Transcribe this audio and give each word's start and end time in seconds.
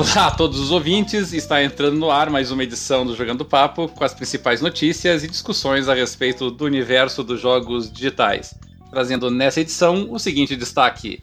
Olá 0.00 0.28
a 0.28 0.30
todos 0.30 0.58
os 0.58 0.70
ouvintes, 0.70 1.34
está 1.34 1.62
entrando 1.62 1.98
no 1.98 2.10
ar 2.10 2.30
mais 2.30 2.50
uma 2.50 2.62
edição 2.62 3.04
do 3.04 3.14
Jogando 3.14 3.44
Papo 3.44 3.86
com 3.86 4.02
as 4.02 4.14
principais 4.14 4.62
notícias 4.62 5.22
e 5.22 5.28
discussões 5.28 5.90
a 5.90 5.94
respeito 5.94 6.50
do 6.50 6.64
universo 6.64 7.22
dos 7.22 7.38
jogos 7.38 7.92
digitais. 7.92 8.54
Trazendo 8.90 9.30
nessa 9.30 9.60
edição 9.60 10.10
o 10.10 10.18
seguinte 10.18 10.56
destaque: 10.56 11.22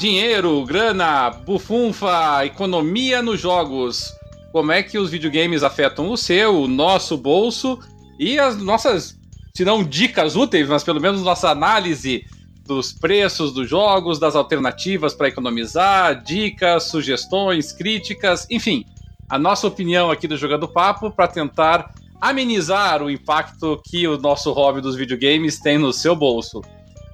Dinheiro, 0.00 0.64
grana, 0.64 1.30
bufunfa, 1.30 2.44
economia 2.44 3.22
nos 3.22 3.38
jogos. 3.38 4.12
Como 4.50 4.72
é 4.72 4.82
que 4.82 4.98
os 4.98 5.08
videogames 5.08 5.62
afetam 5.62 6.10
o 6.10 6.16
seu, 6.16 6.62
o 6.62 6.66
nosso 6.66 7.16
bolso 7.16 7.78
e 8.18 8.36
as 8.36 8.60
nossas, 8.60 9.16
se 9.54 9.64
não 9.64 9.84
dicas 9.84 10.34
úteis, 10.34 10.68
mas 10.68 10.82
pelo 10.82 11.00
menos 11.00 11.22
nossa 11.22 11.50
análise 11.50 12.24
dos 12.70 12.92
preços 12.92 13.52
dos 13.52 13.68
jogos, 13.68 14.20
das 14.20 14.36
alternativas 14.36 15.12
para 15.12 15.26
economizar, 15.26 16.22
dicas, 16.22 16.84
sugestões, 16.84 17.72
críticas, 17.72 18.46
enfim, 18.48 18.84
a 19.28 19.36
nossa 19.36 19.66
opinião 19.66 20.08
aqui 20.08 20.28
do 20.28 20.36
Jogando 20.36 20.68
Papo 20.68 21.10
para 21.10 21.26
tentar 21.26 21.92
amenizar 22.20 23.02
o 23.02 23.10
impacto 23.10 23.82
que 23.84 24.06
o 24.06 24.16
nosso 24.16 24.52
hobby 24.52 24.80
dos 24.80 24.94
videogames 24.94 25.58
tem 25.58 25.78
no 25.78 25.92
seu 25.92 26.14
bolso. 26.14 26.60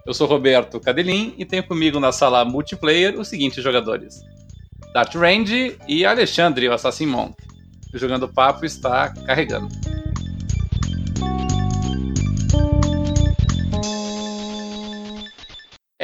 Eu 0.07 0.13
sou 0.13 0.27
Roberto 0.27 0.79
Cadelin 0.79 1.33
e 1.39 1.47
tenho 1.47 1.67
comigo 1.67 1.99
na 1.99 2.13
sala 2.13 2.45
multiplayer 2.45 3.19
os 3.19 3.29
seguintes 3.29 3.65
jogadores: 3.65 4.21
Dart 4.93 5.15
Range 5.15 5.79
e 5.89 6.05
Alexandre, 6.05 6.69
o 6.69 6.75
Assassin 6.75 7.07
Monk. 7.07 7.35
O 7.95 7.99
Jogando 7.99 8.29
Papo 8.29 8.67
está 8.67 9.09
carregando. 9.09 9.69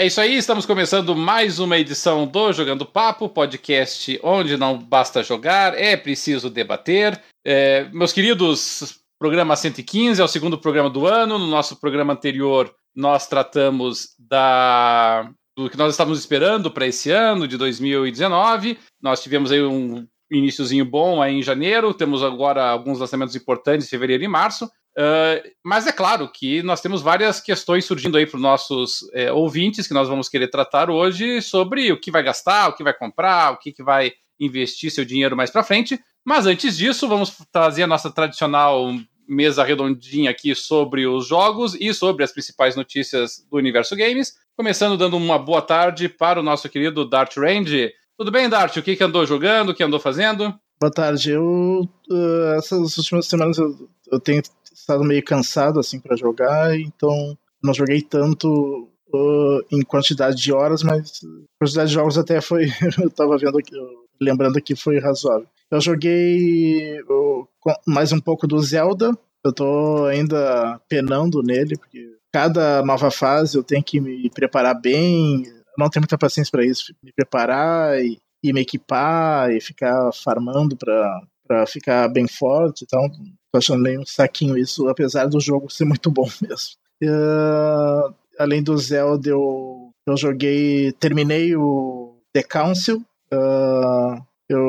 É 0.02 0.06
isso 0.06 0.20
aí, 0.20 0.34
estamos 0.34 0.66
começando 0.66 1.14
mais 1.14 1.60
uma 1.60 1.78
edição 1.78 2.26
do 2.26 2.52
Jogando 2.52 2.84
Papo, 2.84 3.28
podcast 3.28 4.18
onde 4.20 4.56
não 4.56 4.76
basta 4.76 5.22
jogar, 5.22 5.78
é 5.78 5.96
preciso 5.96 6.50
debater. 6.50 7.22
É, 7.46 7.88
meus 7.92 8.12
queridos, 8.12 8.98
programa 9.16 9.54
115 9.54 10.20
é 10.20 10.24
o 10.24 10.26
segundo 10.26 10.58
programa 10.58 10.90
do 10.90 11.06
ano. 11.06 11.38
No 11.38 11.46
nosso 11.46 11.76
programa 11.76 12.14
anterior, 12.14 12.74
nós 12.92 13.28
tratamos 13.28 14.08
da 14.18 15.30
do 15.56 15.70
que 15.70 15.78
nós 15.78 15.92
estávamos 15.92 16.18
esperando 16.18 16.68
para 16.68 16.88
esse 16.88 17.12
ano 17.12 17.46
de 17.46 17.56
2019. 17.56 18.80
Nós 19.00 19.22
tivemos 19.22 19.52
aí 19.52 19.62
um 19.62 20.04
iníciozinho 20.32 20.84
bom 20.84 21.22
aí 21.22 21.34
em 21.36 21.42
janeiro, 21.44 21.94
temos 21.94 22.24
agora 22.24 22.64
alguns 22.64 22.98
lançamentos 22.98 23.36
importantes 23.36 23.86
em 23.86 23.90
fevereiro 23.90 24.24
e 24.24 24.28
março. 24.28 24.68
Uh, 24.96 25.50
mas 25.64 25.86
é 25.86 25.92
claro 25.92 26.28
que 26.30 26.62
nós 26.62 26.80
temos 26.80 27.00
várias 27.00 27.40
questões 27.40 27.84
surgindo 27.84 28.16
aí 28.16 28.26
para 28.26 28.36
os 28.36 28.42
nossos 28.42 29.08
é, 29.14 29.32
ouvintes 29.32 29.86
que 29.86 29.94
nós 29.94 30.06
vamos 30.06 30.28
querer 30.28 30.48
tratar 30.48 30.90
hoje 30.90 31.40
sobre 31.40 31.90
o 31.90 31.98
que 31.98 32.10
vai 32.10 32.22
gastar, 32.22 32.68
o 32.68 32.74
que 32.74 32.84
vai 32.84 32.92
comprar, 32.92 33.52
o 33.52 33.56
que, 33.56 33.72
que 33.72 33.82
vai 33.82 34.12
investir 34.38 34.90
seu 34.90 35.04
dinheiro 35.04 35.36
mais 35.36 35.50
para 35.50 35.62
frente. 35.62 35.98
Mas 36.24 36.46
antes 36.46 36.76
disso, 36.76 37.08
vamos 37.08 37.34
trazer 37.50 37.84
a 37.84 37.86
nossa 37.86 38.10
tradicional 38.10 38.94
mesa 39.26 39.64
redondinha 39.64 40.30
aqui 40.30 40.54
sobre 40.54 41.06
os 41.06 41.26
jogos 41.26 41.74
e 41.74 41.94
sobre 41.94 42.22
as 42.22 42.32
principais 42.32 42.76
notícias 42.76 43.46
do 43.50 43.56
universo 43.56 43.96
games. 43.96 44.34
Começando 44.56 44.98
dando 44.98 45.16
uma 45.16 45.38
boa 45.38 45.62
tarde 45.62 46.08
para 46.08 46.38
o 46.38 46.42
nosso 46.42 46.68
querido 46.68 47.08
Dart 47.08 47.36
Range. 47.36 47.90
Tudo 48.18 48.30
bem, 48.30 48.48
Dart? 48.48 48.76
O 48.76 48.82
que, 48.82 48.94
que 48.94 49.02
andou 49.02 49.24
jogando? 49.24 49.70
O 49.70 49.74
que 49.74 49.82
andou 49.82 49.98
fazendo? 49.98 50.54
Boa 50.78 50.92
tarde. 50.92 51.30
Eu, 51.30 51.88
uh, 52.10 52.54
essas 52.58 52.98
últimas 52.98 53.26
semanas 53.26 53.56
eu, 53.56 53.88
eu 54.10 54.20
tenho 54.20 54.42
estado 54.74 55.04
meio 55.04 55.24
cansado 55.24 55.80
assim 55.80 56.00
para 56.00 56.16
jogar, 56.16 56.78
então 56.78 57.36
não 57.62 57.72
joguei 57.72 58.02
tanto 58.02 58.88
uh, 59.14 59.64
em 59.70 59.82
quantidade 59.82 60.36
de 60.36 60.52
horas, 60.52 60.82
mas 60.82 61.20
quantidade 61.60 61.88
de 61.88 61.94
jogos 61.94 62.18
até 62.18 62.40
foi, 62.40 62.66
eu 63.00 63.10
tava 63.10 63.38
vendo 63.38 63.58
aqui, 63.58 63.74
lembrando 64.20 64.60
que 64.60 64.74
foi 64.74 64.98
razoável. 64.98 65.46
Eu 65.70 65.80
joguei 65.80 67.00
uh, 67.02 67.48
mais 67.86 68.12
um 68.12 68.20
pouco 68.20 68.46
do 68.46 68.60
Zelda, 68.60 69.16
eu 69.44 69.52
tô 69.52 70.06
ainda 70.06 70.80
penando 70.88 71.42
nele, 71.42 71.76
porque 71.76 72.16
cada 72.32 72.82
nova 72.82 73.10
fase 73.10 73.56
eu 73.56 73.64
tenho 73.64 73.82
que 73.82 74.00
me 74.00 74.30
preparar 74.30 74.80
bem, 74.80 75.44
eu 75.46 75.62
não 75.78 75.88
tenho 75.88 76.02
muita 76.02 76.18
paciência 76.18 76.50
para 76.50 76.64
isso, 76.64 76.94
me 77.02 77.12
preparar 77.12 77.98
e, 78.02 78.18
e, 78.42 78.52
me 78.52 78.60
equipar 78.60 79.50
e 79.50 79.60
ficar 79.60 80.10
farmando 80.12 80.76
para 80.76 81.66
ficar 81.66 82.08
bem 82.08 82.26
forte, 82.26 82.84
então 82.84 83.08
Tô 83.52 83.58
achando 83.58 83.82
meio 83.82 84.00
um 84.00 84.06
saquinho 84.06 84.56
isso, 84.56 84.88
apesar 84.88 85.26
do 85.26 85.38
jogo 85.38 85.70
ser 85.70 85.84
muito 85.84 86.10
bom 86.10 86.26
mesmo. 86.40 86.70
Uh, 87.04 88.14
além 88.38 88.62
do 88.62 88.76
Zelda, 88.78 89.28
eu, 89.28 89.90
eu 90.06 90.16
joguei. 90.16 90.92
Terminei 90.92 91.54
o 91.54 92.16
The 92.32 92.42
Council. 92.42 93.04
Uh, 93.32 94.22
eu, 94.48 94.60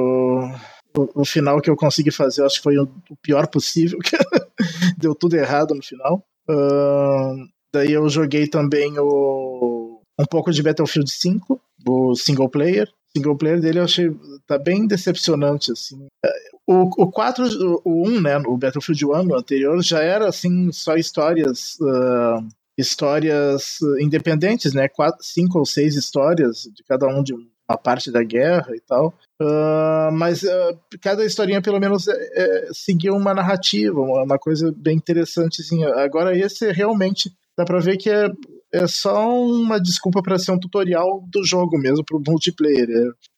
o, 0.97 1.21
o, 1.21 1.25
final 1.25 1.61
que 1.61 1.69
eu 1.69 1.75
consegui 1.77 2.11
fazer, 2.11 2.41
eu 2.41 2.45
acho 2.45 2.57
que 2.57 2.63
foi 2.63 2.77
o, 2.77 2.83
o 3.09 3.15
pior 3.21 3.47
possível. 3.47 3.99
Deu 4.97 5.15
tudo 5.15 5.35
errado 5.35 5.73
no 5.73 5.83
final. 5.83 6.21
Uh, 6.49 7.47
daí 7.73 7.93
eu 7.93 8.07
joguei 8.09 8.47
também 8.47 8.99
o, 8.99 10.01
um 10.19 10.25
pouco 10.25 10.51
de 10.51 10.61
Battlefield 10.61 11.09
5, 11.09 11.61
o 11.87 12.15
single 12.15 12.49
player. 12.49 12.87
O 12.87 13.17
single 13.17 13.37
player 13.37 13.61
dele 13.61 13.79
eu 13.79 13.83
achei 13.83 14.11
tá 14.45 14.57
bem 14.57 14.87
decepcionante 14.87 15.71
assim. 15.71 16.07
O, 16.65 17.03
o 17.03 17.11
4, 17.11 17.81
o 17.83 18.07
1, 18.07 18.21
né, 18.21 18.37
o 18.37 18.57
Battlefield 18.57 19.05
1 19.05 19.23
no 19.23 19.35
anterior, 19.35 19.81
já 19.83 20.01
era 20.01 20.29
assim, 20.29 20.71
só 20.71 20.95
histórias. 20.95 21.75
Uh, 21.81 22.47
histórias 22.77 23.77
independentes, 23.99 24.73
né? 24.73 24.87
Quatro, 24.87 25.23
cinco 25.23 25.59
ou 25.59 25.65
seis 25.65 25.95
histórias 25.95 26.63
de 26.73 26.83
cada 26.83 27.07
um 27.07 27.21
de 27.21 27.33
uma 27.33 27.77
parte 27.77 28.11
da 28.11 28.23
guerra 28.23 28.75
e 28.75 28.79
tal. 28.81 29.13
Uh, 29.41 30.11
mas 30.11 30.43
uh, 30.43 30.77
cada 31.01 31.25
historinha, 31.25 31.61
pelo 31.61 31.79
menos, 31.79 32.07
é, 32.07 32.13
é, 32.13 32.67
seguiu 32.71 33.15
uma 33.15 33.33
narrativa, 33.33 33.99
uma, 33.99 34.23
uma 34.23 34.39
coisa 34.39 34.73
bem 34.75 34.97
interessantezinha. 34.97 35.89
Agora, 35.95 36.37
esse 36.37 36.71
realmente 36.71 37.31
dá 37.57 37.65
pra 37.65 37.79
ver 37.79 37.97
que 37.97 38.09
é 38.09 38.27
é 38.73 38.87
só 38.87 39.39
uma 39.39 39.79
desculpa 39.79 40.21
para 40.23 40.39
ser 40.39 40.51
um 40.51 40.59
tutorial 40.59 41.23
do 41.29 41.45
jogo 41.45 41.77
mesmo, 41.77 42.03
pro 42.03 42.21
multiplayer. 42.25 42.89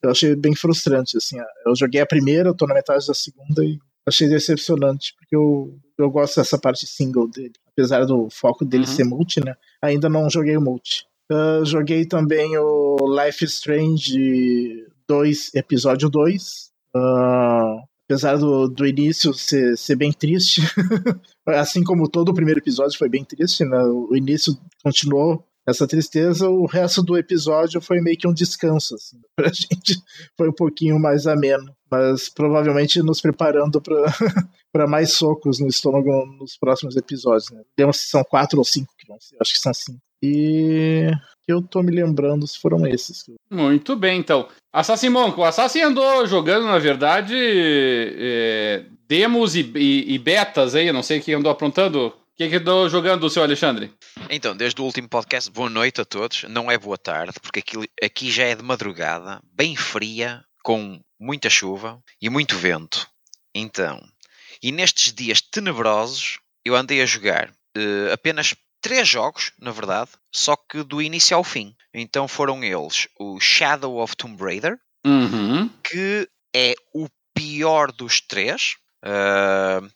Eu 0.01 0.09
achei 0.09 0.33
bem 0.35 0.55
frustrante, 0.55 1.17
assim. 1.17 1.37
Eu 1.65 1.75
joguei 1.75 1.99
a 1.99 2.05
primeira, 2.05 2.49
eu 2.49 2.55
tô 2.55 2.65
na 2.65 2.73
metade 2.73 3.05
da 3.05 3.13
segunda 3.13 3.63
e 3.63 3.77
achei 4.07 4.29
decepcionante, 4.29 5.13
porque 5.17 5.35
eu, 5.35 5.77
eu 5.97 6.09
gosto 6.09 6.37
dessa 6.37 6.57
parte 6.57 6.87
single 6.87 7.27
dele. 7.27 7.53
Apesar 7.73 8.05
do 8.05 8.29
foco 8.29 8.63
dele 8.63 8.85
uhum. 8.85 8.91
ser 8.91 9.03
multi, 9.03 9.43
né? 9.43 9.55
Ainda 9.81 10.07
não 10.07 10.29
joguei 10.29 10.55
o 10.55 10.61
multi. 10.61 11.05
Uh, 11.29 11.65
joguei 11.65 12.05
também 12.05 12.57
o 12.57 12.97
Life 13.19 13.43
Strange 13.45 14.85
2, 15.07 15.55
episódio 15.55 16.09
2. 16.09 16.69
Uh, 16.95 17.83
apesar 18.05 18.37
do, 18.37 18.67
do 18.67 18.85
início 18.85 19.33
ser, 19.33 19.77
ser 19.77 19.95
bem 19.95 20.11
triste, 20.11 20.61
assim 21.47 21.83
como 21.83 22.09
todo 22.09 22.29
o 22.29 22.33
primeiro 22.33 22.59
episódio 22.59 22.97
foi 22.97 23.09
bem 23.09 23.23
triste, 23.23 23.65
né? 23.65 23.77
O 23.83 24.15
início 24.15 24.57
continuou 24.83 25.43
essa 25.67 25.87
tristeza, 25.87 26.47
o 26.47 26.67
resto 26.67 27.01
do 27.01 27.17
episódio 27.17 27.81
foi 27.81 27.99
meio 27.99 28.17
que 28.17 28.27
um 28.27 28.33
descanso, 28.33 28.93
assim, 28.93 29.19
pra 29.35 29.47
gente 29.47 29.99
foi 30.37 30.49
um 30.49 30.53
pouquinho 30.53 30.99
mais 30.99 31.25
ameno, 31.25 31.75
mas 31.89 32.29
provavelmente 32.29 33.01
nos 33.01 33.19
preparando 33.19 33.81
para 33.81 34.87
mais 34.87 35.13
socos 35.13 35.59
no 35.59 35.67
estômago 35.67 36.09
nos 36.39 36.55
próximos 36.57 36.95
episódios, 36.95 37.49
né? 37.49 37.63
Se 37.91 38.09
são 38.09 38.23
quatro 38.23 38.59
ou 38.59 38.65
cinco 38.65 38.93
que 38.97 39.07
vão 39.07 39.19
ser, 39.19 39.35
acho 39.41 39.53
que 39.53 39.59
são 39.59 39.73
cinco. 39.73 39.99
E 40.25 41.11
eu 41.47 41.61
tô 41.61 41.83
me 41.83 41.91
lembrando 41.91 42.47
se 42.47 42.59
foram 42.59 42.85
esses. 42.87 43.25
Muito 43.49 43.95
bem, 43.95 44.19
então. 44.19 44.47
Assassin 44.73 45.09
Monk, 45.09 45.39
o 45.39 45.43
Assassin 45.43 45.81
andou 45.81 46.25
jogando, 46.25 46.65
na 46.65 46.79
verdade, 46.79 47.35
é, 47.37 48.85
demos 49.07 49.55
e, 49.55 49.61
e, 49.75 50.15
e, 50.15 50.17
betas 50.17 50.75
aí, 50.75 50.91
não 50.91 51.03
sei 51.03 51.19
quem 51.19 51.35
andou 51.35 51.51
aprontando. 51.51 52.07
O 52.07 52.37
que, 52.37 52.49
que 52.49 52.55
andou 52.55 52.89
jogando 52.89 53.23
o 53.23 53.29
seu 53.29 53.43
Alexandre? 53.43 53.93
Então, 54.29 54.57
desde 54.57 54.81
o 54.81 54.83
último 54.83 55.07
podcast, 55.07 55.49
boa 55.49 55.69
noite 55.69 56.01
a 56.01 56.05
todos. 56.05 56.43
Não 56.49 56.69
é 56.69 56.77
boa 56.77 56.97
tarde, 56.97 57.39
porque 57.41 57.59
aqui, 57.59 57.89
aqui 58.03 58.29
já 58.29 58.43
é 58.43 58.55
de 58.55 58.63
madrugada, 58.63 59.39
bem 59.53 59.75
fria, 59.75 60.43
com 60.61 60.99
muita 61.17 61.49
chuva 61.49 62.01
e 62.21 62.29
muito 62.29 62.57
vento. 62.57 63.07
Então, 63.53 64.01
e 64.61 64.71
nestes 64.71 65.13
dias 65.13 65.39
tenebrosos, 65.39 66.39
eu 66.65 66.75
andei 66.75 67.01
a 67.01 67.05
jogar 67.05 67.49
uh, 67.77 68.11
apenas 68.11 68.55
três 68.85 69.07
jogos, 69.07 69.51
na 69.59 69.71
verdade, 69.71 70.11
só 70.31 70.55
que 70.55 70.83
do 70.83 71.01
início 71.01 71.35
ao 71.35 71.43
fim. 71.43 71.75
Então 71.91 72.27
foram 72.27 72.63
eles 72.63 73.07
o 73.19 73.39
Shadow 73.39 73.97
of 73.97 74.15
Tomb 74.15 74.39
Raider, 74.39 74.77
uhum. 75.03 75.67
que 75.83 76.29
é 76.55 76.75
o 76.93 77.07
pior 77.33 77.91
dos 77.91 78.21
três. 78.21 78.75
Uh, 79.03 79.91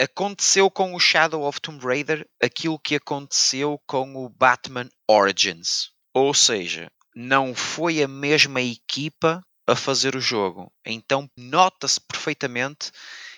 aconteceu 0.00 0.70
com 0.70 0.94
o 0.94 1.00
Shadow 1.00 1.42
of 1.42 1.60
Tomb 1.60 1.84
Raider 1.84 2.24
aquilo 2.40 2.78
que 2.78 2.94
aconteceu 2.94 3.76
com 3.88 4.14
o 4.14 4.28
Batman 4.28 4.88
Origins. 5.10 5.90
Ou 6.14 6.32
seja, 6.32 6.88
não 7.12 7.56
foi 7.56 8.04
a 8.04 8.06
mesma 8.06 8.62
equipa 8.62 9.42
a 9.66 9.74
fazer 9.74 10.14
o 10.14 10.20
jogo. 10.20 10.72
Então 10.86 11.28
nota-se 11.36 12.00
perfeitamente 12.00 12.92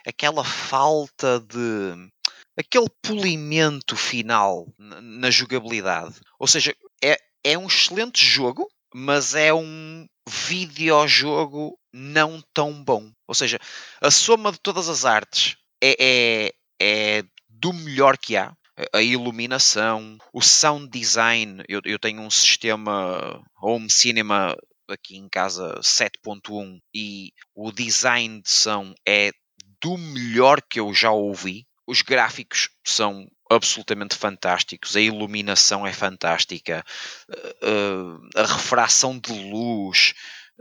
aquela 0.07 0.45
falta 0.45 1.41
de 1.41 2.11
aquele 2.59 2.89
polimento 3.01 3.97
final 3.97 4.67
na 4.79 5.31
jogabilidade. 5.31 6.17
Ou 6.39 6.47
seja, 6.47 6.75
é, 7.03 7.17
é 7.45 7.57
um 7.57 7.67
excelente 7.67 8.25
jogo, 8.25 8.69
mas 8.93 9.35
é 9.35 9.55
um 9.55 10.07
videojogo 10.29 11.79
não 11.93 12.43
tão 12.53 12.83
bom. 12.83 13.11
Ou 13.27 13.35
seja, 13.35 13.59
a 14.01 14.11
soma 14.11 14.51
de 14.51 14.59
todas 14.59 14.89
as 14.89 15.05
artes 15.05 15.57
é, 15.83 15.97
é, 16.01 16.53
é 16.81 17.25
do 17.49 17.73
melhor 17.73 18.19
que 18.19 18.37
há. 18.37 18.53
A 18.93 19.03
iluminação, 19.03 20.17
o 20.33 20.41
sound 20.41 20.89
design. 20.89 21.65
Eu, 21.69 21.81
eu 21.85 21.99
tenho 21.99 22.23
um 22.23 22.31
sistema 22.31 23.43
home 23.61 23.91
cinema 23.91 24.57
aqui 24.89 25.17
em 25.17 25.29
casa 25.29 25.81
7.1 25.81 26.79
e 26.95 27.33
o 27.55 27.73
design 27.73 28.41
de 28.41 28.51
som 28.51 28.95
é 29.07 29.31
do 29.81 29.97
melhor 29.99 30.63
que 30.63 30.81
eu 30.81 30.95
já 30.95 31.11
ouvi. 31.11 31.68
Os 31.89 32.03
gráficos 32.03 32.69
são 32.85 33.27
absolutamente 33.51 34.15
fantásticos, 34.15 34.95
a 34.95 35.01
iluminação 35.01 35.87
é 35.87 35.93
fantástica, 35.95 36.85
eh, 37.31 37.57
eh, 37.63 38.41
a 38.43 38.43
refração 38.43 39.19
de 39.19 39.33
luz, 39.33 40.13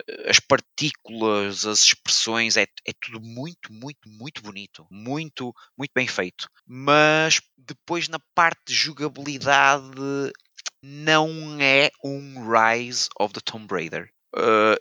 eh, 0.07 0.29
as 0.29 0.39
partículas, 0.39 1.65
as 1.65 1.83
expressões, 1.83 2.56
é, 2.56 2.62
é 2.63 2.94
tudo 3.01 3.19
muito, 3.19 3.74
muito, 3.74 4.07
muito 4.07 4.41
bonito, 4.41 4.88
muito, 4.89 5.53
muito 5.77 5.91
bem 5.94 6.07
feito. 6.07 6.50
Mas 6.65 7.41
depois 7.57 8.07
na 8.07 8.19
parte 8.33 8.62
de 8.68 8.74
jogabilidade 8.74 9.91
não 10.81 11.59
é 11.59 11.91
um 12.06 12.50
Rise 12.50 13.09
of 13.19 13.33
the 13.33 13.41
Tomb 13.44 13.68
Raider. 13.69 14.09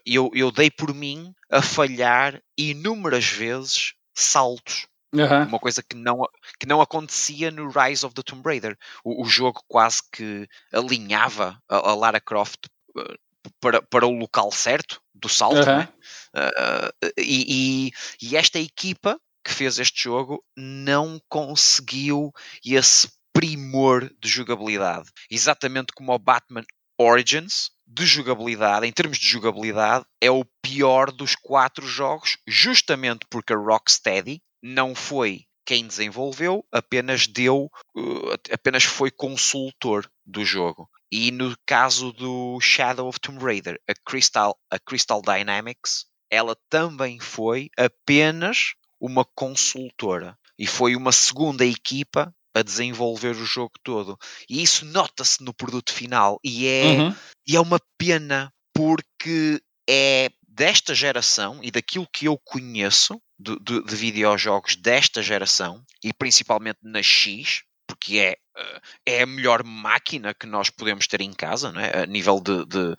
Eu, 0.04 0.30
eu 0.32 0.52
dei 0.52 0.70
por 0.70 0.94
mim 0.94 1.34
a 1.50 1.60
falhar 1.60 2.40
inúmeras 2.56 3.24
vezes 3.24 3.94
saltos 4.14 4.86
Uhum. 5.12 5.44
Uma 5.44 5.58
coisa 5.58 5.82
que 5.82 5.96
não, 5.96 6.22
que 6.58 6.66
não 6.66 6.80
acontecia 6.80 7.50
no 7.50 7.70
Rise 7.70 8.04
of 8.04 8.14
the 8.14 8.22
Tomb 8.22 8.42
Raider. 8.44 8.76
O, 9.04 9.24
o 9.24 9.26
jogo 9.26 9.62
quase 9.68 10.02
que 10.12 10.48
alinhava 10.72 11.60
a, 11.68 11.76
a 11.76 11.94
Lara 11.94 12.20
Croft 12.20 12.66
uh, 12.96 13.50
para, 13.60 13.80
para 13.82 14.06
o 14.06 14.10
local 14.10 14.50
certo 14.50 15.00
do 15.14 15.28
salto. 15.28 15.58
Uhum. 15.58 15.78
Né? 15.78 15.88
Uh, 16.34 17.12
e, 17.18 17.90
e, 18.20 18.26
e 18.28 18.36
esta 18.36 18.58
equipa 18.58 19.18
que 19.44 19.54
fez 19.54 19.78
este 19.78 20.02
jogo 20.02 20.44
não 20.56 21.20
conseguiu 21.28 22.32
esse 22.64 23.08
primor 23.32 24.10
de 24.20 24.28
jogabilidade. 24.28 25.08
Exatamente 25.30 25.92
como 25.94 26.12
o 26.12 26.18
Batman 26.18 26.64
Origins, 26.98 27.70
de 27.86 28.04
jogabilidade, 28.04 28.86
em 28.86 28.92
termos 28.92 29.18
de 29.18 29.26
jogabilidade, 29.26 30.04
é 30.20 30.30
o 30.30 30.44
pior 30.62 31.12
dos 31.12 31.36
quatro 31.36 31.86
jogos, 31.86 32.38
justamente 32.46 33.26
porque 33.30 33.52
a 33.52 33.56
Rocksteady 33.56 34.42
não 34.66 34.94
foi 34.94 35.44
quem 35.64 35.86
desenvolveu, 35.86 36.64
apenas 36.70 37.26
deu, 37.26 37.70
uh, 37.96 38.32
apenas 38.52 38.84
foi 38.84 39.10
consultor 39.10 40.10
do 40.24 40.44
jogo. 40.44 40.88
E 41.10 41.30
no 41.30 41.56
caso 41.66 42.12
do 42.12 42.60
Shadow 42.60 43.08
of 43.08 43.20
Tomb 43.20 43.42
Raider, 43.42 43.80
a 43.88 43.94
Crystal, 43.94 44.56
a 44.70 44.78
Crystal 44.78 45.20
Dynamics, 45.22 46.06
ela 46.30 46.56
também 46.68 47.18
foi 47.20 47.68
apenas 47.76 48.74
uma 49.00 49.24
consultora 49.24 50.38
e 50.58 50.66
foi 50.66 50.96
uma 50.96 51.12
segunda 51.12 51.64
equipa 51.64 52.34
a 52.54 52.62
desenvolver 52.62 53.36
o 53.36 53.44
jogo 53.44 53.72
todo. 53.82 54.18
E 54.48 54.62
isso 54.62 54.84
nota-se 54.86 55.42
no 55.42 55.52
produto 55.52 55.92
final 55.92 56.40
e 56.42 56.66
é, 56.66 56.84
uhum. 56.84 57.14
e 57.46 57.56
é 57.56 57.60
uma 57.60 57.80
pena 57.98 58.52
porque 58.72 59.60
é 59.88 60.30
desta 60.48 60.94
geração 60.94 61.60
e 61.62 61.70
daquilo 61.70 62.08
que 62.10 62.26
eu 62.26 62.38
conheço 62.38 63.20
de, 63.38 63.58
de, 63.60 63.84
de 63.84 63.96
videojogos 63.96 64.76
desta 64.76 65.22
geração 65.22 65.84
e 66.02 66.12
principalmente 66.12 66.78
na 66.82 67.02
X, 67.02 67.62
porque 67.86 68.18
é, 68.18 68.36
eh, 68.56 68.80
é 69.06 69.22
a 69.22 69.26
melhor 69.26 69.62
máquina 69.64 70.34
que 70.34 70.46
nós 70.46 70.70
podemos 70.70 71.06
ter 71.06 71.20
em 71.20 71.32
casa, 71.32 71.72
não 71.72 71.80
é? 71.80 72.02
a 72.02 72.06
nível 72.06 72.40
de, 72.40 72.64
de 72.66 72.96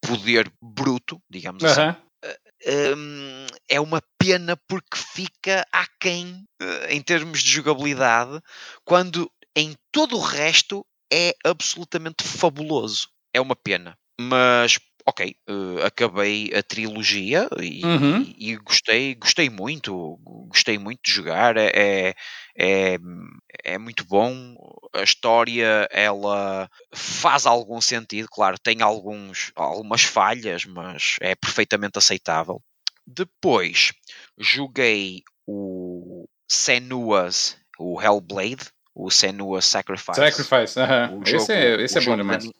poder 0.00 0.50
bruto, 0.60 1.20
digamos 1.28 1.62
uhum. 1.62 1.68
assim. 1.68 1.96
Um, 2.66 3.46
é 3.68 3.78
uma 3.78 4.02
pena 4.18 4.56
porque 4.66 4.96
fica 4.96 5.64
aquém 5.70 6.44
uh, 6.60 6.86
em 6.88 7.00
termos 7.00 7.40
de 7.42 7.50
jogabilidade, 7.50 8.40
quando 8.84 9.30
em 9.54 9.76
todo 9.92 10.16
o 10.16 10.20
resto 10.20 10.84
é 11.12 11.34
absolutamente 11.44 12.24
fabuloso. 12.24 13.08
É 13.32 13.40
uma 13.40 13.54
pena. 13.54 13.96
Mas 14.20 14.78
ok, 15.06 15.36
uh, 15.48 15.84
acabei 15.84 16.52
a 16.52 16.62
trilogia 16.62 17.48
e, 17.60 17.84
uhum. 17.84 18.22
e, 18.36 18.52
e, 18.52 18.56
gostei, 18.56 19.14
gostei 19.14 19.48
muito, 19.48 20.18
gostei 20.48 20.78
muito 20.78 21.00
de 21.04 21.12
jogar, 21.12 21.56
é, 21.56 21.70
é, 21.74 22.14
é, 22.58 22.98
é 23.64 23.78
muito 23.78 24.04
bom, 24.04 24.56
a 24.92 25.02
história 25.02 25.88
ela 25.92 26.68
faz 26.92 27.46
algum 27.46 27.80
sentido, 27.80 28.28
claro, 28.28 28.58
tem 28.58 28.82
alguns, 28.82 29.52
algumas 29.54 30.02
falhas, 30.02 30.64
mas 30.64 31.14
é 31.20 31.36
perfeitamente 31.36 31.98
aceitável. 31.98 32.60
Depois 33.06 33.92
joguei 34.36 35.22
o 35.46 36.26
Senua's, 36.48 37.56
o 37.78 38.02
Hellblade, 38.02 38.66
o 38.92 39.08
Senua's 39.08 39.66
Sacrifice. 39.66 40.16
Sacrifice, 40.16 40.80
uh 40.80 40.82
-huh. 40.82 41.28
esse, 41.28 41.52
é, 41.52 41.80
esse 41.82 41.98
é 41.98 42.00
bom 42.00 42.16
demais. 42.16 42.50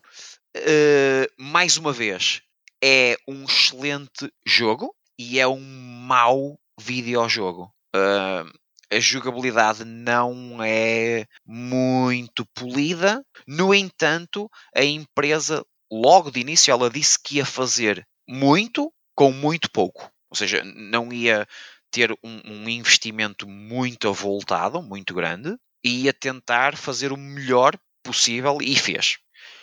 Uh, 0.56 1.26
mais 1.38 1.76
uma 1.76 1.92
vez, 1.92 2.40
é 2.82 3.16
um 3.28 3.44
excelente 3.44 4.32
jogo 4.46 4.94
e 5.18 5.38
é 5.38 5.46
um 5.46 5.60
mau 5.60 6.58
videojogo. 6.80 7.70
Uh, 7.94 8.50
a 8.90 9.00
jogabilidade 9.00 9.84
não 9.84 10.62
é 10.62 11.26
muito 11.44 12.46
polida. 12.54 13.24
No 13.46 13.74
entanto, 13.74 14.48
a 14.74 14.84
empresa, 14.84 15.64
logo 15.90 16.30
de 16.30 16.40
início, 16.40 16.70
ela 16.70 16.88
disse 16.88 17.18
que 17.22 17.36
ia 17.36 17.46
fazer 17.46 18.06
muito 18.28 18.92
com 19.14 19.32
muito 19.32 19.70
pouco. 19.70 20.10
Ou 20.30 20.36
seja, 20.36 20.62
não 20.64 21.12
ia 21.12 21.46
ter 21.90 22.12
um, 22.22 22.40
um 22.44 22.68
investimento 22.68 23.48
muito 23.48 24.08
avultado, 24.08 24.82
muito 24.82 25.14
grande, 25.14 25.56
e 25.84 26.04
ia 26.04 26.12
tentar 26.12 26.76
fazer 26.76 27.12
o 27.12 27.16
melhor 27.16 27.76
possível 28.02 28.58
e 28.60 28.76
fez. 28.76 29.18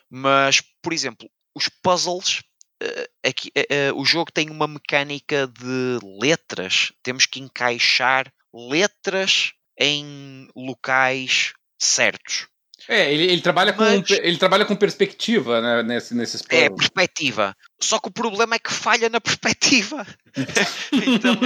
Mas, 0.09 0.61
por 0.81 0.94
exemplo, 0.94 1.29
os 1.55 1.69
puzzles. 1.81 2.41
Uh, 2.81 3.27
aqui, 3.29 3.50
uh, 3.57 4.00
o 4.00 4.03
jogo 4.03 4.31
tem 4.31 4.50
uma 4.50 4.67
mecânica 4.67 5.47
de 5.47 6.00
letras. 6.19 6.91
Temos 7.01 7.25
que 7.25 7.39
encaixar 7.39 8.31
letras 8.53 9.53
em 9.79 10.47
locais 10.55 11.53
certos. 11.79 12.47
É, 12.88 13.13
ele, 13.13 13.23
ele 13.31 13.41
trabalha 13.41 13.73
Mas, 13.77 14.07
com 14.07 14.13
ele 14.13 14.38
trabalha 14.38 14.65
com 14.65 14.75
perspectiva 14.75 15.61
né, 15.61 15.83
nesse, 15.83 16.13
nesses 16.13 16.44
É, 16.50 16.69
perspectiva. 16.69 17.55
Só 17.81 17.97
que 17.97 18.09
o 18.09 18.13
problema 18.13 18.55
é 18.55 18.59
que 18.59 18.73
falha 18.73 19.09
na 19.09 19.21
perspectiva. 19.21 20.05
então 20.91 21.38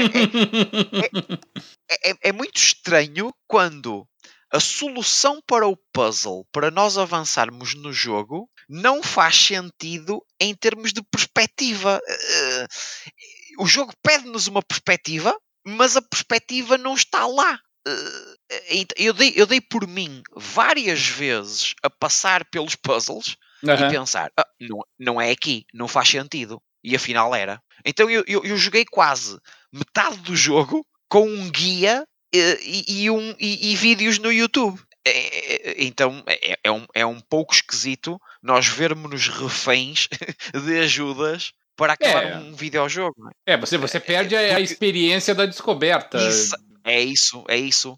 é, 1.00 2.08
é, 2.08 2.12
é, 2.12 2.16
é, 2.24 2.32
muito 2.32 2.58
estranho 2.58 3.32
quando 3.48 4.08
a 4.52 4.60
solução 4.60 5.42
para 5.46 5.68
o 5.68 5.78
puzzle, 5.92 6.46
para 6.52 6.72
nós 6.72 6.98
avançarmos 6.98 7.76
no 7.76 7.92
jogo, 7.92 8.50
não 8.70 9.04
faz 9.04 9.36
sentido 9.36 10.24
em 10.40 10.56
termos 10.56 10.94
de 10.94 11.02
perspectiva. 11.04 12.00
Uh, 12.00 13.64
o 13.64 13.68
jogo 13.68 13.94
pede-nos 14.02 14.48
uma 14.48 14.62
perspectiva, 14.62 15.36
mas 15.66 15.98
a 15.98 16.02
perspectiva 16.02 16.78
não 16.78 16.94
está 16.94 17.26
lá. 17.26 17.60
Uh, 17.88 18.38
eu, 18.96 19.14
dei, 19.14 19.34
eu 19.36 19.46
dei 19.46 19.62
por 19.62 19.88
mim 19.88 20.22
várias 20.36 21.06
vezes 21.06 21.74
a 21.84 21.90
passar 21.90 22.46
pelos 22.46 22.76
puzzles 22.76 23.36
uhum. 23.64 23.74
e 23.74 23.90
pensar: 23.90 24.32
ah, 24.38 24.48
não, 24.60 24.80
não 24.98 25.22
é 25.22 25.32
aqui, 25.32 25.66
não 25.74 25.88
faz 25.88 26.10
sentido. 26.10 26.62
E 26.84 26.96
afinal 26.96 27.36
era. 27.36 27.62
Então 27.86 28.10
eu, 28.10 28.24
eu, 28.28 28.44
eu 28.46 28.58
joguei 28.58 28.86
quase 28.86 29.38
metade 29.74 30.18
do 30.18 30.36
jogo 30.36 30.86
com 31.10 31.28
um 31.28 31.50
guia 31.50 32.06
e, 32.34 33.04
e, 33.04 33.10
um, 33.10 33.36
e, 33.40 33.72
e 33.72 33.76
vídeos 33.76 34.20
no 34.20 34.32
YouTube. 34.32 34.80
É, 35.06 35.10
é, 35.10 35.70
é 35.72 35.84
então 35.84 36.24
é, 36.28 36.60
é, 36.64 36.72
um, 36.72 36.86
é 36.94 37.06
um 37.06 37.20
pouco 37.20 37.54
esquisito 37.54 38.20
nós 38.42 38.68
vermos-nos 38.68 39.28
reféns 39.30 40.08
de 40.66 40.80
ajudas 40.80 41.54
para 41.76 41.94
acabar 41.94 42.24
é. 42.24 42.38
um 42.38 42.54
videojogo. 42.54 43.30
É, 43.46 43.56
você, 43.56 43.78
você 43.78 44.00
perde 44.00 44.36
a, 44.36 44.58
a 44.58 44.60
experiência 44.60 45.36
da 45.36 45.46
descoberta. 45.46 46.18
Isso, 46.18 46.56
é 46.84 47.02
isso, 47.02 47.46
é 47.48 47.58
isso. 47.58 47.98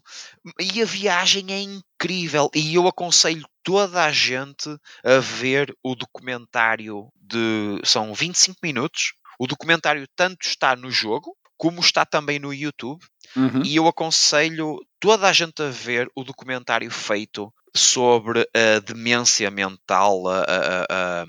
E 0.60 0.82
a 0.82 0.84
viagem 0.84 1.46
é 1.50 1.60
incrível. 1.60 2.50
E 2.54 2.74
eu 2.74 2.86
aconselho 2.86 3.44
toda 3.62 4.04
a 4.04 4.12
gente 4.12 4.68
a 5.04 5.18
ver 5.18 5.74
o 5.82 5.94
documentário 5.94 7.08
de. 7.16 7.80
São 7.84 8.12
25 8.12 8.58
minutos. 8.62 9.14
O 9.38 9.46
documentário 9.46 10.06
tanto 10.14 10.46
está 10.46 10.76
no 10.76 10.90
jogo, 10.90 11.34
como 11.60 11.78
está 11.78 12.06
também 12.06 12.38
no 12.38 12.54
YouTube. 12.54 13.04
Uhum. 13.36 13.62
E 13.62 13.76
eu 13.76 13.86
aconselho 13.86 14.80
toda 14.98 15.28
a 15.28 15.32
gente 15.32 15.62
a 15.62 15.68
ver 15.68 16.10
o 16.16 16.24
documentário 16.24 16.90
feito 16.90 17.52
sobre 17.76 18.48
a 18.54 18.78
demência 18.80 19.50
mental, 19.50 20.26
a, 20.26 20.40
a, 20.40 20.86
a, 20.88 21.22
a 21.22 21.26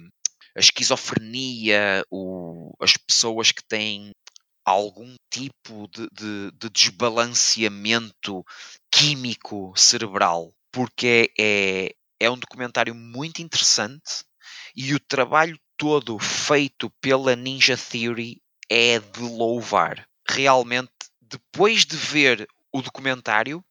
esquizofrenia, 0.59 2.01
o, 2.09 2.71
as 2.79 2.95
pessoas 2.95 3.51
que 3.51 3.61
têm 3.61 4.11
algum 4.63 5.15
tipo 5.29 5.89
de, 5.89 6.07
de, 6.13 6.51
de 6.57 6.69
desbalanceamento 6.69 8.45
químico 8.89 9.73
cerebral, 9.75 10.53
porque 10.71 11.29
é, 11.38 11.43
é, 11.43 11.95
é 12.21 12.29
um 12.29 12.38
documentário 12.38 12.95
muito 12.95 13.41
interessante 13.41 14.23
e 14.73 14.93
o 14.93 15.00
trabalho 15.00 15.59
todo 15.75 16.17
feito 16.17 16.89
pela 17.01 17.35
Ninja 17.35 17.75
Theory 17.75 18.41
é 18.69 18.97
de 18.97 19.19
louvar. 19.19 20.07
Realmente, 20.33 20.91
depois 21.19 21.85
de 21.85 21.97
ver 21.97 22.47
o 22.71 22.81
documentário, 22.81 23.61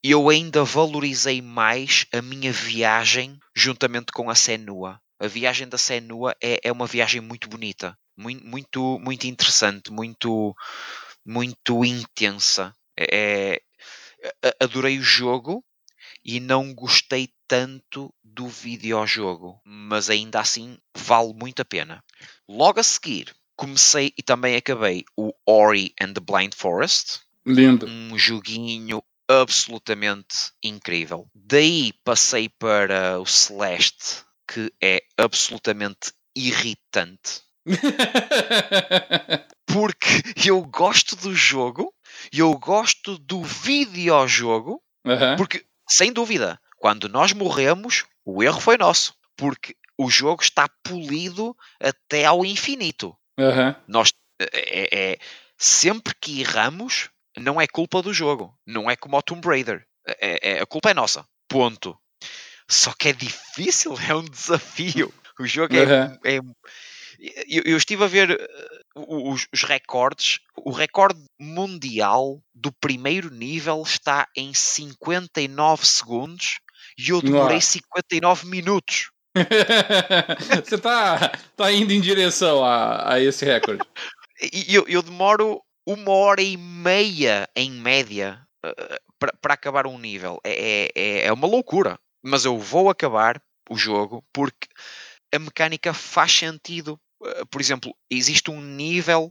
eu 0.00 0.28
ainda 0.28 0.62
valorizei 0.62 1.42
mais 1.42 2.06
a 2.12 2.22
minha 2.22 2.52
viagem 2.52 3.36
juntamente 3.52 4.12
com 4.12 4.30
a 4.30 4.34
Senua. 4.36 5.00
A 5.18 5.26
viagem 5.26 5.68
da 5.68 5.76
Senua 5.76 6.36
é, 6.40 6.60
é 6.62 6.70
uma 6.70 6.86
viagem 6.86 7.20
muito 7.20 7.48
bonita, 7.48 7.98
muito, 8.16 9.00
muito, 9.00 9.26
interessante, 9.26 9.90
muito, 9.90 10.54
muito 11.24 11.84
intensa. 11.84 12.72
É, 12.96 13.60
é 14.42 14.56
adorei 14.60 14.98
o 15.00 15.02
jogo 15.02 15.64
e 16.24 16.38
não 16.38 16.72
gostei 16.72 17.28
tanto 17.48 18.14
do 18.22 18.46
videojogo, 18.46 19.60
mas 19.64 20.08
ainda 20.08 20.38
assim 20.38 20.78
vale 20.96 21.34
muito 21.34 21.62
a 21.62 21.64
pena. 21.64 22.04
Logo 22.48 22.78
a 22.78 22.82
seguir, 22.84 23.34
comecei 23.56 24.12
e 24.16 24.22
também 24.22 24.56
acabei 24.56 25.04
o 25.16 25.32
Ori 25.46 25.94
and 26.00 26.12
the 26.12 26.20
Blind 26.20 26.54
Forest. 26.54 27.20
Lindo. 27.44 27.86
Um 27.86 28.18
joguinho 28.18 29.02
absolutamente 29.28 30.52
incrível. 30.62 31.28
Daí 31.34 31.92
passei 32.04 32.48
para 32.48 33.18
o 33.18 33.26
Celeste, 33.26 34.24
que 34.46 34.72
é 34.80 35.02
absolutamente 35.16 36.12
irritante. 36.34 37.42
Porque 39.66 40.48
eu 40.48 40.62
gosto 40.62 41.16
do 41.16 41.34
jogo, 41.34 41.92
eu 42.32 42.56
gosto 42.56 43.18
do 43.18 43.42
videojogo, 43.42 44.80
Aham. 45.04 45.36
porque, 45.36 45.64
sem 45.88 46.12
dúvida, 46.12 46.60
quando 46.78 47.08
nós 47.08 47.32
morremos, 47.32 48.04
o 48.24 48.42
erro 48.42 48.60
foi 48.60 48.78
nosso. 48.78 49.14
Porque 49.36 49.76
o 49.98 50.08
jogo 50.08 50.42
está 50.42 50.68
polido 50.82 51.56
até 51.80 52.24
ao 52.24 52.44
infinito. 52.44 53.16
Aham. 53.38 53.76
Nós 53.86 54.12
é, 54.40 55.12
é- 55.12 55.18
sempre 55.58 56.14
que 56.20 56.40
erramos, 56.40 57.10
não 57.38 57.60
é 57.60 57.66
culpa 57.66 58.02
do 58.02 58.12
jogo. 58.12 58.54
Não 58.66 58.90
é 58.90 58.96
como 58.96 59.16
o 59.16 59.22
Tomb 59.22 59.46
Raider. 59.46 59.86
É- 60.06 60.52
é- 60.52 60.60
a 60.60 60.66
culpa 60.66 60.90
é 60.90 60.94
nossa. 60.94 61.26
Ponto. 61.48 61.98
Só 62.68 62.92
que 62.92 63.08
é 63.08 63.12
difícil, 63.12 63.94
é 64.12 64.14
um 64.14 64.24
desafio. 64.24 65.12
O 65.38 65.46
jogo 65.46 65.74
é. 65.76 65.82
Aham. 65.82 66.18
é- 66.24 66.40
eu, 67.48 67.62
eu 67.64 67.76
estive 67.76 68.04
a 68.04 68.08
ver 68.08 68.30
uh, 68.94 69.32
os, 69.32 69.46
os 69.52 69.62
recordes. 69.62 70.40
O 70.56 70.70
recorde 70.70 71.22
mundial 71.40 72.42
do 72.54 72.70
primeiro 72.72 73.30
nível 73.30 73.82
está 73.82 74.28
em 74.36 74.52
59 74.52 75.86
segundos 75.86 76.58
e 76.98 77.10
eu 77.10 77.22
demorei 77.22 77.56
Nossa. 77.56 77.72
59 77.72 78.46
minutos. 78.46 79.10
Você 80.64 80.78
tá, 80.78 81.32
tá 81.56 81.72
indo 81.72 81.92
em 81.92 82.00
direção 82.00 82.64
a, 82.64 83.14
a 83.14 83.20
esse 83.20 83.44
recorde. 83.44 83.84
Eu, 84.68 84.86
eu 84.88 85.02
demoro 85.02 85.62
uma 85.86 86.12
hora 86.12 86.42
e 86.42 86.56
meia 86.56 87.48
em 87.54 87.70
média 87.70 88.40
uh, 88.64 89.30
para 89.40 89.54
acabar 89.54 89.86
um 89.86 89.98
nível. 89.98 90.40
É, 90.44 90.90
é, 90.94 91.26
é 91.26 91.32
uma 91.32 91.46
loucura. 91.46 91.98
Mas 92.22 92.44
eu 92.44 92.58
vou 92.58 92.90
acabar 92.90 93.40
o 93.70 93.76
jogo 93.76 94.24
porque 94.32 94.66
a 95.32 95.38
mecânica 95.38 95.94
faz 95.94 96.32
sentido. 96.32 96.98
Uh, 97.20 97.46
Por 97.46 97.60
exemplo, 97.60 97.94
existe 98.10 98.50
um 98.50 98.60
nível 98.60 99.30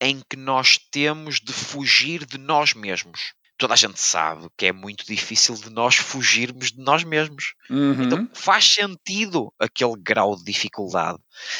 em 0.00 0.22
que 0.28 0.36
nós 0.36 0.78
temos 0.90 1.40
de 1.40 1.52
fugir 1.52 2.24
de 2.24 2.38
nós 2.38 2.74
mesmos. 2.74 3.34
Toda 3.60 3.74
a 3.74 3.76
gente 3.76 4.00
sabe 4.00 4.48
que 4.56 4.64
é 4.64 4.72
muito 4.72 5.04
difícil 5.04 5.54
de 5.54 5.68
nós 5.68 5.96
fugirmos 5.96 6.72
de 6.72 6.78
nós 6.78 7.04
mesmos. 7.04 7.52
Uhum. 7.68 8.04
Então 8.04 8.30
faz 8.32 8.64
sentido 8.64 9.52
aquele 9.58 9.96
grau 9.98 10.34
de 10.34 10.44
dificuldade. 10.44 11.18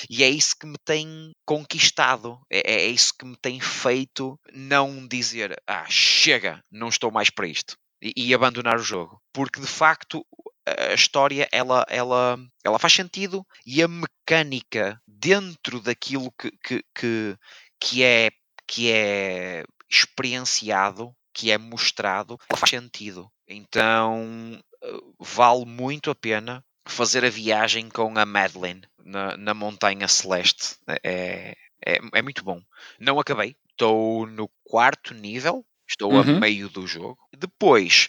E 0.09 0.25
é 0.25 0.31
isso 0.31 0.55
que 0.59 0.67
me 0.67 0.79
tem 0.83 1.31
conquistado. 1.45 2.41
É, 2.51 2.77
é 2.77 2.87
isso 2.87 3.13
que 3.19 3.27
me 3.27 3.37
tem 3.37 3.61
feito 3.61 4.41
não 4.51 5.07
dizer, 5.07 5.55
ah, 5.67 5.85
chega, 5.91 6.65
não 6.73 6.89
estou 6.89 7.11
mais 7.13 7.29
para 7.29 7.47
isto. 7.47 7.77
E, 8.01 8.15
e 8.17 8.35
abandonar 8.35 8.77
o 8.77 8.83
jogo. 8.83 9.21
Porque 9.31 9.61
de 9.61 9.67
facto 9.67 10.25
a 10.67 10.95
história 10.95 11.47
ela, 11.53 11.85
ela, 11.87 12.39
ela 12.65 12.79
faz 12.79 12.95
sentido 12.95 13.47
e 13.67 13.83
a 13.83 13.89
mecânica 13.89 14.99
dentro 15.07 15.81
daquilo 15.81 16.33
que, 16.33 16.51
que, 16.65 16.83
que, 16.95 17.37
que 17.79 18.03
é, 18.03 18.31
que 18.67 18.91
é 18.91 19.65
experienciado, 19.91 21.13
que 21.33 21.51
é 21.51 21.59
mostrado, 21.59 22.39
faz 22.55 22.71
sentido. 22.71 23.31
Então 23.49 24.59
eh, 24.83 24.99
vale 25.19 25.65
muito 25.65 26.11
a 26.11 26.15
pena 26.15 26.65
fazer 26.89 27.25
a 27.25 27.31
viagem 27.31 27.89
com 27.89 28.19
a 28.19 28.27
Madeline 28.27 28.83
na, 29.05 29.37
na 29.37 29.55
Montanha 29.55 30.09
Celeste. 30.09 30.77
É, 31.05 31.55
é, 31.87 31.99
é 32.15 32.23
muito 32.23 32.43
bom. 32.43 32.61
Não 32.99 33.19
acabei, 33.21 33.57
estou 33.71 34.27
no 34.27 34.49
quarto 34.65 35.15
nível, 35.15 35.65
estou 35.89 36.13
Uhum. 36.13 36.21
a 36.21 36.25
meio 36.25 36.69
do 36.69 36.87
jogo. 36.87 37.19
Depois 37.37 38.09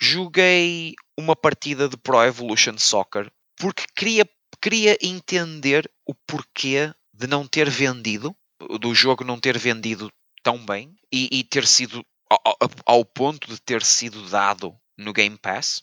joguei 0.00 0.94
uma 1.18 1.34
partida 1.34 1.88
de 1.88 1.96
Pro 1.96 2.22
Evolution 2.22 2.76
Soccer 2.78 3.30
porque 3.56 3.84
queria, 3.94 4.28
queria 4.60 4.96
entender 5.02 5.90
o 6.06 6.14
porquê 6.14 6.92
de 7.12 7.26
não 7.26 7.46
ter 7.46 7.68
vendido, 7.70 8.36
do 8.80 8.94
jogo 8.94 9.24
não 9.24 9.38
ter 9.40 9.58
vendido 9.58 10.12
tão 10.42 10.64
bem 10.64 10.94
e, 11.12 11.28
e 11.40 11.44
ter 11.44 11.66
sido 11.66 12.04
ao, 12.44 12.56
ao- 12.86 13.04
ponto 13.04 13.48
de 13.48 13.60
ter 13.60 13.82
sido 13.82 14.28
dado 14.28 14.74
no 14.96 15.12
Game 15.12 15.36
Pass 15.38 15.82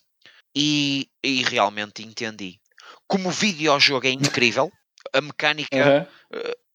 e, 0.55 1.09
e 1.23 1.43
realmente 1.43 2.03
entendi. 2.03 2.59
Como 3.07 3.29
videojogo 3.31 4.07
é 4.07 4.11
incrível, 4.11 4.71
a 5.13 5.21
mecânica. 5.21 5.75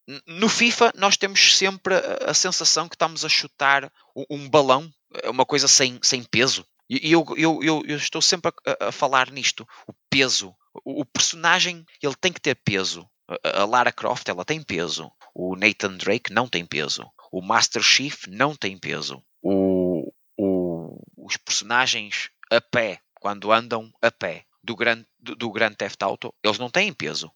N- 0.08 0.22
no 0.26 0.48
FIFA 0.48 0.92
nós 0.96 1.16
temos 1.16 1.56
sempre 1.56 1.94
a, 1.94 2.30
a 2.30 2.34
sensação 2.34 2.88
que 2.88 2.94
estamos 2.94 3.24
a 3.24 3.28
chutar 3.28 3.90
um 4.30 4.48
balão, 4.48 4.90
é 5.22 5.30
uma 5.30 5.44
coisa 5.46 5.68
sem, 5.68 5.98
sem 6.02 6.22
peso. 6.22 6.66
E 6.90 7.12
eu, 7.12 7.24
eu, 7.36 7.60
eu, 7.62 7.82
eu 7.86 7.96
estou 7.98 8.22
sempre 8.22 8.50
a, 8.66 8.70
a- 8.86 8.88
a 8.88 8.92
falar 8.92 9.30
nisto. 9.30 9.66
O 9.86 9.92
peso. 10.10 10.54
O, 10.84 11.02
o 11.02 11.04
personagem 11.04 11.84
ele 12.02 12.14
tem 12.14 12.32
que 12.32 12.40
ter 12.40 12.54
peso. 12.54 13.06
A, 13.44 13.60
a 13.60 13.64
Lara 13.66 13.92
Croft 13.92 14.26
ela 14.28 14.44
tem 14.44 14.62
peso. 14.62 15.10
O 15.34 15.54
Nathan 15.54 15.96
Drake 15.98 16.32
não 16.32 16.48
tem 16.48 16.64
peso. 16.64 17.06
O 17.30 17.42
Master 17.42 17.82
Chief 17.82 18.26
não 18.28 18.56
tem 18.56 18.78
peso. 18.78 19.22
O, 19.42 20.12
o- 20.38 21.00
os 21.16 21.36
personagens 21.36 22.30
a 22.50 22.60
pé, 22.60 23.00
quando 23.20 23.52
andam 23.52 23.90
a 24.02 24.10
pé 24.10 24.44
do 24.62 24.74
Grand, 24.76 25.04
do, 25.18 25.50
Grand 25.50 25.74
Theft 25.74 26.02
Auto, 26.02 26.34
eles 26.42 26.58
não 26.58 26.70
têm 26.70 26.92
peso. 26.92 27.30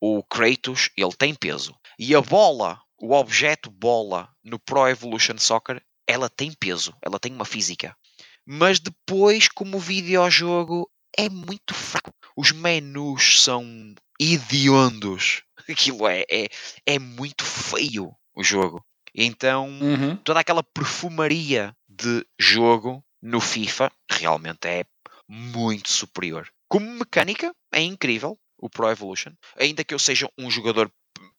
O 0.00 0.22
Kratos, 0.22 0.90
ele 0.96 1.12
tem 1.16 1.34
peso. 1.34 1.74
E 1.98 2.14
a 2.14 2.20
bola, 2.20 2.80
o 2.98 3.12
objeto 3.14 3.70
bola 3.70 4.30
no 4.42 4.58
Pro 4.58 4.88
Evolution 4.88 5.38
Soccer, 5.38 5.82
ela 6.06 6.28
tem 6.28 6.52
peso, 6.52 6.94
ela 7.02 7.18
tem 7.18 7.32
uma 7.32 7.44
física. 7.44 7.96
Mas 8.46 8.78
depois, 8.78 9.48
como 9.48 9.78
videojogo, 9.78 10.90
é 11.16 11.28
muito 11.28 11.72
fraco. 11.74 12.12
Os 12.36 12.52
menus 12.52 13.42
são 13.42 13.64
hediondos. 14.20 15.42
Aquilo 15.68 16.06
é, 16.06 16.24
é, 16.30 16.48
é 16.86 16.98
muito 16.98 17.44
feio, 17.44 18.14
o 18.34 18.42
jogo. 18.44 18.84
Então, 19.14 19.68
Uhum. 19.68 20.16
toda 20.18 20.40
aquela 20.40 20.62
perfumaria 20.62 21.74
de 21.88 22.26
jogo 22.38 23.04
no 23.22 23.40
FIFA 23.40 23.90
realmente 24.10 24.66
é 24.66 24.84
muito 25.28 25.88
superior. 25.88 26.48
Como 26.68 26.86
mecânica, 26.90 27.54
é 27.72 27.80
incrível 27.80 28.36
o 28.58 28.68
Pro 28.68 28.90
Evolution, 28.90 29.32
ainda 29.58 29.84
que 29.84 29.94
eu 29.94 29.98
seja 29.98 30.28
um 30.38 30.50
jogador 30.50 30.90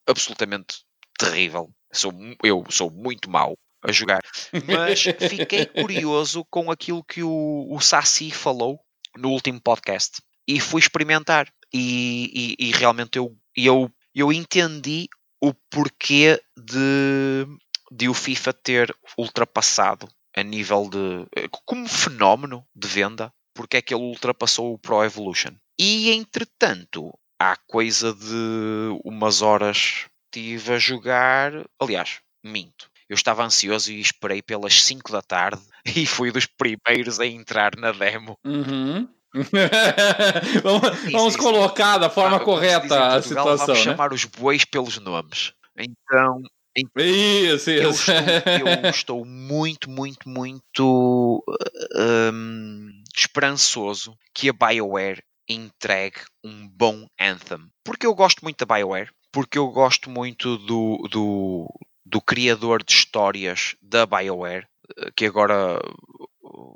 absolutamente 0.07 0.77
terrível. 1.17 1.69
Sou, 1.91 2.11
eu 2.43 2.63
sou 2.69 2.89
muito 2.91 3.29
mau 3.29 3.57
a 3.83 3.91
jogar, 3.91 4.19
mas 4.65 5.03
fiquei 5.29 5.65
curioso 5.65 6.45
com 6.49 6.71
aquilo 6.71 7.03
que 7.03 7.23
o, 7.23 7.67
o 7.69 7.79
Saci 7.79 8.31
falou 8.31 8.79
no 9.17 9.29
último 9.29 9.61
podcast 9.61 10.21
e 10.47 10.59
fui 10.59 10.79
experimentar 10.81 11.47
e, 11.73 12.55
e- 12.59 12.67
e 12.67 12.71
realmente 12.71 13.17
eu, 13.17 13.35
eu, 13.55 13.89
eu 14.13 14.31
entendi 14.33 15.07
o 15.41 15.53
porquê 15.69 16.41
de, 16.57 17.45
de 17.91 18.09
o 18.09 18.13
FIFA 18.13 18.53
ter 18.53 18.95
ultrapassado 19.17 20.07
a 20.35 20.43
nível 20.43 20.89
de 20.89 21.49
como 21.65 21.87
fenómeno 21.87 22.65
de 22.75 22.87
venda 22.87 23.31
porque 23.53 23.77
é 23.77 23.81
que 23.81 23.93
ele 23.93 24.03
ultrapassou 24.03 24.73
o 24.73 24.77
Pro 24.79 25.03
Evolution 25.03 25.51
e 25.79 26.11
entretanto 26.11 27.11
há 27.39 27.55
coisa 27.67 28.13
de 28.13 28.99
umas 29.03 29.41
horas 29.41 30.05
estive 30.33 30.73
a 30.73 30.77
jogar 30.79 31.51
aliás, 31.79 32.19
minto 32.43 32.89
eu 33.07 33.13
estava 33.13 33.43
ansioso 33.43 33.91
e 33.91 34.01
esperei 34.01 34.41
pelas 34.41 34.83
5 34.83 35.11
da 35.11 35.21
tarde 35.21 35.61
e 35.95 36.05
fui 36.05 36.31
dos 36.31 36.45
primeiros 36.45 37.19
a 37.19 37.25
entrar 37.25 37.75
na 37.77 37.91
demo 37.91 38.37
Uhum. 38.45 39.07
vamos 40.63 41.03
Isso, 41.03 41.11
vamos 41.11 41.33
isso. 41.33 41.37
colocar 41.37 41.97
da 41.97 42.09
forma 42.09 42.37
Ah, 42.37 42.39
correta 42.39 43.15
a 43.15 43.21
situação, 43.21 43.67
vamos 43.67 43.85
né? 43.85 43.91
chamar 43.91 44.13
os 44.13 44.25
bois 44.25 44.65
pelos 44.65 44.97
nomes 44.97 45.53
então 45.77 46.41
Isso, 46.75 47.69
eu 47.69 47.91
isso. 47.91 48.11
estou, 48.11 48.83
eu 48.83 48.89
estou 48.89 49.25
muito, 49.25 49.89
muito, 49.89 50.27
muito 50.27 51.43
uh, 51.47 52.31
hum, 52.33 53.03
esperançoso 53.15 54.17
que 54.33 54.49
a 54.49 54.53
BioWare 54.53 55.23
entregue 55.47 56.19
um 56.43 56.67
bom 56.67 57.07
Anthem. 57.19 57.69
Porque 57.83 58.05
eu 58.05 58.13
gosto 58.13 58.43
muito 58.43 58.65
da 58.65 58.75
BioWare, 58.75 59.11
porque 59.31 59.57
eu 59.57 59.67
gosto 59.69 60.09
muito 60.09 60.57
do, 60.57 61.07
do, 61.09 61.67
do 62.05 62.21
criador 62.21 62.83
de 62.83 62.91
histórias 62.93 63.75
da 63.81 64.05
BioWare, 64.05 64.67
eh, 64.97 65.11
que 65.15 65.25
agora 65.25 65.79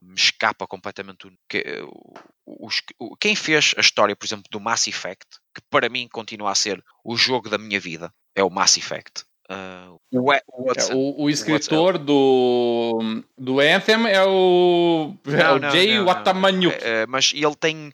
me 0.01 0.15
escapa 0.15 0.68
completamente 0.68 1.32
que, 1.48 1.63
os, 2.46 2.82
quem 3.20 3.36
fez 3.36 3.74
a 3.77 3.82
história, 3.82 4.15
por 4.15 4.25
exemplo, 4.25 4.46
do 4.51 4.60
Mass 4.60 4.88
Effect, 4.88 5.25
que 5.53 5.62
para 5.70 5.89
mim 5.89 6.08
continua 6.08 6.51
a 6.51 6.56
ser 6.56 6.84
o 7.03 7.15
jogo 7.15 7.50
da 7.50 7.58
minha 7.58 7.79
vida, 7.79 8.13
é 8.36 8.44
o 8.44 8.50
Mass 8.50 8.77
Effect. 8.77 9.24
Uh, 9.50 10.00
o, 10.12 10.32
é, 10.32 10.41
o, 10.94 11.24
o, 11.24 11.29
escritor 11.29 11.98
do, 11.98 13.24
do 13.36 13.60
Anthem 13.60 14.08
é 14.08 14.24
o, 14.24 15.15
não, 15.25 15.39
é 15.39 15.53
o 15.53 15.72
Jay 15.72 15.98
não, 15.98 16.06
Watamanyuki. 16.06 16.77
É, 16.79 17.08
mas 17.08 17.32
ele 17.34 17.56
tem. 17.56 17.91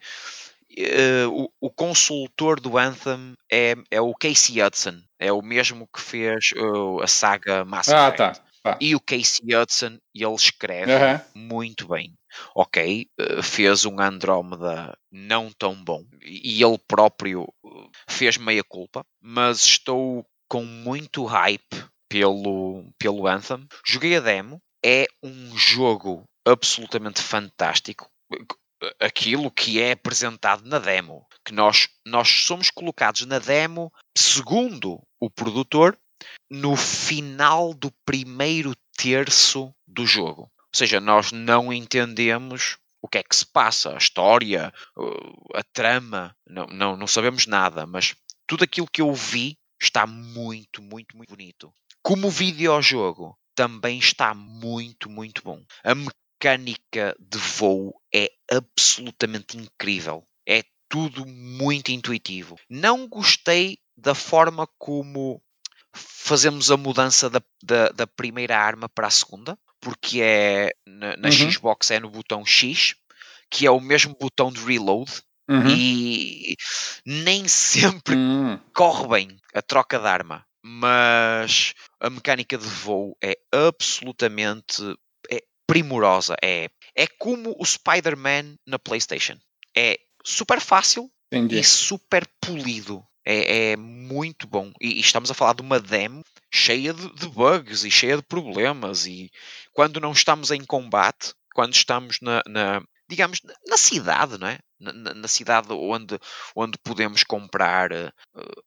Uh, 0.78 1.50
o, 1.62 1.68
o, 1.68 1.72
consultor 1.72 2.60
do 2.60 2.78
Anthem 2.78 3.36
é, 3.50 3.76
é 3.90 4.02
o 4.02 4.14
Casey 4.14 4.62
Hudson, 4.62 5.00
é 5.18 5.32
o 5.32 5.42
mesmo 5.42 5.88
que 5.88 6.02
fez 6.02 6.50
uh, 6.58 7.02
a 7.02 7.08
saga 7.08 7.64
Mass 7.64 7.88
ah. 7.88 8.12
Tá. 8.12 8.34
Ah. 8.66 8.78
E 8.82 8.94
o 8.94 9.00
Casey 9.00 9.56
Hudson, 9.56 9.98
ele 10.14 10.36
escreve 10.36 10.92
muito 11.34 11.88
bem. 11.88 12.14
Ok, 12.54 13.08
uh, 13.18 13.42
fez 13.42 13.86
um 13.86 13.98
Andrómeda 14.02 14.94
não 15.10 15.50
tão 15.58 15.82
bom 15.82 16.04
e 16.22 16.62
ele 16.62 16.78
próprio 16.86 17.48
fez 18.10 18.38
meia 18.38 18.64
culpa, 18.66 19.06
mas 19.22 19.62
estou 19.62 20.26
com 20.48 20.64
muito 20.64 21.26
hype 21.26 21.86
pelo, 22.10 22.86
pelo 22.98 23.28
Anthem. 23.28 23.68
Joguei 23.86 24.16
a 24.16 24.20
demo, 24.20 24.62
é 24.84 25.08
um 25.24 25.58
jogo 25.58 26.24
absolutamente 26.46 27.22
fantástico. 27.22 28.10
Aquilo 29.00 29.50
que 29.50 29.82
é 29.82 29.94
apresentado 29.94 30.68
na 30.68 30.80
demo, 30.80 31.26
que 31.44 31.54
nós, 31.54 31.88
nós 32.06 32.30
somos 32.30 32.70
colocados 32.70 33.26
na 33.26 33.40
demo, 33.40 33.92
segundo 34.16 35.02
o 35.20 35.30
produtor, 35.30 35.98
no 36.50 36.76
final 36.76 37.74
do 37.74 37.92
primeiro 38.06 38.74
terço 38.98 39.74
do 39.88 40.06
jogo. 40.06 40.44
Ou 40.44 40.78
seja, 40.78 41.00
nós 41.00 41.32
não 41.32 41.74
entendemos 41.74 42.78
o 43.02 43.08
que 43.08 43.20
é 43.20 43.24
que 43.24 43.36
se 43.36 43.46
passa, 43.46 43.94
a 43.94 43.98
história, 43.98 44.74
a 45.54 45.64
trama, 45.74 46.36
não, 46.48 46.66
não, 46.68 46.98
não 46.98 47.08
sabemos 47.08 47.46
nada, 47.46 47.86
mas 47.86 48.16
tudo 48.48 48.64
aquilo 48.64 48.90
que 48.92 49.02
eu 49.02 49.14
vi 49.14 49.58
está 49.86 50.06
muito, 50.06 50.82
muito, 50.82 51.16
muito 51.16 51.30
bonito. 51.30 51.74
Como 52.02 52.30
videojogo, 52.30 53.38
também 53.56 53.98
está 53.98 54.34
muito, 54.34 55.10
muito 55.10 55.42
bom. 55.44 55.64
A 55.84 55.96
mecânica 55.96 57.16
de 57.20 57.38
voo 57.38 57.94
é 58.14 58.30
absolutamente 58.52 59.58
incrível. 59.58 60.24
É 60.48 60.64
tudo 60.90 61.26
muito 61.26 61.92
intuitivo. 61.92 62.58
Não 62.70 63.08
gostei 63.08 63.78
da 63.98 64.14
forma 64.14 64.68
como 64.78 65.42
fazemos 65.94 66.70
a 66.70 66.78
mudança 66.78 67.30
da, 67.30 67.42
da, 67.64 67.90
da 67.90 68.08
primeira 68.08 68.58
arma 68.58 68.90
para 68.90 69.08
a 69.08 69.12
segunda, 69.12 69.58
porque 69.80 70.22
é 70.22 70.72
na, 70.86 71.16
na 71.16 71.30
uhum. 71.30 71.52
Xbox 71.52 71.92
é 71.92 72.00
no 72.00 72.10
botão 72.10 72.46
X, 72.46 72.96
que 73.50 73.66
é 73.66 73.72
o 73.72 73.80
mesmo 73.80 74.16
botão 74.20 74.52
de 74.52 74.60
reload. 74.60 75.12
Uhum. 75.50 75.70
E 75.70 76.56
nem 77.06 77.48
sempre 77.50 78.16
uhum. 78.16 78.60
corre 78.74 79.08
bem 79.08 79.38
a 79.54 79.62
troca 79.62 80.00
de 80.00 80.08
arma, 80.08 80.46
mas 80.64 81.74
a 82.00 82.10
mecânica 82.10 82.58
de 82.58 82.68
voo 82.68 83.16
é 83.24 83.38
absolutamente 83.52 84.82
é 85.32 85.42
primorosa. 85.68 86.36
É, 86.44 86.70
é 86.96 87.08
como 87.08 87.56
o 87.60 87.66
Spider-Man 87.66 88.56
na 88.66 88.80
PlayStation. 88.80 89.38
É 89.76 89.98
super 90.24 90.60
fácil 90.60 91.12
Entendi. 91.32 91.60
e 91.60 91.64
super 91.64 92.28
polido. 92.42 93.04
É, 93.28 93.72
é 93.72 93.78
muito 93.78 94.48
bom. 94.48 94.72
E, 94.80 94.98
e, 94.98 95.00
estamos 95.00 95.32
a 95.32 95.34
falar 95.34 95.54
de 95.54 95.62
uma 95.62 95.80
demo 95.80 96.24
cheia 96.54 96.94
de, 96.94 97.14
de, 97.16 97.28
bugs 97.28 97.84
e 97.84 97.92
cheia 97.92 98.18
de 98.18 98.24
problemas. 98.24 99.08
E 99.08 99.32
quando 99.74 100.00
não 100.00 100.12
estamos 100.12 100.52
em 100.52 100.64
combate, 100.64 101.34
quando 101.54 101.74
estamos 101.74 102.20
na, 102.22 102.42
na 102.48 102.84
digamos, 103.08 103.42
na 103.68 103.78
cidade, 103.78 104.38
não 104.38 104.48
é? 104.48 104.60
Na, 104.80 105.14
na, 105.14 105.28
cidade 105.28 105.72
onde, 105.72 106.20
onde 106.56 106.78
podemos 106.80 107.24
comprar 107.24 107.92
uh, 107.92 108.12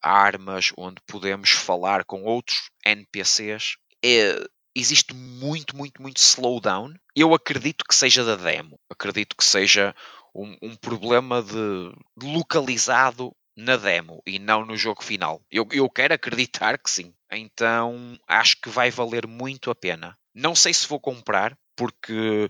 armas, 0.02 0.72
onde 0.76 1.00
podemos 1.06 1.50
falar 1.50 2.04
com 2.04 2.22
outros 2.24 2.70
NPCs, 2.84 3.76
é, 4.04 4.42
existe 4.74 5.14
muito, 5.14 5.76
muito, 5.76 6.00
muito 6.00 6.18
slowdown. 6.18 6.94
Eu 7.14 7.34
acredito 7.34 7.84
que 7.86 7.94
seja 7.94 8.24
da 8.24 8.36
demo. 8.36 8.78
Acredito 8.90 9.36
que 9.36 9.44
seja 9.44 9.94
um, 10.34 10.56
um 10.62 10.76
problema 10.76 11.42
de, 11.42 11.92
localizado 12.22 13.34
na 13.56 13.76
demo 13.76 14.22
e 14.24 14.38
não 14.38 14.64
no 14.64 14.76
jogo 14.76 15.02
final. 15.02 15.42
Eu, 15.50 15.66
eu 15.72 15.90
quero 15.90 16.14
acreditar 16.14 16.78
que 16.78 16.90
sim. 16.90 17.12
Então 17.30 18.16
acho 18.26 18.60
que 18.60 18.68
vai 18.68 18.90
valer 18.90 19.26
muito 19.26 19.70
a 19.70 19.74
pena. 19.74 20.16
Não 20.32 20.54
sei 20.54 20.72
se 20.72 20.86
vou 20.86 21.00
comprar, 21.00 21.58
porque 21.76 22.48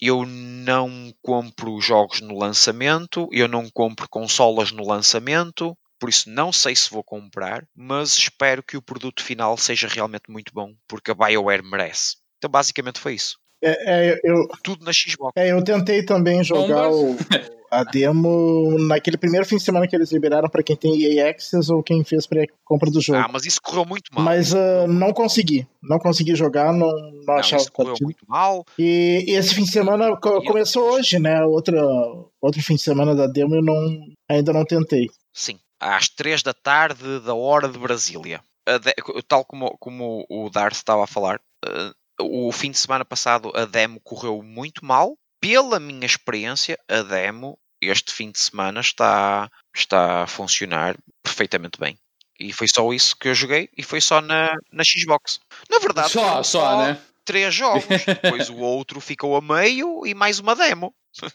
eu 0.00 0.24
não 0.26 1.12
compro 1.22 1.80
jogos 1.80 2.20
no 2.20 2.38
lançamento, 2.38 3.28
eu 3.32 3.48
não 3.48 3.68
compro 3.70 4.08
consolas 4.08 4.70
no 4.70 4.86
lançamento, 4.86 5.76
por 5.98 6.08
isso 6.08 6.30
não 6.30 6.52
sei 6.52 6.76
se 6.76 6.90
vou 6.90 7.02
comprar, 7.02 7.66
mas 7.74 8.14
espero 8.14 8.62
que 8.62 8.76
o 8.76 8.82
produto 8.82 9.22
final 9.22 9.56
seja 9.56 9.88
realmente 9.88 10.30
muito 10.30 10.52
bom, 10.54 10.72
porque 10.86 11.10
a 11.10 11.14
BioWare 11.14 11.62
merece. 11.62 12.16
Então 12.38 12.50
basicamente 12.50 13.00
foi 13.00 13.14
isso. 13.14 13.36
É, 13.62 14.12
é, 14.12 14.20
eu, 14.22 14.46
Tudo 14.62 14.84
na 14.84 14.92
Xbox. 14.92 15.32
É, 15.36 15.50
eu 15.50 15.62
tentei 15.64 16.04
também 16.04 16.44
jogar 16.44 16.90
o, 16.90 17.16
a 17.70 17.84
demo 17.84 18.76
naquele 18.78 19.16
primeiro 19.16 19.46
fim 19.46 19.56
de 19.56 19.62
semana 19.62 19.86
que 19.86 19.94
eles 19.94 20.12
liberaram 20.12 20.48
para 20.48 20.62
quem 20.62 20.76
tem 20.76 21.02
EA 21.02 21.30
Access 21.30 21.72
ou 21.72 21.82
quem 21.82 22.02
fez 22.04 22.26
pré-compra 22.26 22.90
do 22.90 23.00
jogo. 23.00 23.18
Ah, 23.18 23.28
mas 23.30 23.44
isso 23.44 23.60
correu 23.62 23.84
muito 23.84 24.12
mal. 24.12 24.24
Mas 24.24 24.52
uh, 24.52 24.86
não 24.88 25.12
consegui. 25.12 25.66
Não 25.82 25.98
consegui 25.98 26.34
jogar, 26.34 26.72
não, 26.72 26.88
não, 26.88 27.12
não 27.26 27.34
achava 27.34 27.62
isso 27.62 27.72
correu 27.72 27.94
muito 28.00 28.24
mal. 28.26 28.64
E, 28.78 29.24
e, 29.26 29.32
esse 29.32 29.54
fim 29.54 29.64
de 29.64 29.70
semana 29.70 30.16
co 30.16 30.42
começou 30.44 30.92
hoje, 30.92 31.18
né? 31.18 31.44
Outra, 31.44 31.80
outro 32.40 32.62
fim 32.62 32.74
de 32.74 32.82
semana 32.82 33.14
da 33.14 33.26
demo 33.26 33.54
eu 33.54 33.62
não, 33.62 34.00
ainda 34.28 34.52
não 34.52 34.64
tentei. 34.64 35.08
Sim, 35.32 35.58
às 35.80 36.08
três 36.08 36.42
da 36.42 36.52
tarde 36.52 37.20
da 37.20 37.34
hora 37.34 37.68
de 37.68 37.78
Brasília. 37.78 38.40
Tal 39.26 39.44
como, 39.44 39.76
como 39.78 40.26
o 40.28 40.50
Darth 40.50 40.74
estava 40.74 41.04
a 41.04 41.06
falar, 41.06 41.40
uh, 41.64 41.94
o 42.20 42.52
fim 42.52 42.70
de 42.70 42.78
semana 42.78 43.04
passado 43.04 43.50
a 43.54 43.64
demo 43.64 44.00
correu 44.00 44.42
muito 44.42 44.84
mal. 44.84 45.16
Pela 45.40 45.78
minha 45.78 46.06
experiência, 46.06 46.78
a 46.88 47.02
demo 47.02 47.58
este 47.80 48.12
fim 48.12 48.30
de 48.30 48.38
semana 48.40 48.80
está, 48.80 49.48
está 49.74 50.24
a 50.24 50.26
funcionar 50.26 50.96
perfeitamente 51.22 51.78
bem. 51.78 51.96
E 52.38 52.52
foi 52.52 52.66
só 52.68 52.92
isso 52.92 53.16
que 53.16 53.28
eu 53.28 53.34
joguei 53.34 53.68
e 53.76 53.82
foi 53.82 54.00
só 54.00 54.20
na, 54.20 54.52
na 54.72 54.84
Xbox. 54.84 55.40
Na 55.68 55.78
verdade, 55.78 56.10
só, 56.10 56.42
só, 56.42 56.42
só 56.42 56.78
né? 56.78 56.98
três 57.24 57.54
jogos. 57.54 57.84
Depois 58.22 58.48
o 58.48 58.56
outro 58.56 59.00
ficou 59.00 59.36
a 59.36 59.40
meio 59.40 60.06
e 60.06 60.14
mais 60.14 60.38
uma 60.38 60.54
demo. 60.54 60.94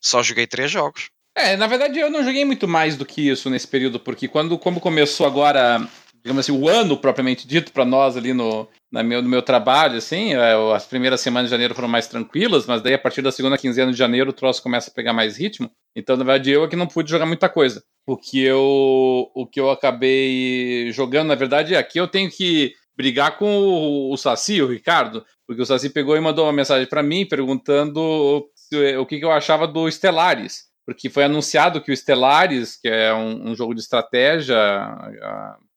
só 0.00 0.22
joguei 0.22 0.46
três 0.46 0.70
jogos. 0.70 1.10
É, 1.34 1.56
na 1.56 1.66
verdade 1.66 1.98
eu 1.98 2.10
não 2.10 2.24
joguei 2.24 2.44
muito 2.46 2.66
mais 2.66 2.96
do 2.96 3.04
que 3.04 3.28
isso 3.28 3.50
nesse 3.50 3.68
período, 3.68 4.00
porque 4.00 4.26
quando 4.26 4.58
como 4.58 4.80
começou 4.80 5.26
agora 5.26 5.86
digamos 6.26 6.40
assim, 6.40 6.58
o 6.58 6.68
ano 6.68 6.96
propriamente 6.96 7.46
dito 7.46 7.70
para 7.70 7.84
nós 7.84 8.16
ali 8.16 8.32
no, 8.32 8.66
meu, 9.02 9.22
no 9.22 9.28
meu 9.28 9.42
trabalho, 9.42 9.98
assim, 9.98 10.34
é, 10.34 10.54
as 10.74 10.86
primeiras 10.86 11.20
semanas 11.20 11.48
de 11.48 11.50
janeiro 11.50 11.74
foram 11.74 11.88
mais 11.88 12.06
tranquilas, 12.06 12.66
mas 12.66 12.82
daí 12.82 12.94
a 12.94 12.98
partir 12.98 13.22
da 13.22 13.32
segunda 13.32 13.58
quinzena 13.58 13.92
de 13.92 13.98
janeiro 13.98 14.30
o 14.30 14.32
troço 14.32 14.62
começa 14.62 14.90
a 14.90 14.94
pegar 14.94 15.12
mais 15.12 15.36
ritmo. 15.36 15.70
Então, 15.94 16.16
na 16.16 16.24
verdade, 16.24 16.50
eu 16.50 16.64
aqui 16.64 16.76
não 16.76 16.86
pude 16.86 17.10
jogar 17.10 17.26
muita 17.26 17.48
coisa. 17.48 17.82
O 18.06 18.16
que 18.16 18.42
eu, 18.42 19.30
o 19.34 19.46
que 19.46 19.60
eu 19.60 19.70
acabei 19.70 20.90
jogando, 20.92 21.28
na 21.28 21.34
verdade, 21.34 21.74
aqui 21.74 21.98
eu 21.98 22.08
tenho 22.08 22.30
que 22.30 22.72
brigar 22.96 23.36
com 23.38 23.58
o, 23.58 24.12
o 24.12 24.16
Saci, 24.16 24.62
o 24.62 24.68
Ricardo, 24.68 25.24
porque 25.46 25.62
o 25.62 25.66
Saci 25.66 25.90
pegou 25.90 26.16
e 26.16 26.20
mandou 26.20 26.46
uma 26.46 26.52
mensagem 26.52 26.88
para 26.88 27.02
mim 27.02 27.26
perguntando 27.26 28.00
o 28.00 29.06
que, 29.06 29.18
que 29.18 29.24
eu 29.24 29.32
achava 29.32 29.66
do 29.66 29.90
Stellaris 29.90 30.66
porque 30.86 31.10
foi 31.10 31.24
anunciado 31.24 31.80
que 31.80 31.90
o 31.90 31.96
Stellaris, 31.96 32.76
que 32.76 32.88
é 32.88 33.12
um, 33.12 33.50
um 33.50 33.54
jogo 33.56 33.74
de 33.74 33.80
estratégia 33.80 34.56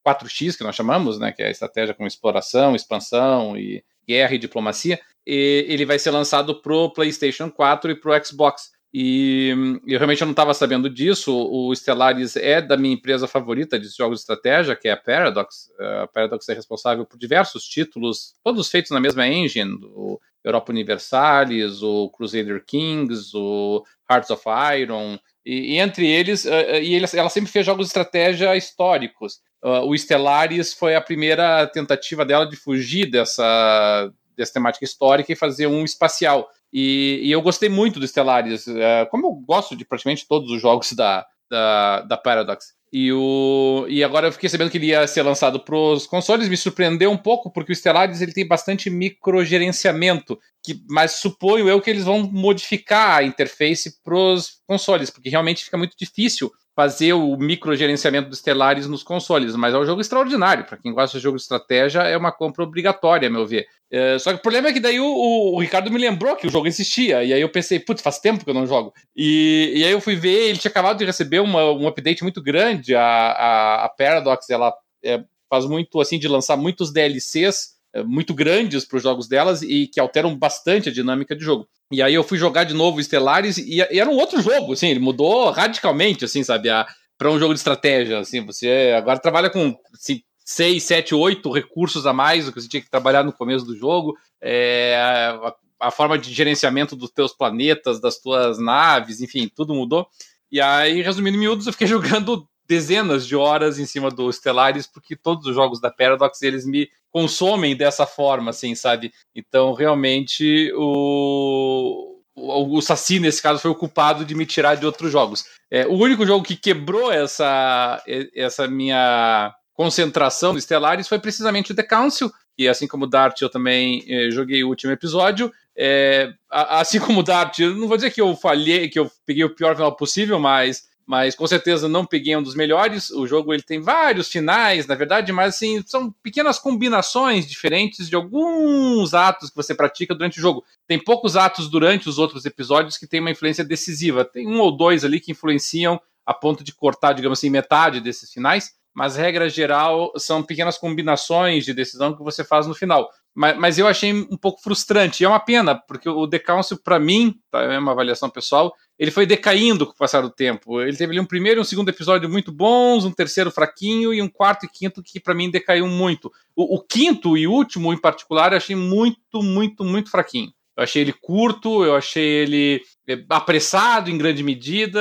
4X, 0.06 0.58
que 0.58 0.64
nós 0.64 0.76
chamamos, 0.76 1.20
né, 1.20 1.32
que 1.32 1.42
é 1.42 1.48
a 1.48 1.52
estratégia 1.52 1.94
com 1.94 2.08
exploração, 2.08 2.76
expansão 2.76 3.58
e 3.58 3.84
guerra 4.08 4.34
e 4.34 4.40
diplomacia, 4.40 5.00
e 5.26 5.66
ele 5.68 5.86
vai 5.86 6.00
ser 6.00 6.12
lançado 6.12 6.62
pro 6.62 6.92
PlayStation 6.92 7.50
4 7.52 7.92
e 7.92 7.96
pro 7.96 8.26
Xbox. 8.26 8.72
E 8.92 9.54
eu 9.86 10.00
realmente 10.00 10.24
não 10.24 10.32
estava 10.32 10.52
sabendo 10.52 10.90
disso. 10.90 11.32
O 11.32 11.76
Stellaris 11.76 12.36
é 12.36 12.60
da 12.60 12.76
minha 12.76 12.96
empresa 12.96 13.28
favorita 13.28 13.80
de 13.80 13.88
jogos 13.88 14.18
de 14.18 14.22
estratégia, 14.22 14.76
que 14.76 14.88
é 14.88 14.92
a 14.92 14.98
Paradox. 14.98 15.70
A 15.80 16.08
Paradox 16.08 16.50
é 16.50 16.56
responsável 16.56 17.06
por 17.06 17.20
diversos 17.20 17.66
títulos, 17.66 18.34
todos 18.44 18.68
feitos 18.68 18.90
na 18.90 19.00
mesma 19.00 19.28
engine: 19.28 19.78
o 19.94 20.20
Europa 20.44 20.72
Universalis, 20.72 21.84
o 21.84 22.10
Crusader 22.10 22.64
Kings, 22.66 23.32
o 23.36 23.84
Hearts 24.10 24.32
of 24.32 24.44
Iron, 24.80 25.20
e, 25.46 25.76
e 25.76 25.78
entre 25.78 26.08
eles, 26.08 26.46
uh, 26.46 26.80
e 26.82 26.96
eles, 26.96 27.14
ela 27.14 27.30
sempre 27.30 27.52
fez 27.52 27.66
jogos 27.66 27.86
de 27.86 27.90
estratégia 27.90 28.56
históricos. 28.56 29.40
Uh, 29.64 29.86
o 29.86 29.98
Stellaris 29.98 30.74
foi 30.74 30.96
a 30.96 31.02
primeira 31.02 31.68
tentativa 31.68 32.26
dela 32.26 32.46
de 32.46 32.56
fugir 32.56 33.10
dessa, 33.10 34.12
dessa 34.36 34.54
temática 34.54 34.86
histórica 34.86 35.32
e 35.32 35.36
fazer 35.36 35.68
um 35.68 35.84
espacial. 35.84 36.48
E, 36.72 37.20
e 37.24 37.32
eu 37.32 37.42
gostei 37.42 37.68
muito 37.68 38.00
do 38.00 38.08
Stellaris, 38.08 38.68
uh, 38.68 39.10
como 39.10 39.28
eu 39.28 39.32
gosto 39.32 39.76
de 39.76 39.84
praticamente 39.84 40.28
todos 40.28 40.52
os 40.52 40.62
jogos 40.62 40.94
da, 40.94 41.26
da, 41.50 42.02
da 42.02 42.18
Paradox. 42.18 42.74
E, 42.92 43.12
o, 43.14 43.86
e 43.88 44.04
agora 44.04 44.28
eu 44.28 44.32
fiquei 44.32 44.50
sabendo 44.50 44.72
que 44.72 44.78
ele 44.78 44.88
ia 44.88 45.06
ser 45.06 45.22
lançado 45.22 45.60
para 45.60 45.76
os 45.76 46.08
consoles. 46.08 46.50
Me 46.50 46.58
surpreendeu 46.58 47.12
um 47.12 47.18
pouco, 47.18 47.52
porque 47.52 47.72
o 47.72 47.76
Stellaris 47.76 48.22
ele 48.22 48.34
tem 48.34 48.48
bastante 48.48 48.90
microgerenciamento. 48.90 50.40
Que, 50.64 50.82
mas 50.90 51.14
suponho 51.14 51.70
eu 51.70 51.80
que 51.82 51.90
eles 51.90 52.04
vão 52.04 52.24
modificar 52.32 53.20
a 53.20 53.24
interface 53.24 54.02
para 54.04 54.16
os 54.16 54.62
consoles, 54.68 55.10
porque 55.10 55.30
realmente 55.30 55.64
fica 55.64 55.78
muito 55.78 55.96
difícil 55.98 56.52
fazer 56.80 57.12
o 57.12 57.36
microgerenciamento 57.36 58.30
do 58.30 58.36
Stellaris 58.38 58.88
nos 58.88 59.04
consoles, 59.04 59.54
mas 59.54 59.74
é 59.74 59.78
um 59.78 59.84
jogo 59.84 60.00
extraordinário. 60.00 60.64
Para 60.64 60.78
quem 60.78 60.94
gosta 60.94 61.18
de 61.18 61.22
jogo 61.22 61.36
de 61.36 61.42
estratégia, 61.42 62.04
é 62.04 62.16
uma 62.16 62.32
compra 62.32 62.64
obrigatória, 62.64 63.28
a 63.28 63.30
meu 63.30 63.46
ver. 63.46 63.68
É, 63.92 64.18
só 64.18 64.32
que 64.32 64.40
o 64.40 64.42
problema 64.42 64.70
é 64.70 64.72
que 64.72 64.80
daí 64.80 64.98
o, 64.98 65.06
o, 65.06 65.56
o, 65.56 65.60
Ricardo 65.60 65.92
me 65.92 66.00
lembrou 66.00 66.38
que 66.38 66.48
o 66.48 66.50
jogo 66.50 66.68
existia, 66.68 67.22
e 67.22 67.34
aí 67.34 67.42
eu 67.42 67.50
pensei, 67.50 67.82
putz, 67.82 68.02
faz 68.02 68.20
tempo 68.20 68.46
que 68.46 68.50
eu 68.50 68.54
não 68.54 68.66
jogo. 68.66 68.94
E, 69.14 69.74
e 69.76 69.84
aí 69.84 69.92
eu 69.92 70.00
fui 70.00 70.16
ver, 70.16 70.52
ele 70.52 70.58
tinha 70.58 70.72
acabado 70.72 70.98
de 71.00 71.04
receber 71.04 71.42
uma, 71.42 71.70
um 71.70 71.86
update 71.86 72.24
muito 72.24 72.42
grande. 72.42 72.96
A, 72.96 73.04
a, 73.04 73.84
a 73.84 73.90
Paradox, 73.90 74.50
ela 74.50 74.74
é, 75.04 75.22
faz 75.50 75.66
muito 75.66 76.00
assim 76.00 76.18
de 76.18 76.30
lançar 76.30 76.56
muitos 76.56 76.94
DLCs 76.94 77.78
muito 78.06 78.34
grandes 78.34 78.86
para 78.86 78.98
os 78.98 79.04
jogos 79.04 79.28
delas 79.28 79.62
e 79.62 79.88
que 79.88 80.00
alteram 80.00 80.36
bastante 80.36 80.90
a 80.90 80.92
dinâmica 80.92 81.36
de 81.36 81.44
jogo. 81.44 81.68
E 81.92 82.02
aí 82.02 82.14
eu 82.14 82.24
fui 82.24 82.38
jogar 82.38 82.64
de 82.64 82.74
novo 82.74 83.02
Stellaris 83.02 83.58
e, 83.58 83.78
e 83.78 84.00
era 84.00 84.10
um 84.10 84.18
outro 84.18 84.42
jogo, 84.42 84.74
assim, 84.74 84.90
ele 84.90 85.00
mudou 85.00 85.50
radicalmente, 85.50 86.24
assim, 86.24 86.44
sabe, 86.44 86.70
para 87.18 87.32
um 87.32 87.40
jogo 87.40 87.54
de 87.54 87.60
estratégia, 87.60 88.20
assim, 88.20 88.46
você 88.46 88.94
agora 88.96 89.20
trabalha 89.20 89.50
com 89.50 89.76
assim, 89.94 90.22
seis, 90.46 90.84
sete, 90.84 91.14
oito 91.14 91.52
recursos 91.52 92.06
a 92.06 92.14
mais 92.14 92.46
do 92.46 92.54
que 92.54 92.62
você 92.62 92.68
tinha 92.68 92.82
que 92.82 92.90
trabalhar 92.90 93.24
no 93.24 93.34
começo 93.34 93.66
do 93.66 93.76
jogo, 93.76 94.16
é, 94.42 94.96
a, 94.98 95.88
a, 95.88 95.92
forma 95.92 96.18
de 96.18 96.34
gerenciamento 96.34 96.96
dos 96.96 97.12
teus 97.12 97.34
planetas, 97.34 98.00
das 98.00 98.20
tuas 98.20 98.58
naves, 98.58 99.22
enfim, 99.22 99.52
tudo 99.54 99.76
mudou. 99.76 100.08
E 100.52 100.60
aí, 100.60 101.02
resumindo 101.02 101.38
em 101.38 101.40
miúdos, 101.40 101.68
eu 101.68 101.74
fiquei 101.74 101.86
jogando 101.88 102.48
dezenas 102.70 103.26
de 103.26 103.36
horas 103.36 103.80
em 103.80 103.86
cima 103.86 104.12
do 104.12 104.32
Stellaris, 104.32 104.86
porque 104.86 105.16
todos 105.16 105.48
os 105.48 105.56
jogos 105.56 105.82
da 105.82 105.90
Paradox, 105.90 106.40
eles 106.44 106.68
me 106.68 106.88
consomem 107.12 107.76
dessa 107.76 108.06
forma, 108.06 108.52
assim, 108.52 108.76
sabe? 108.76 109.12
Então, 109.36 109.74
realmente, 109.74 110.72
o, 110.76 112.22
o, 112.36 112.78
o 112.78 112.82
Saci, 112.82 113.20
nesse 113.20 113.42
caso, 113.42 113.60
foi 113.60 113.72
o 113.72 113.76
culpado 113.76 114.24
de 114.24 114.36
me 114.36 114.46
tirar 114.46 114.76
de 114.76 114.86
outros 114.86 115.12
jogos. 115.12 115.46
É, 115.72 115.88
o 115.88 115.94
único 115.94 116.24
jogo 116.28 116.46
que 116.46 116.56
quebrou 116.56 117.12
essa, 117.12 118.04
essa 118.36 118.68
minha 118.68 119.52
concentração 119.74 120.54
do 120.54 120.62
Stellaris 120.62 121.08
foi 121.08 121.18
precisamente 121.18 121.72
o 121.72 121.76
The 121.76 121.84
Council, 121.84 122.32
que 122.56 122.68
assim 122.68 122.86
como 122.86 123.06
o 123.06 123.10
Dart 123.10 123.42
eu 123.42 123.50
também 123.50 124.04
eh, 124.08 124.30
joguei 124.30 124.62
o 124.64 124.68
último 124.68 124.92
episódio. 124.92 125.52
É, 125.78 126.34
assim 126.52 127.00
como 127.00 127.22
o 127.22 127.24
Dart, 127.24 127.58
eu 127.60 127.74
não 127.74 127.88
vou 127.88 127.96
dizer 127.96 128.12
que 128.12 128.20
eu 128.20 128.36
falhei, 128.36 128.90
que 128.90 129.00
eu 129.00 129.10
peguei 129.26 129.46
o 129.46 129.56
pior 129.56 129.76
final 129.76 129.96
possível, 129.96 130.38
mas 130.38 130.89
mas 131.10 131.34
com 131.34 131.48
certeza 131.48 131.90
não 131.90 132.06
peguei 132.06 132.38
um 132.38 132.44
dos 132.44 132.54
melhores. 132.54 133.10
O 133.10 133.26
jogo 133.26 133.52
ele 133.52 133.64
tem 133.64 133.82
vários 133.82 134.30
finais, 134.30 134.86
na 134.86 134.94
verdade, 134.94 135.32
mas 135.32 135.56
assim, 135.56 135.84
são 135.88 136.12
pequenas 136.22 136.60
combinações 136.60 137.48
diferentes 137.48 138.08
de 138.08 138.16
alguns 138.16 139.16
atos 139.16 139.50
que 139.50 139.56
você 139.56 139.74
pratica 139.74 140.14
durante 140.14 140.38
o 140.38 140.42
jogo. 140.42 140.64
Tem 140.86 141.04
poucos 141.04 141.36
atos 141.36 141.68
durante 141.68 142.08
os 142.08 142.20
outros 142.20 142.46
episódios 142.46 142.96
que 142.96 143.08
têm 143.08 143.22
uma 143.22 143.32
influência 143.32 143.64
decisiva. 143.64 144.24
Tem 144.24 144.48
um 144.48 144.60
ou 144.60 144.72
dois 144.72 145.04
ali 145.04 145.20
que 145.20 145.32
influenciam 145.32 146.00
a 146.24 146.32
ponto 146.32 146.64
de 146.64 146.76
cortar, 146.76 147.14
digamos 147.14 147.40
assim, 147.40 147.50
metade 147.50 148.00
desses 148.00 148.32
finais, 148.32 148.76
mas 148.94 149.16
regra 149.16 149.50
geral 149.50 150.14
são 150.16 150.44
pequenas 150.44 150.78
combinações 150.78 151.66
de 151.66 151.74
decisão 151.74 152.16
que 152.16 152.22
você 152.22 152.44
faz 152.44 152.68
no 152.68 152.76
final. 152.76 153.10
Mas, 153.34 153.58
mas 153.58 153.80
eu 153.80 153.88
achei 153.88 154.14
um 154.14 154.38
pouco 154.38 154.62
frustrante. 154.62 155.24
E 155.24 155.26
é 155.26 155.28
uma 155.28 155.40
pena, 155.40 155.74
porque 155.74 156.08
o 156.08 156.28
The 156.28 156.38
Council, 156.38 156.78
para 156.84 157.00
mim, 157.00 157.34
tá, 157.50 157.64
é 157.64 157.80
uma 157.80 157.94
avaliação 157.94 158.30
pessoal, 158.30 158.76
ele 159.00 159.12
foi 159.12 159.26
decaindo 159.26 159.86
com 159.86 159.94
o 159.94 159.98
passar 159.98 160.22
do 160.22 160.30
tempo. 160.30 160.82
Ele 160.82 160.98
teve 160.98 161.14
ali 161.14 161.22
um 161.22 161.26
primeiro 161.26 161.60
e 161.60 161.62
um 161.62 161.66
segundo 161.66 161.88
episódio 161.88 162.30
muito 162.30 162.52
bons, 162.52 163.06
um 163.06 163.12
terceiro 163.12 163.50
fraquinho 163.50 164.14
e 164.14 164.22
um 164.22 164.28
quarto 164.28 164.66
e 164.66 164.70
quinto 164.70 165.02
que 165.02 165.22
para 165.22 165.34
mim 165.34 165.50
decaiu 165.50 165.88
muito. 165.88 166.30
O, 166.54 166.76
o, 166.76 166.82
quinto 166.82 167.38
e 167.38 167.48
último, 167.48 167.94
em 167.94 167.98
particular, 167.98 168.52
eu 168.52 168.58
achei 168.58 168.76
muito, 168.76 169.42
muito, 169.42 169.86
muito 169.86 170.12
fraquinho. 170.12 170.52
Eu 170.76 170.84
achei 170.84 171.02
ele 171.02 171.14
curto, 171.14 171.84
eu 171.86 171.96
achei 171.96 172.24
ele 172.24 172.82
é, 173.08 173.24
apressado 173.30 174.10
em 174.10 174.18
grande 174.18 174.44
medida, 174.44 175.00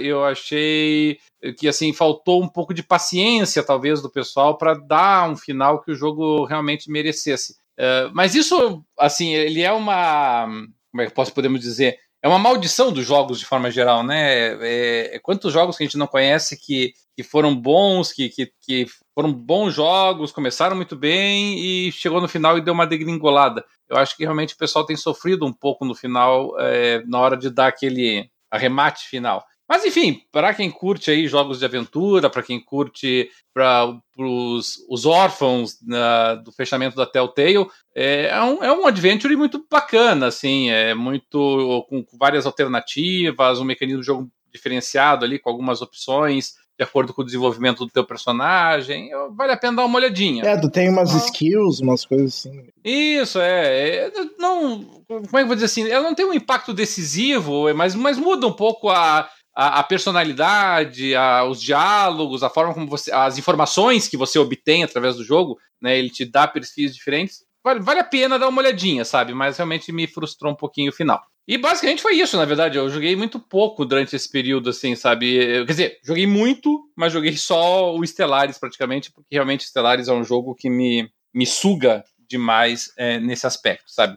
eu 0.00 0.24
achei 0.24 1.18
que 1.56 1.68
assim 1.68 1.92
faltou 1.92 2.42
um 2.42 2.48
pouco 2.48 2.74
de 2.74 2.82
paciência, 2.82 3.62
talvez, 3.62 4.02
do 4.02 4.10
pessoal 4.10 4.58
para 4.58 4.74
dar 4.74 5.30
um 5.30 5.36
final 5.36 5.80
que 5.80 5.92
o 5.92 5.96
jogo 5.96 6.44
realmente 6.44 6.90
merecesse. 6.90 7.54
Uh, 7.78 8.10
mas 8.12 8.34
isso, 8.34 8.84
assim, 8.98 9.34
ele 9.34 9.62
é 9.62 9.72
uma. 9.72 10.46
Como 10.90 11.02
é 11.02 11.06
que 11.06 11.14
posso 11.14 11.32
podemos 11.32 11.60
dizer? 11.60 11.96
É 12.22 12.28
uma 12.28 12.38
maldição 12.38 12.92
dos 12.92 13.06
jogos 13.06 13.38
de 13.38 13.46
forma 13.46 13.70
geral, 13.70 14.02
né? 14.02 14.52
É, 14.60 15.14
é, 15.14 15.18
quantos 15.18 15.52
jogos 15.52 15.76
que 15.76 15.82
a 15.82 15.86
gente 15.86 15.96
não 15.96 16.06
conhece 16.06 16.58
que, 16.58 16.92
que 17.16 17.22
foram 17.22 17.56
bons, 17.56 18.12
que, 18.12 18.28
que, 18.28 18.52
que, 18.60 18.86
foram 19.14 19.32
bons 19.32 19.72
jogos, 19.72 20.30
começaram 20.30 20.76
muito 20.76 20.96
bem 20.96 21.58
e 21.58 21.92
chegou 21.92 22.20
no 22.20 22.28
final 22.28 22.58
e 22.58 22.60
deu 22.60 22.74
uma 22.74 22.86
degringolada. 22.86 23.64
Eu 23.88 23.96
acho 23.96 24.16
que 24.16 24.24
realmente 24.24 24.54
o 24.54 24.58
pessoal 24.58 24.84
tem 24.84 24.96
sofrido 24.96 25.46
um 25.46 25.52
pouco 25.52 25.84
no 25.84 25.94
final, 25.94 26.54
é, 26.58 27.02
na 27.06 27.18
hora 27.18 27.36
de 27.36 27.48
dar 27.48 27.68
aquele 27.68 28.30
arremate 28.50 29.08
final. 29.08 29.44
Mas 29.70 29.84
enfim, 29.84 30.20
para 30.32 30.52
quem 30.52 30.68
curte 30.68 31.12
aí 31.12 31.28
jogos 31.28 31.60
de 31.60 31.64
aventura, 31.64 32.28
para 32.28 32.42
quem 32.42 32.58
curte 32.58 33.30
para 33.54 33.96
os 34.18 35.06
órfãos 35.06 35.78
na, 35.80 36.34
do 36.34 36.50
fechamento 36.50 36.96
da 36.96 37.06
Telltale, 37.06 37.68
é, 37.94 38.30
é, 38.30 38.42
um, 38.42 38.64
é 38.64 38.72
um 38.72 38.84
adventure 38.84 39.36
muito 39.36 39.64
bacana, 39.70 40.26
assim, 40.26 40.70
é 40.70 40.92
muito 40.92 41.86
com 41.88 42.04
várias 42.18 42.46
alternativas, 42.46 43.60
um 43.60 43.64
mecanismo 43.64 44.00
de 44.00 44.06
jogo 44.06 44.28
diferenciado 44.52 45.24
ali 45.24 45.38
com 45.38 45.48
algumas 45.48 45.80
opções 45.80 46.54
de 46.76 46.82
acordo 46.82 47.12
com 47.12 47.20
o 47.20 47.24
desenvolvimento 47.24 47.84
do 47.84 47.92
teu 47.92 48.02
personagem, 48.02 49.10
vale 49.36 49.52
a 49.52 49.56
pena 49.56 49.76
dar 49.76 49.84
uma 49.84 49.98
olhadinha. 49.98 50.42
É, 50.42 50.56
tu 50.56 50.70
tem 50.70 50.88
umas 50.88 51.14
ah. 51.14 51.18
skills, 51.18 51.78
umas 51.78 52.06
coisas 52.06 52.38
assim. 52.38 52.68
Isso, 52.82 53.38
é, 53.38 54.06
é, 54.06 54.12
não, 54.38 54.82
como 55.06 55.20
é 55.20 55.28
que 55.28 55.36
eu 55.36 55.46
vou 55.46 55.54
dizer 55.54 55.66
assim, 55.66 55.88
ela 55.88 56.08
não 56.08 56.14
tem 56.14 56.24
um 56.24 56.32
impacto 56.32 56.72
decisivo, 56.72 57.72
mas, 57.74 57.94
mas 57.94 58.16
muda 58.18 58.46
um 58.46 58.52
pouco 58.52 58.88
a 58.88 59.28
a, 59.54 59.80
a 59.80 59.82
personalidade, 59.82 61.14
a, 61.14 61.44
os 61.44 61.60
diálogos, 61.60 62.42
a 62.42 62.50
forma 62.50 62.74
como 62.74 62.86
você. 62.86 63.12
as 63.12 63.38
informações 63.38 64.08
que 64.08 64.16
você 64.16 64.38
obtém 64.38 64.82
através 64.82 65.16
do 65.16 65.24
jogo, 65.24 65.58
né? 65.80 65.98
Ele 65.98 66.10
te 66.10 66.24
dá 66.24 66.46
perfis 66.46 66.94
diferentes. 66.94 67.44
Vale, 67.62 67.80
vale 67.80 68.00
a 68.00 68.04
pena 68.04 68.38
dar 68.38 68.48
uma 68.48 68.62
olhadinha, 68.62 69.04
sabe? 69.04 69.34
Mas 69.34 69.58
realmente 69.58 69.92
me 69.92 70.06
frustrou 70.06 70.52
um 70.52 70.56
pouquinho 70.56 70.90
o 70.90 70.94
final. 70.94 71.20
E 71.46 71.58
basicamente 71.58 72.00
foi 72.00 72.14
isso, 72.14 72.36
na 72.36 72.44
verdade. 72.44 72.78
Eu 72.78 72.88
joguei 72.88 73.16
muito 73.16 73.38
pouco 73.38 73.84
durante 73.84 74.14
esse 74.14 74.30
período, 74.30 74.70
assim, 74.70 74.94
sabe? 74.94 75.34
Eu, 75.34 75.66
quer 75.66 75.72
dizer, 75.72 75.98
joguei 76.04 76.26
muito, 76.26 76.88
mas 76.96 77.12
joguei 77.12 77.36
só 77.36 77.94
o 77.94 78.06
Stellaris 78.06 78.56
praticamente, 78.56 79.12
porque 79.12 79.34
realmente 79.34 79.64
Stellaris 79.64 80.08
é 80.08 80.12
um 80.12 80.24
jogo 80.24 80.54
que 80.54 80.70
me, 80.70 81.10
me 81.34 81.44
suga 81.44 82.04
demais 82.28 82.92
é, 82.96 83.18
nesse 83.18 83.46
aspecto, 83.46 83.90
sabe? 83.90 84.16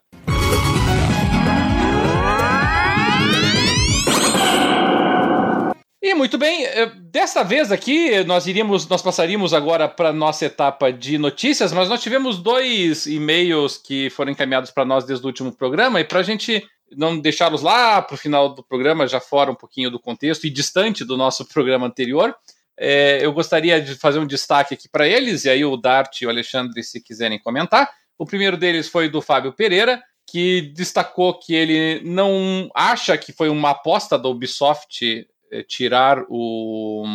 E 6.06 6.14
muito 6.14 6.38
bem, 6.38 6.66
eh, 6.66 6.92
desta 7.00 7.44
vez 7.44 7.72
aqui 7.72 8.26
nós 8.26 8.46
iríamos, 8.46 8.86
nós 8.90 9.02
passaríamos 9.02 9.54
agora 9.54 9.88
para 9.88 10.12
nossa 10.12 10.44
etapa 10.44 10.92
de 10.92 11.18
notícias, 11.18 11.72
mas 11.72 11.88
nós 11.88 12.04
tivemos 12.04 12.38
dois 12.40 13.08
e-mails 13.08 13.78
que 13.78 14.10
foram 14.10 14.34
encaminhados 14.34 14.70
para 14.70 14.84
nós 14.84 15.06
desde 15.06 15.26
o 15.26 15.28
último 15.28 15.54
programa 15.56 16.02
e 16.02 16.04
para 16.04 16.20
a 16.20 16.24
gente 16.24 16.62
não 16.92 17.18
deixá-los 17.18 17.62
lá 17.62 18.02
para 18.02 18.16
o 18.16 18.18
final 18.18 18.54
do 18.54 18.62
programa, 18.62 19.08
já 19.08 19.22
fora 19.22 19.50
um 19.50 19.56
pouquinho 19.56 19.90
do 19.90 19.98
contexto 19.98 20.46
e 20.46 20.50
distante 20.50 21.06
do 21.06 21.16
nosso 21.16 21.46
programa 21.46 21.88
anterior, 21.88 22.36
é, 22.78 23.20
eu 23.26 23.32
gostaria 23.32 23.82
de 23.82 23.96
fazer 23.96 24.20
um 24.20 24.28
destaque 24.28 24.74
aqui 24.74 24.90
para 24.90 25.08
eles, 25.08 25.46
e 25.46 25.50
aí 25.50 25.64
o 25.64 25.78
Dart 25.78 26.22
e 26.22 26.26
o 26.26 26.30
Alexandre, 26.30 26.84
se 26.84 27.02
quiserem 27.02 27.40
comentar. 27.40 27.90
O 28.18 28.26
primeiro 28.26 28.58
deles 28.58 28.90
foi 28.90 29.08
do 29.08 29.22
Fábio 29.22 29.54
Pereira, 29.54 30.04
que 30.30 30.74
destacou 30.76 31.40
que 31.40 31.56
ele 31.56 32.02
não 32.04 32.70
acha 32.76 33.18
que 33.18 33.32
foi 33.32 33.48
uma 33.48 33.70
aposta 33.70 34.20
da 34.20 34.28
Ubisoft 34.28 35.26
tirar 35.62 36.24
o. 36.30 37.06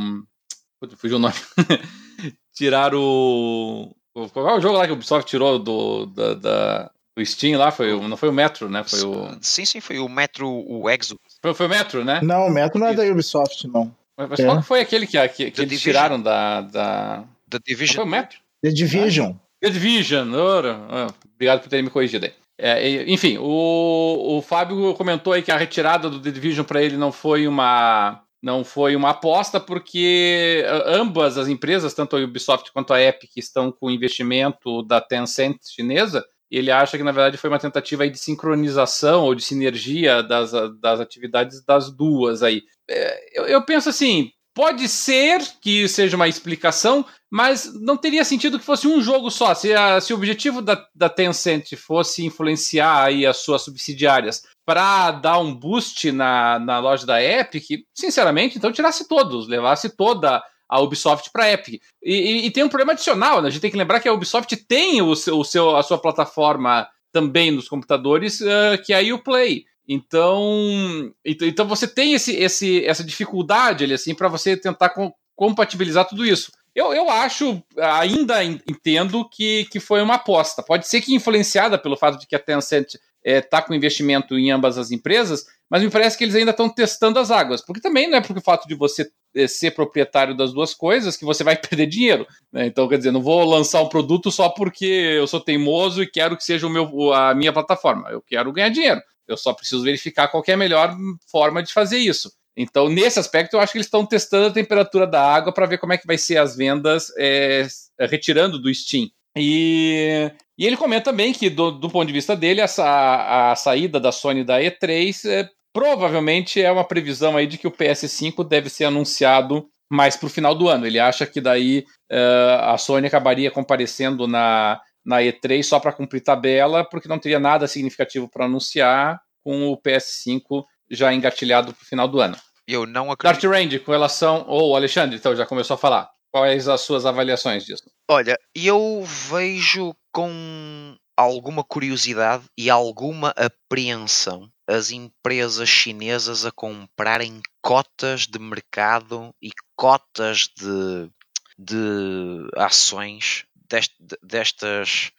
Fugiu 0.97 1.17
o 1.17 1.21
nome. 1.21 1.35
tirar 2.55 2.95
o. 2.95 3.95
Qual 4.33 4.49
é 4.49 4.55
o 4.55 4.61
jogo 4.61 4.77
lá 4.77 4.87
que 4.87 4.93
o 4.93 4.95
Ubisoft 4.95 5.29
tirou 5.29 5.59
do, 5.59 6.07
da, 6.07 6.35
da, 6.35 6.91
do 7.17 7.25
Steam 7.25 7.59
lá? 7.59 7.71
Foi, 7.71 7.99
não 8.01 8.17
foi 8.17 8.29
o 8.29 8.33
Metro, 8.33 8.69
né? 8.69 8.83
Foi 8.85 9.03
o... 9.03 9.39
Sim, 9.41 9.65
sim, 9.65 9.81
foi 9.81 9.99
o 9.99 10.09
Metro, 10.09 10.49
o 10.49 10.91
Exo. 10.91 11.19
Foi, 11.41 11.55
foi 11.55 11.67
o 11.67 11.69
Metro, 11.69 12.05
né? 12.05 12.21
Não, 12.23 12.47
o 12.47 12.51
Metro 12.51 12.81
não 12.81 12.89
é 12.89 12.95
da 12.95 13.05
Ubisoft, 13.05 13.69
não. 13.69 13.95
Mas 14.17 14.41
é. 14.41 14.45
qual 14.45 14.61
foi 14.63 14.81
aquele 14.81 15.07
que, 15.07 15.29
que, 15.29 15.51
que 15.51 15.63
eles 15.63 15.81
tiraram 15.81 16.21
da. 16.21 16.63
da... 16.63 17.25
The 17.49 17.59
Division. 17.65 17.97
Não 17.97 18.03
foi 18.03 18.05
o 18.05 18.21
Metro? 18.21 18.39
The 18.63 18.71
Division. 18.71 19.33
The 19.61 19.71
Division, 19.71 20.33
oh, 20.35 21.13
obrigado 21.35 21.61
por 21.61 21.69
terem 21.69 21.85
me 21.85 21.91
corrigido 21.91 22.27
aí. 22.27 22.33
É, 22.61 23.11
enfim, 23.11 23.39
o, 23.39 24.39
o 24.39 24.43
Fábio 24.43 24.93
comentou 24.95 25.33
aí 25.33 25.43
que 25.43 25.53
a 25.53 25.57
retirada 25.57 26.11
do 26.11 26.21
The 26.21 26.31
Division 26.31 26.65
para 26.65 26.83
ele 26.83 26.97
não 26.97 27.13
foi 27.13 27.47
uma 27.47 28.21
não 28.43 28.65
foi 28.65 28.95
uma 28.95 29.11
aposta, 29.11 29.59
porque 29.59 30.65
ambas 30.87 31.37
as 31.37 31.49
empresas, 31.49 31.95
tanto 31.95 32.17
a 32.17 32.21
Ubisoft 32.21 32.73
quanto 32.73 32.93
a 32.93 33.01
Epic, 33.01 33.31
estão 33.37 33.73
com 33.73 33.91
investimento 33.91 34.83
da 34.83 35.01
Tencent 35.01 35.59
chinesa. 35.65 36.25
Ele 36.51 36.71
acha 36.71 36.97
que, 36.97 37.05
na 37.05 37.13
verdade, 37.13 37.37
foi 37.37 37.51
uma 37.51 37.59
tentativa 37.59 38.09
de 38.09 38.19
sincronização 38.19 39.25
ou 39.25 39.35
de 39.35 39.43
sinergia 39.43 40.23
das, 40.23 40.53
das 40.81 41.01
atividades 41.01 41.63
das 41.65 41.91
duas 41.95 42.43
aí. 42.43 42.63
É, 42.89 43.41
eu, 43.41 43.47
eu 43.47 43.65
penso 43.65 43.89
assim, 43.89 44.31
Pode 44.59 44.89
ser 44.89 45.41
que 45.61 45.87
seja 45.87 46.17
uma 46.17 46.27
explicação, 46.27 47.07
mas 47.31 47.73
não 47.81 47.97
teria 47.97 48.25
sentido 48.25 48.59
que 48.59 48.65
fosse 48.65 48.89
um 48.89 49.01
jogo 49.01 49.31
só. 49.31 49.55
Se, 49.55 49.73
a, 49.73 50.01
se 50.01 50.13
o 50.13 50.17
objetivo 50.17 50.61
da, 50.61 50.85
da 50.93 51.09
Tencent 51.09 51.77
fosse 51.77 52.25
influenciar 52.25 53.05
aí 53.05 53.25
as 53.25 53.37
suas 53.37 53.63
subsidiárias 53.63 54.43
para 54.69 55.13
dar 55.13 55.39
um 55.39 55.55
boost 55.55 56.13
na, 56.13 56.59
na 56.59 56.79
loja 56.79 57.07
da 57.07 57.23
Epic, 57.23 57.87
sinceramente, 57.95 58.59
então 58.59 58.71
tirasse 58.71 59.09
todos, 59.09 59.49
levasse 59.49 59.97
toda 59.97 60.43
a 60.69 60.81
Ubisoft 60.83 61.31
para 61.33 61.45
a 61.45 61.53
Epic. 61.53 61.81
E, 62.03 62.13
e, 62.13 62.47
e, 62.47 62.51
tem 62.51 62.65
um 62.65 62.69
problema 62.69 62.93
adicional, 62.93 63.41
né? 63.41 63.49
a 63.49 63.51
gente 63.51 63.63
tem 63.63 63.71
que 63.71 63.79
lembrar 63.79 63.99
que 63.99 64.07
a 64.07 64.13
Ubisoft 64.13 64.55
tem 64.69 65.01
o 65.01 65.17
seu, 65.17 65.39
o 65.39 65.45
seu, 65.45 65.75
a 65.75 65.83
sua 65.83 65.97
plataforma 65.97 66.87
também 67.11 67.51
nos 67.51 67.67
computadores, 67.67 68.43
uh, 68.43 68.77
que 68.85 68.93
é 68.93 69.01
a 69.01 69.15
Uplay. 69.15 69.65
Então, 69.89 71.15
então, 71.25 71.49
então 71.49 71.67
você 71.67 71.89
tem 71.89 72.13
esse, 72.13 72.37
esse, 72.37 72.85
essa 72.85 73.03
dificuldade 73.03 73.85
ali, 73.85 73.95
assim, 73.95 74.15
para 74.15 74.29
você 74.29 74.55
tentar 74.55 74.91
com, 74.91 75.11
compatibilizar 75.35 76.07
tudo 76.07 76.27
isso. 76.27 76.53
Eu, 76.75 76.93
eu 76.93 77.09
acho, 77.09 77.63
ainda 77.79 78.45
entendo 78.45 79.27
que, 79.31 79.65
que 79.73 79.81
foi 79.81 80.03
uma 80.03 80.17
aposta. 80.17 80.63
Pode 80.63 80.87
ser 80.87 81.01
que 81.01 81.15
influenciada 81.15 81.79
pelo 81.79 81.97
fato 81.97 82.19
de 82.19 82.27
que 82.27 82.37
a 82.37 82.39
Tencent 82.39 82.97
está 83.37 83.57
é, 83.57 83.61
tá 83.61 83.63
com 83.63 83.75
investimento 83.75 84.39
em 84.39 84.51
ambas 84.51 84.79
as 84.79 84.91
empresas, 84.91 85.45
mas 85.69 85.83
me 85.83 85.91
parece 85.91 86.17
que 86.17 86.25
eles 86.25 86.35
ainda 86.35 86.51
estão 86.51 86.69
testando 86.69 87.19
as 87.19 87.31
águas. 87.31 87.61
Porque 87.61 87.81
também 87.81 88.09
não 88.09 88.17
é 88.17 88.21
porque 88.21 88.41
o 88.41 88.43
fato 88.43 88.67
de 88.67 88.75
você 88.75 89.11
é, 89.35 89.47
ser 89.47 89.73
proprietário 89.73 90.37
das 90.37 90.53
duas 90.53 90.73
coisas 90.73 91.17
que 91.17 91.25
você 91.25 91.45
vai 91.45 91.57
perder 91.61 91.87
dinheiro. 91.87 92.27
Né? 92.53 92.67
Então, 92.67 92.89
quer 92.89 92.99
dizer, 92.99 93.11
não 93.11 93.23
vou 93.23 93.45
lançar 93.45 93.83
um 93.83 93.89
produto 93.89 94.31
só 94.31 94.49
porque 94.49 94.87
eu 94.87 95.27
sou 95.27 95.41
teimoso 95.41 96.03
e 96.03 96.11
quero 96.11 96.37
que 96.37 96.45
seja 96.45 96.67
o 96.67 96.71
meu, 96.71 97.13
a 97.13 97.35
minha 97.35 97.53
plataforma. 97.53 98.09
Eu 98.11 98.23
quero 98.23 98.53
ganhar 98.53 98.71
dinheiro. 98.71 99.01
Eu 99.27 99.37
só 99.37 99.53
preciso 99.53 99.83
verificar 99.83 100.29
qual 100.29 100.43
é 100.47 100.53
a 100.53 100.57
melhor 100.57 100.97
forma 101.31 101.63
de 101.63 101.73
fazer 101.73 101.99
isso. 101.99 102.33
Então, 102.57 102.89
nesse 102.89 103.21
aspecto, 103.21 103.55
eu 103.55 103.61
acho 103.61 103.71
que 103.71 103.79
eles 103.79 103.87
estão 103.87 104.05
testando 104.05 104.49
a 104.49 104.53
temperatura 104.53 105.07
da 105.07 105.23
água 105.23 105.53
para 105.53 105.67
ver 105.67 105.79
como 105.79 105.93
é 105.93 105.99
que 105.99 106.07
vai 106.07 106.19
ser 106.19 106.39
as 106.39 106.57
vendas 106.57 107.13
é, 107.17 107.69
retirando 108.01 108.59
do 108.59 108.73
Steam. 108.75 109.09
E, 109.37 110.31
e, 110.59 110.67
ele 110.67 110.77
comenta 110.77 111.11
também 111.11 111.33
que, 111.33 111.49
do, 111.49 111.71
do 111.71 111.91
ponto 111.91 112.07
de 112.07 112.13
vista 112.13 112.35
dele, 112.35 112.61
essa, 112.61 113.51
a 113.51 113.57
saída 113.57 114.01
da 114.01 114.11
Sony 114.11 114.45
da 114.45 114.61
E3 114.61 115.29
é, 115.29 115.49
provavelmente 115.73 116.61
é 116.61 116.71
uma 116.71 116.85
previsão 116.85 117.37
aí 117.37 117.47
de 117.47 117.59
que 117.59 117.67
o 117.67 117.73
PS5 117.73 118.47
deve 118.47 118.69
ser 118.69 118.85
anunciado 118.85 119.69
mais 119.91 120.17
para 120.17 120.27
o 120.27 120.31
final 120.31 120.55
do 120.55 120.69
ano. 120.69 120.87
Ele 120.87 120.99
acha 120.99 121.27
que 121.27 121.41
daí 121.41 121.85
uh, 122.11 122.73
a 122.73 122.79
Sony 122.79 123.07
acabaria 123.07 123.51
comparecendo 123.51 124.27
na, 124.27 124.81
na 125.05 125.19
E3 125.19 125.63
só 125.63 125.81
para 125.81 125.93
cumprir 125.93 126.21
tabela, 126.21 126.85
porque 126.85 127.09
não 127.09 127.19
teria 127.19 127.39
nada 127.39 127.67
significativo 127.67 128.29
para 128.29 128.47
anunciar 128.47 129.21
com 129.43 129.69
o 129.69 129.81
PS5 129.81 130.65
já 130.91 131.13
engatilhado 131.13 131.73
para 131.73 131.83
o 131.83 131.87
final 131.87 132.09
do 132.09 132.21
ano. 132.21 132.37
Eu 132.67 132.87
não 132.87 133.11
acredito. 133.11 133.43
Dart 133.43 133.55
Range, 133.55 133.79
com 133.79 133.93
relação. 133.93 134.45
Ou 134.47 134.73
oh, 134.73 134.77
Alexandre, 134.77 135.17
então 135.17 135.35
já 135.35 135.47
começou 135.47 135.75
a 135.75 135.79
falar. 135.79 136.11
Quais 136.33 136.69
as 136.69 136.83
suas 136.83 137.07
avaliações 137.07 137.65
disso? 137.65 137.91
Olha, 138.11 138.39
eu 138.55 139.03
vejo 139.05 139.95
com 140.13 140.97
alguma 141.17 141.65
curiosidade 141.65 142.45
e 142.57 142.71
alguma 142.71 143.31
apreensão 143.31 144.51
as 144.69 144.91
empresas 144.91 145.69
chinesas 145.69 146.45
a 146.45 146.53
comprarem 146.53 147.41
cotas 147.63 148.27
de 148.27 148.39
mercado 148.39 149.35
e 149.43 149.51
cotas 149.75 150.51
de, 150.55 151.11
de 151.59 152.47
ações 152.55 153.47
dest, 153.69 153.95
destas, 154.23 155.11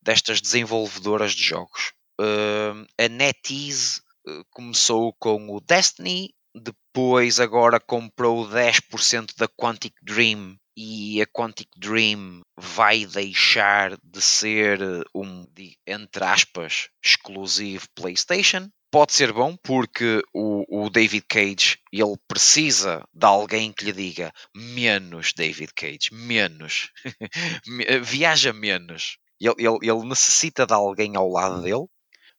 destas 0.00 0.40
desenvolvedoras 0.40 1.32
de 1.32 1.42
jogos. 1.42 1.92
Uh, 2.20 2.86
a 2.96 3.08
NetEase 3.08 4.00
uh, 4.28 4.44
começou 4.50 5.12
com 5.18 5.50
o 5.50 5.60
Destiny, 5.60 6.32
depois 6.58 7.40
agora 7.40 7.80
comprou 7.80 8.48
10% 8.48 9.34
da 9.36 9.48
Quantic 9.48 9.94
Dream 10.02 10.56
e 10.80 11.20
a 11.20 11.26
Quantic 11.26 11.68
Dream 11.76 12.40
vai 12.56 13.04
deixar 13.04 13.98
de 14.00 14.22
ser 14.22 14.80
um, 15.12 15.44
entre 15.84 16.24
aspas, 16.24 16.88
exclusivo 17.04 17.88
PlayStation. 17.96 18.70
Pode 18.90 19.12
ser 19.12 19.32
bom 19.32 19.56
porque 19.56 20.22
o, 20.32 20.84
o, 20.84 20.88
David 20.88 21.24
Cage 21.28 21.78
ele 21.92 22.16
precisa 22.28 23.04
de 23.12 23.26
alguém 23.26 23.72
que 23.72 23.84
lhe 23.84 23.92
diga 23.92 24.32
menos 24.54 25.32
David 25.32 25.72
Cage, 25.74 26.10
menos, 26.12 26.90
viaja 28.02 28.52
menos. 28.52 29.18
Ele, 29.40 29.54
ele, 29.58 29.78
ele, 29.82 30.08
necessita 30.08 30.64
de 30.64 30.72
alguém 30.72 31.16
ao 31.16 31.28
lado 31.28 31.60
dele, 31.60 31.86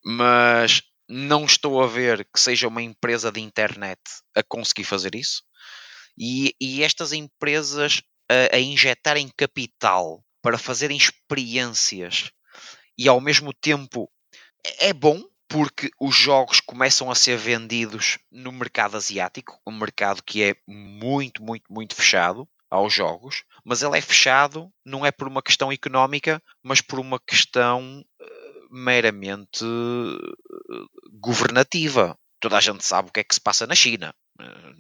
mas 0.04 0.82
não 1.10 1.46
estou 1.46 1.82
a 1.82 1.88
ver 1.88 2.28
que 2.32 2.40
seja 2.40 2.68
uma 2.68 2.84
empresa 2.84 3.32
de 3.32 3.42
internet 3.42 4.00
a 4.36 4.44
conseguir 4.44 4.84
fazer 4.84 5.16
isso. 5.16 5.44
E, 6.18 6.56
e 6.62 6.84
estas 6.84 7.12
empresas 7.12 8.04
a, 8.30 8.56
a 8.56 8.60
injetarem 8.60 9.30
capital 9.36 10.24
para 10.42 10.58
fazerem 10.58 10.98
experiências 10.98 12.32
e 12.98 13.08
ao 13.08 13.20
mesmo 13.20 13.52
tempo 13.54 14.10
é 14.80 14.94
bom 14.94 15.24
porque 15.48 15.90
os 16.00 16.16
jogos 16.16 16.60
começam 16.60 17.10
a 17.10 17.16
ser 17.16 17.36
vendidos 17.38 18.20
no 18.32 18.52
mercado 18.52 18.96
asiático, 18.96 19.60
um 19.66 19.72
mercado 19.72 20.22
que 20.22 20.44
é 20.44 20.56
muito, 20.68 21.42
muito, 21.42 21.74
muito 21.74 21.96
fechado 21.96 22.48
aos 22.70 22.94
jogos, 22.94 23.44
mas 23.66 23.82
ele 23.82 23.98
é 23.98 24.02
fechado 24.02 24.72
não 24.86 25.04
é 25.04 25.12
por 25.12 25.28
uma 25.28 25.42
questão 25.42 25.72
económica, 25.72 26.42
mas 26.62 26.82
por 26.82 27.00
uma 27.00 27.20
questão 27.20 28.06
uh, 28.22 28.39
meramente 28.70 29.64
uh, 29.64 30.90
governativa. 31.20 32.18
Toda 32.40 32.58
a 32.58 32.62
gente 32.62 32.86
sabe 32.86 33.10
o 33.10 33.12
que 33.12 33.20
é 33.20 33.24
que 33.24 33.36
se 33.36 33.42
passa 33.42 33.68
na 33.68 33.76
China. 33.76 34.14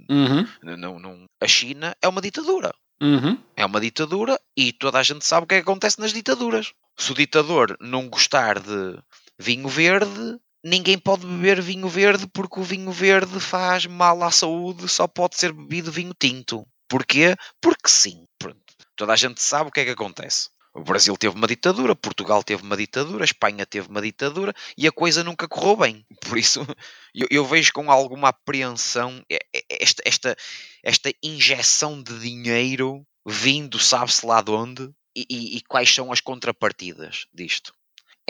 Uhum. 0.09 0.47
Não, 0.77 0.99
não, 0.99 1.25
a 1.41 1.47
China 1.47 1.95
é 2.01 2.07
uma 2.07 2.21
ditadura. 2.21 2.73
Uhum. 3.01 3.37
É 3.55 3.65
uma 3.65 3.79
ditadura 3.79 4.39
e 4.55 4.73
toda 4.73 4.99
a 4.99 5.03
gente 5.03 5.25
sabe 5.25 5.45
o 5.45 5.47
que 5.47 5.55
é 5.55 5.57
que 5.57 5.63
acontece 5.63 5.99
nas 5.99 6.13
ditaduras. 6.13 6.73
Se 6.97 7.11
o 7.11 7.15
ditador 7.15 7.77
não 7.79 8.09
gostar 8.09 8.59
de 8.59 8.99
vinho 9.37 9.69
verde, 9.69 10.37
ninguém 10.63 10.97
pode 10.97 11.25
beber 11.25 11.61
vinho 11.61 11.87
verde 11.87 12.27
porque 12.27 12.59
o 12.59 12.63
vinho 12.63 12.91
verde 12.91 13.39
faz 13.39 13.85
mal 13.85 14.21
à 14.23 14.31
saúde, 14.31 14.87
só 14.87 15.07
pode 15.07 15.37
ser 15.37 15.53
bebido 15.53 15.91
vinho 15.91 16.13
tinto. 16.17 16.65
Porquê? 16.89 17.35
Porque 17.61 17.89
sim. 17.89 18.25
Pronto. 18.37 18.59
Toda 18.95 19.13
a 19.13 19.15
gente 19.15 19.41
sabe 19.41 19.69
o 19.69 19.71
que 19.71 19.79
é 19.79 19.85
que 19.85 19.91
acontece. 19.91 20.49
O 20.73 20.83
Brasil 20.83 21.17
teve 21.17 21.35
uma 21.35 21.47
ditadura, 21.47 21.95
Portugal 21.95 22.43
teve 22.43 22.61
uma 22.63 22.77
ditadura, 22.77 23.25
Espanha 23.25 23.65
teve 23.65 23.87
uma 23.89 24.01
ditadura 24.01 24.53
e 24.77 24.87
a 24.87 24.91
coisa 24.91 25.23
nunca 25.23 25.47
correu 25.47 25.75
bem. 25.75 26.05
Por 26.21 26.37
isso, 26.37 26.65
eu, 27.13 27.27
eu 27.31 27.45
vejo 27.45 27.73
com 27.73 27.91
alguma 27.91 28.29
apreensão 28.29 29.23
esta, 29.69 30.03
esta, 30.05 30.35
esta 30.83 31.11
injeção 31.23 32.01
de 32.01 32.19
dinheiro 32.19 33.03
vindo, 33.25 33.79
sabe-se 33.79 34.25
lá 34.25 34.41
de 34.41 34.51
onde, 34.51 34.89
e, 35.15 35.25
e, 35.29 35.57
e 35.57 35.61
quais 35.61 35.93
são 35.93 36.11
as 36.11 36.21
contrapartidas 36.21 37.25
disto 37.33 37.73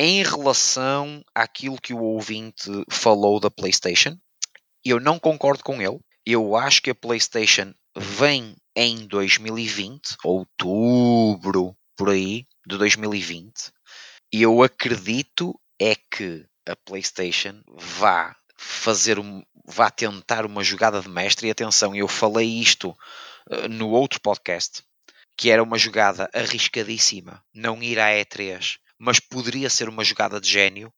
em 0.02 0.24
relação 0.24 1.22
àquilo 1.36 1.76
que 1.76 1.94
o 1.94 2.02
ouvinte 2.02 2.72
falou 2.90 3.38
da 3.38 3.52
PlayStation, 3.52 4.18
eu 4.84 4.98
não 4.98 5.20
concordo 5.20 5.62
com 5.62 5.82
ele. 5.82 6.00
Eu 6.26 6.56
acho 6.56 6.82
que 6.82 6.90
a 6.90 6.96
PlayStation 6.96 7.74
vem 7.98 8.56
em 8.74 9.06
2020, 9.08 10.16
outubro 10.24 11.76
por 12.00 12.10
aí 12.10 12.48
de 12.66 12.78
2020, 12.78 13.74
e 14.32 14.42
eu 14.42 14.64
acredito 14.64 15.60
é 15.78 15.96
que 15.96 16.46
a 16.66 16.74
PlayStation 16.74 17.62
vá 17.68 18.34
fazer 18.56 19.20
um, 19.20 19.44
vá 19.66 19.92
tentar 19.92 20.46
uma 20.46 20.64
jogada 20.64 21.02
de 21.02 21.10
mestre. 21.10 21.48
E 21.48 21.52
atenção, 21.52 21.94
eu 21.94 22.08
falei 22.08 22.48
isto 22.48 22.92
uh, 23.50 23.68
no 23.70 23.90
outro 23.90 24.22
podcast, 24.22 24.82
que 25.38 25.50
era 25.50 25.62
uma 25.62 25.78
jogada 25.78 26.30
arriscadíssima, 26.34 27.44
não 27.54 27.84
ir 27.84 28.00
à 28.00 28.12
E3 28.12 28.78
mas 29.02 29.18
poderia 29.18 29.70
ser 29.70 29.88
uma 29.88 30.04
jogada 30.04 30.42
de 30.42 30.50
gênio. 30.50 30.94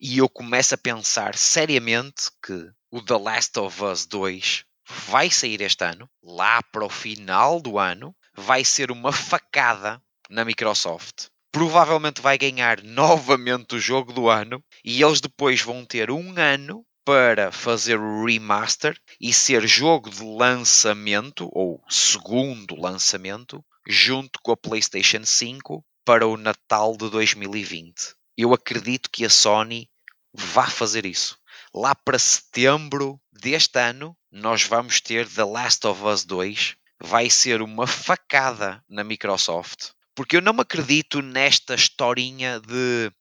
E 0.00 0.18
eu 0.18 0.28
começo 0.28 0.74
a 0.74 0.78
pensar 0.78 1.36
seriamente 1.36 2.28
que 2.44 2.68
o 2.90 3.00
The 3.00 3.16
Last 3.16 3.58
of 3.60 3.84
Us 3.84 4.06
2 4.06 4.64
vai 5.06 5.30
sair 5.30 5.60
este 5.62 5.84
ano, 5.84 6.10
lá 6.22 6.60
para 6.62 6.84
o 6.84 6.90
final 6.90 7.60
do 7.60 7.78
ano, 7.78 8.14
vai 8.34 8.64
ser 8.64 8.90
uma 8.90 9.12
facada 9.12 10.02
na 10.30 10.44
Microsoft. 10.44 11.26
Provavelmente 11.52 12.20
vai 12.20 12.36
ganhar 12.36 12.82
novamente 12.84 13.76
o 13.76 13.80
jogo 13.80 14.12
do 14.12 14.28
ano 14.28 14.62
e 14.84 15.02
eles 15.02 15.20
depois 15.20 15.60
vão 15.60 15.84
ter 15.84 16.10
um 16.10 16.34
ano 16.38 16.84
para 17.04 17.52
fazer 17.52 17.98
o 17.98 18.24
remaster 18.24 18.98
e 19.20 19.32
ser 19.32 19.66
jogo 19.66 20.08
de 20.08 20.22
lançamento 20.22 21.48
ou 21.52 21.82
segundo 21.88 22.80
lançamento 22.80 23.62
junto 23.86 24.38
com 24.42 24.52
a 24.52 24.56
PlayStation 24.56 25.24
5 25.24 25.84
para 26.04 26.26
o 26.26 26.36
Natal 26.36 26.96
de 26.96 27.10
2020. 27.10 28.14
Eu 28.36 28.52
acredito 28.52 29.10
que 29.10 29.24
a 29.24 29.30
Sony 29.30 29.88
vá 30.32 30.66
fazer 30.66 31.06
isso. 31.06 31.38
Lá 31.74 31.94
para 31.94 32.18
setembro 32.18 33.20
deste 33.32 33.78
ano, 33.78 34.16
nós 34.30 34.64
vamos 34.64 35.00
ter 35.00 35.28
The 35.28 35.44
Last 35.44 35.86
of 35.86 36.02
Us 36.04 36.24
2. 36.24 36.76
Vai 37.00 37.28
ser 37.28 37.62
uma 37.62 37.86
facada 37.86 38.82
na 38.88 39.04
Microsoft. 39.04 39.90
Porque 40.14 40.36
eu 40.36 40.40
não 40.40 40.60
acredito 40.60 41.20
nesta 41.20 41.74
historinha 41.74 42.60
de 42.60 43.12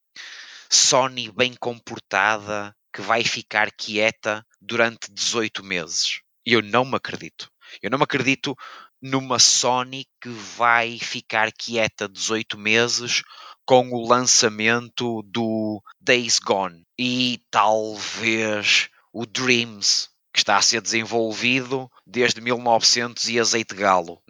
Sony 0.69 1.32
bem 1.32 1.53
comportada 1.56 2.75
que 2.93 3.01
vai 3.01 3.23
ficar 3.23 3.71
quieta 3.71 4.45
durante 4.62 5.12
18 5.12 5.63
meses. 5.63 6.21
Eu 6.45 6.62
não 6.62 6.86
me 6.86 6.95
acredito. 6.95 7.49
Eu 7.82 7.89
não 7.89 7.97
me 7.97 8.03
acredito 8.03 8.56
numa 9.01 9.39
Sony 9.39 10.06
que 10.21 10.29
vai 10.29 10.99
ficar 10.99 11.51
quieta 11.51 12.08
18 12.08 12.58
meses 12.58 13.23
com 13.65 13.91
o 13.91 14.08
lançamento 14.08 15.23
do 15.23 15.82
Days 15.99 16.38
Gone 16.38 16.86
e 16.97 17.41
talvez 17.49 18.89
o 19.12 19.25
Dreams 19.25 20.10
que 20.32 20.39
está 20.39 20.58
a 20.58 20.62
ser 20.62 20.82
desenvolvido 20.82 21.89
desde 22.06 22.41
1900 22.41 23.29
e 23.29 23.39
azeite 23.39 23.75
galo. 23.75 24.21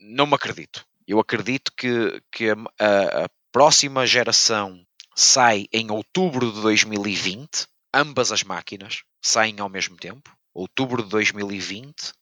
Não 0.00 0.26
me 0.26 0.34
acredito. 0.34 0.86
Eu 1.06 1.20
acredito 1.20 1.72
que, 1.76 2.22
que 2.32 2.50
a, 2.50 3.24
a 3.24 3.28
próxima 3.52 4.06
geração 4.06 4.84
sai 5.14 5.66
em 5.72 5.90
outubro 5.90 6.50
de 6.52 6.60
2020. 6.62 7.66
Ambas 7.92 8.32
as 8.32 8.42
máquinas 8.42 9.02
saem 9.22 9.60
ao 9.60 9.68
mesmo 9.68 9.96
tempo. 9.96 10.30
Outubro 10.52 11.02
de 11.02 11.08
2020. 11.08 12.12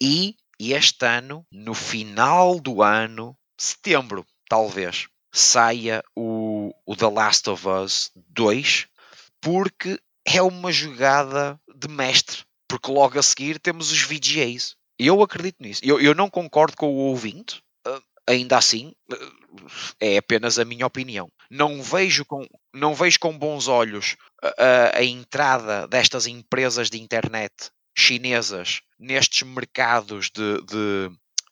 E 0.00 0.36
este 0.58 1.04
ano, 1.06 1.44
no 1.50 1.74
final 1.74 2.60
do 2.60 2.82
ano, 2.82 3.36
setembro, 3.58 4.26
talvez, 4.48 5.08
saia 5.32 6.02
o, 6.16 6.72
o 6.86 6.96
The 6.96 7.08
Last 7.08 7.48
of 7.50 7.68
Us 7.68 8.10
2, 8.14 8.86
porque 9.40 10.00
é 10.24 10.42
uma 10.42 10.72
jogada 10.72 11.60
de 11.74 11.88
mestre 11.88 12.44
porque 12.70 12.92
logo 12.92 13.18
a 13.18 13.22
seguir 13.22 13.58
temos 13.58 13.90
os 13.90 14.02
VGAs. 14.02 14.76
Eu 14.96 15.20
acredito 15.22 15.56
nisso. 15.60 15.80
Eu, 15.84 16.00
eu 16.00 16.14
não 16.14 16.30
concordo 16.30 16.76
com 16.76 16.86
o 16.86 16.98
ouvinte, 17.08 17.60
ainda 18.30 18.56
assim, 18.56 18.92
uh, 19.12 19.66
é 20.00 20.16
apenas 20.16 20.58
a 20.58 20.64
minha 20.64 20.86
opinião. 20.86 21.28
Não 21.50 21.82
vejo 21.82 22.24
com, 22.24 22.46
não 22.72 22.94
vejo 22.94 23.18
com 23.18 23.36
bons 23.36 23.68
olhos 23.68 24.16
a, 24.42 24.98
a 24.98 25.04
entrada 25.04 25.86
destas 25.88 26.26
empresas 26.26 26.88
de 26.88 27.00
internet 27.00 27.52
chinesas 27.96 28.80
nestes 28.98 29.42
mercados 29.42 30.30
de, 30.30 30.62
de, 30.62 31.10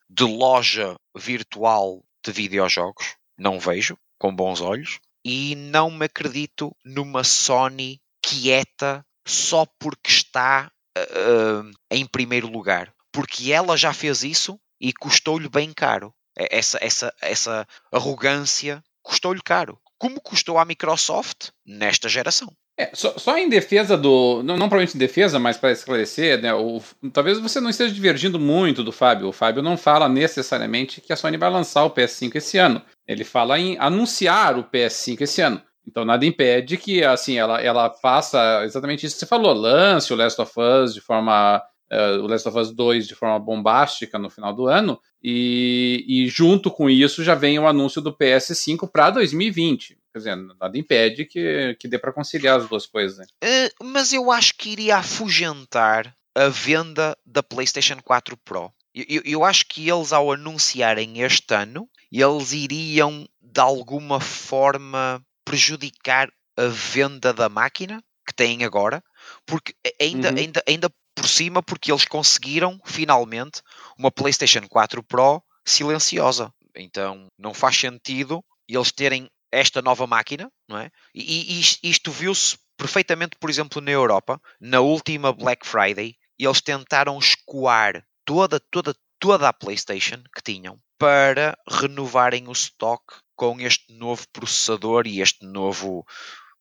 de 0.08 0.24
loja 0.24 0.96
virtual 1.16 2.02
de 2.24 2.32
videojogos. 2.32 3.16
Não 3.36 3.58
vejo 3.58 3.98
com 4.18 4.34
bons 4.34 4.60
olhos. 4.60 4.98
E 5.24 5.54
não 5.56 5.90
me 5.90 6.06
acredito 6.06 6.74
numa 6.84 7.24
Sony 7.24 8.00
quieta 8.22 9.04
só 9.26 9.66
porque 9.78 10.10
está 10.10 10.70
uh, 10.96 11.70
em 11.90 12.06
primeiro 12.06 12.48
lugar, 12.48 12.92
porque 13.12 13.52
ela 13.52 13.76
já 13.76 13.92
fez 13.92 14.22
isso 14.22 14.58
e 14.80 14.92
custou-lhe 14.92 15.48
bem 15.48 15.72
caro. 15.72 16.14
Essa, 16.38 16.78
essa, 16.80 17.12
essa 17.20 17.66
arrogância 17.92 18.82
custou-lhe 19.02 19.40
caro. 19.42 19.78
Como 19.98 20.20
custou 20.20 20.58
à 20.58 20.64
Microsoft 20.64 21.48
nesta 21.66 22.08
geração. 22.08 22.52
É, 22.78 22.90
só, 22.94 23.18
só, 23.18 23.36
em 23.36 23.48
defesa 23.48 23.96
do. 23.96 24.40
Não, 24.44 24.56
não 24.56 24.68
provavelmente 24.68 24.94
em 24.94 25.00
defesa, 25.00 25.40
mas 25.40 25.56
para 25.56 25.72
esclarecer, 25.72 26.40
né? 26.40 26.54
O, 26.54 26.80
talvez 27.12 27.40
você 27.40 27.60
não 27.60 27.68
esteja 27.68 27.92
divergindo 27.92 28.38
muito 28.38 28.84
do 28.84 28.92
Fábio. 28.92 29.26
O 29.26 29.32
Fábio 29.32 29.60
não 29.60 29.76
fala 29.76 30.08
necessariamente 30.08 31.00
que 31.00 31.12
a 31.12 31.16
Sony 31.16 31.36
vai 31.36 31.50
lançar 31.50 31.84
o 31.84 31.90
PS5 31.90 32.36
esse 32.36 32.56
ano. 32.56 32.80
Ele 33.04 33.24
fala 33.24 33.58
em 33.58 33.76
anunciar 33.80 34.56
o 34.56 34.62
PS5 34.62 35.22
esse 35.22 35.40
ano. 35.40 35.60
Então 35.88 36.04
nada 36.04 36.24
impede 36.24 36.76
que 36.76 37.02
assim 37.02 37.38
ela, 37.38 37.60
ela 37.60 37.90
faça 37.90 38.62
exatamente 38.64 39.06
isso 39.06 39.16
que 39.16 39.20
você 39.20 39.26
falou, 39.26 39.54
lance 39.54 40.12
o 40.12 40.16
Last 40.16 40.40
of 40.40 40.52
Us 40.56 40.94
de 40.94 41.00
forma 41.00 41.62
uh, 41.92 42.22
o 42.22 42.26
Last 42.26 42.48
of 42.48 42.58
Us 42.58 42.70
2 42.70 43.06
de 43.06 43.14
forma 43.14 43.38
bombástica 43.38 44.18
no 44.18 44.30
final 44.30 44.54
do 44.54 44.66
ano 44.66 45.00
e, 45.22 46.04
e 46.06 46.28
junto 46.28 46.70
com 46.70 46.88
isso 46.88 47.24
já 47.24 47.34
vem 47.34 47.58
o 47.58 47.66
anúncio 47.66 48.00
do 48.00 48.14
PS5 48.14 48.90
para 48.90 49.10
2020. 49.10 49.98
Quer 50.12 50.18
dizer, 50.18 50.36
nada 50.36 50.78
impede 50.78 51.24
que, 51.24 51.76
que 51.78 51.88
dê 51.88 51.98
para 51.98 52.12
conciliar 52.12 52.58
as 52.58 52.68
duas 52.68 52.86
coisas. 52.86 53.18
Né? 53.18 53.26
Uh, 53.44 53.84
mas 53.84 54.12
eu 54.12 54.30
acho 54.30 54.54
que 54.56 54.70
iria 54.70 54.98
afugentar 54.98 56.14
a 56.34 56.48
venda 56.48 57.16
da 57.26 57.42
PlayStation 57.42 57.98
4 58.02 58.36
Pro. 58.38 58.72
Eu, 58.94 59.22
eu, 59.24 59.44
acho 59.44 59.66
que 59.66 59.88
eles, 59.88 60.12
ao 60.12 60.32
anunciarem 60.32 61.20
este 61.20 61.54
ano, 61.54 61.88
eles 62.10 62.52
iriam 62.52 63.28
de 63.40 63.60
alguma 63.60 64.20
forma 64.20 65.22
prejudicar 65.44 66.28
a 66.56 66.66
venda 66.66 67.32
da 67.32 67.48
máquina 67.48 68.02
que 68.26 68.34
têm 68.34 68.64
agora, 68.64 69.02
porque 69.48 69.74
ainda, 69.98 70.28
uhum. 70.30 70.36
ainda, 70.36 70.62
ainda 70.68 70.90
por 71.14 71.26
cima, 71.26 71.62
porque 71.62 71.90
eles 71.90 72.04
conseguiram 72.04 72.78
finalmente 72.84 73.62
uma 73.98 74.10
PlayStation 74.10 74.68
4 74.68 75.02
Pro 75.02 75.42
silenciosa. 75.64 76.52
Então 76.76 77.26
não 77.36 77.54
faz 77.54 77.76
sentido 77.76 78.44
eles 78.68 78.92
terem 78.92 79.28
esta 79.50 79.80
nova 79.80 80.06
máquina, 80.06 80.52
não 80.68 80.78
é? 80.78 80.90
E, 81.14 81.58
e 81.58 81.90
isto 81.90 82.12
viu-se 82.12 82.58
perfeitamente, 82.76 83.36
por 83.40 83.48
exemplo, 83.48 83.80
na 83.80 83.90
Europa, 83.90 84.40
na 84.60 84.80
última 84.80 85.32
Black 85.32 85.66
Friday, 85.66 86.14
eles 86.38 86.60
tentaram 86.60 87.18
escoar 87.18 88.04
toda, 88.26 88.60
toda, 88.70 88.94
toda 89.18 89.48
a 89.48 89.52
PlayStation 89.52 90.22
que 90.34 90.42
tinham 90.44 90.78
para 90.98 91.58
renovarem 91.66 92.46
o 92.46 92.52
stock 92.52 93.02
com 93.34 93.58
este 93.58 93.92
novo 93.94 94.26
processador 94.32 95.06
e 95.06 95.20
este 95.20 95.46
novo 95.46 96.04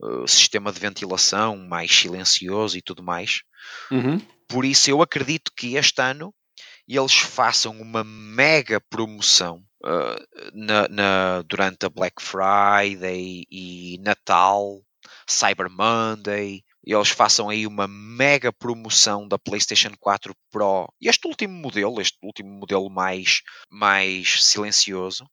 uh, 0.01 0.27
sistema 0.27 0.71
de 0.71 0.79
ventilação 0.79 1.57
mais 1.57 1.95
silencioso 1.95 2.77
e 2.77 2.81
tudo 2.81 3.03
mais. 3.03 3.41
Uhum. 3.91 4.19
Por 4.47 4.65
isso, 4.65 4.89
eu 4.89 5.01
acredito 5.01 5.51
que 5.55 5.75
este 5.75 6.01
ano 6.01 6.33
eles 6.87 7.15
façam 7.15 7.79
uma 7.81 8.03
mega 8.03 8.79
promoção 8.79 9.61
uh, 9.83 10.49
na, 10.53 10.87
na, 10.87 11.41
durante 11.41 11.85
a 11.85 11.89
Black 11.89 12.21
Friday 12.21 13.43
e 13.51 13.99
Natal, 14.01 14.81
Cyber 15.27 15.69
Monday. 15.69 16.63
Eles 16.85 17.09
façam 17.09 17.49
aí 17.49 17.67
uma 17.67 17.85
mega 17.85 18.53
promoção 18.53 19.27
da 19.27 19.37
PlayStation 19.37 19.91
4 19.99 20.33
Pro. 20.49 20.87
Este 21.01 21.27
último 21.27 21.53
modelo, 21.53 21.99
este 21.99 22.17
último 22.23 22.49
modelo 22.49 22.89
mais, 22.89 23.41
mais 23.69 24.41
silencioso, 24.45 25.25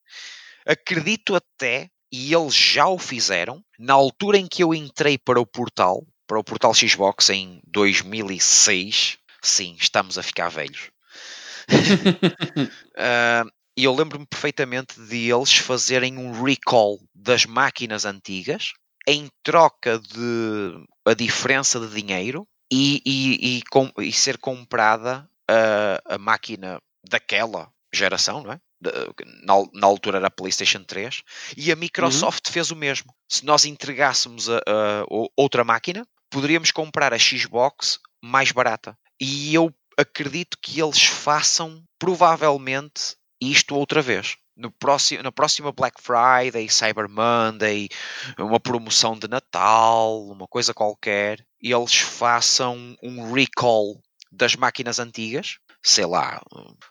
Acredito 0.66 1.34
até, 1.34 1.90
e 2.16 2.32
eles 2.32 2.54
já 2.54 2.86
o 2.86 2.96
fizeram, 2.96 3.60
na 3.76 3.92
altura 3.92 4.38
em 4.38 4.46
que 4.46 4.62
eu 4.62 4.72
entrei 4.72 5.18
para 5.18 5.40
o 5.40 5.44
portal, 5.44 6.06
para 6.28 6.38
o 6.38 6.44
portal 6.44 6.72
Xbox 6.72 7.28
em 7.28 7.60
2006. 7.66 9.18
Sim, 9.42 9.74
estamos 9.80 10.16
a 10.16 10.22
ficar 10.22 10.48
velhos. 10.48 10.92
uh, 11.68 13.50
e 13.76 13.82
eu 13.82 13.92
lembro-me 13.92 14.24
perfeitamente 14.26 15.00
de 15.00 15.28
eles 15.28 15.56
fazerem 15.56 16.16
um 16.16 16.40
recall 16.40 17.00
das 17.12 17.46
máquinas 17.46 18.04
antigas 18.04 18.74
em 19.08 19.28
troca 19.42 19.98
de 19.98 20.86
a 21.04 21.14
diferença 21.14 21.80
de 21.80 22.00
dinheiro 22.00 22.46
e, 22.70 23.02
e, 23.04 23.56
e, 23.58 23.62
com, 23.72 23.90
e 23.98 24.12
ser 24.12 24.38
comprada 24.38 25.28
a, 25.50 26.14
a 26.14 26.18
máquina 26.18 26.80
daquela 27.02 27.68
geração, 27.92 28.44
não 28.44 28.52
é? 28.52 28.60
Na, 29.42 29.54
na, 29.72 29.86
altura 29.86 30.18
era 30.18 30.26
a 30.26 30.30
PlayStation 30.30 30.82
3, 30.82 31.22
e 31.56 31.72
a 31.72 31.76
Microsoft 31.76 32.46
uhum. 32.46 32.52
fez 32.52 32.70
o 32.70 32.76
mesmo. 32.76 33.14
Se 33.28 33.44
nós 33.44 33.64
entregássemos 33.64 34.48
a, 34.48 34.58
a, 34.58 35.04
outra 35.36 35.64
máquina, 35.64 36.06
poderíamos 36.30 36.70
comprar 36.70 37.12
a 37.12 37.18
Xbox 37.18 37.98
mais 38.22 38.52
barata. 38.52 38.96
E 39.20 39.54
eu 39.54 39.72
acredito 39.96 40.58
que 40.60 40.80
eles 40.80 41.04
façam 41.04 41.82
provavelmente 41.98 43.16
isto 43.40 43.74
outra 43.74 44.02
vez. 44.02 44.36
No 44.56 44.70
próximo, 44.70 45.22
na 45.22 45.32
próxima 45.32 45.72
Black 45.72 46.00
Friday, 46.00 46.68
Cyber 46.68 47.08
Monday, 47.08 47.88
uma 48.38 48.60
promoção 48.60 49.18
de 49.18 49.26
Natal, 49.26 50.24
uma 50.26 50.46
coisa 50.46 50.72
qualquer, 50.72 51.44
eles 51.60 51.96
façam 51.96 52.96
um 53.02 53.32
recall 53.32 54.00
das 54.30 54.54
máquinas 54.54 54.98
antigas 54.98 55.58
sei 55.84 56.06
lá, 56.06 56.40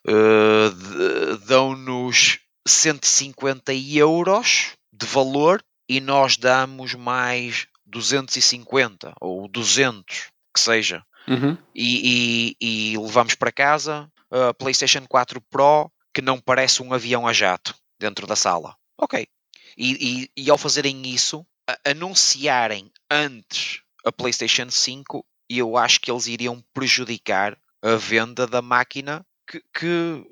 uh, 0.07 1.37
dão-nos 1.47 2.39
150 2.67 3.73
euros 3.73 4.73
de 4.93 5.07
valor 5.07 5.63
e 5.89 5.99
nós 5.99 6.37
damos 6.37 6.93
mais 6.93 7.67
250 7.87 9.15
ou 9.19 9.47
200, 9.47 10.27
que 10.53 10.59
seja. 10.59 11.03
Uhum. 11.27 11.57
E, 11.73 12.55
e, 12.61 12.91
e, 12.93 12.97
levamos 12.97 13.33
para 13.33 13.51
casa 13.51 14.11
a 14.29 14.53
PlayStation 14.53 15.05
4 15.07 15.41
Pro 15.41 15.91
que 16.13 16.21
não 16.21 16.39
parece 16.39 16.83
um 16.83 16.93
avião 16.93 17.25
a 17.25 17.33
jato 17.33 17.75
dentro 17.99 18.27
da 18.27 18.35
sala. 18.35 18.75
Ok. 18.97 19.27
E, 19.75 20.29
e 20.37 20.49
ao 20.51 20.57
fazerem 20.57 21.01
isso, 21.07 21.43
anunciarem 21.83 22.91
antes 23.09 23.81
a 24.05 24.11
PlayStation 24.11 24.69
5, 24.69 25.25
eu 25.49 25.77
acho 25.77 25.99
que 25.99 26.11
eles 26.11 26.27
iriam 26.27 26.63
prejudicar 26.73 27.57
a 27.83 27.95
venda 27.97 28.47
da 28.47 28.61
máquina 28.61 29.25
que, 29.45 29.61
que, 29.73 30.25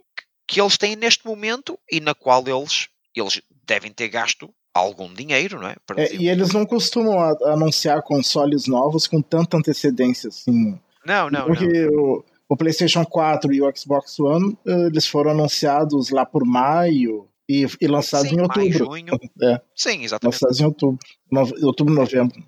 que 0.47 0.61
eles 0.61 0.77
têm 0.77 0.95
neste 0.95 1.25
momento 1.25 1.77
e 1.91 1.99
na 1.99 2.15
qual 2.15 2.47
eles, 2.47 2.87
eles 3.15 3.41
devem 3.65 3.91
ter 3.91 4.07
gasto 4.07 4.49
algum 4.73 5.13
dinheiro, 5.13 5.59
não 5.59 5.67
é? 5.67 5.75
é 5.97 6.15
e 6.15 6.29
eles 6.29 6.53
não 6.53 6.65
costumam 6.65 7.19
anunciar 7.45 8.01
consoles 8.03 8.67
novos 8.67 9.05
com 9.05 9.21
tanta 9.21 9.57
antecedência 9.57 10.29
assim. 10.29 10.79
Não, 11.05 11.29
não, 11.29 11.45
Porque 11.45 11.67
não. 11.67 11.93
O, 11.93 12.25
o 12.47 12.55
PlayStation 12.57 13.03
4 13.05 13.53
e 13.53 13.61
o 13.61 13.75
Xbox 13.75 14.17
One, 14.19 14.57
eles 14.65 15.07
foram 15.07 15.31
anunciados 15.31 16.09
lá 16.09 16.25
por 16.25 16.45
maio 16.45 17.27
e, 17.49 17.65
e 17.81 17.87
lançados 17.87 18.29
Sim, 18.29 18.35
em 18.35 18.41
outubro. 18.41 18.89
Maio, 18.89 19.07
junho. 19.07 19.19
É. 19.43 19.59
Sim, 19.75 20.03
exatamente. 20.03 20.35
Lançados 20.35 20.59
em 20.61 20.65
outubro. 20.65 20.99
No, 21.29 21.41
outubro, 21.65 21.93
novembro. 21.93 22.41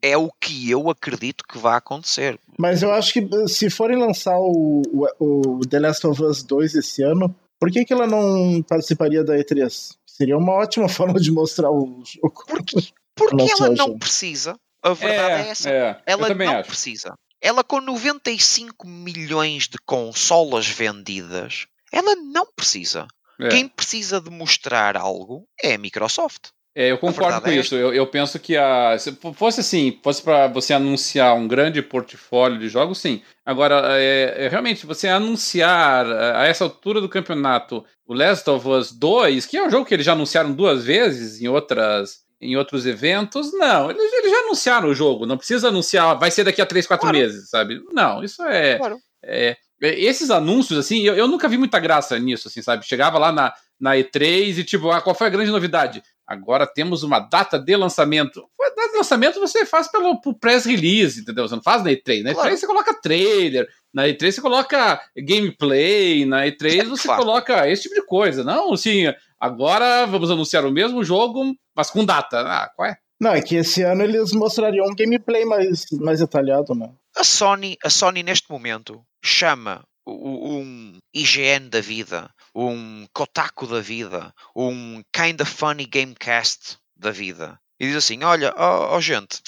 É 0.00 0.16
o 0.16 0.30
que 0.40 0.70
eu 0.70 0.88
acredito 0.90 1.44
que 1.44 1.58
vai 1.58 1.76
acontecer. 1.76 2.38
Mas 2.58 2.82
eu 2.82 2.92
acho 2.92 3.12
que 3.12 3.48
se 3.48 3.68
forem 3.68 3.98
lançar 3.98 4.38
o, 4.38 4.82
o, 5.18 5.58
o 5.58 5.60
The 5.60 5.80
Last 5.80 6.06
of 6.06 6.22
Us 6.22 6.42
2 6.42 6.74
esse 6.76 7.02
ano, 7.02 7.34
por 7.58 7.70
que, 7.70 7.84
que 7.84 7.92
ela 7.92 8.06
não 8.06 8.62
participaria 8.62 9.24
da 9.24 9.36
E3? 9.36 9.96
Seria 10.06 10.36
uma 10.36 10.52
ótima 10.52 10.88
forma 10.90 11.18
de 11.20 11.30
mostrar 11.30 11.70
o 11.70 12.02
jogo. 12.04 12.44
Porque, 12.46 12.76
porque 13.14 13.46
ela 13.50 13.70
não 13.70 13.98
precisa. 13.98 14.58
A 14.82 14.92
verdade 14.92 15.42
é, 15.42 15.46
é 15.46 15.50
essa. 15.50 15.70
É, 15.70 16.02
ela 16.06 16.34
não 16.34 16.58
acho. 16.58 16.68
precisa. 16.68 17.14
Ela 17.40 17.62
com 17.62 17.80
95 17.80 18.86
milhões 18.86 19.68
de 19.68 19.78
consolas 19.78 20.66
vendidas, 20.66 21.66
ela 21.92 22.16
não 22.16 22.46
precisa. 22.54 23.06
É. 23.40 23.48
Quem 23.48 23.68
precisa 23.68 24.20
de 24.20 24.30
mostrar 24.30 24.96
algo 24.96 25.46
é 25.62 25.74
a 25.74 25.78
Microsoft. 25.78 26.48
É, 26.78 26.92
eu 26.92 26.98
concordo 26.98 27.40
com 27.40 27.48
é 27.48 27.56
isso. 27.56 27.74
Eu, 27.74 27.92
eu, 27.92 28.06
penso 28.06 28.38
que 28.38 28.56
a, 28.56 28.96
se 28.96 29.10
fosse 29.34 29.58
assim, 29.58 29.98
fosse 30.00 30.22
para 30.22 30.46
você 30.46 30.72
anunciar 30.72 31.34
um 31.34 31.48
grande 31.48 31.82
portfólio 31.82 32.56
de 32.56 32.68
jogos, 32.68 32.98
sim. 32.98 33.20
Agora, 33.44 33.98
é, 33.98 34.44
é, 34.44 34.48
realmente, 34.48 34.86
você 34.86 35.08
anunciar 35.08 36.06
a 36.06 36.46
essa 36.46 36.62
altura 36.62 37.00
do 37.00 37.08
campeonato 37.08 37.84
o 38.06 38.14
Last 38.14 38.48
of 38.48 38.68
Us 38.68 38.92
2, 38.92 39.44
que 39.44 39.56
é 39.56 39.66
um 39.66 39.68
jogo 39.68 39.86
que 39.86 39.92
eles 39.92 40.06
já 40.06 40.12
anunciaram 40.12 40.52
duas 40.52 40.84
vezes 40.84 41.42
em 41.42 41.48
outras 41.48 42.20
em 42.40 42.56
outros 42.56 42.86
eventos, 42.86 43.52
não. 43.52 43.90
Eles, 43.90 44.12
eles 44.12 44.30
já 44.30 44.38
anunciaram 44.38 44.88
o 44.88 44.94
jogo, 44.94 45.26
não 45.26 45.36
precisa 45.36 45.68
anunciar, 45.68 46.16
vai 46.16 46.30
ser 46.30 46.44
daqui 46.44 46.62
a 46.62 46.66
3, 46.66 46.86
4 46.86 47.02
claro. 47.02 47.18
meses, 47.18 47.50
sabe? 47.50 47.82
Não, 47.90 48.22
isso 48.22 48.40
é, 48.44 48.78
claro. 48.78 48.98
é, 49.24 49.56
é. 49.82 50.00
Esses 50.00 50.30
anúncios, 50.30 50.78
assim, 50.78 51.00
eu, 51.00 51.16
eu 51.16 51.26
nunca 51.26 51.48
vi 51.48 51.58
muita 51.58 51.80
graça 51.80 52.16
nisso, 52.20 52.46
assim, 52.46 52.62
sabe? 52.62 52.86
Chegava 52.86 53.18
lá 53.18 53.32
na, 53.32 53.52
na 53.80 53.96
E3 53.96 54.58
e, 54.58 54.64
tipo, 54.64 54.92
ah, 54.92 55.00
qual 55.00 55.16
foi 55.16 55.26
a 55.26 55.30
grande 55.30 55.50
novidade? 55.50 56.00
Agora 56.28 56.66
temos 56.66 57.02
uma 57.02 57.20
data 57.20 57.58
de 57.58 57.74
lançamento. 57.74 58.44
A 58.60 58.68
data 58.68 58.90
de 58.90 58.96
lançamento 58.98 59.40
você 59.40 59.64
faz 59.64 59.90
pelo, 59.90 60.20
press 60.38 60.66
release, 60.66 61.20
entendeu? 61.20 61.48
Você 61.48 61.54
não 61.54 61.62
faz 61.62 61.82
na 61.82 61.90
E3. 61.90 62.22
Na 62.22 62.34
claro. 62.34 62.50
E3 62.50 62.56
você 62.58 62.66
coloca 62.66 63.00
trailer, 63.00 63.66
na 63.94 64.04
E3 64.04 64.32
você 64.32 64.40
coloca 64.42 65.00
gameplay, 65.16 66.26
na 66.26 66.44
E3 66.44 66.84
você 66.84 67.08
coloca 67.08 67.66
esse 67.66 67.84
tipo 67.84 67.94
de 67.94 68.04
coisa. 68.04 68.44
Não, 68.44 68.74
assim, 68.74 69.04
agora 69.40 70.04
vamos 70.04 70.30
anunciar 70.30 70.66
o 70.66 70.70
mesmo 70.70 71.02
jogo, 71.02 71.54
mas 71.74 71.90
com 71.90 72.04
data. 72.04 72.40
Ah, 72.40 72.70
qual 72.76 72.90
é? 72.90 72.98
Não, 73.18 73.32
é 73.32 73.40
que 73.40 73.56
esse 73.56 73.82
ano 73.82 74.04
eles 74.04 74.32
mostrariam 74.32 74.86
um 74.86 74.94
gameplay 74.94 75.46
mais, 75.46 75.86
mais 75.92 76.20
detalhado, 76.20 76.74
né? 76.74 76.90
A 77.16 77.24
Sony, 77.24 77.78
a 77.82 77.88
Sony 77.88 78.22
neste 78.22 78.50
momento 78.50 79.02
chama 79.24 79.82
um 80.06 80.98
IGN 81.14 81.68
da 81.68 81.80
vida, 81.80 82.30
um 82.58 83.06
Kotaku 83.12 83.68
da 83.68 83.80
vida, 83.80 84.34
um 84.54 85.00
Kinda 85.12 85.44
Funny 85.44 85.86
Gamecast 85.86 86.76
da 86.96 87.12
vida. 87.12 87.56
E 87.78 87.86
diz 87.86 87.94
assim: 87.94 88.24
Olha, 88.24 88.52
ó 88.56 88.94
oh, 88.94 88.96
oh, 88.96 89.00
gente, 89.00 89.40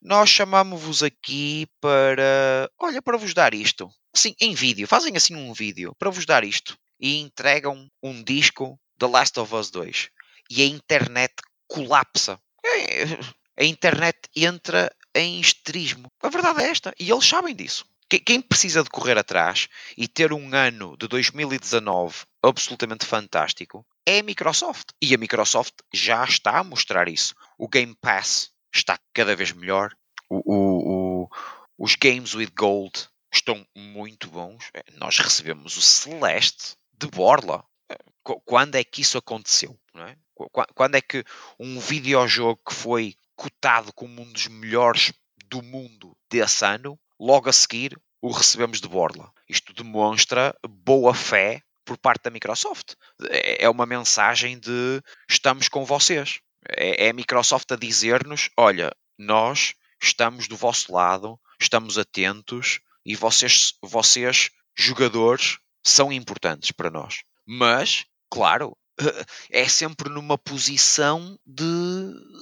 nós 0.00 0.30
chamamos-vos 0.30 1.02
aqui 1.02 1.66
para. 1.78 2.70
Olha, 2.78 3.02
para 3.02 3.18
vos 3.18 3.34
dar 3.34 3.52
isto. 3.52 3.90
Assim, 4.14 4.34
em 4.40 4.54
vídeo. 4.54 4.88
Fazem 4.88 5.14
assim 5.14 5.36
um 5.36 5.52
vídeo 5.52 5.94
para 5.98 6.08
vos 6.08 6.24
dar 6.24 6.42
isto. 6.42 6.78
E 6.98 7.18
entregam 7.18 7.86
um 8.02 8.22
disco 8.24 8.80
The 8.98 9.06
Last 9.06 9.38
of 9.38 9.54
Us 9.54 9.70
2. 9.70 10.08
E 10.50 10.62
a 10.62 10.66
internet 10.66 11.34
colapsa. 11.66 12.40
A 13.60 13.64
internet 13.64 14.18
entra 14.34 14.90
em 15.14 15.38
histerismo. 15.38 16.10
A 16.22 16.30
verdade 16.30 16.62
é 16.62 16.70
esta. 16.70 16.94
E 16.98 17.10
eles 17.10 17.26
sabem 17.26 17.54
disso. 17.54 17.84
Quem 18.08 18.40
precisa 18.40 18.82
de 18.82 18.88
correr 18.88 19.18
atrás 19.18 19.68
e 19.94 20.08
ter 20.08 20.32
um 20.32 20.54
ano 20.54 20.96
de 20.96 21.06
2019 21.06 22.24
absolutamente 22.42 23.06
fantástico 23.06 23.86
é 24.06 24.20
a 24.20 24.22
Microsoft. 24.22 24.90
E 25.02 25.14
a 25.14 25.18
Microsoft 25.18 25.74
já 25.92 26.24
está 26.24 26.58
a 26.58 26.64
mostrar 26.64 27.08
isso. 27.08 27.34
O 27.58 27.68
Game 27.68 27.94
Pass 28.00 28.50
está 28.74 28.98
cada 29.12 29.34
vez 29.36 29.52
melhor. 29.52 29.94
O, 30.28 30.36
o, 30.36 31.22
o, 31.22 31.28
os 31.78 31.94
Games 31.94 32.34
with 32.34 32.52
Gold 32.56 33.08
estão 33.32 33.66
muito 33.76 34.28
bons. 34.28 34.70
É, 34.74 34.82
nós 34.96 35.18
recebemos 35.18 35.76
o 35.76 35.82
Celeste 35.82 36.76
de 36.92 37.06
Borla. 37.08 37.64
É, 37.90 37.96
quando 38.44 38.76
é 38.76 38.84
que 38.84 39.02
isso 39.02 39.18
aconteceu? 39.18 39.78
É? 39.96 40.16
Quando 40.74 40.94
é 40.94 41.00
que 41.00 41.24
um 41.58 41.80
videojogo 41.80 42.60
que 42.66 42.74
foi 42.74 43.16
cotado 43.34 43.92
como 43.92 44.22
um 44.22 44.32
dos 44.32 44.46
melhores 44.48 45.12
do 45.46 45.62
mundo 45.62 46.16
desse 46.30 46.64
ano 46.64 46.98
logo 47.18 47.48
a 47.48 47.52
seguir 47.52 47.98
o 48.20 48.30
recebemos 48.30 48.80
de 48.80 48.88
borla. 48.88 49.32
Isto 49.48 49.72
demonstra 49.72 50.54
boa 50.68 51.14
fé 51.14 51.62
por 51.88 51.96
parte 51.96 52.24
da 52.24 52.30
Microsoft. 52.30 52.92
É, 53.30 53.64
é 53.64 53.70
uma 53.70 53.86
mensagem 53.86 54.58
de 54.58 55.02
estamos 55.28 55.70
com 55.70 55.86
vocês. 55.86 56.40
É, 56.68 57.06
é 57.06 57.10
a 57.10 57.14
Microsoft 57.14 57.72
a 57.72 57.76
dizer-nos: 57.76 58.50
olha, 58.58 58.94
nós 59.18 59.72
estamos 60.00 60.46
do 60.46 60.54
vosso 60.56 60.92
lado, 60.92 61.40
estamos 61.58 61.96
atentos 61.96 62.80
e 63.06 63.16
vocês, 63.16 63.72
vocês 63.82 64.50
jogadores, 64.76 65.58
são 65.82 66.12
importantes 66.12 66.70
para 66.72 66.90
nós. 66.90 67.22
Mas, 67.46 68.04
claro, 68.30 68.76
é 69.50 69.66
sempre 69.66 70.10
numa 70.10 70.36
posição 70.36 71.38
de 71.46 71.64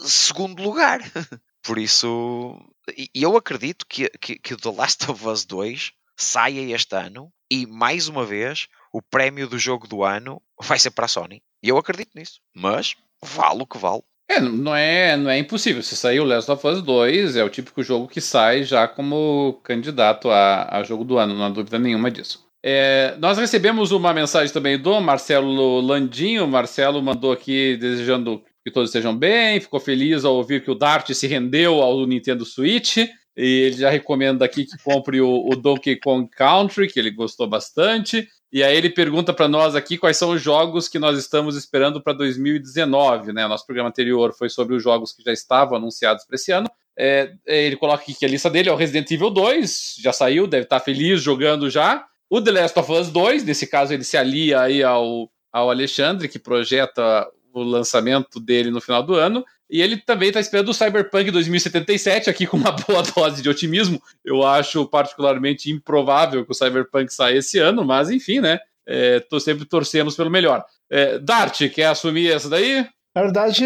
segundo 0.08 0.60
lugar. 0.60 1.00
Por 1.62 1.78
isso, 1.78 2.58
e 2.96 3.10
eu 3.14 3.36
acredito 3.36 3.86
que, 3.88 4.08
que, 4.20 4.38
que 4.38 4.54
o 4.54 4.56
The 4.56 4.70
Last 4.70 5.08
of 5.10 5.26
Us 5.28 5.44
2 5.44 5.92
saia 6.16 6.74
este 6.74 6.96
ano 6.96 7.32
e, 7.50 7.66
mais 7.66 8.08
uma 8.08 8.24
vez, 8.24 8.68
o 8.96 9.02
prémio 9.02 9.46
do 9.46 9.58
jogo 9.58 9.86
do 9.86 10.02
ano 10.02 10.40
vai 10.58 10.78
ser 10.78 10.90
para 10.90 11.04
a 11.04 11.08
Sony. 11.08 11.42
E 11.62 11.68
eu 11.68 11.76
acredito 11.76 12.12
nisso. 12.14 12.40
Mas 12.54 12.94
vale 13.22 13.62
o 13.62 13.66
que 13.66 13.76
vale. 13.76 14.02
É, 14.26 14.40
não 14.40 14.74
é, 14.74 15.18
não 15.18 15.30
é 15.30 15.38
impossível. 15.38 15.82
Se 15.82 15.94
sair 15.94 16.18
o 16.18 16.24
Last 16.24 16.50
of 16.50 16.66
Us 16.66 16.80
2, 16.80 17.36
é 17.36 17.44
o 17.44 17.50
típico 17.50 17.82
jogo 17.82 18.08
que 18.08 18.22
sai 18.22 18.64
já 18.64 18.88
como 18.88 19.60
candidato 19.62 20.30
a, 20.30 20.78
a 20.78 20.82
jogo 20.82 21.04
do 21.04 21.18
ano, 21.18 21.34
não 21.34 21.44
há 21.44 21.50
dúvida 21.50 21.78
nenhuma 21.78 22.10
disso. 22.10 22.42
É, 22.64 23.14
nós 23.18 23.36
recebemos 23.36 23.92
uma 23.92 24.14
mensagem 24.14 24.52
também 24.52 24.78
do 24.78 24.98
Marcelo 24.98 25.82
Landinho. 25.82 26.48
Marcelo 26.48 27.02
mandou 27.02 27.32
aqui 27.32 27.76
desejando 27.76 28.42
que 28.64 28.70
todos 28.70 28.88
estejam 28.88 29.14
bem, 29.14 29.60
ficou 29.60 29.78
feliz 29.78 30.24
ao 30.24 30.36
ouvir 30.36 30.64
que 30.64 30.70
o 30.70 30.74
Dart 30.74 31.10
se 31.10 31.26
rendeu 31.26 31.82
ao 31.82 32.06
Nintendo 32.06 32.46
Switch. 32.46 32.96
E 33.36 33.66
ele 33.66 33.76
já 33.76 33.90
recomenda 33.90 34.46
aqui 34.46 34.64
que 34.64 34.82
compre 34.82 35.20
o, 35.20 35.46
o 35.46 35.54
Donkey 35.54 36.00
Kong 36.00 36.26
Country, 36.30 36.88
que 36.88 36.98
ele 36.98 37.10
gostou 37.10 37.46
bastante. 37.46 38.26
E 38.52 38.62
aí 38.62 38.76
ele 38.76 38.90
pergunta 38.90 39.32
para 39.32 39.48
nós 39.48 39.74
aqui 39.74 39.98
quais 39.98 40.16
são 40.16 40.30
os 40.30 40.40
jogos 40.40 40.88
que 40.88 40.98
nós 40.98 41.18
estamos 41.18 41.56
esperando 41.56 42.00
para 42.00 42.12
2019. 42.12 43.32
Né? 43.32 43.44
O 43.44 43.48
nosso 43.48 43.66
programa 43.66 43.88
anterior 43.88 44.32
foi 44.32 44.48
sobre 44.48 44.74
os 44.74 44.82
jogos 44.82 45.12
que 45.12 45.22
já 45.22 45.32
estavam 45.32 45.76
anunciados 45.76 46.24
para 46.24 46.36
esse 46.36 46.52
ano. 46.52 46.68
É, 46.98 47.34
ele 47.44 47.76
coloca 47.76 48.02
aqui 48.02 48.14
que 48.14 48.24
a 48.24 48.28
lista 48.28 48.48
dele 48.48 48.70
é 48.70 48.72
o 48.72 48.76
Resident 48.76 49.10
Evil 49.10 49.30
2, 49.30 49.96
já 49.98 50.12
saiu, 50.12 50.46
deve 50.46 50.64
estar 50.64 50.80
feliz 50.80 51.20
jogando 51.20 51.68
já. 51.68 52.06
O 52.30 52.40
The 52.40 52.50
Last 52.50 52.78
of 52.78 52.92
Us 52.92 53.10
2, 53.10 53.44
nesse 53.44 53.66
caso 53.66 53.92
ele 53.92 54.04
se 54.04 54.16
alia 54.16 54.62
aí 54.62 54.82
ao, 54.82 55.30
ao 55.52 55.70
Alexandre, 55.70 56.28
que 56.28 56.38
projeta 56.38 57.28
o 57.52 57.62
lançamento 57.62 58.40
dele 58.40 58.70
no 58.70 58.80
final 58.80 59.02
do 59.02 59.14
ano. 59.14 59.44
E 59.68 59.82
ele 59.82 59.96
também 59.96 60.28
está 60.28 60.40
esperando 60.40 60.68
o 60.68 60.74
Cyberpunk 60.74 61.30
2077 61.30 62.30
aqui 62.30 62.46
com 62.46 62.56
uma 62.56 62.72
boa 62.86 63.02
dose 63.02 63.42
de 63.42 63.48
otimismo. 63.48 64.00
Eu 64.24 64.44
acho 64.44 64.86
particularmente 64.86 65.70
improvável 65.70 66.44
que 66.44 66.52
o 66.52 66.54
Cyberpunk 66.54 67.12
saia 67.12 67.38
esse 67.38 67.58
ano, 67.58 67.84
mas 67.84 68.10
enfim, 68.10 68.40
né? 68.40 68.58
É, 68.86 69.18
tô, 69.20 69.40
sempre 69.40 69.64
torcemos 69.64 70.14
pelo 70.14 70.30
melhor. 70.30 70.64
É, 70.88 71.18
Dart, 71.18 71.68
quer 71.70 71.86
assumir 71.86 72.30
essa 72.30 72.48
daí? 72.48 72.86
Na 73.14 73.22
verdade, 73.22 73.64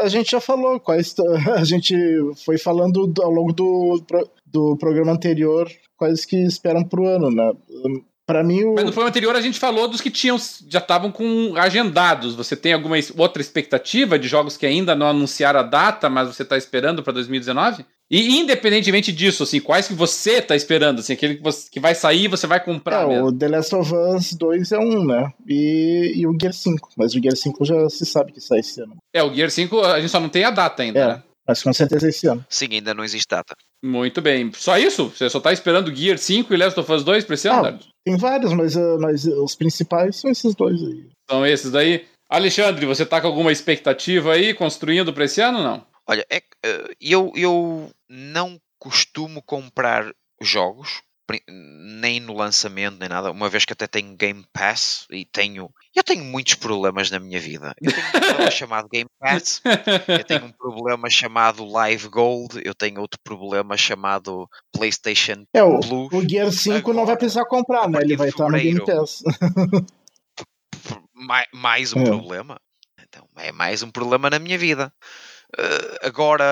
a 0.00 0.08
gente 0.08 0.30
já 0.30 0.40
falou 0.40 0.78
quais. 0.78 1.14
A 1.56 1.64
gente 1.64 1.94
foi 2.44 2.56
falando 2.56 3.12
ao 3.20 3.30
longo 3.30 3.52
do, 3.52 4.00
do 4.46 4.76
programa 4.76 5.12
anterior 5.12 5.68
quais 5.96 6.24
que 6.24 6.36
esperam 6.36 6.84
para 6.84 7.00
o 7.00 7.06
ano, 7.06 7.30
né? 7.30 7.52
Para 8.26 8.42
mim, 8.42 8.64
o... 8.64 8.74
Mas 8.74 8.84
no 8.84 8.90
programa 8.90 9.10
anterior 9.10 9.36
a 9.36 9.40
gente 9.40 9.58
falou 9.58 9.86
dos 9.86 10.00
que 10.00 10.10
tinham 10.10 10.36
já 10.68 10.80
estavam 10.80 11.12
com 11.12 11.54
agendados. 11.56 12.34
Você 12.34 12.56
tem 12.56 12.72
alguma 12.72 12.96
outra 13.16 13.40
expectativa 13.40 14.18
de 14.18 14.26
jogos 14.26 14.56
que 14.56 14.66
ainda 14.66 14.96
não 14.96 15.06
anunciaram 15.06 15.60
a 15.60 15.62
data, 15.62 16.10
mas 16.10 16.26
você 16.26 16.42
está 16.42 16.56
esperando 16.56 17.04
para 17.04 17.12
2019? 17.12 17.86
E 18.10 18.38
independentemente 18.38 19.12
disso, 19.12 19.44
assim, 19.44 19.60
quais 19.60 19.86
que 19.86 19.94
você 19.94 20.38
está 20.38 20.56
esperando? 20.56 21.00
Assim, 21.00 21.12
aquele 21.12 21.36
que, 21.36 21.42
você, 21.42 21.68
que 21.70 21.78
vai 21.78 21.94
sair 21.94 22.28
você 22.28 22.46
vai 22.46 22.62
comprar 22.62 23.04
é, 23.04 23.08
mesmo? 23.08 23.26
O 23.26 23.32
The 23.32 23.48
Last 23.48 23.74
of 23.74 23.92
Us 23.94 24.32
2 24.32 24.72
é 24.72 24.78
um, 24.78 25.04
né? 25.04 25.32
E, 25.46 26.12
e 26.16 26.26
o 26.26 26.36
Gear 26.40 26.52
5. 26.52 26.90
Mas 26.96 27.14
o 27.14 27.22
Gear 27.22 27.36
5 27.36 27.64
já 27.64 27.88
se 27.88 28.04
sabe 28.04 28.32
que 28.32 28.40
sai 28.40 28.58
esse 28.58 28.80
ano. 28.80 28.96
É, 29.12 29.22
o 29.22 29.32
Gear 29.32 29.50
5 29.50 29.80
a 29.82 30.00
gente 30.00 30.10
só 30.10 30.18
não 30.18 30.28
tem 30.28 30.44
a 30.44 30.50
data 30.50 30.82
ainda, 30.82 30.98
é. 30.98 31.06
né? 31.08 31.22
Mas 31.46 31.62
com 31.62 31.72
certeza 31.72 32.08
esse 32.08 32.26
ano. 32.26 32.44
Sim, 32.48 32.68
ainda 32.72 32.92
não 32.92 33.04
existe 33.04 33.28
data. 33.30 33.54
Muito 33.84 34.20
bem. 34.20 34.50
Só 34.52 34.76
isso? 34.76 35.10
Você 35.10 35.30
só 35.30 35.38
tá 35.38 35.52
esperando 35.52 35.94
Gear 35.94 36.18
5 36.18 36.52
e 36.52 36.56
Last 36.56 36.78
of 36.78 36.92
Us 36.92 37.04
2 37.04 37.24
pra 37.24 37.34
esse 37.34 37.48
ano, 37.48 37.66
ah, 37.66 37.78
Tem 38.06 38.16
vários, 38.16 38.52
mas, 38.52 38.76
uh, 38.76 39.00
mas 39.00 39.24
os 39.26 39.56
principais 39.56 40.14
são 40.14 40.30
esses 40.30 40.54
dois 40.54 40.80
aí. 40.80 41.08
São 41.28 41.44
esses 41.44 41.72
daí. 41.72 42.06
Alexandre, 42.30 42.86
você 42.86 43.04
tá 43.04 43.20
com 43.20 43.26
alguma 43.26 43.50
expectativa 43.50 44.32
aí 44.32 44.54
construindo 44.54 45.12
pra 45.12 45.24
esse 45.24 45.40
ano 45.40 45.58
ou 45.58 45.64
não? 45.64 45.86
Olha, 46.06 46.24
é, 46.30 46.38
uh, 46.38 46.94
eu, 47.00 47.32
eu 47.34 47.90
não 48.08 48.60
costumo 48.78 49.42
comprar 49.42 50.14
jogos 50.40 51.02
nem 51.48 52.20
no 52.20 52.32
lançamento, 52.32 53.00
nem 53.00 53.08
nada, 53.08 53.32
uma 53.32 53.48
vez 53.48 53.64
que 53.64 53.72
até 53.72 53.88
tenho 53.88 54.16
Game 54.16 54.44
Pass 54.52 55.08
e 55.10 55.24
tenho. 55.24 55.68
Eu 55.96 56.04
tenho 56.04 56.22
muitos 56.22 56.52
problemas 56.54 57.10
na 57.10 57.18
minha 57.18 57.40
vida. 57.40 57.74
Eu 57.80 57.90
tenho 57.90 58.06
um 58.06 58.10
problema 58.10 58.50
chamado 58.52 58.88
Game 58.90 59.08
Pass, 59.18 59.62
eu 60.06 60.24
tenho 60.24 60.44
um 60.44 60.52
problema 60.52 61.08
chamado 61.08 61.64
Live 61.64 62.08
Gold, 62.08 62.60
eu 62.62 62.74
tenho 62.74 63.00
outro 63.00 63.18
problema 63.24 63.78
chamado 63.78 64.46
PlayStation 64.70 65.46
é, 65.54 65.62
o, 65.62 65.80
Plus. 65.80 66.12
O 66.12 66.28
Gear 66.28 66.52
5 66.52 66.76
Agora, 66.76 66.96
não 66.98 67.06
vai 67.06 67.16
precisar 67.16 67.46
comprar, 67.46 67.88
né? 67.88 68.00
Ele 68.02 68.14
vai 68.14 68.28
estar 68.28 68.50
no 68.50 68.58
Game 68.58 68.84
Pass. 68.84 69.22
mais, 71.14 71.46
mais 71.54 71.94
um 71.94 72.02
é. 72.02 72.04
problema. 72.04 72.60
Então, 73.00 73.26
é 73.38 73.50
mais 73.50 73.82
um 73.82 73.90
problema 73.90 74.28
na 74.28 74.38
minha 74.38 74.58
vida. 74.58 74.92
Uh, 75.58 76.06
agora 76.06 76.44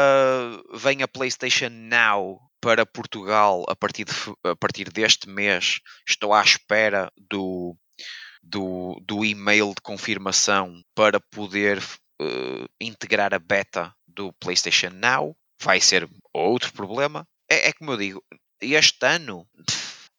vem 0.72 1.02
a 1.02 1.08
PlayStation 1.08 1.68
Now 1.68 2.40
para 2.62 2.86
Portugal 2.86 3.62
a 3.68 3.76
partir, 3.76 4.04
de, 4.04 4.12
a 4.42 4.56
partir 4.56 4.90
deste 4.90 5.28
mês. 5.28 5.80
Estou 6.08 6.32
à 6.32 6.40
espera 6.40 7.12
do, 7.28 7.76
do, 8.44 9.00
do 9.06 9.24
e-mail 9.24 9.70
de 9.70 9.80
confirmação 9.82 10.82
para 10.94 11.20
poder 11.20 11.78
uh, 11.78 12.68
integrar 12.80 13.34
a 13.34 13.38
beta 13.38 13.94
do 14.06 14.32
PlayStation 14.34 14.90
Now. 14.90 15.34
Vai 15.60 15.80
ser 15.80 16.08
outro 16.32 16.72
problema. 16.72 17.26
É, 17.48 17.68
é 17.68 17.72
como 17.72 17.92
eu 17.92 17.96
digo, 17.96 18.24
este 18.60 19.06
ano, 19.06 19.46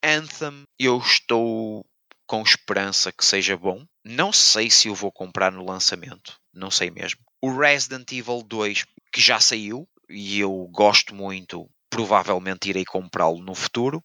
Anthem, 0.03 0.63
eu 0.79 0.97
estou 0.97 1.85
com 2.27 2.41
esperança 2.41 3.11
que 3.11 3.25
seja 3.25 3.55
bom. 3.57 3.85
Não 4.03 4.31
sei 4.33 4.69
se 4.69 4.87
eu 4.87 4.95
vou 4.95 5.11
comprar 5.11 5.51
no 5.51 5.65
lançamento, 5.65 6.39
não 6.53 6.71
sei 6.71 6.89
mesmo. 6.89 7.21
O 7.41 7.55
Resident 7.55 8.11
Evil 8.11 8.41
2, 8.43 8.85
que 9.11 9.21
já 9.21 9.39
saiu, 9.39 9.87
e 10.09 10.39
eu 10.39 10.67
gosto 10.71 11.13
muito, 11.13 11.69
provavelmente 11.89 12.69
irei 12.69 12.85
comprá-lo 12.85 13.41
no 13.41 13.55
futuro. 13.55 14.03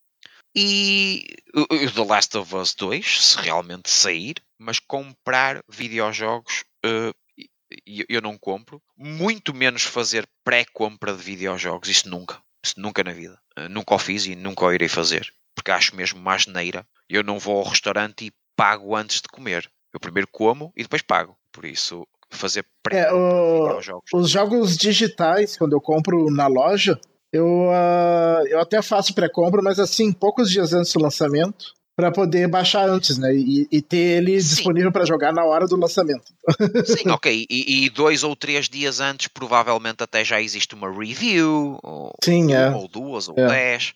E 0.54 1.24
o 1.54 1.92
The 1.92 2.04
Last 2.04 2.36
of 2.36 2.56
Us 2.56 2.74
2, 2.74 3.24
se 3.24 3.38
realmente 3.38 3.88
sair, 3.88 4.36
mas 4.58 4.78
comprar 4.78 5.62
videojogos 5.68 6.64
uh, 6.84 7.14
eu 7.86 8.20
não 8.20 8.36
compro, 8.36 8.82
muito 8.96 9.54
menos 9.54 9.82
fazer 9.82 10.28
pré-compra 10.44 11.14
de 11.14 11.22
videojogos, 11.22 11.88
isso 11.88 12.08
nunca, 12.08 12.42
isso 12.64 12.74
nunca 12.78 13.04
na 13.04 13.12
vida, 13.12 13.40
uh, 13.58 13.68
nunca 13.68 13.94
o 13.94 13.98
fiz 13.98 14.26
e 14.26 14.34
nunca 14.34 14.64
o 14.64 14.72
irei 14.72 14.88
fazer, 14.88 15.32
porque 15.54 15.70
acho 15.70 15.94
mesmo 15.94 16.20
mais 16.20 16.46
neira. 16.46 16.86
Eu 17.08 17.22
não 17.22 17.38
vou 17.38 17.58
ao 17.58 17.68
restaurante 17.68 18.26
e 18.26 18.32
pago 18.56 18.96
antes 18.96 19.20
de 19.20 19.28
comer, 19.28 19.70
eu 19.92 20.00
primeiro 20.00 20.28
como 20.28 20.72
e 20.76 20.82
depois 20.82 21.02
pago, 21.02 21.36
por 21.52 21.64
isso 21.64 22.06
fazer 22.32 22.64
pré-compra 22.82 23.36
é, 23.36 23.58
videojogos. 23.58 24.10
Os 24.12 24.30
jogos 24.30 24.76
digitais, 24.76 25.56
quando 25.56 25.72
eu 25.72 25.80
compro 25.80 26.30
na 26.30 26.46
loja, 26.46 26.98
eu, 27.32 27.46
uh, 27.46 28.46
eu 28.48 28.60
até 28.60 28.82
faço 28.82 29.14
pré-compra, 29.14 29.62
mas 29.62 29.78
assim, 29.78 30.12
poucos 30.12 30.50
dias 30.50 30.72
antes 30.72 30.92
do 30.92 31.00
lançamento, 31.00 31.74
para 32.00 32.10
poder 32.10 32.48
baixar 32.48 32.88
antes, 32.88 33.18
né? 33.18 33.32
E, 33.34 33.68
e 33.70 33.82
ter 33.82 34.22
ele 34.22 34.40
Sim. 34.40 34.54
disponível 34.54 34.90
para 34.90 35.04
jogar 35.04 35.32
na 35.32 35.44
hora 35.44 35.66
do 35.66 35.76
lançamento. 35.76 36.32
Sim, 36.86 37.10
ok. 37.10 37.46
E, 37.48 37.84
e, 37.84 37.90
dois 37.90 38.24
ou 38.24 38.34
três 38.34 38.68
dias 38.68 39.00
antes, 39.00 39.28
provavelmente 39.28 40.02
até 40.02 40.24
já 40.24 40.40
existe 40.40 40.74
uma 40.74 40.90
review, 40.90 41.78
ou, 41.82 42.12
Sim, 42.24 42.54
é. 42.54 42.70
ou 42.70 42.88
duas, 42.88 43.28
ou 43.28 43.34
é. 43.38 43.46
dez. 43.46 43.92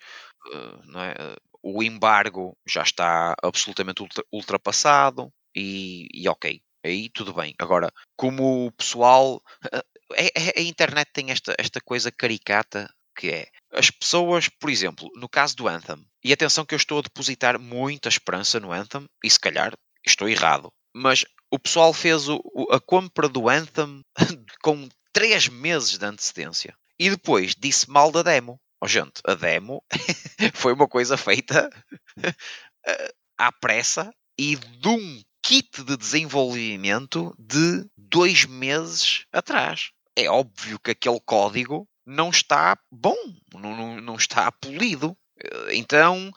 Uh, 0.47 0.99
é? 0.99 1.37
O 1.63 1.83
embargo 1.83 2.55
já 2.69 2.83
está 2.83 3.35
absolutamente 3.43 4.03
ultra, 4.03 4.23
ultrapassado 4.31 5.33
e, 5.57 6.07
e 6.13 6.29
ok. 6.29 6.61
Aí 6.85 7.09
tudo 7.09 7.33
bem. 7.33 7.55
Agora, 7.59 7.91
como 8.17 8.67
o 8.67 8.73
pessoal. 8.73 9.41
A, 9.73 9.79
a, 9.79 10.61
a 10.61 10.61
internet 10.61 11.09
tem 11.13 11.31
esta, 11.31 11.55
esta 11.59 11.81
coisa 11.81 12.13
caricata 12.13 12.94
que 13.15 13.31
é 13.31 13.49
as 13.73 13.91
pessoas, 13.91 14.49
por 14.49 14.71
exemplo, 14.71 15.09
no 15.17 15.29
caso 15.29 15.57
do 15.57 15.69
Anthem, 15.69 16.05
e 16.23 16.33
atenção 16.33 16.65
que 16.65 16.75
eu 16.75 16.79
estou 16.79 16.99
a 16.99 17.03
depositar 17.03 17.59
muita 17.59 18.09
esperança 18.09 18.61
no 18.61 18.73
Anthem, 18.73 19.07
e 19.23 19.31
se 19.31 19.39
calhar 19.39 19.73
estou 20.07 20.29
errado, 20.29 20.73
mas 20.95 21.25
o 21.51 21.59
pessoal 21.59 21.93
fez 21.93 22.29
o, 22.29 22.41
a 22.71 22.81
compra 22.81 23.29
do 23.29 23.49
Anthem 23.49 24.01
com 24.63 24.89
3 25.13 25.49
meses 25.49 25.99
de 25.99 26.05
antecedência 26.05 26.75
e 26.99 27.11
depois 27.11 27.55
disse 27.55 27.91
mal 27.91 28.11
da 28.11 28.23
demo. 28.23 28.61
Oh, 28.81 28.87
gente, 28.87 29.21
a 29.25 29.35
demo 29.35 29.83
foi 30.55 30.73
uma 30.73 30.87
coisa 30.87 31.17
feita 31.17 31.71
à 33.39 33.53
pressa 33.53 34.13
e 34.39 34.57
de 34.57 34.89
um 34.89 35.23
kit 35.43 35.83
de 35.83 35.97
desenvolvimento 35.97 37.35
de 37.39 37.87
dois 37.97 38.45
meses 38.45 39.25
atrás. 39.33 39.91
É 40.17 40.29
óbvio 40.29 40.79
que 40.79 40.91
aquele 40.91 41.21
código 41.21 41.89
não 42.07 42.31
está 42.31 42.79
bom, 42.91 43.17
não, 43.55 43.77
não, 43.77 44.01
não 44.01 44.17
está 44.17 44.51
polido. 44.53 45.17
Eh, 45.43 45.77
então 45.77 46.31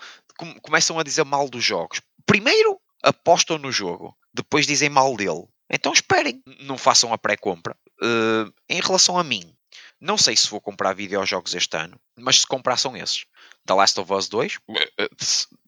começam 0.62 1.00
a 1.00 1.04
dizer 1.04 1.24
mal 1.26 1.50
dos 1.50 1.64
jogos. 1.64 2.02
Primeiro 2.26 2.80
apostam 3.04 3.58
no 3.58 3.72
jogo, 3.72 4.16
depois 4.34 4.68
dizem 4.68 4.90
mal 4.90 5.16
dele. 5.16 5.46
Então 5.70 5.92
esperem, 5.92 6.42
não 6.62 6.78
façam 6.78 7.12
a 7.12 7.18
pré-compra. 7.18 7.76
Uh, 8.02 8.54
em 8.70 8.80
relação 8.80 9.18
a 9.18 9.24
mim, 9.24 9.54
não 10.00 10.18
sei 10.18 10.36
se 10.36 10.50
vou 10.50 10.62
comprar 10.62 10.94
videojogos 10.94 11.54
este 11.56 11.76
ano, 11.76 12.00
mas 12.16 12.42
se 12.42 12.48
comprar 12.48 12.78
são 12.78 12.96
esses. 12.96 13.26
The 13.66 13.74
Last 13.74 14.00
of 14.00 14.14
Us 14.14 14.30
2, 14.30 14.60
eh, 15.00 15.10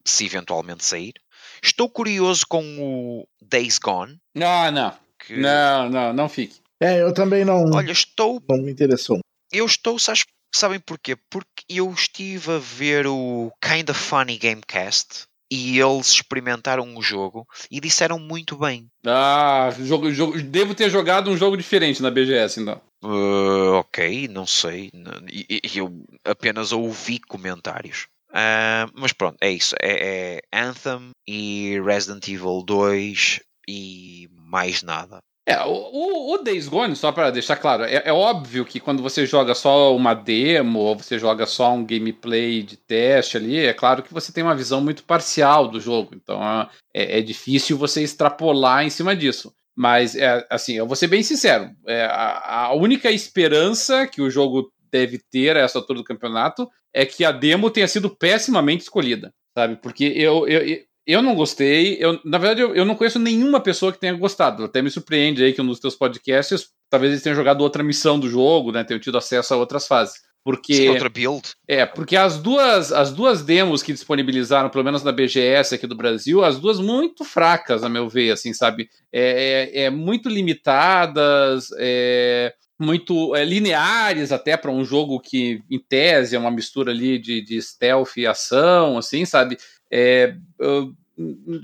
se 0.06 0.26
eventualmente 0.26 0.86
sair. 0.86 1.14
Estou 1.62 1.90
curioso 1.90 2.46
com 2.48 2.64
o 2.80 3.28
Days 3.42 3.78
Gone. 3.78 4.18
Ah, 4.42 4.72
não. 4.72 4.94
Que... 5.20 5.36
Não, 5.36 5.90
não, 5.90 6.14
não 6.14 6.30
fique. 6.30 6.62
É, 6.80 7.02
eu 7.02 7.14
também 7.14 7.44
não. 7.44 7.70
Olha, 7.74 7.92
estou. 7.92 8.42
Não 8.48 8.58
me 8.60 8.72
interessou 8.72 9.20
eu 9.52 9.66
estou, 9.66 10.00
sabes, 10.00 10.26
sabem 10.54 10.80
porquê? 10.80 11.16
Porque 11.30 11.64
eu 11.70 11.92
estive 11.92 12.52
a 12.52 12.58
ver 12.58 13.08
o 13.08 13.52
Kinda 13.62 13.94
Funny 13.94 14.38
Gamecast 14.38 15.28
e 15.52 15.80
eles 15.80 16.12
experimentaram 16.12 16.96
o 16.96 17.02
jogo 17.02 17.48
e 17.72 17.80
disseram 17.80 18.20
muito 18.20 18.56
bem. 18.56 18.88
Ah, 19.06 19.70
jogo, 19.80 20.12
jogo, 20.12 20.40
devo 20.42 20.76
ter 20.76 20.90
jogado 20.90 21.32
um 21.32 21.38
jogo 21.38 21.58
diferente 21.58 22.02
na 22.02 22.12
BGS 22.12 22.62
então. 22.62 22.80
Uh, 23.04 23.74
ok, 23.76 24.28
não 24.28 24.46
sei. 24.46 24.90
Eu 25.74 26.04
apenas 26.24 26.72
ouvi 26.72 27.20
comentários. 27.20 28.08
Uh, 28.30 28.92
mas 28.94 29.12
pronto, 29.12 29.38
é 29.42 29.50
isso. 29.50 29.76
É, 29.82 30.42
é 30.54 30.60
Anthem 30.62 31.10
e 31.28 31.82
Resident 31.84 32.28
Evil 32.28 32.62
2 32.64 33.40
e 33.68 34.30
mais 34.32 34.84
nada. 34.84 35.20
É, 35.50 35.66
o, 35.66 36.36
o 36.36 36.38
Days 36.38 36.68
Gone, 36.68 36.96
só 36.96 37.12
para 37.12 37.32
deixar 37.32 37.56
claro, 37.56 37.84
é, 37.84 38.04
é, 38.06 38.14
óbvio 38.14 38.64
que 38.64 38.80
quando 38.80 39.02
você 39.02 39.26
joga 39.26 39.56
só 39.56 39.96
uma 39.96 40.14
demo 40.14 40.78
ou 40.78 40.96
você 40.96 41.18
joga 41.18 41.48
só 41.48 41.74
um 41.74 41.84
gameplay 41.84 42.62
de 42.62 42.78
teste 42.78 43.36
ali, 43.36 43.58
é 43.58 43.74
claro 43.74 44.04
que 44.04 44.14
você 44.14 44.32
tem 44.32 44.44
uma 44.44 44.54
visão 44.54 44.80
muito 44.80 45.04
parcial 45.04 45.68
do 45.68 45.82
jogo. 45.82 46.12
Então 46.14 46.40
é, 46.94 47.18
é 47.18 47.22
difícil 47.22 47.80
você 47.80 48.04
extrapolar 48.04 48.86
em 48.86 48.92
cima 48.92 49.16
disso. 49.16 49.52
Mas, 49.76 50.16
é, 50.16 50.46
assim, 50.52 50.74
eu 50.74 50.86
vou 50.86 50.96
ser 50.96 51.08
bem 51.08 51.24
sincero: 51.24 51.72
é, 51.88 52.04
a, 52.04 52.66
a 52.66 52.74
única 52.76 53.10
esperança 53.10 54.06
que 54.06 54.22
o 54.22 54.30
jogo 54.30 54.72
deve 54.92 55.18
ter 55.32 55.58
a 55.58 55.62
essa 55.62 55.80
altura 55.80 55.98
do 55.98 56.06
campeonato 56.06 56.70
é 56.94 57.08
que 57.08 57.26
a 57.26 57.32
demo 57.32 57.72
tenha 57.72 57.88
sido 57.88 58.16
pessimamente 58.16 58.84
escolhida, 58.84 59.34
sabe? 59.58 59.78
Porque 59.78 60.04
eu, 60.04 60.48
eu, 60.48 60.62
eu 61.10 61.24
não 61.24 61.34
gostei. 61.34 61.98
Eu, 62.00 62.20
na 62.24 62.38
verdade, 62.38 62.62
eu, 62.62 62.76
eu, 62.76 62.86
não 62.86 62.94
conheço 62.94 63.18
nenhuma 63.18 63.60
pessoa 63.60 63.92
que 63.92 64.00
tenha 64.00 64.14
gostado. 64.14 64.66
Até 64.66 64.80
me 64.80 64.92
surpreende 64.92 65.44
aí 65.44 65.54
que 65.54 65.62
um 65.62 65.66
dos 65.66 65.80
teus 65.80 65.96
podcasts, 65.96 66.68
talvez 66.88 67.12
eles 67.12 67.24
tenham 67.24 67.36
jogado 67.36 67.62
outra 67.62 67.82
missão 67.82 68.20
do 68.20 68.30
jogo, 68.30 68.72
né? 68.72 68.84
Tenham 68.84 69.00
tido 69.00 69.18
acesso 69.18 69.56
a 69.56 69.58
outras 69.58 69.88
fases. 69.88 70.22
Porque. 70.44 70.88
Outra 70.88 71.10
build. 71.10 71.50
É, 71.68 71.84
porque 71.84 72.16
as 72.16 72.38
duas, 72.38 72.92
as 72.92 73.12
duas 73.12 73.42
demos 73.42 73.82
que 73.82 73.92
disponibilizaram, 73.92 74.70
pelo 74.70 74.84
menos 74.84 75.02
na 75.02 75.12
BGS 75.12 75.74
aqui 75.74 75.88
do 75.88 75.96
Brasil, 75.96 76.44
as 76.44 76.60
duas 76.60 76.80
muito 76.80 77.26
fracas, 77.26 77.84
a 77.84 77.90
meu 77.90 78.08
ver, 78.08 78.30
assim, 78.30 78.54
sabe? 78.54 78.88
É, 79.12 79.72
é, 79.74 79.84
é 79.86 79.90
muito 79.90 80.30
limitadas, 80.30 81.70
é, 81.80 82.54
muito 82.80 83.36
é, 83.36 83.44
lineares 83.44 84.32
até 84.32 84.56
para 84.56 84.70
um 84.70 84.86
jogo 84.86 85.20
que, 85.20 85.64
em 85.72 85.80
tese, 85.80 86.36
é 86.36 86.40
uma 86.40 86.52
mistura 86.52 86.92
ali 86.92 87.18
de, 87.18 87.42
de 87.42 87.60
stealth 87.60 88.16
e 88.16 88.28
ação, 88.28 88.96
assim, 88.96 89.26
sabe? 89.26 89.58
É, 89.92 90.36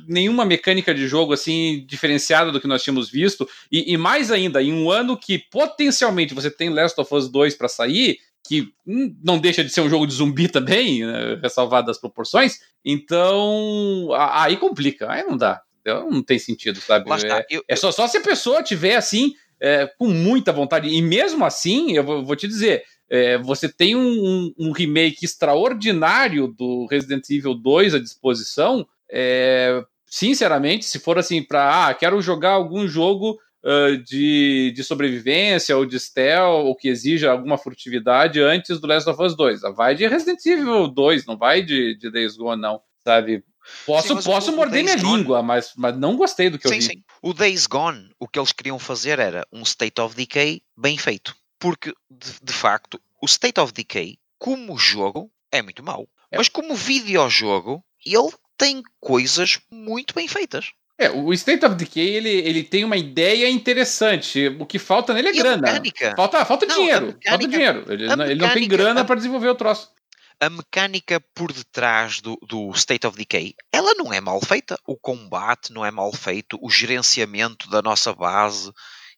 nenhuma 0.08 0.46
mecânica 0.46 0.94
de 0.94 1.08
jogo 1.08 1.34
assim 1.34 1.86
diferenciada 1.88 2.52
do 2.52 2.60
que 2.60 2.68
nós 2.68 2.84
tínhamos 2.84 3.10
visto 3.10 3.48
e, 3.72 3.94
e, 3.94 3.98
mais 3.98 4.32
ainda 4.32 4.62
em 4.62 4.74
um 4.74 4.92
ano 4.92 5.18
que 5.18 5.40
potencialmente 5.40 6.34
você 6.34 6.52
tem 6.52 6.70
Last 6.70 7.00
of 7.00 7.14
Us 7.16 7.30
2 7.30 7.56
para 7.56 7.70
sair 7.70 8.18
que 8.48 8.70
hum, 8.86 9.16
não 9.24 9.40
deixa 9.40 9.64
de 9.64 9.70
ser 9.70 9.82
um 9.82 9.90
jogo 9.90 10.06
de 10.06 10.14
zumbi 10.14 10.50
também 10.50 11.06
né, 11.06 11.40
ressalvado 11.42 11.90
as 11.90 11.98
proporções 11.98 12.60
então 12.84 14.10
aí 14.14 14.58
complica 14.58 15.10
aí 15.10 15.24
não 15.24 15.38
dá 15.38 15.62
não 15.86 16.22
tem 16.22 16.38
sentido 16.38 16.82
sabe 16.82 17.10
é, 17.12 17.46
eu, 17.50 17.64
é, 17.68 17.76
só, 17.76 17.92
só 17.92 18.08
se 18.08 18.18
a 18.18 18.22
pessoa 18.22 18.62
tiver 18.62 18.96
assim 18.96 19.34
é, 19.60 19.88
com 19.98 20.08
muita 20.08 20.52
vontade 20.52 20.90
e 20.90 21.02
mesmo 21.02 21.46
assim 21.46 21.96
eu 21.96 22.04
vou, 22.04 22.26
vou 22.26 22.36
te 22.36 22.48
dizer 22.48 22.84
é, 23.10 23.38
você 23.38 23.70
tem 23.70 23.96
um, 23.96 24.52
um, 24.58 24.72
remake 24.72 25.26
extraordinário 25.26 26.48
do 26.48 26.88
Resident 26.90 27.30
Evil 27.30 27.54
2 27.54 27.94
à 27.94 28.00
disposição. 28.00 28.88
É, 29.12 29.84
sinceramente, 30.06 30.86
se 30.86 31.00
for 31.00 31.18
assim 31.18 31.44
para 31.44 31.88
ah, 31.88 31.94
quero 31.94 32.22
jogar 32.22 32.52
algum 32.52 32.88
jogo 32.88 33.38
uh, 33.66 33.98
de, 33.98 34.72
de 34.76 34.84
sobrevivência 34.84 35.76
ou 35.76 35.86
de 35.86 36.00
stealth, 36.00 36.66
ou 36.66 36.76
que 36.76 36.88
exija 36.88 37.32
alguma 37.32 37.58
furtividade 37.58 38.40
antes 38.40 38.80
do 38.80 38.88
Last 38.88 39.10
of 39.10 39.22
Us 39.22 39.36
2. 39.36 39.62
Vai 39.76 39.96
de 39.96 40.08
Resident 40.08 40.46
Evil 40.46 40.88
2, 40.88 41.26
não 41.26 41.38
vai 41.38 41.64
de, 41.64 41.98
de 41.98 42.12
Days 42.12 42.38
Gone, 42.38 42.62
não, 42.62 42.80
sabe? 43.04 43.44
Posso, 43.86 44.22
sim, 44.22 44.30
posso 44.30 44.56
morder 44.56 44.84
minha 44.84 44.96
Gone... 44.96 45.18
língua, 45.18 45.42
mas, 45.42 45.74
mas 45.76 45.98
não 45.98 46.16
gostei 46.16 46.50
do 46.52 46.60
que 46.60 46.68
sim, 46.68 46.76
eu 46.76 46.82
vi. 46.82 46.88
Sim. 46.88 47.04
O 47.22 47.34
Days 47.34 47.66
Gone, 47.66 48.12
o 48.20 48.28
que 48.28 48.38
eles 48.38 48.52
queriam 48.52 48.78
fazer 48.78 49.18
era 49.18 49.46
um 49.52 49.64
State 49.64 50.00
of 50.00 50.16
Decay 50.16 50.62
bem 50.78 50.98
feito. 50.98 51.36
Porque, 51.60 51.92
de, 52.10 52.32
de 52.44 52.54
facto, 52.54 53.02
o 53.22 53.26
State 53.26 53.60
of 53.60 53.74
Decay, 53.74 54.18
como 54.38 54.78
jogo, 54.78 55.32
é 55.52 55.62
muito 55.64 55.82
mau. 55.82 56.08
É. 56.32 56.38
Mas 56.38 56.48
como 56.48 56.76
videojogo, 56.76 57.84
ele 58.06 58.32
tem 58.58 58.82
coisas 59.00 59.60
muito 59.72 60.14
bem 60.14 60.28
feitas. 60.28 60.72
É, 60.98 61.10
o 61.10 61.34
State 61.34 61.66
of 61.66 61.76
Decay 61.76 62.08
ele, 62.08 62.30
ele 62.30 62.64
tem 62.64 62.86
uma 62.86 62.96
ideia 62.96 63.50
interessante. 63.50 64.48
O 64.60 64.66
que 64.66 64.80
falta 64.80 65.14
nele 65.14 65.28
é 65.28 65.32
e 65.32 65.38
grana. 65.38 65.68
Falta, 66.16 66.46
falta 66.46 66.66
não, 66.66 66.76
dinheiro. 66.76 67.08
Mecânica, 67.08 67.30
falta 67.30 67.48
dinheiro. 67.48 67.86
Ele, 67.90 68.16
não, 68.16 68.26
ele 68.26 68.36
não 68.36 68.54
tem 68.54 68.68
grana 68.68 69.04
para 69.04 69.16
desenvolver 69.16 69.50
o 69.50 69.56
troço. 69.56 69.92
A 70.40 70.50
mecânica 70.50 71.20
por 71.34 71.52
detrás 71.52 72.22
do, 72.22 72.38
do 72.48 72.72
State 72.72 73.06
of 73.08 73.18
Decay, 73.18 73.56
ela 73.72 73.94
não 73.96 74.14
é 74.14 74.22
mal 74.22 74.40
feita. 74.42 74.78
O 74.88 74.98
combate 74.98 75.74
não 75.74 75.86
é 75.86 75.92
mal 75.92 76.14
feito. 76.14 76.58
O 76.62 76.70
gerenciamento 76.70 77.70
da 77.70 77.82
nossa 77.82 78.14
base, 78.14 78.72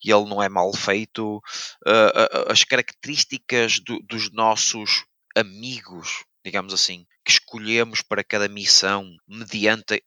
ele 0.03 0.25
não 0.25 0.41
é 0.41 0.49
mal 0.49 0.73
feito. 0.73 1.37
Uh, 1.85 2.47
uh, 2.47 2.51
as 2.51 2.63
características 2.63 3.79
do, 3.79 3.99
dos 3.99 4.31
nossos 4.31 5.05
amigos, 5.35 6.23
digamos 6.43 6.73
assim, 6.73 7.05
que 7.27 7.31
escolhemos 7.33 8.01
para 8.01 8.23
cada 8.23 8.47
missão, 8.47 9.13
mediante 9.27 10.01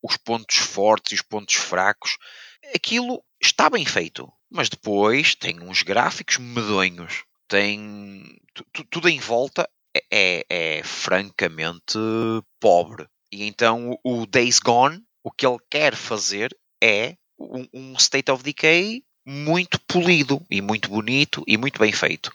os 0.00 0.16
pontos 0.16 0.56
fortes 0.56 1.10
e 1.10 1.14
os 1.16 1.22
pontos 1.22 1.56
fracos, 1.56 2.16
aquilo 2.72 3.24
está 3.42 3.68
bem 3.68 3.84
feito. 3.84 4.32
Mas 4.48 4.68
depois 4.68 5.34
tem 5.34 5.60
uns 5.60 5.82
gráficos 5.82 6.38
medonhos, 6.38 7.24
tem 7.48 8.40
tudo 8.88 9.08
em 9.08 9.18
volta 9.18 9.68
é, 9.92 10.04
é, 10.12 10.44
é, 10.48 10.82
francamente 10.84 11.98
pobre. 12.60 13.08
E 13.32 13.48
então 13.48 13.98
o 14.04 14.24
Days 14.24 14.60
Gone, 14.60 15.02
o 15.24 15.32
que 15.32 15.44
ele 15.44 15.58
quer 15.68 15.96
fazer 15.96 16.56
é 16.80 17.16
um, 17.36 17.66
um 17.74 17.94
State 17.96 18.30
of 18.30 18.44
Decay 18.44 19.02
muito 19.26 19.80
polido 19.88 20.40
e 20.48 20.60
muito 20.60 20.88
bonito 20.88 21.42
e 21.48 21.56
muito 21.56 21.80
bem 21.80 21.90
feito. 21.90 22.32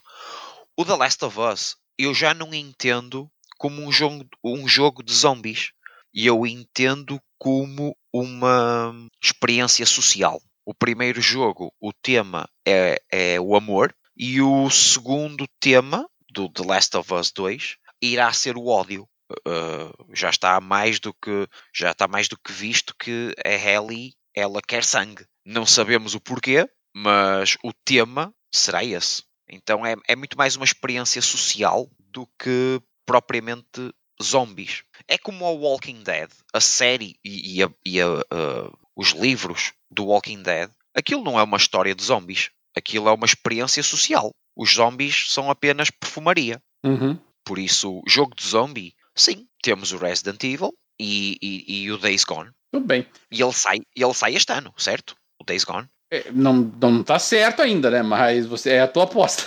O 0.76 0.84
The 0.84 0.94
Last 0.94 1.24
of 1.24 1.40
Us 1.40 1.76
eu 1.98 2.12
já 2.12 2.34
não 2.34 2.52
entendo 2.52 3.30
como 3.58 3.82
um 3.82 3.92
jogo, 3.92 4.26
um 4.44 4.68
jogo 4.68 5.02
de 5.02 5.12
zombies. 5.12 5.72
E 6.14 6.26
eu 6.26 6.46
entendo 6.46 7.20
como 7.38 7.96
uma 8.12 8.94
experiência 9.22 9.84
social. 9.84 10.40
O 10.64 10.74
primeiro 10.74 11.20
jogo, 11.20 11.72
o 11.80 11.92
tema 11.92 12.48
é, 12.66 13.00
é 13.10 13.40
o 13.40 13.54
amor, 13.54 13.94
e 14.16 14.40
o 14.40 14.70
segundo 14.70 15.46
tema, 15.60 16.08
do 16.30 16.48
The 16.48 16.62
Last 16.64 16.96
of 16.96 17.12
Us 17.12 17.30
2, 17.32 17.76
irá 18.02 18.32
ser 18.32 18.56
o 18.56 18.66
ódio. 18.66 19.06
Uh, 19.46 20.14
já 20.14 20.30
está 20.30 20.60
mais 20.60 21.00
do 21.00 21.12
que 21.12 21.48
já 21.74 21.90
está 21.90 22.06
mais 22.06 22.28
do 22.28 22.38
que 22.38 22.52
visto 22.52 22.94
que 22.96 23.34
a 23.44 23.50
Ellie 23.50 24.14
ela 24.34 24.60
quer 24.62 24.84
sangue. 24.84 25.26
Não 25.44 25.66
sabemos 25.66 26.14
o 26.14 26.20
porquê, 26.20 26.68
mas 26.94 27.56
o 27.62 27.72
tema 27.84 28.32
será 28.52 28.84
esse. 28.84 29.24
Então 29.48 29.84
é, 29.84 29.94
é 30.08 30.16
muito 30.16 30.36
mais 30.36 30.56
uma 30.56 30.64
experiência 30.64 31.20
social 31.20 31.90
do 31.98 32.26
que 32.38 32.80
propriamente 33.06 33.92
zombies. 34.22 34.82
É 35.06 35.16
como 35.16 35.44
o 35.44 35.58
Walking 35.58 36.02
Dead, 36.02 36.30
a 36.52 36.60
série 36.60 37.16
e, 37.24 37.58
e, 37.58 37.62
a, 37.62 37.70
e 37.84 38.00
a, 38.00 38.08
uh, 38.08 38.78
os 38.96 39.10
livros 39.10 39.72
do 39.90 40.06
Walking 40.06 40.42
Dead. 40.42 40.70
Aquilo 40.94 41.22
não 41.22 41.38
é 41.38 41.42
uma 41.42 41.56
história 41.56 41.94
de 41.94 42.02
zombies. 42.02 42.50
Aquilo 42.76 43.08
é 43.08 43.12
uma 43.12 43.26
experiência 43.26 43.82
social. 43.82 44.30
Os 44.56 44.74
zombies 44.74 45.30
são 45.30 45.50
apenas 45.50 45.90
perfumaria. 45.90 46.60
Uhum. 46.84 47.18
Por 47.44 47.58
isso, 47.58 48.02
jogo 48.06 48.34
de 48.34 48.46
zombie, 48.46 48.94
sim, 49.14 49.46
temos 49.62 49.92
o 49.92 49.98
Resident 49.98 50.42
Evil 50.42 50.74
e, 50.98 51.38
e, 51.40 51.90
o 51.92 51.98
Days 51.98 52.24
Gone. 52.24 52.50
Tudo 52.72 52.86
bem. 52.86 53.06
E 53.30 53.40
ele 53.40 53.52
sai, 53.52 53.80
ele 53.94 54.14
sai 54.14 54.34
este 54.34 54.52
ano, 54.52 54.72
certo? 54.76 55.14
O 55.40 55.44
Days 55.44 55.64
Gone. 55.64 55.88
É, 56.10 56.30
não, 56.32 56.54
não 56.80 57.02
tá 57.02 57.18
certo 57.18 57.62
ainda, 57.62 57.90
né? 57.90 58.02
Mas 58.02 58.46
você 58.46 58.70
é 58.70 58.80
a 58.80 58.88
tua 58.88 59.04
aposta. 59.04 59.42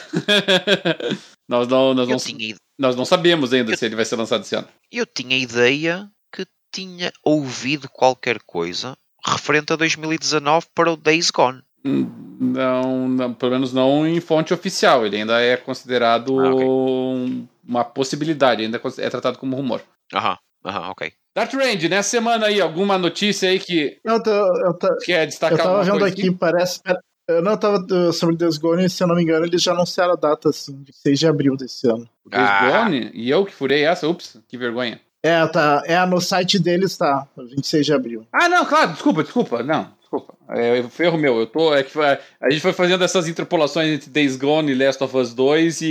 nós 1.48 1.68
não, 1.68 1.94
nós, 1.94 2.08
não, 2.08 2.18
tinha... 2.18 2.56
nós 2.80 2.96
não 2.96 3.04
sabemos 3.04 3.52
ainda 3.52 3.74
eu... 3.74 3.78
se 3.78 3.86
ele 3.86 3.96
vai 3.96 4.06
ser 4.06 4.16
lançado 4.16 4.42
esse 4.42 4.56
ano. 4.56 4.68
Eu 4.90 5.06
tinha 5.06 5.38
ideia 5.38 6.10
que 6.34 6.48
tinha 6.72 7.12
ouvido 7.24 7.90
qualquer 7.90 8.40
coisa 8.40 8.98
referente 9.28 9.74
a 9.74 9.76
2019 9.76 10.68
para 10.74 10.92
o 10.94 10.96
Days 10.96 11.30
Gone. 11.30 11.62
Hum, 11.86 12.10
não, 12.40 13.08
não 13.10 13.34
pelo 13.34 13.52
menos 13.52 13.74
não 13.74 14.08
em 14.08 14.22
fonte 14.22 14.54
oficial. 14.54 15.06
Ele 15.06 15.18
ainda 15.18 15.42
é 15.42 15.58
considerado 15.58 16.40
ah, 16.40 16.54
okay. 16.54 17.48
uma 17.68 17.84
possibilidade, 17.84 18.64
ainda 18.64 18.82
é 18.98 19.10
tratado 19.10 19.38
como 19.38 19.58
rumor. 19.58 19.82
Aham, 20.14 20.38
aham, 20.66 20.90
ok. 20.90 21.12
Dark 21.36 21.54
Range, 21.54 21.88
nessa 21.88 22.10
semana 22.10 22.48
aí, 22.48 22.60
alguma 22.60 22.98
notícia 22.98 23.50
aí 23.50 23.60
que 23.60 24.00
eu 24.04 24.22
tô, 24.22 24.32
eu 24.32 24.74
tô, 24.74 24.98
quer 24.98 25.28
destacar? 25.28 25.60
Eu 25.60 25.64
tava 25.64 25.84
vendo 25.84 26.06
aqui, 26.06 26.32
parece. 26.32 26.82
Eu 27.30 27.44
não 27.44 27.56
tava 27.56 27.78
uh, 27.78 28.12
sobre 28.12 28.36
Deus 28.36 28.58
Gone, 28.58 28.90
se 28.90 29.04
eu 29.04 29.08
não 29.08 29.16
me 29.16 29.22
engano, 29.22 29.46
eles 29.46 29.62
já 29.62 29.72
anunciaram 29.72 30.14
a 30.14 30.16
data, 30.16 30.50
assim, 30.50 30.82
de 30.82 30.92
6 30.92 31.20
de 31.20 31.28
abril 31.28 31.56
desse 31.56 31.88
ano. 31.88 32.10
Ah. 32.32 32.84
Gone? 32.84 33.12
E 33.14 33.30
eu 33.30 33.46
que 33.46 33.54
furei 33.54 33.84
essa? 33.84 34.08
Ups, 34.08 34.38
que 34.48 34.58
vergonha. 34.58 35.00
É, 35.22 35.46
tá. 35.46 35.84
É, 35.86 36.04
no 36.08 36.20
site 36.20 36.58
deles 36.58 36.98
tá, 36.98 37.28
26 37.38 37.86
de 37.86 37.94
abril. 37.94 38.26
Ah, 38.34 38.50
não, 38.50 38.66
claro, 38.66 38.94
desculpa, 38.94 39.22
desculpa. 39.22 39.62
Não, 39.62 39.92
desculpa. 40.00 40.34
É, 40.50 40.82
foi 40.90 41.06
erro 41.06 41.20
meu. 41.20 41.40
Eu 41.40 41.46
tô, 41.46 41.72
é 41.76 41.84
que 41.84 41.92
foi, 41.92 42.06
a 42.08 42.50
gente 42.50 42.62
foi 42.62 42.74
fazendo 42.74 43.04
essas 43.04 43.28
interpolações 43.28 43.90
entre 43.90 44.10
Days 44.10 44.36
Gone 44.36 44.72
e 44.72 44.76
Last 44.76 45.04
of 45.04 45.16
Us 45.16 45.32
2 45.32 45.82
e, 45.82 45.86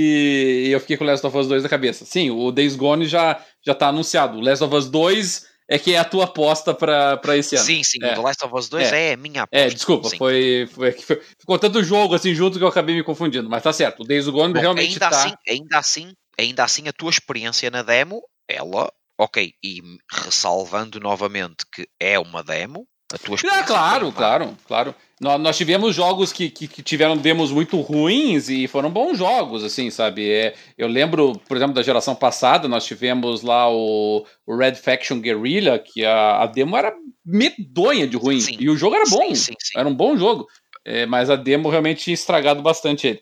e 0.67 0.73
eu 0.73 0.81
fiquei 0.81 0.97
com 0.97 1.05
Last 1.05 1.25
of 1.25 1.39
Us 1.39 1.47
2 1.47 1.63
na 1.63 1.69
cabeça. 1.69 2.05
Sim, 2.05 2.31
o 2.31 2.51
Days 2.51 2.75
Gone 2.75 3.07
já, 3.07 3.41
já 3.65 3.77
tá 3.77 3.89
anunciado. 3.89 4.39
O 4.39 4.41
Last 4.41 4.65
of 4.65 4.75
Us 4.75 4.91
2 4.91 5.47
é 5.69 5.79
que 5.79 5.95
é 5.95 5.99
a 5.99 6.05
tua 6.05 6.25
aposta 6.25 6.73
pra 6.73 7.37
esse 7.37 7.55
ano. 7.55 7.65
Sim, 7.65 7.85
sim, 7.85 7.99
é. 8.03 8.13
o 8.13 8.15
The 8.15 8.21
Last 8.21 8.45
of 8.45 8.55
Us 8.55 8.69
2 8.69 8.93
é, 8.93 9.13
é 9.13 9.17
minha 9.17 9.43
aposta. 9.43 9.67
É, 9.67 9.69
desculpa, 9.69 10.09
foi, 10.17 10.69
foi, 10.73 10.93
foi, 10.93 11.21
Ficou 11.39 11.59
tanto 11.59 11.85
jogo 11.85 12.15
assim 12.15 12.35
junto 12.35 12.59
que 12.59 12.65
eu 12.65 12.69
acabei 12.69 12.95
me 12.95 13.05
confundindo, 13.05 13.49
mas 13.51 13.63
tá 13.63 13.73
certo, 13.73 14.03
o 14.03 14.07
Days 14.07 14.27
Gone 14.29 14.55
Bom, 14.55 14.61
realmente 14.61 14.93
ainda 14.93 15.11
tá... 15.11 15.25
Assim, 15.25 15.35
ainda, 15.47 15.79
assim, 15.79 16.13
ainda 16.39 16.65
assim, 16.65 16.89
a 16.89 16.93
tua 16.93 17.11
experiência 17.11 17.71
na 17.71 17.83
demo, 17.83 18.23
ela, 18.49 18.91
ok, 19.19 19.53
e 19.63 19.83
ressalvando 20.11 20.99
novamente 20.99 21.67
que 21.71 21.87
é 22.01 22.19
uma 22.19 22.43
demo, 22.43 22.87
a 23.13 23.19
tua 23.19 23.35
experiência... 23.35 23.63
É, 23.63 23.67
claro, 23.67 24.11
claro, 24.11 24.57
claro. 24.67 24.95
Nós, 25.21 25.57
tivemos 25.57 25.97
jogos 25.97 26.33
que, 26.33 26.49
que, 26.49 26.69
que, 26.69 26.81
tiveram 26.81 27.17
demos 27.17 27.51
muito 27.51 27.81
ruins 27.81 28.49
e 28.49 28.69
foram 28.69 28.89
bons 28.89 29.19
jogos, 29.19 29.65
assim, 29.65 29.91
sabe? 29.91 30.31
É, 30.31 30.55
eu 30.77 30.87
lembro, 30.87 31.33
por 31.49 31.57
exemplo, 31.57 31.75
da 31.75 31.83
geração 31.83 32.15
passada, 32.15 32.69
nós 32.69 32.87
tivemos 32.87 33.43
lá 33.43 33.69
o, 33.69 34.25
o 34.47 34.57
Red 34.57 34.77
Faction 34.77 35.19
Guerrilla, 35.19 35.77
que 35.77 36.05
a, 36.05 36.43
a 36.43 36.47
demo 36.47 36.77
era 36.77 36.95
medonha 37.27 38.07
de 38.07 38.17
ruim. 38.17 38.41
Sim. 38.41 38.57
E 38.61 38.71
o 38.71 38.77
jogo 38.77 38.95
era 38.95 39.05
bom. 39.11 39.35
Sim, 39.35 39.55
sim, 39.59 39.79
era 39.79 39.89
um 39.89 39.95
bom 39.95 40.17
jogo. 40.17 40.47
É, 40.85 41.05
mas 41.05 41.29
a 41.29 41.37
demo 41.37 41.69
realmente 41.69 42.05
tinha 42.05 42.15
estragado 42.15 42.63
bastante 42.63 43.09
ele. 43.09 43.21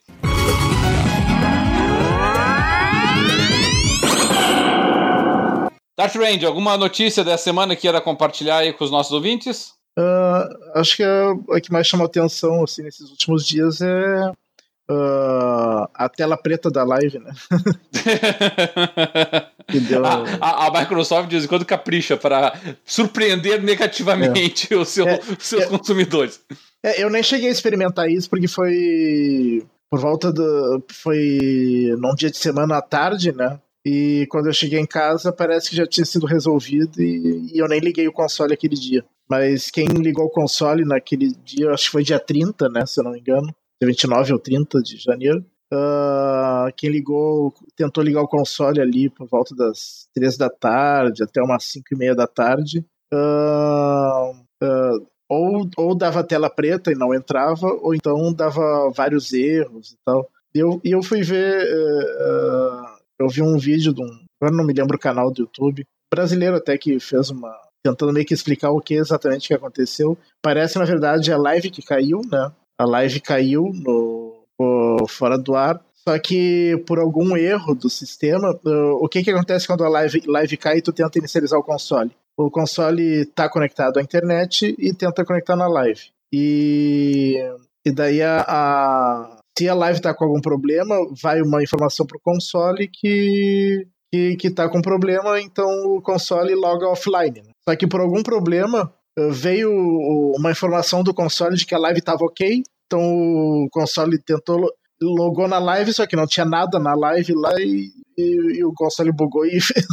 Dark 5.96 6.14
Range, 6.14 6.44
alguma 6.44 6.76
notícia 6.76 7.24
dessa 7.24 7.44
semana 7.44 7.74
que 7.74 7.88
era 7.88 8.02
compartilhar 8.02 8.58
aí 8.58 8.72
com 8.74 8.84
os 8.84 8.90
nossos 8.90 9.12
ouvintes? 9.12 9.75
Uh, 9.98 10.78
acho 10.78 10.96
que 10.96 11.02
a, 11.02 11.32
a, 11.50 11.60
que 11.60 11.72
mais 11.72 11.86
chamou 11.86 12.06
atenção 12.06 12.62
assim, 12.62 12.82
nesses 12.82 13.10
últimos 13.10 13.46
dias 13.46 13.80
é 13.80 14.30
uh, 14.90 15.88
a 15.94 16.08
tela 16.08 16.36
preta 16.36 16.70
da 16.70 16.84
live, 16.84 17.18
né? 17.18 17.32
deu... 19.88 20.04
a, 20.04 20.24
a, 20.40 20.66
a, 20.66 20.80
Microsoft 20.80 21.28
de 21.28 21.36
vez 21.36 21.44
em 21.44 21.48
quando 21.48 21.64
capricha 21.64 22.16
para 22.16 22.58
surpreender 22.84 23.62
negativamente 23.62 24.74
é. 24.74 24.84
seu, 24.84 25.08
é, 25.08 25.18
os 25.18 25.44
seus 25.44 25.62
é, 25.62 25.66
consumidores. 25.66 26.40
É, 26.82 27.02
eu 27.02 27.08
nem 27.08 27.22
cheguei 27.22 27.48
a 27.48 27.52
experimentar 27.52 28.10
isso 28.10 28.28
porque 28.28 28.48
foi 28.48 29.64
por 29.90 30.00
volta 30.00 30.32
do. 30.32 30.84
Foi 30.92 31.94
num 31.98 32.14
dia 32.14 32.30
de 32.30 32.36
semana 32.36 32.76
à 32.76 32.82
tarde, 32.82 33.32
né? 33.32 33.58
E 33.84 34.26
quando 34.30 34.46
eu 34.46 34.52
cheguei 34.52 34.80
em 34.80 34.86
casa, 34.86 35.32
parece 35.32 35.70
que 35.70 35.76
já 35.76 35.86
tinha 35.86 36.04
sido 36.04 36.26
resolvido 36.26 37.00
e, 37.00 37.52
e 37.54 37.58
eu 37.58 37.68
nem 37.68 37.78
liguei 37.78 38.08
o 38.08 38.12
console 38.12 38.52
aquele 38.52 38.74
dia. 38.74 39.04
Mas 39.28 39.70
quem 39.70 39.86
ligou 39.86 40.26
o 40.26 40.30
console 40.30 40.84
naquele 40.84 41.32
dia, 41.44 41.70
acho 41.70 41.86
que 41.86 41.90
foi 41.90 42.04
dia 42.04 42.20
30, 42.20 42.68
né? 42.68 42.86
Se 42.86 43.00
eu 43.00 43.04
não 43.04 43.12
me 43.12 43.20
engano. 43.20 43.46
Dia 43.80 43.88
29 43.88 44.32
ou 44.32 44.38
30 44.38 44.80
de 44.80 44.96
janeiro. 44.96 45.44
Uh, 45.72 46.72
quem 46.76 46.90
ligou, 46.90 47.52
tentou 47.76 48.04
ligar 48.04 48.22
o 48.22 48.28
console 48.28 48.80
ali 48.80 49.10
por 49.10 49.26
volta 49.26 49.54
das 49.54 50.08
3 50.14 50.36
da 50.36 50.48
tarde 50.48 51.24
até 51.24 51.42
umas 51.42 51.64
5 51.64 51.84
e 51.92 51.96
meia 51.96 52.14
da 52.14 52.26
tarde. 52.26 52.84
Uh, 53.12 54.30
uh, 54.62 55.06
ou, 55.28 55.68
ou 55.76 55.94
dava 55.94 56.22
tela 56.22 56.48
preta 56.48 56.92
e 56.92 56.94
não 56.94 57.12
entrava, 57.12 57.66
ou 57.66 57.94
então 57.94 58.32
dava 58.32 58.90
vários 58.94 59.32
erros 59.32 59.92
e 59.92 59.96
tal. 60.04 60.28
E 60.54 60.58
eu, 60.58 60.80
e 60.84 60.92
eu 60.92 61.02
fui 61.02 61.22
ver. 61.22 61.66
Uh, 61.66 62.96
eu 63.18 63.28
vi 63.28 63.42
um 63.42 63.58
vídeo 63.58 63.92
de 63.92 64.02
um. 64.02 64.26
Agora 64.40 64.56
não 64.56 64.64
me 64.64 64.72
lembro 64.72 64.96
o 64.96 65.00
canal 65.00 65.32
do 65.32 65.42
YouTube. 65.42 65.84
Brasileiro 66.12 66.56
até 66.56 66.78
que 66.78 67.00
fez 67.00 67.30
uma, 67.30 67.52
tentando 67.90 68.12
meio 68.12 68.26
que 68.26 68.34
explicar 68.34 68.70
o 68.70 68.80
que 68.80 68.94
exatamente 68.94 69.48
que 69.48 69.54
aconteceu. 69.54 70.16
Parece, 70.42 70.78
na 70.78 70.84
verdade, 70.84 71.32
a 71.32 71.38
live 71.38 71.70
que 71.70 71.82
caiu, 71.82 72.20
né? 72.30 72.50
a 72.78 72.84
live 72.84 73.20
caiu 73.20 73.70
no, 73.72 75.06
fora 75.08 75.38
do 75.38 75.54
ar. 75.54 75.80
Só 76.08 76.16
que 76.18 76.82
por 76.86 77.00
algum 77.00 77.36
erro 77.36 77.74
do 77.74 77.90
sistema, 77.90 78.52
uh, 78.64 79.04
o 79.04 79.08
que, 79.08 79.24
que 79.24 79.30
acontece 79.30 79.66
quando 79.66 79.84
a 79.84 79.88
live, 79.88 80.22
live 80.24 80.56
cai 80.56 80.78
e 80.78 80.82
tu 80.82 80.92
tenta 80.92 81.18
inicializar 81.18 81.58
o 81.58 81.64
console? 81.64 82.12
O 82.38 82.48
console 82.48 83.22
está 83.22 83.48
conectado 83.48 83.98
à 83.98 84.02
internet 84.02 84.74
e 84.78 84.94
tenta 84.94 85.24
conectar 85.24 85.56
na 85.56 85.66
live. 85.66 86.02
E, 86.32 87.34
e 87.84 87.90
daí 87.90 88.22
a, 88.22 88.44
a 88.46 89.36
se 89.58 89.68
a 89.68 89.74
live 89.74 89.98
está 89.98 90.14
com 90.14 90.24
algum 90.26 90.40
problema, 90.40 90.94
vai 91.20 91.40
uma 91.40 91.62
informação 91.62 92.06
para 92.06 92.18
o 92.18 92.20
console 92.20 92.88
que, 92.88 93.88
que, 94.12 94.36
que 94.36 94.50
tá 94.50 94.68
com 94.68 94.82
problema, 94.82 95.40
então 95.40 95.66
o 95.86 96.02
console 96.02 96.54
loga 96.54 96.86
offline. 96.86 97.40
Né? 97.42 97.50
Só 97.68 97.74
que 97.76 97.86
por 97.86 98.00
algum 98.00 98.22
problema 98.22 98.92
uh, 99.18 99.30
veio 99.30 99.70
uma 100.36 100.50
informação 100.50 101.02
do 101.02 101.14
console 101.14 101.56
de 101.56 101.66
que 101.66 101.74
a 101.74 101.78
live 101.78 101.98
estava 101.98 102.24
ok, 102.24 102.62
então 102.86 103.00
o 103.00 103.68
console 103.70 104.18
tentou 104.18 104.70
logou 105.00 105.46
na 105.46 105.58
live, 105.58 105.92
só 105.92 106.06
que 106.06 106.16
não 106.16 106.26
tinha 106.26 106.46
nada 106.46 106.78
na 106.78 106.94
live 106.94 107.34
lá 107.34 107.52
e, 107.60 107.90
e, 108.16 108.58
e 108.58 108.64
o 108.64 108.72
console 108.74 109.12
bugou 109.12 109.44
e 109.44 109.60
fez. 109.60 109.84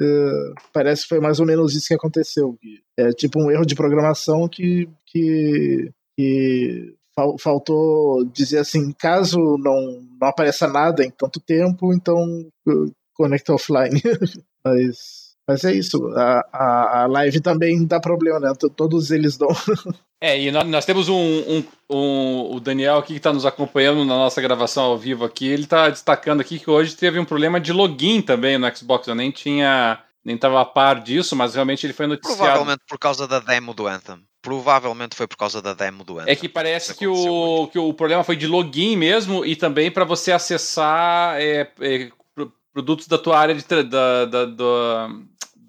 Uh, 0.00 0.54
parece 0.72 1.02
que 1.02 1.08
foi 1.08 1.20
mais 1.20 1.40
ou 1.40 1.46
menos 1.46 1.74
isso 1.74 1.88
que 1.88 1.94
aconteceu. 1.94 2.56
É 2.96 3.10
tipo 3.10 3.40
um 3.40 3.50
erro 3.50 3.66
de 3.66 3.74
programação 3.74 4.48
que, 4.48 4.88
que, 5.06 5.90
que 6.16 6.94
fal, 7.14 7.36
faltou 7.38 8.24
dizer 8.26 8.58
assim: 8.58 8.92
caso 8.92 9.38
não, 9.58 10.00
não 10.20 10.28
apareça 10.28 10.68
nada 10.68 11.04
em 11.04 11.10
tanto 11.10 11.40
tempo, 11.40 11.92
então 11.92 12.16
uh, 12.68 12.92
conecta 13.14 13.54
offline. 13.54 14.00
Mas 14.64 15.21
mas 15.52 15.64
é 15.64 15.72
isso, 15.74 16.08
a, 16.16 16.46
a, 16.50 17.02
a 17.02 17.06
live 17.06 17.38
também 17.40 17.84
dá 17.84 18.00
problema, 18.00 18.40
né? 18.40 18.52
Todos 18.74 19.10
eles 19.10 19.36
dão. 19.36 19.48
É, 20.24 20.40
e 20.40 20.52
nós, 20.52 20.64
nós 20.68 20.84
temos 20.84 21.08
um, 21.08 21.16
um, 21.16 21.64
um, 21.90 22.54
o 22.54 22.60
Daniel 22.60 22.98
aqui 22.98 23.14
que 23.14 23.18
está 23.18 23.32
nos 23.32 23.44
acompanhando 23.44 24.04
na 24.04 24.14
nossa 24.14 24.40
gravação 24.40 24.84
ao 24.84 24.96
vivo 24.96 25.24
aqui, 25.24 25.48
ele 25.48 25.64
está 25.64 25.90
destacando 25.90 26.40
aqui 26.40 26.60
que 26.60 26.70
hoje 26.70 26.94
teve 26.94 27.18
um 27.18 27.24
problema 27.24 27.58
de 27.58 27.72
login 27.72 28.22
também 28.22 28.56
no 28.56 28.76
Xbox, 28.76 29.08
eu 29.08 29.16
nem 29.16 29.32
tinha, 29.32 29.98
nem 30.24 30.36
estava 30.36 30.60
a 30.60 30.64
par 30.64 31.00
disso, 31.00 31.34
mas 31.34 31.56
realmente 31.56 31.84
ele 31.84 31.92
foi 31.92 32.06
noticiado. 32.06 32.38
Provavelmente 32.38 32.82
por 32.88 33.00
causa 33.00 33.26
da 33.26 33.40
demo 33.40 33.74
do 33.74 33.88
Anthem. 33.88 34.22
Provavelmente 34.40 35.16
foi 35.16 35.26
por 35.26 35.36
causa 35.36 35.60
da 35.60 35.74
demo 35.74 36.04
do 36.04 36.20
Anthem. 36.20 36.32
É 36.32 36.36
que 36.36 36.48
parece 36.48 36.94
que 36.94 37.08
o, 37.08 37.66
que 37.66 37.80
o 37.80 37.92
problema 37.92 38.22
foi 38.22 38.36
de 38.36 38.46
login 38.46 38.96
mesmo 38.96 39.44
e 39.44 39.56
também 39.56 39.90
para 39.90 40.04
você 40.04 40.30
acessar 40.30 41.34
é, 41.40 41.68
é, 41.80 42.12
produtos 42.72 43.06
da 43.06 43.18
tua 43.18 43.38
área 43.38 43.54
de, 43.54 43.64
da, 43.64 44.24
da, 44.24 44.44
da, 44.46 45.10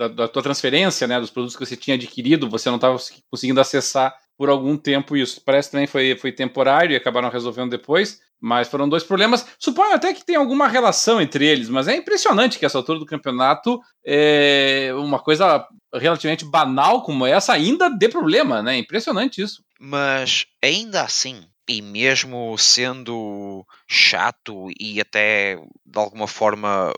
da, 0.07 0.23
da 0.23 0.27
tua 0.27 0.43
transferência, 0.43 1.07
né, 1.07 1.19
dos 1.19 1.29
produtos 1.29 1.55
que 1.55 1.65
você 1.65 1.75
tinha 1.75 1.95
adquirido, 1.95 2.49
você 2.49 2.69
não 2.69 2.75
estava 2.75 2.97
conseguindo 3.29 3.61
acessar 3.61 4.13
por 4.37 4.49
algum 4.49 4.75
tempo 4.77 5.15
isso. 5.15 5.41
Parece 5.45 5.71
também 5.71 5.87
foi, 5.87 6.15
foi 6.17 6.31
temporário 6.31 6.93
e 6.93 6.95
acabaram 6.95 7.29
resolvendo 7.29 7.69
depois, 7.69 8.19
mas 8.41 8.67
foram 8.67 8.89
dois 8.89 9.03
problemas. 9.03 9.45
Suponho 9.59 9.93
até 9.93 10.13
que 10.13 10.25
tem 10.25 10.35
alguma 10.35 10.67
relação 10.67 11.21
entre 11.21 11.45
eles, 11.45 11.69
mas 11.69 11.87
é 11.87 11.95
impressionante 11.95 12.59
que 12.59 12.65
essa 12.65 12.77
altura 12.77 12.99
do 12.99 13.05
campeonato 13.05 13.79
é 14.05 14.91
uma 14.95 15.19
coisa 15.19 15.65
relativamente 15.93 16.45
banal 16.45 17.03
como 17.03 17.25
essa 17.25 17.53
ainda 17.53 17.89
dê 17.89 18.09
problema, 18.09 18.61
né? 18.61 18.77
Impressionante 18.77 19.41
isso. 19.41 19.63
Mas 19.79 20.45
ainda 20.61 21.03
assim, 21.03 21.43
e 21.69 21.81
mesmo 21.81 22.57
sendo 22.57 23.65
chato 23.87 24.67
e 24.79 24.99
até 24.99 25.55
de 25.85 25.99
alguma 25.99 26.27
forma 26.27 26.91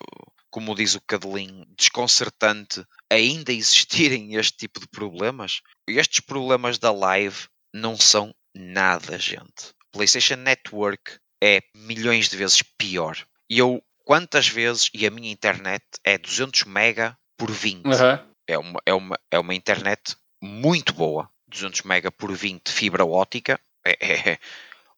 como 0.55 0.73
diz 0.73 0.95
o 0.95 1.01
Cadelin, 1.01 1.65
desconcertante 1.77 2.81
ainda 3.11 3.51
existirem 3.51 4.35
este 4.39 4.59
tipo 4.59 4.79
de 4.79 4.87
problemas. 4.87 5.59
Estes 5.85 6.21
problemas 6.21 6.77
da 6.77 6.93
live 6.93 7.49
não 7.73 7.97
são 7.97 8.33
nada, 8.55 9.19
gente. 9.19 9.73
PlayStation 9.91 10.37
Network 10.37 11.19
é 11.43 11.59
milhões 11.75 12.29
de 12.29 12.37
vezes 12.37 12.61
pior. 12.77 13.17
E 13.49 13.59
eu, 13.59 13.83
quantas 14.05 14.47
vezes, 14.47 14.89
e 14.93 15.05
a 15.05 15.11
minha 15.11 15.29
internet 15.29 15.83
é 16.05 16.17
200 16.17 16.63
mega 16.63 17.17
por 17.37 17.51
20. 17.51 17.85
Uhum. 17.87 18.19
É, 18.47 18.57
uma, 18.57 18.79
é, 18.85 18.93
uma, 18.93 19.19
é 19.31 19.37
uma 19.37 19.53
internet 19.53 20.15
muito 20.41 20.93
boa. 20.93 21.29
200 21.49 21.81
mega 21.81 22.09
por 22.09 22.31
20 22.31 22.71
fibra 22.71 23.05
ótica. 23.05 23.59
É, 23.85 23.97
é, 23.99 24.29
é 24.31 24.39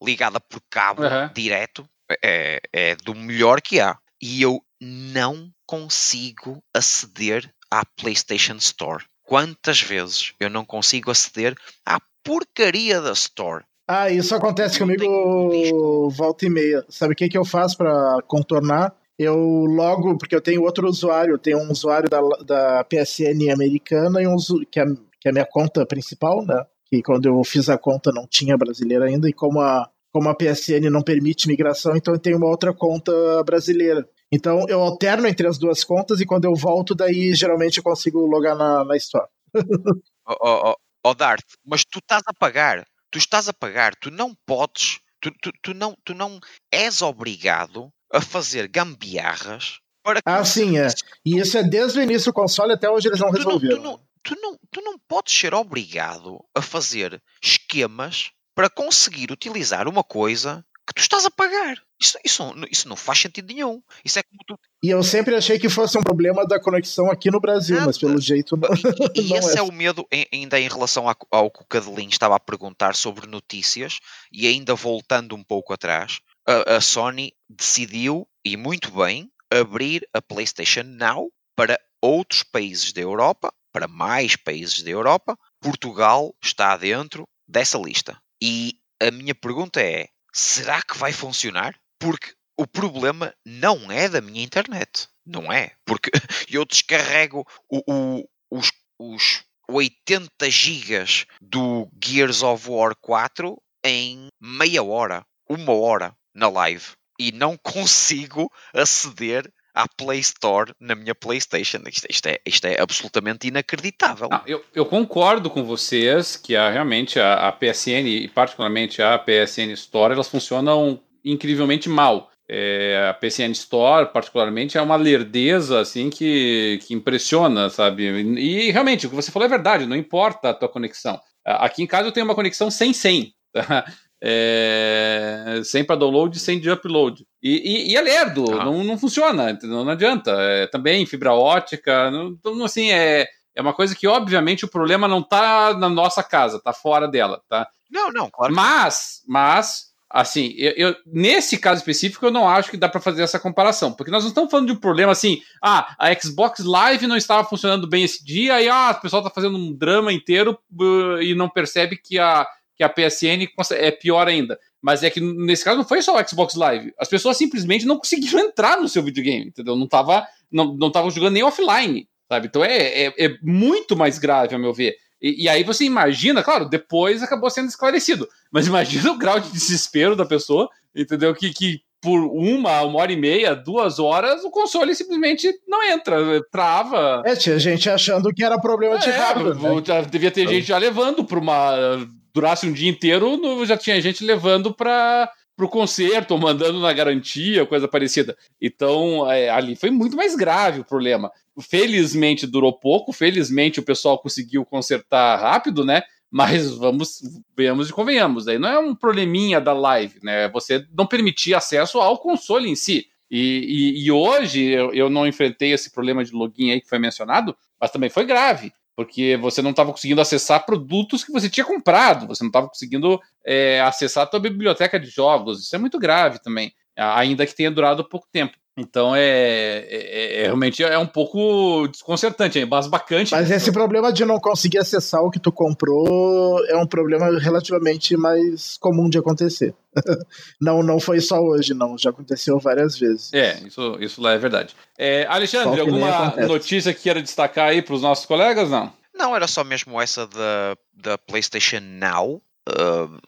ligada 0.00 0.38
por 0.38 0.62
cabo 0.70 1.02
uhum. 1.02 1.32
direto. 1.34 1.84
É, 2.22 2.60
é 2.72 2.94
do 2.94 3.12
melhor 3.12 3.60
que 3.60 3.80
há. 3.80 3.98
E 4.22 4.40
eu 4.40 4.62
não 4.80 5.50
consigo 5.66 6.62
aceder 6.74 7.50
à 7.70 7.84
PlayStation 7.84 8.56
Store. 8.56 9.04
Quantas 9.24 9.80
vezes 9.82 10.32
eu 10.40 10.48
não 10.48 10.64
consigo 10.64 11.10
aceder 11.10 11.54
à 11.84 11.98
porcaria 12.24 13.00
da 13.00 13.12
Store? 13.12 13.64
Ah, 13.86 14.10
isso 14.10 14.34
acontece 14.34 14.78
comigo 14.78 16.10
volta 16.10 16.44
e 16.44 16.50
meia. 16.50 16.84
Sabe 16.90 17.14
o 17.14 17.16
que, 17.16 17.28
que 17.28 17.38
eu 17.38 17.44
faço 17.44 17.76
para 17.76 18.18
contornar? 18.26 18.94
Eu 19.18 19.34
logo, 19.36 20.16
porque 20.16 20.34
eu 20.34 20.40
tenho 20.40 20.62
outro 20.62 20.86
usuário, 20.86 21.34
eu 21.34 21.38
tenho 21.38 21.58
um 21.58 21.70
usuário 21.70 22.08
da, 22.08 22.20
da 22.44 22.84
PSN 22.84 23.50
americana 23.52 24.22
e 24.22 24.26
um 24.28 24.36
que 24.70 24.78
é, 24.78 24.84
que 25.20 25.26
é 25.26 25.30
a 25.30 25.32
minha 25.32 25.46
conta 25.46 25.84
principal, 25.86 26.44
né? 26.44 26.64
Que 26.86 27.02
quando 27.02 27.26
eu 27.26 27.42
fiz 27.44 27.68
a 27.68 27.78
conta 27.78 28.12
não 28.12 28.26
tinha 28.26 28.56
brasileira 28.56 29.06
ainda, 29.06 29.28
e 29.28 29.32
como 29.32 29.60
a, 29.60 29.88
como 30.12 30.28
a 30.28 30.34
PSN 30.34 30.90
não 30.90 31.02
permite 31.02 31.48
migração, 31.48 31.96
então 31.96 32.14
eu 32.14 32.20
tenho 32.20 32.36
uma 32.36 32.48
outra 32.48 32.72
conta 32.72 33.12
brasileira. 33.42 34.06
Então 34.32 34.64
eu 34.68 34.80
alterno 34.82 35.26
entre 35.26 35.46
as 35.46 35.58
duas 35.58 35.82
contas 35.84 36.20
e 36.20 36.26
quando 36.26 36.44
eu 36.44 36.54
volto, 36.54 36.94
daí 36.94 37.34
geralmente 37.34 37.78
eu 37.78 37.82
consigo 37.82 38.26
logar 38.26 38.56
na, 38.56 38.84
na 38.84 38.96
Store. 38.96 39.26
Ó 40.26 40.36
oh, 40.40 40.70
oh, 40.70 40.76
oh, 41.04 41.14
Dart, 41.14 41.44
mas 41.64 41.84
tu 41.84 41.98
estás 41.98 42.22
a 42.26 42.34
pagar. 42.34 42.86
Tu 43.10 43.18
estás 43.18 43.48
a 43.48 43.54
pagar, 43.54 43.94
tu 43.96 44.10
não 44.10 44.34
podes, 44.44 45.00
tu, 45.18 45.30
tu, 45.40 45.50
tu, 45.62 45.72
não, 45.72 45.96
tu 46.04 46.12
não 46.12 46.38
és 46.70 47.00
obrigado 47.00 47.90
a 48.12 48.20
fazer 48.20 48.68
gambiarras 48.68 49.80
para 50.02 50.20
Ah, 50.24 50.44
sim, 50.44 50.78
é. 50.78 50.88
E 51.24 51.38
isso 51.38 51.56
é 51.56 51.62
desde 51.62 51.98
o 51.98 52.02
início 52.02 52.30
do 52.30 52.34
console 52.34 52.72
até 52.72 52.88
hoje 52.88 53.08
eles 53.08 53.20
não 53.20 53.30
tu 53.30 53.36
resolveram. 53.36 53.82
Não, 53.82 53.82
tu, 53.82 53.82
não, 53.82 54.00
tu, 54.22 54.40
não, 54.40 54.58
tu 54.70 54.80
não 54.82 54.98
podes 54.98 55.34
ser 55.34 55.54
obrigado 55.54 56.38
a 56.54 56.62
fazer 56.62 57.22
esquemas 57.42 58.30
para 58.54 58.68
conseguir 58.68 59.30
utilizar 59.30 59.88
uma 59.88 60.02
coisa 60.02 60.64
que 60.88 60.94
tu 60.94 61.00
estás 61.00 61.24
a 61.24 61.30
pagar. 61.30 61.76
Isso, 62.00 62.18
isso, 62.24 62.54
isso 62.70 62.88
não 62.88 62.96
faz 62.96 63.20
sentido 63.20 63.52
nenhum. 63.52 63.82
Isso 64.04 64.18
é 64.18 64.22
como 64.22 64.40
tu... 64.46 64.58
E 64.82 64.88
eu 64.88 65.02
sempre 65.02 65.34
achei 65.34 65.58
que 65.58 65.68
fosse 65.68 65.98
um 65.98 66.02
problema 66.02 66.46
da 66.46 66.60
conexão 66.60 67.10
aqui 67.10 67.30
no 67.30 67.40
Brasil, 67.40 67.76
Nada. 67.76 67.86
mas 67.86 67.98
pelo 67.98 68.20
jeito 68.20 68.56
não. 68.56 68.68
E, 69.14 69.20
e 69.20 69.28
não 69.28 69.36
esse 69.36 69.56
é. 69.56 69.60
é. 69.60 69.62
o 69.62 69.72
medo, 69.72 70.06
ainda 70.32 70.58
em 70.58 70.68
relação 70.68 71.06
ao 71.30 71.50
que 71.50 71.62
o 71.62 71.66
Cadelin 71.66 72.08
estava 72.08 72.36
a 72.36 72.40
perguntar 72.40 72.94
sobre 72.94 73.26
notícias, 73.26 73.98
e 74.32 74.46
ainda 74.46 74.74
voltando 74.74 75.34
um 75.34 75.42
pouco 75.42 75.72
atrás, 75.72 76.20
a, 76.46 76.76
a 76.76 76.80
Sony 76.80 77.32
decidiu, 77.48 78.26
e 78.44 78.56
muito 78.56 78.90
bem, 78.90 79.30
abrir 79.50 80.08
a 80.12 80.22
PlayStation 80.22 80.84
Now 80.84 81.28
para 81.56 81.78
outros 82.00 82.42
países 82.42 82.92
da 82.92 83.00
Europa, 83.00 83.52
para 83.72 83.88
mais 83.88 84.36
países 84.36 84.82
da 84.82 84.90
Europa. 84.90 85.36
Portugal 85.60 86.34
está 86.42 86.76
dentro 86.76 87.28
dessa 87.46 87.78
lista. 87.78 88.18
E 88.40 88.74
a 89.02 89.10
minha 89.10 89.34
pergunta 89.34 89.80
é: 89.80 90.08
será 90.38 90.80
que 90.82 90.96
vai 90.96 91.12
funcionar? 91.12 91.74
Porque 91.98 92.32
o 92.56 92.66
problema 92.66 93.34
não 93.44 93.90
é 93.90 94.08
da 94.08 94.20
minha 94.20 94.42
internet. 94.42 95.08
Não 95.26 95.52
é. 95.52 95.72
Porque 95.84 96.10
eu 96.48 96.64
descarrego 96.64 97.46
o, 97.68 97.82
o, 97.86 98.28
os, 98.50 98.70
os 98.98 99.44
80 99.68 100.50
gigas 100.50 101.26
do 101.40 101.88
Gears 102.02 102.42
of 102.42 102.70
War 102.70 102.94
4 103.00 103.60
em 103.84 104.28
meia 104.40 104.82
hora, 104.82 105.26
uma 105.48 105.72
hora 105.72 106.16
na 106.34 106.48
live. 106.48 106.92
E 107.18 107.32
não 107.32 107.56
consigo 107.62 108.50
aceder 108.72 109.52
à 109.78 109.86
Play 109.86 110.18
Store 110.18 110.74
na 110.80 110.96
minha 110.96 111.14
PlayStation. 111.14 111.78
Isto, 111.86 112.06
isto, 112.10 112.26
é, 112.26 112.40
isto 112.44 112.66
é 112.66 112.80
absolutamente 112.80 113.46
inacreditável. 113.46 114.28
Não, 114.28 114.42
eu, 114.44 114.64
eu, 114.74 114.84
concordo 114.84 115.48
com 115.48 115.62
vocês 115.62 116.36
que 116.36 116.56
a, 116.56 116.68
realmente 116.68 117.20
a, 117.20 117.46
a, 117.46 117.52
PSN 117.52 118.08
e 118.08 118.28
particularmente 118.28 119.00
a 119.00 119.16
PSN 119.16 119.70
Store 119.74 120.12
elas 120.12 120.28
funcionam 120.28 121.00
incrivelmente 121.24 121.88
mal. 121.88 122.28
É, 122.50 123.08
a 123.10 123.14
PCN 123.14 123.52
Store, 123.52 124.10
particularmente, 124.10 124.78
é 124.78 124.80
uma 124.80 124.96
lerdeza 124.96 125.80
assim 125.80 126.08
que, 126.08 126.80
que 126.82 126.94
impressiona, 126.94 127.68
sabe? 127.68 128.04
E, 128.04 128.68
e 128.68 128.70
realmente, 128.70 129.06
o 129.06 129.10
que 129.10 129.16
você 129.16 129.30
falou 129.30 129.44
é 129.44 129.50
verdade, 129.50 129.84
não 129.84 129.94
importa 129.94 130.48
a 130.48 130.54
tua 130.54 130.68
conexão. 130.68 131.20
Aqui 131.44 131.82
em 131.82 131.86
casa 131.86 132.08
eu 132.08 132.12
tenho 132.12 132.24
uma 132.24 132.34
conexão 132.34 132.70
sem 132.70 132.92
100. 132.92 133.34
Tá? 133.52 133.84
É, 134.20 135.60
sem 135.64 135.84
para 135.84 135.96
download, 135.96 136.38
sem 136.38 136.58
de 136.58 136.70
upload. 136.70 137.24
E, 137.42 137.50
e, 137.50 137.92
e 137.92 137.96
é 137.96 138.00
lerdo, 138.00 138.52
ah. 138.52 138.64
não, 138.64 138.82
não 138.82 138.98
funciona, 138.98 139.56
não, 139.62 139.88
adianta. 139.88 140.32
É, 140.32 140.66
também 140.66 141.06
fibra 141.06 141.32
ótica, 141.32 142.10
não, 142.10 142.28
então, 142.30 142.64
assim, 142.64 142.90
é, 142.90 143.28
é 143.54 143.62
uma 143.62 143.74
coisa 143.74 143.94
que, 143.94 144.06
obviamente, 144.06 144.64
o 144.64 144.68
problema 144.68 145.08
não 145.08 145.20
está 145.20 145.74
na 145.74 145.88
nossa 145.88 146.22
casa, 146.22 146.58
está 146.58 146.72
fora 146.72 147.08
dela, 147.08 147.42
tá? 147.48 147.68
Não, 147.90 148.12
não, 148.12 148.30
claro. 148.30 148.54
Mas, 148.54 149.22
mas, 149.26 149.88
assim, 150.10 150.54
eu, 150.56 150.72
eu, 150.76 150.96
nesse 151.06 151.58
caso 151.58 151.80
específico, 151.80 152.24
eu 152.26 152.30
não 152.30 152.48
acho 152.48 152.70
que 152.70 152.76
dá 152.76 152.88
para 152.88 153.00
fazer 153.00 153.22
essa 153.22 153.38
comparação, 153.38 153.92
porque 153.92 154.10
nós 154.10 154.22
não 154.22 154.28
estamos 154.28 154.50
falando 154.50 154.66
de 154.66 154.72
um 154.72 154.80
problema 154.80 155.12
assim, 155.12 155.40
ah, 155.62 155.94
a 155.98 156.14
Xbox 156.14 156.64
Live 156.64 157.06
não 157.06 157.16
estava 157.16 157.48
funcionando 157.48 157.88
bem 157.88 158.04
esse 158.04 158.24
dia, 158.24 158.60
e 158.60 158.68
ah, 158.68 158.94
o 158.96 159.00
pessoal 159.00 159.22
está 159.22 159.34
fazendo 159.34 159.58
um 159.58 159.72
drama 159.72 160.12
inteiro 160.12 160.58
uh, 160.80 161.20
e 161.20 161.34
não 161.34 161.48
percebe 161.48 161.96
que 161.96 162.18
a 162.18 162.46
que 162.78 162.84
a 162.84 162.88
PSN 162.88 163.48
é 163.72 163.90
pior 163.90 164.28
ainda. 164.28 164.58
Mas 164.80 165.02
é 165.02 165.10
que 165.10 165.20
nesse 165.20 165.64
caso 165.64 165.78
não 165.78 165.84
foi 165.84 166.00
só 166.00 166.16
o 166.16 166.28
Xbox 166.28 166.54
Live. 166.54 166.94
As 166.96 167.08
pessoas 167.08 167.36
simplesmente 167.36 167.84
não 167.84 167.98
conseguiram 167.98 168.38
entrar 168.46 168.80
no 168.80 168.88
seu 168.88 169.02
videogame, 169.02 169.48
entendeu? 169.48 169.74
Não 169.74 169.88
tava, 169.88 170.24
não, 170.50 170.74
não 170.76 170.90
tava 170.90 171.10
jogando 171.10 171.34
nem 171.34 171.42
offline, 171.42 172.08
sabe? 172.28 172.46
Então 172.46 172.64
é, 172.64 173.06
é, 173.06 173.14
é 173.18 173.36
muito 173.42 173.96
mais 173.96 174.18
grave, 174.18 174.54
a 174.54 174.58
meu 174.58 174.72
ver. 174.72 174.96
E, 175.20 175.44
e, 175.44 175.48
aí 175.48 175.64
você 175.64 175.84
imagina, 175.84 176.44
claro, 176.44 176.68
depois 176.68 177.24
acabou 177.24 177.50
sendo 177.50 177.68
esclarecido, 177.68 178.28
mas 178.52 178.68
imagina 178.68 179.10
o 179.10 179.18
grau 179.18 179.40
de 179.40 179.50
desespero 179.50 180.14
da 180.14 180.24
pessoa, 180.24 180.68
entendeu? 180.94 181.34
Que, 181.34 181.52
que 181.52 181.80
por 182.00 182.20
uma, 182.20 182.82
uma 182.82 183.00
hora 183.00 183.12
e 183.12 183.16
meia, 183.16 183.56
duas 183.56 183.98
horas, 183.98 184.44
o 184.44 184.50
console 184.50 184.94
simplesmente 184.94 185.52
não 185.66 185.82
entra, 185.82 186.16
trava. 186.52 187.22
É, 187.26 187.34
tinha 187.34 187.58
gente 187.58 187.90
achando 187.90 188.32
que 188.32 188.44
era 188.44 188.60
problema 188.60 188.96
de 188.98 189.10
é, 189.10 189.16
hardware. 189.16 189.56
Né? 189.56 190.06
Devia 190.08 190.30
ter 190.30 190.42
então... 190.42 190.54
gente 190.54 190.66
já 190.66 190.78
levando 190.78 191.24
para 191.24 191.38
uma. 191.40 192.08
Durasse 192.32 192.66
um 192.66 192.72
dia 192.72 192.90
inteiro, 192.90 193.64
já 193.64 193.76
tinha 193.76 194.00
gente 194.00 194.24
levando 194.24 194.72
para 194.74 195.30
o 195.58 195.68
conserto, 195.68 196.32
ou 196.32 196.38
mandando 196.38 196.80
na 196.80 196.92
garantia, 196.92 197.66
coisa 197.66 197.88
parecida. 197.88 198.36
Então, 198.60 199.30
é, 199.30 199.48
ali 199.50 199.74
foi 199.74 199.90
muito 199.90 200.16
mais 200.16 200.34
grave 200.36 200.80
o 200.80 200.84
problema. 200.84 201.30
Felizmente 201.60 202.46
durou 202.46 202.72
pouco, 202.72 203.12
felizmente 203.12 203.80
o 203.80 203.82
pessoal 203.82 204.18
conseguiu 204.18 204.64
consertar 204.64 205.40
rápido, 205.40 205.84
né? 205.84 206.02
Mas 206.30 206.70
vamos, 206.76 207.20
venhamos 207.56 207.88
e 207.88 207.92
convenhamos, 207.92 208.46
aí 208.46 208.58
não 208.58 208.68
é 208.68 208.78
um 208.78 208.94
probleminha 208.94 209.60
da 209.60 209.72
live, 209.72 210.20
né? 210.22 210.48
Você 210.50 210.84
não 210.96 211.06
permitir 211.06 211.54
acesso 211.54 211.98
ao 211.98 212.18
console 212.18 212.68
em 212.68 212.76
si. 212.76 213.06
E, 213.30 213.94
e, 213.98 214.04
e 214.06 214.10
hoje 214.10 214.64
eu, 214.64 214.92
eu, 214.92 215.10
não 215.10 215.26
enfrentei 215.26 215.72
esse 215.72 215.90
problema 215.90 216.24
de 216.24 216.32
login 216.32 216.70
aí 216.70 216.80
que 216.80 216.88
foi 216.88 216.98
mencionado, 216.98 217.56
mas 217.80 217.90
também 217.90 218.08
foi 218.08 218.24
grave, 218.24 218.72
porque 218.98 219.36
você 219.36 219.62
não 219.62 219.70
estava 219.70 219.92
conseguindo 219.92 220.20
acessar 220.20 220.66
produtos 220.66 221.22
que 221.22 221.30
você 221.30 221.48
tinha 221.48 221.64
comprado, 221.64 222.26
você 222.26 222.42
não 222.42 222.48
estava 222.48 222.66
conseguindo 222.66 223.20
é, 223.46 223.80
acessar 223.82 224.24
a 224.24 224.26
tua 224.26 224.40
biblioteca 224.40 224.98
de 224.98 225.06
jogos. 225.06 225.62
Isso 225.62 225.76
é 225.76 225.78
muito 225.78 226.00
grave 226.00 226.42
também, 226.42 226.72
ainda 226.96 227.46
que 227.46 227.54
tenha 227.54 227.70
durado 227.70 228.08
pouco 228.08 228.26
tempo. 228.32 228.58
Então 228.78 229.14
é, 229.14 229.84
é, 229.88 230.40
é, 230.40 230.42
realmente 230.44 230.84
é 230.84 230.96
um 230.96 231.06
pouco 231.06 231.88
desconcertante, 231.88 232.60
é 232.60 232.64
bastante. 232.64 233.32
Mas 233.32 233.50
esse 233.50 233.72
problema 233.72 234.12
de 234.12 234.24
não 234.24 234.38
conseguir 234.38 234.78
acessar 234.78 235.20
o 235.20 235.30
que 235.30 235.40
tu 235.40 235.50
comprou 235.50 236.64
é 236.66 236.76
um 236.76 236.86
problema 236.86 237.40
relativamente 237.40 238.16
mais 238.16 238.78
comum 238.78 239.10
de 239.10 239.18
acontecer. 239.18 239.74
não, 240.60 240.80
não 240.80 241.00
foi 241.00 241.20
só 241.20 241.40
hoje, 241.40 241.74
não, 241.74 241.98
já 241.98 242.10
aconteceu 242.10 242.56
várias 242.60 242.96
vezes. 242.96 243.32
É, 243.34 243.58
isso, 243.66 243.96
isso 243.98 244.22
lá 244.22 244.34
é 244.34 244.38
verdade. 244.38 244.76
É, 244.96 245.26
Alexandre, 245.26 245.80
alguma 245.80 246.36
notícia 246.46 246.94
que 246.94 247.00
queira 247.00 247.20
destacar 247.20 247.70
aí 247.70 247.82
para 247.82 247.96
os 247.96 248.02
nossos 248.02 248.26
colegas, 248.26 248.70
não? 248.70 248.92
Não, 249.12 249.34
era 249.34 249.48
só 249.48 249.64
mesmo 249.64 250.00
essa 250.00 250.24
da, 250.24 250.76
da 250.94 251.18
PlayStation 251.18 251.80
Now. 251.80 252.40
Uh, 252.68 253.18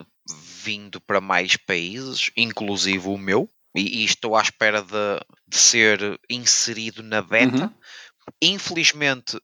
vindo 0.62 1.00
para 1.00 1.20
mais 1.20 1.56
países, 1.56 2.30
inclusive 2.36 3.08
o 3.08 3.16
meu 3.16 3.48
e, 3.74 4.02
e 4.02 4.04
estou 4.04 4.36
à 4.36 4.42
espera 4.42 4.82
de, 4.82 5.20
de, 5.46 5.56
ser 5.56 6.20
inserido 6.28 7.02
na 7.02 7.22
beta. 7.22 7.64
Uhum. 7.64 7.74
Infelizmente, 8.42 9.38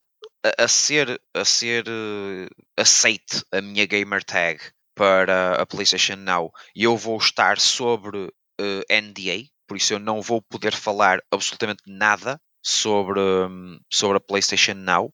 a, 0.44 0.64
a, 0.64 0.68
ser, 0.68 1.20
a 1.34 1.44
ser 1.44 1.84
uh, 1.88 2.48
aceite 2.76 3.42
a 3.52 3.60
minha 3.60 3.86
gamer 3.86 4.22
tag 4.22 4.60
para 4.94 5.60
a 5.60 5.66
PlayStation 5.66 6.16
Now 6.16 6.50
eu 6.74 6.96
vou 6.96 7.18
estar 7.18 7.60
sobre 7.60 8.18
uh, 8.18 8.32
eh, 8.88 9.00
NDA, 9.00 9.44
por 9.66 9.76
isso 9.76 9.92
eu 9.92 9.98
não 9.98 10.22
vou 10.22 10.40
poder 10.40 10.72
falar 10.72 11.20
absolutamente 11.30 11.82
nada 11.86 12.40
sobre, 12.62 13.20
um, 13.20 13.78
sobre 13.92 14.16
a 14.16 14.20
PlayStation 14.20 14.74
Now, 14.74 15.12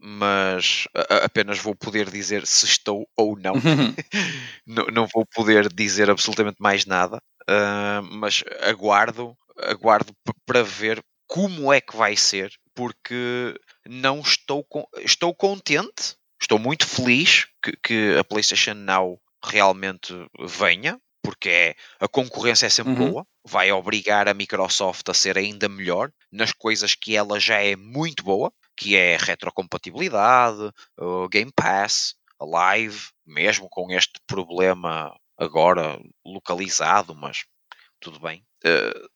mas 0.00 0.86
apenas 1.22 1.58
vou 1.58 1.74
poder 1.74 2.10
dizer 2.10 2.46
se 2.46 2.66
estou 2.66 3.08
ou 3.16 3.38
não. 3.38 3.54
não, 4.66 4.86
não 4.86 5.06
vou 5.12 5.26
poder 5.26 5.72
dizer 5.72 6.10
absolutamente 6.10 6.58
mais 6.60 6.84
nada. 6.84 7.20
Uh, 7.48 8.02
mas 8.10 8.42
aguardo, 8.62 9.36
aguardo 9.58 10.14
para 10.46 10.62
ver 10.62 11.04
como 11.26 11.72
é 11.72 11.80
que 11.80 11.96
vai 11.96 12.16
ser, 12.16 12.52
porque 12.74 13.58
não 13.86 14.20
estou, 14.20 14.66
estou 15.00 15.34
contente, 15.34 16.16
estou 16.40 16.58
muito 16.58 16.86
feliz 16.86 17.46
que, 17.62 17.76
que 17.82 18.16
a 18.18 18.24
PlayStation 18.24 18.74
Now 18.74 19.20
realmente 19.44 20.14
venha, 20.40 20.98
porque 21.22 21.48
é, 21.48 21.74
a 22.00 22.06
concorrência 22.06 22.66
é 22.66 22.70
sempre 22.70 22.92
uhum. 22.92 23.10
boa, 23.10 23.26
vai 23.46 23.72
obrigar 23.72 24.28
a 24.28 24.34
Microsoft 24.34 25.08
a 25.08 25.14
ser 25.14 25.38
ainda 25.38 25.68
melhor 25.68 26.10
nas 26.30 26.52
coisas 26.52 26.94
que 26.94 27.16
ela 27.16 27.40
já 27.40 27.62
é 27.62 27.76
muito 27.76 28.22
boa, 28.22 28.52
que 28.76 28.96
é 28.96 29.16
retrocompatibilidade, 29.16 30.70
o 30.98 31.28
Game 31.28 31.50
Pass, 31.54 32.14
a 32.38 32.44
Live, 32.44 33.08
mesmo 33.26 33.68
com 33.70 33.90
este 33.90 34.20
problema 34.26 35.16
agora 35.38 36.00
localizado, 36.24 37.14
mas 37.14 37.44
tudo 38.00 38.20
bem. 38.20 38.44
Uh, 38.64 39.08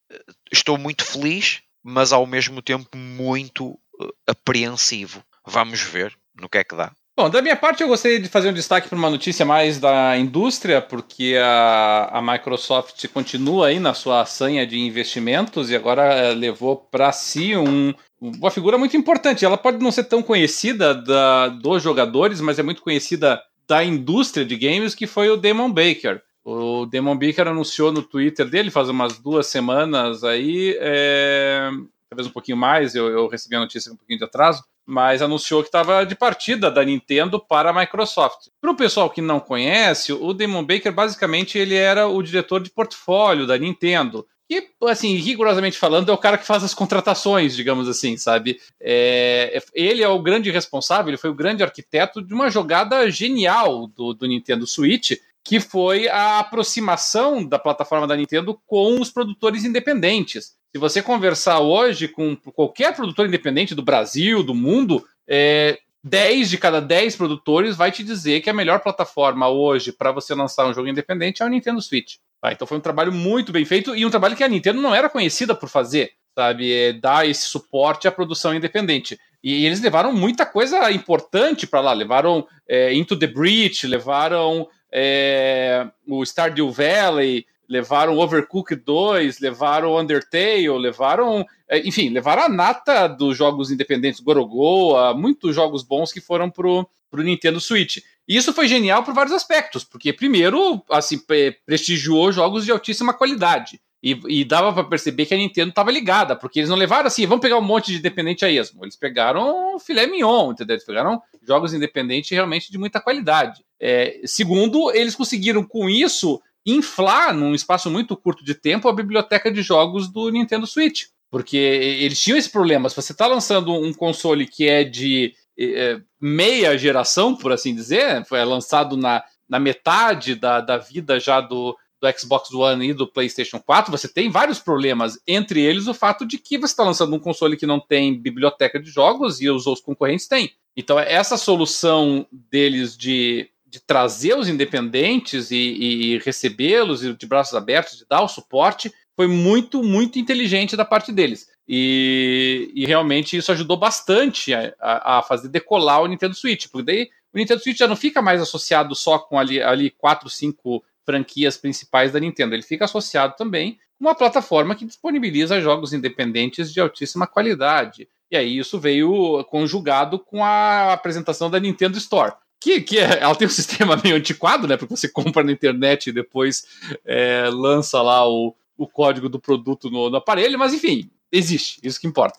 estou 0.52 0.78
muito 0.78 1.04
feliz, 1.04 1.62
mas 1.82 2.12
ao 2.12 2.26
mesmo 2.26 2.62
tempo 2.62 2.96
muito 2.96 3.70
uh, 4.00 4.12
apreensivo. 4.26 5.22
Vamos 5.46 5.80
ver 5.80 6.14
no 6.34 6.48
que 6.48 6.58
é 6.58 6.64
que 6.64 6.76
dá. 6.76 6.92
Bom, 7.18 7.28
da 7.28 7.42
minha 7.42 7.56
parte, 7.56 7.82
eu 7.82 7.88
gostaria 7.88 8.20
de 8.20 8.28
fazer 8.28 8.48
um 8.48 8.52
destaque 8.52 8.88
para 8.88 8.96
uma 8.96 9.10
notícia 9.10 9.44
mais 9.44 9.80
da 9.80 10.16
indústria, 10.16 10.80
porque 10.80 11.36
a, 11.36 12.10
a 12.12 12.22
Microsoft 12.22 13.08
continua 13.08 13.66
aí 13.66 13.80
na 13.80 13.92
sua 13.92 14.24
sanha 14.24 14.64
de 14.64 14.78
investimentos 14.78 15.68
e 15.68 15.74
agora 15.74 16.32
levou 16.32 16.76
para 16.76 17.10
si 17.10 17.56
um, 17.56 17.92
uma 18.20 18.52
figura 18.52 18.78
muito 18.78 18.96
importante. 18.96 19.44
Ela 19.44 19.58
pode 19.58 19.82
não 19.82 19.90
ser 19.90 20.04
tão 20.04 20.22
conhecida 20.22 20.94
da, 20.94 21.48
dos 21.48 21.82
jogadores, 21.82 22.40
mas 22.40 22.56
é 22.56 22.62
muito 22.62 22.82
conhecida 22.82 23.42
da 23.68 23.84
indústria 23.84 24.44
de 24.44 24.56
games, 24.56 24.94
que 24.94 25.06
foi 25.06 25.28
o 25.28 25.36
Damon 25.36 25.70
Baker. 25.70 26.22
O 26.42 26.86
Damon 26.86 27.18
Baker 27.18 27.46
anunciou 27.46 27.92
no 27.92 28.02
Twitter 28.02 28.48
dele 28.48 28.70
faz 28.70 28.88
umas 28.88 29.18
duas 29.18 29.46
semanas 29.48 30.24
aí, 30.24 30.74
é, 30.80 31.68
talvez 32.08 32.26
um 32.26 32.32
pouquinho 32.32 32.56
mais, 32.56 32.94
eu, 32.94 33.08
eu, 33.08 33.28
recebi 33.28 33.54
a 33.56 33.60
notícia 33.60 33.90
com 33.90 33.96
um 33.96 33.98
pouquinho 33.98 34.18
de 34.18 34.24
atraso, 34.24 34.64
mas 34.86 35.20
anunciou 35.20 35.60
que 35.60 35.68
estava 35.68 36.06
de 36.06 36.14
partida 36.14 36.70
da 36.70 36.82
Nintendo 36.82 37.38
para 37.38 37.68
a 37.68 37.72
Microsoft. 37.74 38.48
Para 38.58 38.70
o 38.70 38.76
pessoal 38.76 39.10
que 39.10 39.20
não 39.20 39.38
conhece, 39.38 40.14
o 40.14 40.32
Damon 40.32 40.64
Baker 40.64 40.90
basicamente 40.90 41.58
ele 41.58 41.74
era 41.74 42.08
o 42.08 42.22
diretor 42.22 42.62
de 42.62 42.70
portfólio 42.70 43.46
da 43.46 43.58
Nintendo. 43.58 44.26
E, 44.50 44.66
assim, 44.86 45.14
rigorosamente 45.16 45.76
falando, 45.76 46.10
é 46.10 46.14
o 46.14 46.18
cara 46.18 46.38
que 46.38 46.46
faz 46.46 46.64
as 46.64 46.72
contratações, 46.72 47.54
digamos 47.54 47.86
assim, 47.86 48.16
sabe? 48.16 48.58
É, 48.80 49.62
ele 49.74 50.02
é 50.02 50.08
o 50.08 50.22
grande 50.22 50.50
responsável, 50.50 51.10
ele 51.10 51.18
foi 51.18 51.28
o 51.28 51.34
grande 51.34 51.62
arquiteto 51.62 52.22
de 52.22 52.32
uma 52.32 52.50
jogada 52.50 53.10
genial 53.10 53.86
do, 53.86 54.14
do 54.14 54.26
Nintendo 54.26 54.66
Switch, 54.66 55.12
que 55.44 55.60
foi 55.60 56.08
a 56.08 56.38
aproximação 56.38 57.44
da 57.44 57.58
plataforma 57.58 58.06
da 58.06 58.16
Nintendo 58.16 58.58
com 58.66 59.00
os 59.00 59.10
produtores 59.10 59.64
independentes. 59.64 60.56
Se 60.70 60.78
você 60.78 61.02
conversar 61.02 61.60
hoje 61.60 62.08
com 62.08 62.36
qualquer 62.36 62.94
produtor 62.94 63.26
independente 63.26 63.74
do 63.74 63.82
Brasil, 63.82 64.42
do 64.42 64.54
mundo, 64.54 65.04
é, 65.26 65.78
10 66.04 66.50
de 66.50 66.58
cada 66.58 66.80
10 66.80 67.16
produtores 67.16 67.76
vai 67.76 67.90
te 67.90 68.04
dizer 68.04 68.40
que 68.40 68.50
a 68.50 68.54
melhor 68.54 68.80
plataforma 68.80 69.48
hoje 69.48 69.92
para 69.92 70.12
você 70.12 70.34
lançar 70.34 70.66
um 70.66 70.74
jogo 70.74 70.88
independente 70.88 71.42
é 71.42 71.46
o 71.46 71.48
Nintendo 71.48 71.82
Switch. 71.82 72.16
Ah, 72.42 72.52
então 72.52 72.66
foi 72.66 72.78
um 72.78 72.82
trabalho 72.82 73.12
muito 73.12 73.50
bem 73.50 73.64
feito 73.64 73.96
e 73.96 74.06
um 74.06 74.10
trabalho 74.10 74.36
que 74.36 74.44
a 74.44 74.48
Nintendo 74.48 74.80
não 74.80 74.94
era 74.94 75.08
conhecida 75.08 75.54
por 75.54 75.68
fazer, 75.68 76.12
sabe? 76.34 76.72
É 76.72 76.92
dar 76.92 77.28
esse 77.28 77.46
suporte 77.46 78.06
à 78.06 78.12
produção 78.12 78.54
independente. 78.54 79.18
E, 79.42 79.66
eles 79.66 79.80
levaram 79.80 80.12
muita 80.12 80.46
coisa 80.46 80.90
importante 80.90 81.66
para 81.66 81.80
lá. 81.80 81.92
Levaram 81.92 82.46
é, 82.68 82.94
Into 82.94 83.18
the 83.18 83.26
Breach, 83.26 83.86
levaram 83.86 84.68
é, 84.92 85.86
o 86.06 86.24
Stardew 86.24 86.70
Valley, 86.70 87.44
levaram 87.68 88.16
Overcooked 88.16 88.82
2, 88.84 89.40
levaram 89.40 89.96
Undertale, 89.96 90.68
levaram. 90.78 91.44
É, 91.68 91.86
enfim, 91.86 92.08
levaram 92.08 92.44
a 92.44 92.48
nata 92.48 93.06
dos 93.06 93.36
jogos 93.36 93.70
independentes 93.70 94.20
Gorogoa, 94.20 95.14
muitos 95.14 95.54
jogos 95.54 95.82
bons 95.82 96.12
que 96.12 96.20
foram 96.20 96.50
pro, 96.50 96.88
pro 97.10 97.22
Nintendo 97.22 97.60
Switch. 97.60 97.98
E 98.28 98.36
isso 98.36 98.52
foi 98.52 98.68
genial 98.68 99.02
por 99.02 99.14
vários 99.14 99.34
aspectos, 99.34 99.84
porque 99.84 100.12
primeiro, 100.12 100.82
assim, 100.90 101.18
prestigiou 101.64 102.30
jogos 102.30 102.64
de 102.64 102.70
altíssima 102.70 103.14
qualidade. 103.14 103.80
E, 104.00 104.20
e 104.28 104.44
dava 104.44 104.72
para 104.72 104.84
perceber 104.84 105.26
que 105.26 105.34
a 105.34 105.36
Nintendo 105.36 105.70
estava 105.70 105.90
ligada, 105.90 106.36
porque 106.36 106.60
eles 106.60 106.70
não 106.70 106.76
levaram 106.76 107.08
assim, 107.08 107.26
vamos 107.26 107.42
pegar 107.42 107.58
um 107.58 107.62
monte 107.62 107.90
de 107.90 107.98
independente 107.98 108.44
a 108.44 108.50
esmo. 108.50 108.84
Eles 108.84 108.94
pegaram 108.94 109.76
filé 109.80 110.06
mignon, 110.06 110.52
entendeu? 110.52 110.74
Eles 110.74 110.86
pegaram 110.86 111.20
jogos 111.42 111.74
independentes 111.74 112.30
realmente 112.30 112.70
de 112.70 112.78
muita 112.78 113.00
qualidade. 113.00 113.64
É, 113.80 114.20
segundo, 114.24 114.92
eles 114.92 115.16
conseguiram 115.16 115.64
com 115.64 115.88
isso 115.88 116.40
inflar, 116.64 117.34
num 117.34 117.54
espaço 117.54 117.90
muito 117.90 118.16
curto 118.16 118.44
de 118.44 118.54
tempo, 118.54 118.88
a 118.88 118.92
biblioteca 118.92 119.50
de 119.50 119.62
jogos 119.62 120.06
do 120.06 120.30
Nintendo 120.30 120.66
Switch. 120.66 121.06
Porque 121.30 121.56
eles 121.56 122.20
tinham 122.20 122.38
esse 122.38 122.50
problema. 122.50 122.88
Se 122.88 122.96
você 122.96 123.12
está 123.12 123.26
lançando 123.26 123.72
um 123.72 123.92
console 123.92 124.46
que 124.46 124.66
é 124.66 124.84
de 124.84 125.34
é, 125.58 126.00
meia 126.20 126.76
geração, 126.78 127.34
por 127.34 127.52
assim 127.52 127.74
dizer, 127.74 128.24
foi 128.24 128.44
lançado 128.44 128.96
na, 128.96 129.22
na 129.48 129.58
metade 129.58 130.34
da, 130.34 130.60
da 130.60 130.78
vida 130.78 131.18
já 131.18 131.40
do, 131.40 131.76
do 132.00 132.18
Xbox 132.18 132.52
One 132.52 132.90
e 132.90 132.94
do 132.94 133.10
PlayStation 133.10 133.58
4, 133.58 133.90
você 133.90 134.08
tem 134.08 134.30
vários 134.30 134.58
problemas, 134.58 135.18
entre 135.26 135.60
eles 135.60 135.86
o 135.88 135.94
fato 135.94 136.24
de 136.24 136.38
que 136.38 136.58
você 136.58 136.72
está 136.72 136.84
lançando 136.84 137.14
um 137.14 137.20
console 137.20 137.56
que 137.56 137.66
não 137.66 137.80
tem 137.80 138.20
biblioteca 138.20 138.80
de 138.80 138.90
jogos 138.90 139.40
e 139.40 139.50
os 139.50 139.66
outros 139.66 139.84
concorrentes 139.84 140.28
têm. 140.28 140.52
Então, 140.76 140.98
essa 140.98 141.36
solução 141.36 142.26
deles 142.32 142.96
de 142.96 143.50
de 143.70 143.80
trazer 143.80 144.36
os 144.36 144.48
independentes 144.48 145.50
e, 145.50 145.56
e 145.56 146.18
recebê-los 146.18 147.00
de 147.00 147.26
braços 147.26 147.54
abertos, 147.54 147.98
de 147.98 148.06
dar 148.08 148.22
o 148.22 148.28
suporte, 148.28 148.92
foi 149.14 149.26
muito, 149.26 149.82
muito 149.82 150.18
inteligente 150.18 150.76
da 150.76 150.84
parte 150.84 151.12
deles. 151.12 151.47
E, 151.68 152.72
e 152.74 152.86
realmente 152.86 153.36
isso 153.36 153.52
ajudou 153.52 153.76
bastante 153.76 154.54
a, 154.54 155.18
a, 155.18 155.22
fazer 155.22 155.48
decolar 155.48 156.00
o 156.00 156.06
Nintendo 156.06 156.34
Switch, 156.34 156.66
porque 156.68 156.86
daí 156.86 157.10
o 157.34 157.36
Nintendo 157.36 157.62
Switch 157.62 157.76
já 157.76 157.86
não 157.86 157.96
fica 157.96 158.22
mais 158.22 158.40
associado 158.40 158.94
só 158.94 159.18
com 159.18 159.38
ali, 159.38 159.60
ali 159.60 159.90
quatro, 159.90 160.30
cinco 160.30 160.82
franquias 161.04 161.58
principais 161.58 162.12
da 162.12 162.20
Nintendo, 162.20 162.54
ele 162.54 162.62
fica 162.62 162.86
associado 162.86 163.34
também 163.36 163.78
com 163.98 164.06
uma 164.06 164.14
plataforma 164.14 164.74
que 164.74 164.86
disponibiliza 164.86 165.60
jogos 165.60 165.92
independentes 165.92 166.72
de 166.72 166.80
altíssima 166.80 167.26
qualidade. 167.26 168.08
E 168.30 168.36
aí 168.36 168.58
isso 168.58 168.78
veio 168.78 169.44
conjugado 169.44 170.18
com 170.18 170.44
a 170.44 170.92
apresentação 170.92 171.50
da 171.50 171.58
Nintendo 171.58 171.98
Store. 171.98 172.34
Que, 172.60 172.80
que 172.80 172.98
é, 172.98 173.20
ela 173.20 173.34
tem 173.34 173.46
um 173.46 173.50
sistema 173.50 174.00
meio 174.02 174.16
antiquado, 174.16 174.66
né? 174.66 174.76
Porque 174.76 174.96
você 174.96 175.08
compra 175.08 175.42
na 175.42 175.52
internet 175.52 176.08
e 176.08 176.12
depois 176.12 176.66
é, 177.04 177.48
lança 177.50 178.00
lá 178.00 178.28
o, 178.28 178.54
o 178.76 178.86
código 178.86 179.28
do 179.28 179.40
produto 179.40 179.90
no, 179.90 180.10
no 180.10 180.16
aparelho, 180.16 180.58
mas 180.58 180.72
enfim, 180.72 181.10
existe, 181.32 181.80
isso 181.82 182.00
que 182.00 182.06
importa. 182.06 182.38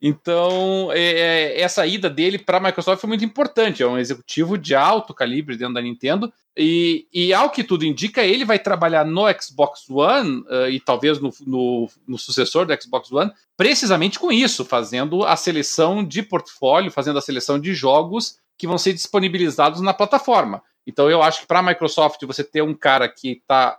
Então, 0.00 0.92
é, 0.92 1.00
é 1.00 1.60
essa 1.60 1.84
ida 1.84 2.08
dele 2.08 2.38
para 2.38 2.58
a 2.58 2.60
Microsoft 2.60 3.00
foi 3.00 3.08
muito 3.08 3.24
importante. 3.24 3.82
É 3.82 3.86
um 3.86 3.98
executivo 3.98 4.56
de 4.56 4.74
alto 4.74 5.12
calibre 5.12 5.56
dentro 5.56 5.74
da 5.74 5.82
Nintendo. 5.82 6.32
E, 6.56 7.06
e 7.12 7.34
ao 7.34 7.50
que 7.50 7.64
tudo 7.64 7.84
indica, 7.84 8.24
ele 8.24 8.44
vai 8.44 8.58
trabalhar 8.58 9.04
no 9.04 9.22
Xbox 9.40 9.88
One 9.88 10.40
uh, 10.48 10.68
e 10.68 10.80
talvez 10.80 11.20
no, 11.20 11.32
no, 11.46 11.88
no, 12.06 12.18
sucessor 12.18 12.66
do 12.66 12.82
Xbox 12.82 13.10
One, 13.12 13.30
precisamente 13.56 14.18
com 14.18 14.32
isso, 14.32 14.64
fazendo 14.64 15.24
a 15.24 15.36
seleção 15.36 16.04
de 16.04 16.22
portfólio, 16.22 16.90
fazendo 16.90 17.18
a 17.18 17.22
seleção 17.22 17.60
de 17.60 17.74
jogos 17.74 18.38
que 18.56 18.66
vão 18.66 18.78
ser 18.78 18.92
disponibilizados 18.92 19.80
na 19.80 19.94
plataforma. 19.94 20.62
Então, 20.86 21.10
eu 21.10 21.22
acho 21.22 21.42
que 21.42 21.46
para 21.46 21.60
a 21.60 21.62
Microsoft 21.62 22.20
você 22.24 22.42
ter 22.42 22.62
um 22.62 22.74
cara 22.74 23.08
que 23.08 23.32
está 23.32 23.78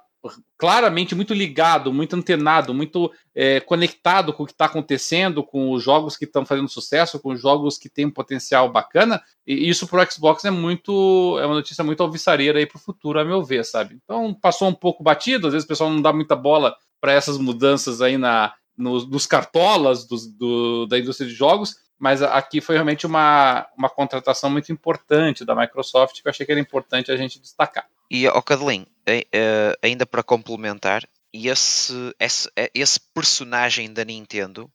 claramente 0.57 1.15
muito 1.15 1.33
ligado, 1.33 1.93
muito 1.93 2.15
antenado, 2.15 2.73
muito 2.73 3.11
é, 3.33 3.59
conectado 3.61 4.33
com 4.33 4.43
o 4.43 4.45
que 4.45 4.51
está 4.51 4.65
acontecendo, 4.65 5.43
com 5.43 5.71
os 5.71 5.81
jogos 5.81 6.17
que 6.17 6.25
estão 6.25 6.45
fazendo 6.45 6.67
sucesso, 6.67 7.19
com 7.19 7.29
os 7.29 7.41
jogos 7.41 7.77
que 7.77 7.89
têm 7.89 8.05
um 8.05 8.11
potencial 8.11 8.69
bacana. 8.69 9.21
E 9.47 9.69
isso 9.69 9.87
para 9.87 10.03
o 10.03 10.11
Xbox 10.11 10.43
é 10.43 10.51
muito, 10.51 11.37
é 11.39 11.45
uma 11.45 11.55
notícia 11.55 11.83
muito 11.83 12.03
alvissareira 12.03 12.59
aí 12.59 12.65
para 12.65 12.77
o 12.77 12.81
futuro, 12.81 13.19
a 13.19 13.25
meu 13.25 13.43
ver, 13.43 13.63
sabe? 13.63 13.97
Então 14.03 14.33
passou 14.33 14.67
um 14.67 14.73
pouco 14.73 15.03
batido, 15.03 15.47
às 15.47 15.53
vezes 15.53 15.65
o 15.65 15.69
pessoal 15.69 15.89
não 15.89 16.01
dá 16.01 16.11
muita 16.11 16.35
bola 16.35 16.75
para 16.99 17.13
essas 17.13 17.37
mudanças 17.37 18.01
aí 18.01 18.17
na, 18.17 18.53
nos, 18.77 19.09
nos 19.09 19.25
cartolas 19.25 20.05
do, 20.05 20.85
da 20.85 20.99
indústria 20.99 21.29
de 21.29 21.33
jogos, 21.33 21.77
mas 21.97 22.21
aqui 22.21 22.59
foi 22.59 22.75
realmente 22.75 23.05
uma, 23.05 23.67
uma 23.77 23.89
contratação 23.89 24.49
muito 24.49 24.71
importante 24.71 25.45
da 25.45 25.55
Microsoft 25.55 26.21
que 26.21 26.27
eu 26.27 26.29
achei 26.29 26.45
que 26.45 26.51
era 26.51 26.59
importante 26.59 27.11
a 27.11 27.15
gente 27.15 27.39
destacar. 27.39 27.87
E, 28.09 28.27
oh, 28.27 28.41
Cadelin, 28.41 28.83
uh, 29.07 29.77
ainda 29.81 30.05
para 30.05 30.23
complementar, 30.23 31.07
esse, 31.33 31.93
esse, 32.19 32.49
eh, 32.55 32.71
esse 32.73 32.99
personagem 33.13 33.93
da 33.93 34.03
Nintendo, 34.03 34.71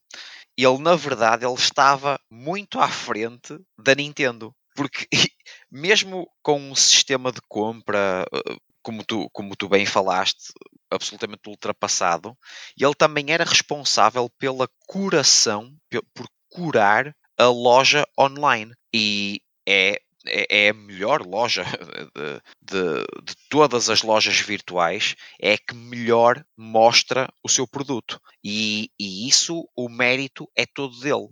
ele 0.56 0.78
na 0.78 0.94
verdade 0.94 1.44
ele 1.44 1.54
estava 1.54 2.18
muito 2.30 2.78
à 2.78 2.88
frente 2.88 3.58
da 3.78 3.94
Nintendo. 3.94 4.54
Porque 4.74 5.06
mesmo 5.70 6.28
com 6.42 6.60
um 6.60 6.74
sistema 6.74 7.32
de 7.32 7.40
compra, 7.48 8.24
eh, 8.32 8.56
como 8.82 9.04
tu, 9.04 9.28
como 9.30 9.56
tu 9.56 9.68
bem 9.68 9.86
falaste, 9.86 10.52
absolutamente 10.90 11.48
ultrapassado, 11.48 12.36
ele 12.78 12.94
também 12.94 13.32
era 13.32 13.44
responsável 13.44 14.30
pela 14.38 14.68
curação, 14.86 15.74
por 16.14 16.26
curar 16.48 17.14
a 17.36 17.46
loja 17.46 18.06
online. 18.18 18.72
E 18.94 19.40
é 19.68 20.00
é, 20.26 20.66
é 20.66 20.68
a 20.70 20.74
melhor 20.74 21.26
loja 21.26 21.64
de, 22.62 22.78
de, 22.78 23.04
de, 23.22 23.34
todas 23.48 23.90
as 23.90 24.02
lojas 24.02 24.38
virtuais, 24.40 25.14
é 25.40 25.56
que 25.56 25.74
melhor 25.74 26.44
mostra 26.56 27.32
o 27.42 27.48
seu 27.48 27.66
produto. 27.66 28.20
E, 28.42 28.90
e 28.98 29.28
isso, 29.28 29.68
o 29.76 29.88
mérito 29.88 30.48
é 30.56 30.66
todo 30.66 30.98
dele. 31.00 31.28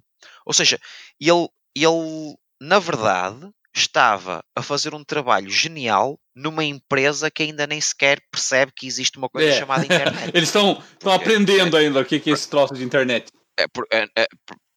Ou 0.46 0.52
seja, 0.52 0.78
ele, 1.20 1.48
ele, 1.74 2.36
na 2.60 2.78
verdade, 2.78 3.50
estava 3.74 4.44
a 4.54 4.62
fazer 4.62 4.94
um 4.94 5.02
trabalho 5.02 5.50
genial 5.50 6.18
numa 6.34 6.64
empresa 6.64 7.30
que 7.30 7.42
ainda 7.42 7.66
nem 7.66 7.80
sequer 7.80 8.20
percebe 8.30 8.72
que 8.74 8.86
existe 8.86 9.18
uma 9.18 9.28
coisa 9.28 9.50
é. 9.50 9.58
chamada 9.58 9.84
internet. 9.84 10.30
Eles 10.34 10.48
estão, 10.48 10.82
estão 10.92 11.12
aprendendo 11.12 11.76
ainda 11.76 12.00
o 12.00 12.04
que 12.04 12.16
é 12.16 12.32
esse 12.32 12.48
troço 12.48 12.74
de 12.74 12.84
internet. 12.84 13.28
É, 13.58 13.64
é, 13.92 14.08
é, 14.16 14.26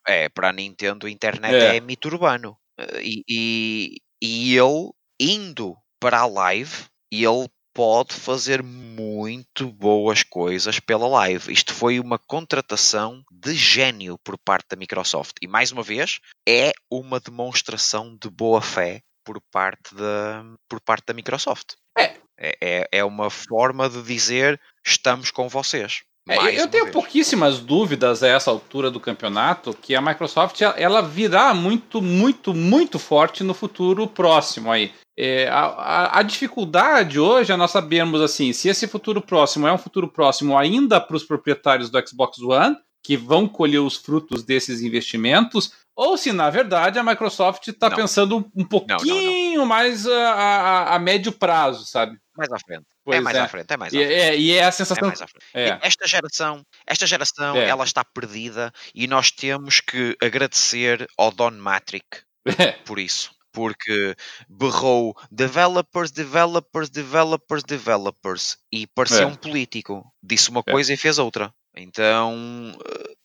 é 0.07 0.29
para 0.29 0.49
a 0.49 0.53
Nintendo, 0.53 1.07
a 1.07 1.11
internet 1.11 1.53
é, 1.53 1.77
é 1.77 1.79
mito 1.79 2.07
urbano. 2.07 2.57
E, 3.01 3.23
e, 3.29 3.97
e 4.21 4.55
ele 4.57 4.91
indo 5.19 5.77
para 5.99 6.19
a 6.19 6.25
live, 6.25 6.85
ele 7.11 7.49
pode 7.73 8.13
fazer 8.13 8.63
muito 8.63 9.69
boas 9.69 10.23
coisas 10.23 10.79
pela 10.79 11.07
live. 11.07 11.51
Isto 11.51 11.73
foi 11.73 11.99
uma 11.99 12.17
contratação 12.17 13.21
de 13.29 13.53
gênio 13.53 14.17
por 14.23 14.37
parte 14.37 14.67
da 14.69 14.77
Microsoft. 14.77 15.33
E 15.41 15.47
mais 15.47 15.73
uma 15.73 15.83
vez, 15.83 16.19
é 16.47 16.71
uma 16.89 17.19
demonstração 17.19 18.17
de 18.17 18.29
boa 18.29 18.61
fé 18.61 19.01
por 19.25 19.41
parte 19.51 19.93
da, 19.93 20.45
por 20.69 20.79
parte 20.79 21.07
da 21.07 21.13
Microsoft. 21.13 21.73
É. 21.97 22.15
É, 22.37 22.87
é 22.91 23.03
uma 23.03 23.29
forma 23.29 23.89
de 23.89 24.01
dizer 24.03 24.59
estamos 24.85 25.31
com 25.31 25.49
vocês. 25.49 26.03
É, 26.27 26.59
eu 26.59 26.67
tenho 26.67 26.85
vez. 26.85 26.93
pouquíssimas 26.93 27.59
dúvidas 27.59 28.23
a 28.23 28.27
essa 28.27 28.49
altura 28.49 28.89
do 28.89 28.99
campeonato 28.99 29.77
que 29.79 29.93
a 29.93 30.01
Microsoft 30.01 30.59
ela 30.75 31.01
virá 31.01 31.53
muito, 31.53 32.01
muito, 32.01 32.51
muito 32.51 32.97
forte 32.97 33.43
no 33.43 33.53
futuro 33.53 34.07
próximo 34.07 34.71
aí. 34.71 34.91
É, 35.17 35.47
a, 35.47 35.65
a, 35.65 36.19
a, 36.19 36.23
dificuldade 36.23 37.19
hoje 37.19 37.55
nós 37.55 37.71
sabemos 37.71 38.19
assim, 38.21 38.51
se 38.51 38.67
esse 38.67 38.85
futuro 38.85 39.21
próximo 39.21 39.65
é 39.65 39.71
um 39.71 39.77
futuro 39.77 40.09
próximo 40.09 40.57
ainda 40.57 40.99
para 40.99 41.15
os 41.15 41.23
proprietários 41.23 41.89
do 41.89 42.07
Xbox 42.07 42.39
One, 42.39 42.75
que 43.01 43.15
vão 43.15 43.47
colher 43.47 43.79
os 43.79 43.95
frutos 43.95 44.43
desses 44.43 44.81
investimentos, 44.81 45.71
ou 45.95 46.17
se 46.17 46.31
na 46.31 46.49
verdade 46.49 46.99
a 46.99 47.03
Microsoft 47.03 47.67
está 47.67 47.89
pensando 47.89 48.51
um 48.55 48.65
pouquinho 48.65 49.53
não, 49.53 49.59
não, 49.59 49.65
mais 49.65 50.05
a, 50.05 50.31
a, 50.33 50.95
a 50.95 50.99
médio 50.99 51.31
prazo, 51.31 51.85
sabe? 51.85 52.17
Mais 52.35 52.51
à 52.51 52.59
frente. 52.59 52.85
Pois 53.03 53.17
é 53.17 53.21
mais 53.21 53.37
é. 53.37 53.39
à 53.39 53.47
frente, 53.47 53.71
é 53.71 53.77
mais 53.77 53.93
à 53.93 53.97
frente. 53.97 54.13
É, 54.13 54.37
e 54.37 54.51
é 54.51 54.65
a 54.65 54.71
sensação. 54.71 55.11
É 55.53 55.79
esta 55.81 56.07
geração, 56.07 56.65
esta 56.85 57.07
geração, 57.07 57.55
é. 57.55 57.69
ela 57.69 57.83
está 57.83 58.03
perdida 58.03 58.73
e 58.93 59.07
nós 59.07 59.31
temos 59.31 59.79
que 59.79 60.17
agradecer 60.21 61.07
ao 61.17 61.31
Don 61.31 61.51
Matrick 61.51 62.05
é. 62.45 62.73
por 62.83 62.99
isso. 62.99 63.33
Porque 63.53 64.17
berrou 64.49 65.15
developers, 65.31 66.11
developers, 66.11 66.89
developers, 66.89 67.63
developers 67.63 68.57
e 68.69 68.85
parecia 68.85 69.25
um 69.25 69.35
político. 69.35 70.05
Disse 70.21 70.49
uma 70.49 70.61
coisa 70.61 70.93
e 70.93 70.97
fez 70.97 71.17
outra. 71.19 71.53
Então, 71.73 72.77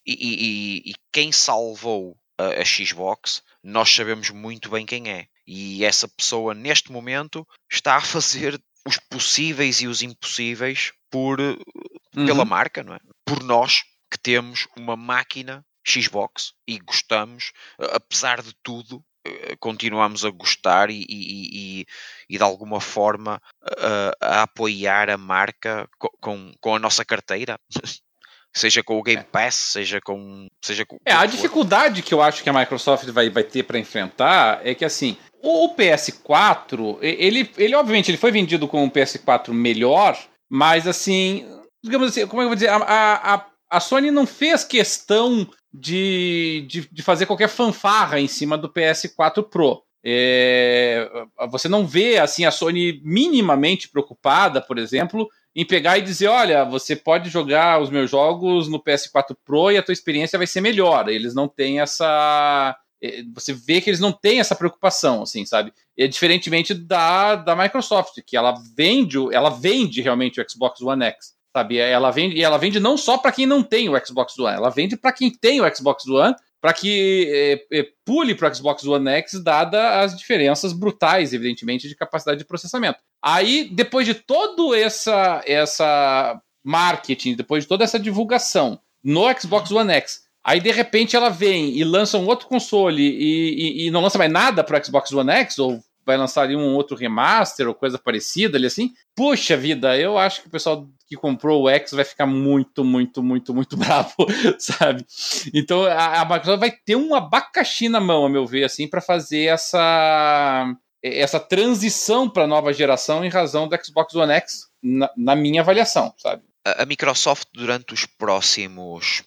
e, 0.07 0.12
e, 0.12 0.91
e 0.91 0.95
quem 1.12 1.33
salvou 1.33 2.16
a, 2.41 2.61
a 2.61 2.64
Xbox, 2.64 3.43
nós 3.62 3.93
sabemos 3.95 4.30
muito 4.30 4.70
bem 4.70 4.86
quem 4.86 5.11
é. 5.11 5.26
E 5.47 5.84
essa 5.84 6.09
pessoa, 6.09 6.55
neste 6.55 6.93
momento, 6.93 7.47
está 7.70 7.97
a 7.97 8.01
fazer 8.01 8.61
os 8.86 8.99
possíveis 9.11 9.80
e 9.80 9.86
os 9.86 10.03
impossíveis 10.03 10.93
por, 11.11 11.41
uhum. 11.41 12.26
pela 12.26 12.45
marca, 12.45 12.82
não 12.82 12.95
é? 12.95 13.01
Por 13.24 13.43
nós 13.43 13.82
que 14.11 14.18
temos 14.18 14.66
uma 14.76 14.97
máquina 14.97 15.64
Xbox 15.86 16.53
e 16.66 16.78
gostamos, 16.78 17.53
apesar 17.78 18.43
de 18.43 18.55
tudo, 18.62 19.05
eh, 19.24 19.57
continuamos 19.59 20.24
a 20.24 20.30
gostar 20.30 20.91
e, 20.91 21.05
e, 21.09 21.80
e, 21.80 21.86
e 22.28 22.36
de 22.36 22.43
alguma 22.43 22.80
forma 22.80 23.41
a, 23.62 24.12
a, 24.20 24.43
apoiar 24.43 25.11
a 25.11 25.18
marca 25.18 25.88
com, 26.20 26.53
com 26.61 26.74
a 26.74 26.78
nossa 26.78 27.05
carteira. 27.05 27.59
seja 28.55 28.82
com 28.82 28.98
o 28.98 29.03
Game 29.03 29.20
é. 29.20 29.24
Pass, 29.24 29.55
seja 29.55 30.01
com. 30.01 30.48
Seja 30.62 30.84
com 30.84 30.98
é, 31.05 31.12
a 31.12 31.26
dificuldade 31.26 32.03
que 32.03 32.12
eu 32.12 32.22
acho 32.22 32.42
que 32.42 32.51
a 32.51 32.53
Microsoft 32.53 33.07
vai, 33.11 33.30
vai 33.30 33.44
ter 33.44 33.62
para 33.62 33.78
enfrentar 33.78 34.61
é 34.66 34.74
que 34.74 34.84
assim. 34.84 35.16
O 35.42 35.74
PS4, 35.74 36.98
ele, 37.01 37.51
ele 37.57 37.74
obviamente 37.74 38.11
ele 38.11 38.18
foi 38.18 38.30
vendido 38.30 38.68
com 38.68 38.84
um 38.84 38.90
PS4 38.90 39.55
melhor, 39.55 40.18
mas 40.51 40.86
assim, 40.86 41.46
digamos 41.82 42.09
assim, 42.09 42.26
como 42.26 42.42
é 42.42 42.44
eu 42.44 42.48
vou 42.51 42.55
dizer, 42.55 42.68
a, 42.68 42.76
a, 42.76 43.46
a 43.70 43.80
Sony 43.80 44.11
não 44.11 44.26
fez 44.26 44.64
questão 44.64 45.48
de, 45.72 46.66
de, 46.68 46.88
de 46.92 47.03
fazer 47.03 47.24
qualquer 47.24 47.48
fanfarra 47.48 48.20
em 48.20 48.28
cima 48.28 48.59
do 48.59 48.68
PS4 48.68 49.42
Pro. 49.48 49.82
É, 50.05 51.09
você 51.51 51.68
não 51.68 51.86
vê 51.86 52.18
assim 52.18 52.44
a 52.44 52.51
Sony 52.51 53.01
minimamente 53.05 53.88
preocupada, 53.88 54.61
por 54.61 54.78
exemplo, 54.78 55.28
em 55.61 55.64
pegar 55.66 55.98
e 55.98 56.02
dizer, 56.02 56.28
olha, 56.28 56.64
você 56.64 56.96
pode 56.96 57.28
jogar 57.28 57.82
os 57.82 57.90
meus 57.90 58.11
jogos 58.11 58.66
no 58.66 58.82
PS4 58.82 59.36
Pro 59.44 59.70
e 59.70 59.76
a 59.76 59.82
tua 59.82 59.92
experiência 59.92 60.38
vai 60.38 60.46
ser 60.46 60.62
melhor. 60.62 61.08
Eles 61.08 61.34
não 61.34 61.46
têm 61.46 61.80
essa 61.80 62.74
é, 63.02 63.22
você 63.34 63.52
vê 63.52 63.80
que 63.80 63.90
eles 63.90 64.00
não 64.00 64.11
têm 64.11 64.40
essa 64.40 64.54
preocupação, 64.54 65.22
assim, 65.22 65.44
sabe? 65.44 65.72
É 65.98 66.06
diferentemente 66.06 66.72
da, 66.72 67.36
da 67.36 67.54
Microsoft, 67.54 68.20
que 68.26 68.36
ela 68.36 68.54
vende, 68.74 69.18
ela 69.32 69.50
vende 69.50 70.00
realmente 70.00 70.40
o 70.40 70.46
Xbox 70.48 70.80
One 70.80 71.04
X, 71.04 71.34
sabe? 71.54 71.76
Ela 71.76 72.11
vende, 72.11 72.36
e 72.36 72.42
ela 72.42 72.56
vende 72.56 72.80
não 72.80 72.96
só 72.96 73.18
para 73.18 73.32
quem 73.32 73.44
não 73.44 73.62
tem 73.62 73.88
o 73.88 74.06
Xbox 74.06 74.38
One, 74.38 74.56
ela 74.56 74.70
vende 74.70 74.96
para 74.96 75.12
quem 75.12 75.30
tem 75.30 75.61
o 75.61 75.76
Xbox 75.76 76.06
One 76.06 76.34
para 76.61 76.72
que 76.72 77.28
é, 77.72 77.78
é, 77.78 77.86
pule 78.04 78.34
para 78.34 78.50
o 78.50 78.54
Xbox 78.54 78.84
One 78.84 79.08
X, 79.08 79.42
dada 79.42 80.00
as 80.00 80.16
diferenças 80.16 80.72
brutais, 80.72 81.32
evidentemente, 81.32 81.88
de 81.88 81.96
capacidade 81.96 82.38
de 82.38 82.44
processamento. 82.44 82.98
Aí, 83.22 83.68
depois 83.72 84.06
de 84.06 84.14
todo 84.14 84.74
essa, 84.74 85.42
essa 85.46 86.40
marketing, 86.62 87.34
depois 87.34 87.64
de 87.64 87.68
toda 87.68 87.84
essa 87.84 87.98
divulgação 87.98 88.78
no 89.02 89.22
Xbox 89.38 89.70
One 89.70 89.92
X, 89.92 90.22
aí 90.44 90.61
de 90.61 90.70
repente 90.70 91.16
ela 91.16 91.30
vem 91.30 91.76
e 91.76 91.84
lança 91.84 92.18
um 92.18 92.26
outro 92.26 92.46
console 92.46 93.02
e, 93.02 93.84
e, 93.84 93.86
e 93.86 93.90
não 93.90 94.02
lança 94.02 94.18
mais 94.18 94.30
nada 94.30 94.62
para 94.62 94.78
o 94.78 94.84
Xbox 94.84 95.12
One 95.12 95.30
X, 95.30 95.58
ou 95.58 95.82
vai 96.04 96.16
lançar 96.16 96.42
ali 96.42 96.56
um 96.56 96.74
outro 96.74 96.96
remaster 96.96 97.68
ou 97.68 97.74
coisa 97.74 97.98
parecida 97.98 98.58
ali 98.58 98.66
assim. 98.66 98.92
Puxa 99.14 99.56
vida, 99.56 99.96
eu 99.96 100.18
acho 100.18 100.42
que 100.42 100.48
o 100.48 100.50
pessoal 100.50 100.86
que 101.11 101.16
comprou 101.16 101.64
o 101.64 101.68
X 101.68 101.90
vai 101.90 102.04
ficar 102.04 102.24
muito, 102.24 102.84
muito, 102.84 103.20
muito, 103.20 103.52
muito 103.52 103.74
bravo, 103.76 104.14
sabe? 104.61 105.04
Então 105.52 105.84
a, 105.84 106.20
a 106.20 106.24
Microsoft 106.24 106.61
vai 106.61 106.70
ter 106.70 106.94
um 106.94 107.16
abacaxi 107.16 107.88
na 107.88 108.00
mão, 108.00 108.24
a 108.24 108.28
meu 108.28 108.46
ver, 108.46 108.62
assim, 108.62 108.86
para 108.86 109.00
fazer 109.00 109.46
essa 109.46 110.72
essa 111.02 111.40
transição 111.40 112.28
para 112.28 112.44
a 112.44 112.46
nova 112.46 112.72
geração 112.74 113.24
em 113.24 113.30
razão 113.30 113.66
do 113.66 113.84
Xbox 113.84 114.14
One 114.14 114.34
X, 114.34 114.68
na, 114.82 115.11
na 115.16 115.34
minha 115.34 115.62
avaliação, 115.62 116.14
sabe? 116.16 116.42
A, 116.64 116.82
a 116.82 116.86
Microsoft 116.86 117.48
durante 117.54 117.92
os 117.92 118.06
próximos 118.06 119.24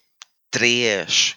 três, 0.52 1.36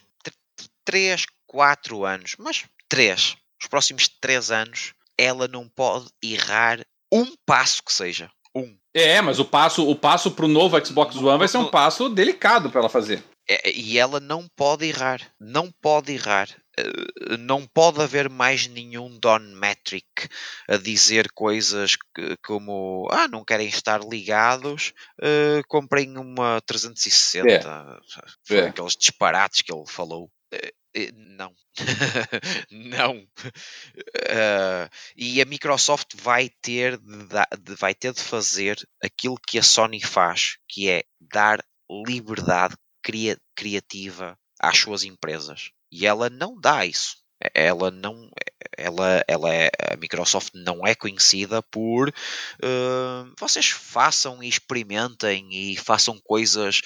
três, 0.84 1.24
quatro 1.47 2.05
anos, 2.05 2.36
mas 2.38 2.64
três, 2.88 3.34
os 3.61 3.66
próximos 3.66 4.09
três 4.09 4.51
anos, 4.53 4.92
ela 5.18 5.49
não 5.49 5.68
pode 5.68 6.07
errar 6.22 6.86
um 7.11 7.34
passo 7.47 7.82
que 7.82 7.92
seja. 7.92 8.30
É, 8.97 9.20
mas 9.20 9.38
o 9.38 9.44
passo, 9.44 9.86
o 9.86 9.94
passo 9.94 10.30
pro 10.30 10.49
novo 10.49 10.82
Xbox 10.82 11.16
One 11.16 11.38
vai 11.38 11.47
ser 11.47 11.59
um 11.59 11.68
passo 11.70 12.09
delicado 12.09 12.70
para 12.70 12.80
ela 12.80 12.88
fazer. 12.88 13.22
É, 13.47 13.70
e 13.70 13.99
ela 13.99 14.18
não 14.18 14.49
pode 14.57 14.86
errar. 14.86 15.20
Não 15.38 15.70
pode 15.82 16.14
errar. 16.14 16.49
Uh, 16.80 17.36
não 17.38 17.66
pode 17.66 18.01
haver 18.01 18.30
mais 18.30 18.66
nenhum 18.66 19.18
Don 19.18 19.38
Metric 19.38 20.07
a 20.68 20.78
dizer 20.78 21.30
coisas 21.32 21.97
que, 22.14 22.36
como 22.44 23.07
ah, 23.11 23.28
não 23.28 23.44
querem 23.44 23.68
estar 23.68 24.01
ligados, 24.03 24.94
uh, 25.22 25.62
comprem 25.68 26.16
uma 26.16 26.61
360. 26.66 27.49
É. 27.49 27.61
Foi 28.44 28.57
é. 28.57 28.68
aqueles 28.68 28.97
disparates 28.97 29.61
que 29.61 29.72
ele 29.72 29.84
falou. 29.86 30.30
Uh, 30.53 30.76
não, 31.14 31.55
não. 32.70 33.18
Uh, 33.18 34.88
e 35.14 35.42
a 35.42 35.44
Microsoft 35.44 36.14
vai 36.14 36.49
ter, 36.62 36.97
de, 36.99 37.74
vai 37.78 37.94
ter 37.94 38.12
de 38.12 38.22
fazer 38.22 38.78
aquilo 39.03 39.38
que 39.47 39.59
a 39.59 39.62
Sony 39.62 40.03
faz, 40.03 40.57
que 40.68 40.88
é 40.88 41.05
dar 41.20 41.62
liberdade 41.90 42.76
cria, 43.03 43.38
criativa 43.55 44.38
às 44.59 44.78
suas 44.78 45.05
empresas. 45.05 45.70
E 45.92 46.07
ela 46.07 46.30
não 46.30 46.59
dá 46.59 46.84
isso. 46.86 47.16
Ela 47.55 47.91
não, 47.91 48.30
ela, 48.76 49.22
ela 49.28 49.55
é, 49.55 49.70
a 49.93 49.97
Microsoft 49.97 50.53
não 50.55 50.87
é 50.87 50.95
conhecida 50.95 51.62
por 51.62 52.09
uh, 52.09 53.34
vocês 53.39 53.68
façam 53.68 54.43
e 54.43 54.49
experimentem 54.49 55.49
e 55.53 55.76
façam 55.76 56.18
coisas 56.24 56.80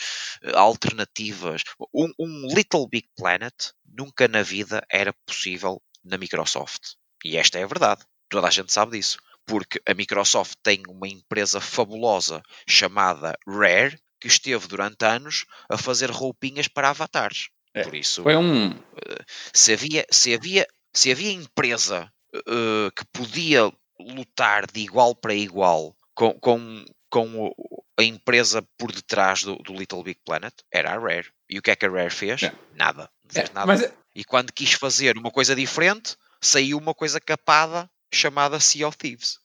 alternativas. 0.54 1.62
Um, 1.94 2.12
um 2.18 2.46
Little 2.54 2.88
Big 2.88 3.08
Planet 3.16 3.54
nunca 3.84 4.26
na 4.28 4.42
vida 4.42 4.84
era 4.90 5.14
possível 5.26 5.80
na 6.04 6.18
Microsoft. 6.18 6.94
E 7.24 7.36
esta 7.36 7.58
é 7.58 7.64
a 7.64 7.66
verdade. 7.66 8.04
Toda 8.28 8.48
a 8.48 8.50
gente 8.50 8.72
sabe 8.72 8.96
disso. 8.96 9.18
Porque 9.46 9.80
a 9.86 9.94
Microsoft 9.94 10.54
tem 10.62 10.82
uma 10.88 11.08
empresa 11.08 11.60
fabulosa 11.60 12.42
chamada 12.68 13.36
Rare, 13.46 13.98
que 14.20 14.28
esteve 14.28 14.68
durante 14.68 15.04
anos 15.04 15.44
a 15.68 15.76
fazer 15.76 16.10
roupinhas 16.10 16.68
para 16.68 16.90
avatares. 16.90 17.48
É, 17.74 17.82
Por 17.82 17.94
isso, 17.94 18.22
foi 18.22 18.36
um... 18.36 18.70
Eh, 18.70 19.24
se 19.52 19.72
havia, 19.72 20.04
se 20.10 20.34
havia, 20.34 20.66
se 20.92 21.10
havia 21.12 21.30
empresa 21.30 22.10
uh, 22.34 22.90
que 22.96 23.04
podia 23.12 23.70
lutar 23.98 24.66
de 24.66 24.80
igual 24.80 25.14
para 25.14 25.34
igual 25.34 25.94
com, 26.14 26.32
com, 26.40 26.84
com 27.08 27.52
a 27.98 28.02
empresa 28.02 28.62
por 28.76 28.90
detrás 28.92 29.42
do, 29.42 29.56
do, 29.56 29.72
Little 29.74 30.02
Big 30.02 30.20
Planet, 30.24 30.54
era 30.72 30.92
a 30.92 30.98
Rare. 30.98 31.28
E 31.48 31.58
o 31.58 31.62
que 31.62 31.70
é 31.70 31.76
que 31.76 31.86
a 31.86 31.90
Rare 31.90 32.10
fez? 32.10 32.42
É. 32.42 32.52
Nada. 32.74 33.10
Fez 33.28 33.48
é, 33.48 33.52
nada. 33.52 33.66
Mas... 33.66 33.92
E 34.14 34.24
quando 34.24 34.52
quis 34.52 34.72
fazer 34.72 35.16
uma 35.16 35.30
coisa 35.30 35.54
diferente, 35.54 36.16
saiu 36.40 36.76
uma 36.78 36.94
coisa 36.94 37.20
capada 37.20 37.88
chamada 38.12 38.58
Sea 38.58 38.88
of 38.88 38.98
Thieves. 38.98 39.38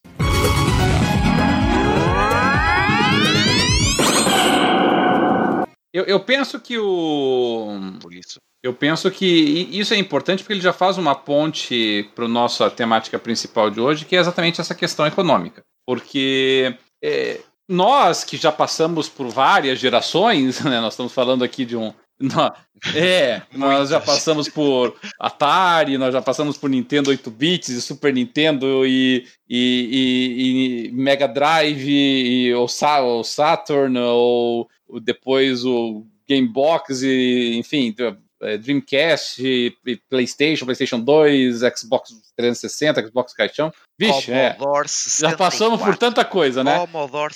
Eu, 5.96 6.04
eu 6.04 6.20
penso 6.20 6.60
que 6.60 6.78
o. 6.78 7.96
Por 8.02 8.12
isso. 8.12 8.38
Eu 8.62 8.74
penso 8.74 9.10
que 9.10 9.24
isso 9.24 9.94
é 9.94 9.96
importante 9.96 10.42
porque 10.42 10.52
ele 10.52 10.60
já 10.60 10.72
faz 10.72 10.98
uma 10.98 11.14
ponte 11.14 12.06
para 12.14 12.26
a 12.26 12.28
nossa 12.28 12.68
temática 12.68 13.18
principal 13.18 13.70
de 13.70 13.80
hoje, 13.80 14.04
que 14.04 14.14
é 14.14 14.18
exatamente 14.18 14.60
essa 14.60 14.74
questão 14.74 15.06
econômica. 15.06 15.62
Porque 15.86 16.76
é, 17.02 17.40
nós 17.66 18.24
que 18.24 18.36
já 18.36 18.52
passamos 18.52 19.08
por 19.08 19.28
várias 19.28 19.78
gerações, 19.78 20.60
né, 20.64 20.82
nós 20.82 20.92
estamos 20.92 21.14
falando 21.14 21.42
aqui 21.42 21.64
de 21.64 21.78
um. 21.78 21.94
é, 22.94 23.40
nós 23.56 23.88
já 23.88 23.98
passamos 23.98 24.50
por 24.50 24.94
Atari, 25.18 25.96
nós 25.96 26.12
já 26.12 26.20
passamos 26.20 26.58
por 26.58 26.68
Nintendo 26.68 27.08
8 27.08 27.30
bits 27.30 27.68
e 27.70 27.80
Super 27.80 28.12
Nintendo 28.12 28.84
e, 28.84 29.26
e, 29.48 30.88
e, 30.88 30.88
e 30.88 30.92
Mega 30.92 31.26
Drive 31.26 32.52
ou 32.54 32.68
Saturn 33.24 33.98
ou 33.98 34.68
depois 35.02 35.64
o 35.64 36.06
Gamebox 36.28 37.02
e, 37.02 37.56
enfim, 37.56 37.94
é, 38.40 38.58
Dreamcast, 38.58 39.42
e 39.42 39.96
PlayStation, 40.08 40.64
PlayStation 40.64 41.00
2, 41.00 41.60
Xbox 41.76 42.10
360, 42.36 43.08
Xbox 43.08 43.32
Caixão. 43.32 43.72
Vixe, 43.98 44.30
é, 44.30 44.56
já 45.18 45.36
passamos 45.36 45.80
por 45.80 45.96
tanta 45.96 46.24
coisa, 46.24 46.62
né? 46.62 46.76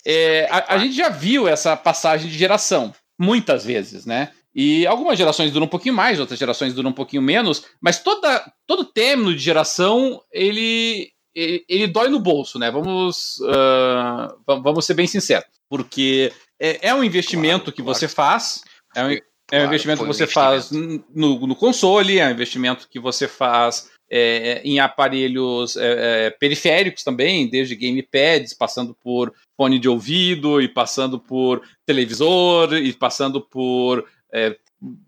É, 0.04 0.46
a, 0.50 0.74
a 0.74 0.78
gente 0.78 0.94
já 0.94 1.08
viu 1.08 1.48
essa 1.48 1.76
passagem 1.76 2.30
de 2.30 2.36
geração, 2.36 2.94
muitas 3.18 3.64
vezes, 3.64 4.04
né? 4.04 4.30
E 4.54 4.86
algumas 4.86 5.16
gerações 5.16 5.52
duram 5.52 5.66
um 5.66 5.70
pouquinho 5.70 5.94
mais, 5.94 6.18
outras 6.18 6.38
gerações 6.38 6.74
duram 6.74 6.90
um 6.90 6.94
pouquinho 6.94 7.22
menos, 7.22 7.64
mas 7.80 8.02
toda, 8.02 8.52
todo 8.66 8.84
término 8.84 9.32
de 9.32 9.38
geração, 9.38 10.20
ele, 10.32 11.12
ele, 11.34 11.64
ele 11.68 11.86
dói 11.86 12.08
no 12.08 12.18
bolso, 12.18 12.58
né? 12.58 12.70
Vamos, 12.70 13.38
uh, 13.40 14.60
vamos 14.60 14.84
ser 14.84 14.94
bem 14.94 15.06
sinceros. 15.06 15.48
Porque 15.68 16.32
é, 16.60 16.88
é 16.88 16.94
um 16.94 17.02
investimento 17.02 17.64
claro, 17.64 17.72
que 17.72 17.82
claro. 17.82 17.98
você 17.98 18.06
faz, 18.06 18.62
é 18.94 19.04
um, 19.04 19.10
é 19.50 19.62
um 19.62 19.66
investimento 19.66 20.02
que 20.02 20.06
você 20.06 20.26
faz 20.26 20.70
no, 20.70 21.46
no, 21.46 21.56
console, 21.56 22.18
é 22.18 22.26
um 22.28 22.30
investimento 22.30 22.88
que 22.88 23.00
você 23.00 23.26
faz 23.26 23.90
é, 24.10 24.60
em 24.62 24.78
aparelhos 24.78 25.76
é, 25.76 26.26
é, 26.26 26.30
periféricos 26.30 27.02
também, 27.02 27.48
desde 27.48 27.74
gamepads, 27.74 28.52
passando 28.52 28.94
por 28.94 29.32
fone 29.56 29.78
de 29.78 29.88
ouvido, 29.88 30.60
e 30.60 30.68
passando 30.68 31.18
por 31.18 31.62
televisor, 31.86 32.74
e 32.74 32.92
passando 32.92 33.40
por 33.40 34.06
é, 34.32 34.56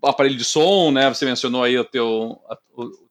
aparelho 0.01 0.37
de 0.37 0.43
som, 0.43 0.91
né? 0.91 1.09
Você 1.09 1.25
mencionou 1.25 1.63
aí 1.63 1.77
o 1.77 1.85
teu, 1.85 2.39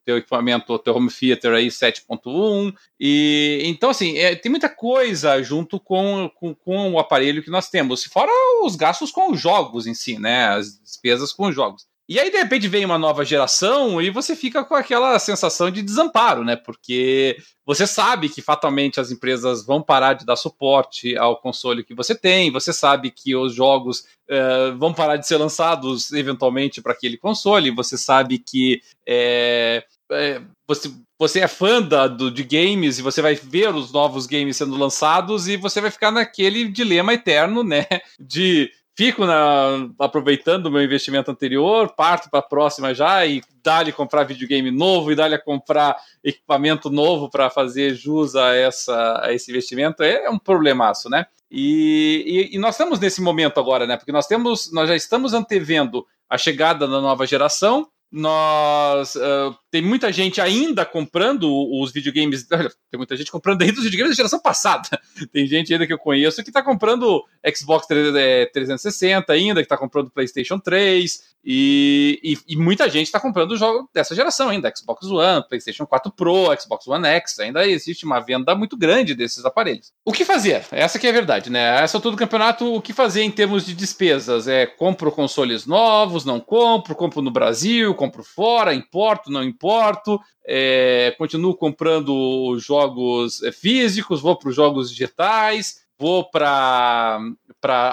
teu 0.05 0.17
equipamento, 0.19 0.73
o 0.73 0.79
teu 0.79 0.95
home 0.95 1.11
theater 1.11 1.53
aí 1.53 1.69
7.1. 1.69 2.75
E 2.99 3.63
então 3.65 3.91
assim, 3.91 4.19
é, 4.19 4.35
tem 4.35 4.51
muita 4.51 4.69
coisa 4.69 5.43
junto 5.43 5.79
com, 5.79 6.31
com, 6.35 6.55
com, 6.55 6.93
o 6.93 6.99
aparelho 6.99 7.43
que 7.43 7.51
nós 7.51 7.69
temos, 7.69 8.05
fora 8.05 8.31
os 8.65 8.77
gastos 8.77 9.11
com 9.11 9.33
os 9.33 9.41
jogos 9.41 9.87
em 9.87 9.95
si, 9.95 10.19
né? 10.19 10.47
As 10.47 10.81
despesas 10.81 11.33
com 11.33 11.47
os 11.47 11.55
jogos. 11.55 11.87
E 12.13 12.21
aí, 12.21 12.31
de 12.31 12.37
repente, 12.37 12.69
vem 12.69 12.85
uma 12.85 12.99
nova 12.99 13.25
geração 13.25 13.99
e 13.99 14.11
você 14.11 14.37
fica 14.37 14.63
com 14.63 14.75
aquela 14.75 15.19
sensação 15.19 15.71
de 15.71 15.81
desamparo, 15.81 16.45
né? 16.45 16.57
Porque 16.57 17.39
você 17.65 17.87
sabe 17.87 18.29
que 18.29 18.43
fatalmente 18.43 19.01
as 19.01 19.11
empresas 19.11 19.65
vão 19.65 19.81
parar 19.81 20.13
de 20.13 20.27
dar 20.27 20.37
suporte 20.37 21.17
ao 21.17 21.41
console 21.41 21.83
que 21.83 21.95
você 21.95 22.15
tem, 22.15 22.53
você 22.53 22.71
sabe 22.71 23.11
que 23.11 23.35
os 23.35 23.55
jogos 23.55 24.01
uh, 24.29 24.77
vão 24.77 24.93
parar 24.93 25.17
de 25.17 25.27
ser 25.27 25.39
lançados 25.39 26.13
eventualmente 26.13 26.83
para 26.83 26.93
aquele 26.93 27.17
console, 27.17 27.71
você 27.71 27.97
sabe 27.97 28.39
que 28.39 28.83
é, 29.09 29.83
é, 30.11 30.43
você, 30.69 30.93
você 31.19 31.41
é 31.41 31.49
fã 31.49 31.81
da, 31.81 32.09
do, 32.09 32.31
de 32.31 32.43
games 32.43 32.99
e 32.99 33.03
você 33.03 33.23
vai 33.23 33.37
ver 33.37 33.75
os 33.75 33.91
novos 33.91 34.27
games 34.27 34.59
sendo 34.59 34.77
lançados 34.77 35.49
e 35.49 35.57
você 35.57 35.81
vai 35.81 35.91
ficar 35.91 36.11
naquele 36.11 36.69
dilema 36.69 37.15
eterno, 37.15 37.65
né? 37.65 37.87
De 38.21 38.71
fico 38.95 39.25
na, 39.25 39.89
aproveitando 39.99 40.67
o 40.67 40.71
meu 40.71 40.83
investimento 40.83 41.31
anterior, 41.31 41.95
parto 41.95 42.31
para 42.31 42.41
a 42.41 42.43
próxima 42.43 42.95
já 42.95 43.25
e 43.27 43.43
dá-lhe 43.63 43.93
comprar 43.93 44.25
videogame 44.25 44.71
novo 44.71 45.11
e 45.11 45.15
dá-lhe 45.15 45.39
comprar 45.39 45.97
equipamento 46.23 46.91
novo 46.91 47.31
para 47.31 47.49
fazer 47.49 47.95
jus 47.95 48.35
a, 48.35 48.55
essa, 48.55 49.21
a 49.25 49.33
esse 49.33 49.51
investimento 49.51 50.03
é, 50.03 50.25
é 50.25 50.31
um 50.31 50.39
problemaço, 50.39 51.09
né? 51.09 51.27
E, 51.51 52.49
e, 52.51 52.57
e, 52.57 52.59
nós 52.59 52.75
estamos 52.75 52.99
nesse 52.99 53.21
momento 53.21 53.61
agora, 53.61 53.87
né? 53.87 53.97
Porque 53.97 54.13
nós 54.13 54.27
temos, 54.27 54.73
nós 54.73 54.89
já 54.89 54.97
estamos 54.97 55.35
antevendo 55.35 56.07
a 56.29 56.39
chegada 56.39 56.89
da 56.89 57.01
nova 57.01 57.27
geração 57.27 57.87
nós 58.13 59.15
uh, 59.15 59.57
tem 59.71 59.81
muita 59.81 60.13
gente 60.13 60.39
ainda 60.39 60.85
comprando 60.85 61.51
os 61.81 61.91
videogames. 61.91 62.47
Tem 62.93 62.99
muita 62.99 63.17
gente 63.17 63.33
comprando 63.33 63.63
ainda 63.63 63.79
os 63.79 63.85
videogames 63.85 64.11
da 64.11 64.17
geração 64.17 64.39
passada. 64.39 64.87
Tem 65.33 65.47
gente 65.47 65.73
ainda 65.73 65.87
que 65.87 65.95
eu 65.95 65.99
conheço 65.99 66.43
que 66.43 66.51
está 66.51 66.63
comprando 66.63 67.25
Xbox 67.57 67.87
360 67.87 69.33
ainda, 69.33 69.61
que 69.61 69.65
está 69.65 69.79
comprando 69.79 70.11
PlayStation 70.11 70.59
3. 70.59 71.33
E, 71.45 72.21
e, 72.23 72.55
e 72.55 72.57
muita 72.57 72.89
gente 72.89 73.07
está 73.07 73.19
comprando 73.19 73.53
o 73.53 73.57
jogo 73.57 73.89
dessa 73.93 74.15
geração 74.15 74.49
ainda, 74.51 74.73
Xbox 74.77 75.07
One, 75.07 75.45
PlayStation 75.49 75.85
4 75.85 76.13
Pro, 76.13 76.57
Xbox 76.61 76.87
One 76.87 77.07
X. 77.07 77.39
Ainda 77.41 77.67
existe 77.67 78.05
uma 78.05 78.21
venda 78.21 78.55
muito 78.55 78.77
grande 78.77 79.15
desses 79.15 79.45
aparelhos. 79.45 79.93
O 80.05 80.13
que 80.13 80.25
fazer? 80.25 80.65
Essa 80.71 80.99
que 80.99 81.07
é 81.07 81.11
a 81.11 81.15
verdade, 81.15 81.51
né? 81.51 81.83
Essa 81.83 81.97
altura 81.97 82.15
do 82.15 82.19
campeonato, 82.19 82.73
o 82.73 82.81
que 82.81 82.93
fazer 82.93 83.23
em 83.23 83.31
termos 83.31 83.67
de 83.67 83.75
despesas? 83.75 84.47
É 84.47 84.67
compro 84.67 85.11
consoles 85.11 85.67
novos, 85.67 86.25
não 86.25 86.39
compro, 86.39 86.95
compro 86.95 87.23
no 87.23 87.31
Brasil, 87.31 87.95
compro 88.03 88.25
fora, 88.25 88.75
importo, 88.75 89.31
não 89.31 89.45
importo, 89.45 90.21
é, 90.45 91.15
continuo 91.17 91.55
comprando 91.55 92.59
jogos 92.59 93.41
é, 93.45 93.53
físicos, 93.53 94.21
vou 94.21 94.37
para 94.37 94.49
os 94.49 94.57
jogos 94.57 94.91
digitais, 94.91 95.83
vou 95.97 96.29
para 96.29 97.21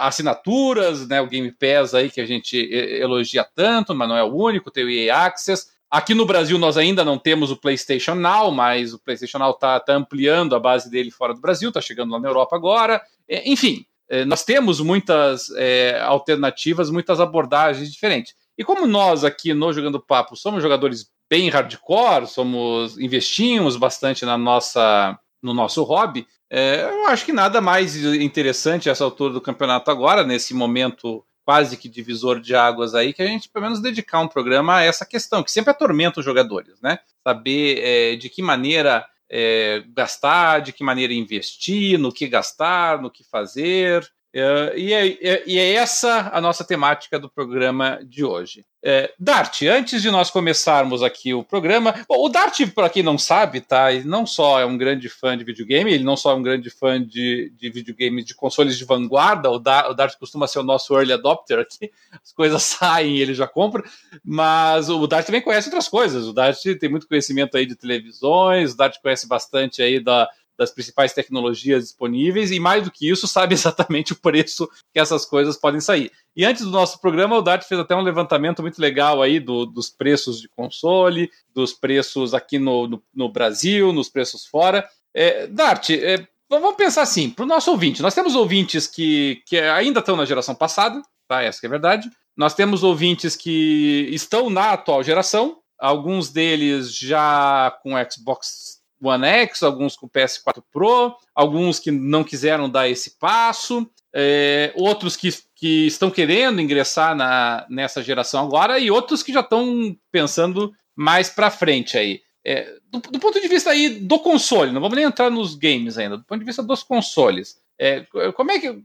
assinaturas, 0.01 1.07
né, 1.07 1.21
o 1.21 1.27
Game 1.27 1.51
Pass 1.51 1.93
aí 1.93 2.09
que 2.09 2.19
a 2.19 2.25
gente 2.25 2.57
elogia 2.73 3.43
tanto, 3.43 3.93
mas 3.93 4.09
não 4.09 4.17
é 4.17 4.23
o 4.23 4.33
único, 4.33 4.71
tem 4.71 4.83
o 4.83 4.89
EA 4.89 5.25
Access. 5.25 5.67
Aqui 5.91 6.15
no 6.15 6.25
Brasil 6.25 6.57
nós 6.57 6.75
ainda 6.75 7.05
não 7.05 7.19
temos 7.19 7.51
o 7.51 7.57
PlayStation 7.57 8.15
Now, 8.15 8.49
mas 8.49 8.95
o 8.95 8.99
PlayStation 8.99 9.37
Now 9.37 9.51
está 9.51 9.79
tá 9.79 9.93
ampliando 9.93 10.55
a 10.55 10.59
base 10.59 10.89
dele 10.89 11.11
fora 11.11 11.35
do 11.35 11.41
Brasil, 11.41 11.69
está 11.69 11.81
chegando 11.81 12.11
lá 12.11 12.19
na 12.19 12.27
Europa 12.27 12.55
agora. 12.55 12.99
É, 13.27 13.47
enfim, 13.47 13.85
é, 14.09 14.25
nós 14.25 14.43
temos 14.43 14.81
muitas 14.81 15.51
é, 15.55 15.99
alternativas, 16.01 16.89
muitas 16.89 17.19
abordagens 17.19 17.91
diferentes. 17.91 18.33
E 18.59 18.63
como 18.65 18.85
nós 18.85 19.23
aqui 19.23 19.53
no 19.53 19.71
Jogando 19.71 20.01
Papo 20.01 20.35
somos 20.35 20.61
jogadores 20.61 21.09
bem 21.29 21.47
hardcore, 21.49 22.27
somos 22.27 22.99
investimos 22.99 23.77
bastante 23.77 24.25
na 24.25 24.37
nossa 24.37 25.17
no 25.41 25.53
nosso 25.53 25.81
hobby, 25.83 26.27
é, 26.49 26.83
eu 26.83 27.07
acho 27.07 27.23
que 27.23 27.31
nada 27.31 27.61
mais 27.61 27.95
interessante 27.95 28.89
essa 28.89 29.05
altura 29.05 29.31
do 29.31 29.39
campeonato 29.39 29.89
agora, 29.89 30.25
nesse 30.25 30.53
momento 30.53 31.23
quase 31.45 31.77
que 31.77 31.87
divisor 31.87 32.41
de 32.41 32.53
águas 32.53 32.93
aí, 32.93 33.13
que 33.13 33.21
a 33.21 33.25
gente 33.25 33.47
pelo 33.47 33.63
menos 33.63 33.79
dedicar 33.79 34.19
um 34.19 34.27
programa 34.27 34.75
a 34.75 34.83
essa 34.83 35.05
questão, 35.05 35.41
que 35.41 35.51
sempre 35.51 35.71
atormenta 35.71 36.19
os 36.19 36.25
jogadores, 36.25 36.81
né? 36.81 36.99
Saber 37.23 37.79
é, 37.81 38.15
de 38.17 38.29
que 38.29 38.41
maneira 38.41 39.05
é, 39.29 39.83
gastar, 39.95 40.59
de 40.59 40.73
que 40.73 40.83
maneira 40.83 41.13
investir, 41.13 41.97
no 41.97 42.11
que 42.11 42.27
gastar, 42.27 43.01
no 43.01 43.09
que 43.09 43.23
fazer. 43.23 44.05
É, 44.31 44.73
e, 44.77 44.93
é, 44.93 45.07
é, 45.07 45.43
e, 45.47 45.57
é, 45.57 45.73
essa 45.73 46.29
a 46.31 46.39
nossa 46.39 46.63
temática 46.63 47.19
do 47.19 47.29
programa 47.29 47.99
de 48.03 48.23
hoje. 48.23 48.63
É, 48.81 49.11
Dart, 49.19 49.63
antes 49.63 50.01
de 50.01 50.09
nós 50.09 50.29
começarmos 50.29 51.03
aqui 51.03 51.33
o 51.33 51.43
programa, 51.43 51.93
bom, 52.07 52.23
o 52.23 52.29
Dart, 52.29 52.61
para 52.73 52.89
quem 52.89 53.03
não 53.03 53.17
sabe, 53.17 53.59
tá, 53.59 53.91
ele 53.91 54.07
não 54.07 54.25
só 54.25 54.59
é 54.59 54.65
um 54.65 54.77
grande 54.77 55.09
fã 55.09 55.37
de 55.37 55.43
videogame, 55.43 55.91
ele 55.91 56.03
não 56.03 56.15
só 56.15 56.31
é 56.31 56.35
um 56.35 56.43
grande 56.43 56.69
fã 56.69 57.03
de, 57.03 57.51
de 57.57 57.69
videogame 57.71 58.23
de 58.23 58.33
consoles 58.35 58.77
de 58.77 58.85
vanguarda, 58.85 59.49
o, 59.49 59.59
da, 59.59 59.89
o 59.89 59.93
Dart 59.93 60.15
costuma 60.17 60.47
ser 60.47 60.59
o 60.59 60.63
nosso 60.63 60.95
early 60.95 61.11
adopter 61.11 61.59
aqui, 61.59 61.91
as 62.23 62.31
coisas 62.31 62.61
saem 62.63 63.17
ele 63.17 63.33
já 63.33 63.47
compra, 63.47 63.83
mas 64.23 64.89
o 64.89 65.07
Dart 65.07 65.25
também 65.25 65.41
conhece 65.41 65.67
outras 65.67 65.89
coisas, 65.89 66.25
o 66.25 66.33
Dart 66.33 66.61
tem 66.79 66.89
muito 66.89 67.07
conhecimento 67.07 67.57
aí 67.57 67.65
de 67.65 67.75
televisões, 67.75 68.73
o 68.73 68.77
Dart 68.77 68.95
conhece 69.01 69.27
bastante 69.27 69.81
aí 69.81 69.99
da, 69.99 70.29
das 70.59 70.71
principais 70.71 71.13
tecnologias 71.13 71.85
disponíveis 71.85 72.51
e, 72.51 72.59
mais 72.59 72.83
do 72.83 72.91
que 72.91 73.09
isso, 73.09 73.25
sabe 73.29 73.53
exatamente 73.55 74.11
o 74.11 74.15
preço 74.17 74.69
que 74.93 74.99
essas 74.99 75.25
coisas 75.25 75.55
podem 75.55 75.79
sair. 75.79 76.11
E 76.35 76.43
antes 76.43 76.65
do 76.65 76.69
nosso 76.69 76.99
programa, 76.99 77.37
o 77.37 77.41
Dart 77.41 77.65
fez 77.65 77.79
até 77.79 77.95
um 77.95 78.01
levantamento 78.01 78.61
muito 78.61 78.81
legal 78.81 79.21
aí 79.21 79.39
do, 79.39 79.65
dos 79.65 79.89
preços 79.89 80.41
de 80.41 80.49
console, 80.49 81.31
dos 81.55 81.71
preços 81.71 82.33
aqui 82.33 82.59
no, 82.59 82.87
no, 82.87 83.03
no 83.15 83.29
Brasil, 83.29 83.93
nos 83.93 84.09
preços 84.09 84.45
fora. 84.45 84.85
É, 85.13 85.47
Dart, 85.47 85.91
é, 85.91 86.27
vamos 86.49 86.75
pensar 86.75 87.03
assim, 87.03 87.29
para 87.29 87.45
o 87.45 87.47
nosso 87.47 87.71
ouvinte, 87.71 88.01
nós 88.01 88.13
temos 88.13 88.35
ouvintes 88.35 88.85
que, 88.85 89.41
que 89.45 89.57
ainda 89.57 90.01
estão 90.01 90.17
na 90.17 90.25
geração 90.25 90.53
passada, 90.53 91.01
tá? 91.25 91.41
Essa 91.41 91.65
é 91.65 91.69
verdade. 91.69 92.09
Nós 92.35 92.53
temos 92.53 92.83
ouvintes 92.83 93.35
que 93.35 94.09
estão 94.11 94.49
na 94.49 94.71
atual 94.71 95.03
geração, 95.03 95.57
alguns 95.77 96.29
deles 96.29 96.93
já 96.93 97.71
com 97.81 97.93
Xbox 98.11 98.78
One 99.01 99.25
X, 99.25 99.63
alguns 99.63 99.95
com 99.95 100.07
PS4 100.07 100.63
Pro, 100.71 101.15
alguns 101.33 101.79
que 101.79 101.91
não 101.91 102.23
quiseram 102.23 102.69
dar 102.69 102.89
esse 102.89 103.17
passo, 103.17 103.89
é, 104.13 104.73
outros 104.75 105.15
que, 105.15 105.29
que 105.55 105.87
estão 105.87 106.09
querendo 106.09 106.61
ingressar 106.61 107.15
na, 107.15 107.65
nessa 107.69 108.01
geração 108.01 108.45
agora 108.45 108.79
e 108.79 108.91
outros 108.91 109.23
que 109.23 109.33
já 109.33 109.41
estão 109.41 109.95
pensando 110.11 110.71
mais 110.95 111.29
para 111.29 111.51
frente 111.51 111.97
aí. 111.97 112.21
É, 112.45 112.73
do, 112.89 112.99
do, 112.99 113.19
ponto 113.19 113.39
de 113.39 113.47
vista 113.47 113.69
aí 113.69 113.89
do 113.89 114.19
console, 114.19 114.71
não 114.71 114.81
vamos 114.81 114.95
nem 114.95 115.05
entrar 115.05 115.29
nos 115.29 115.55
games 115.55 115.97
ainda, 115.97 116.17
do 116.17 116.23
ponto 116.23 116.39
de 116.39 116.45
vista 116.45 116.63
dos 116.63 116.83
consoles, 116.83 117.57
é, 117.77 118.05
como 118.33 118.51
é 118.51 118.59
que 118.59 118.83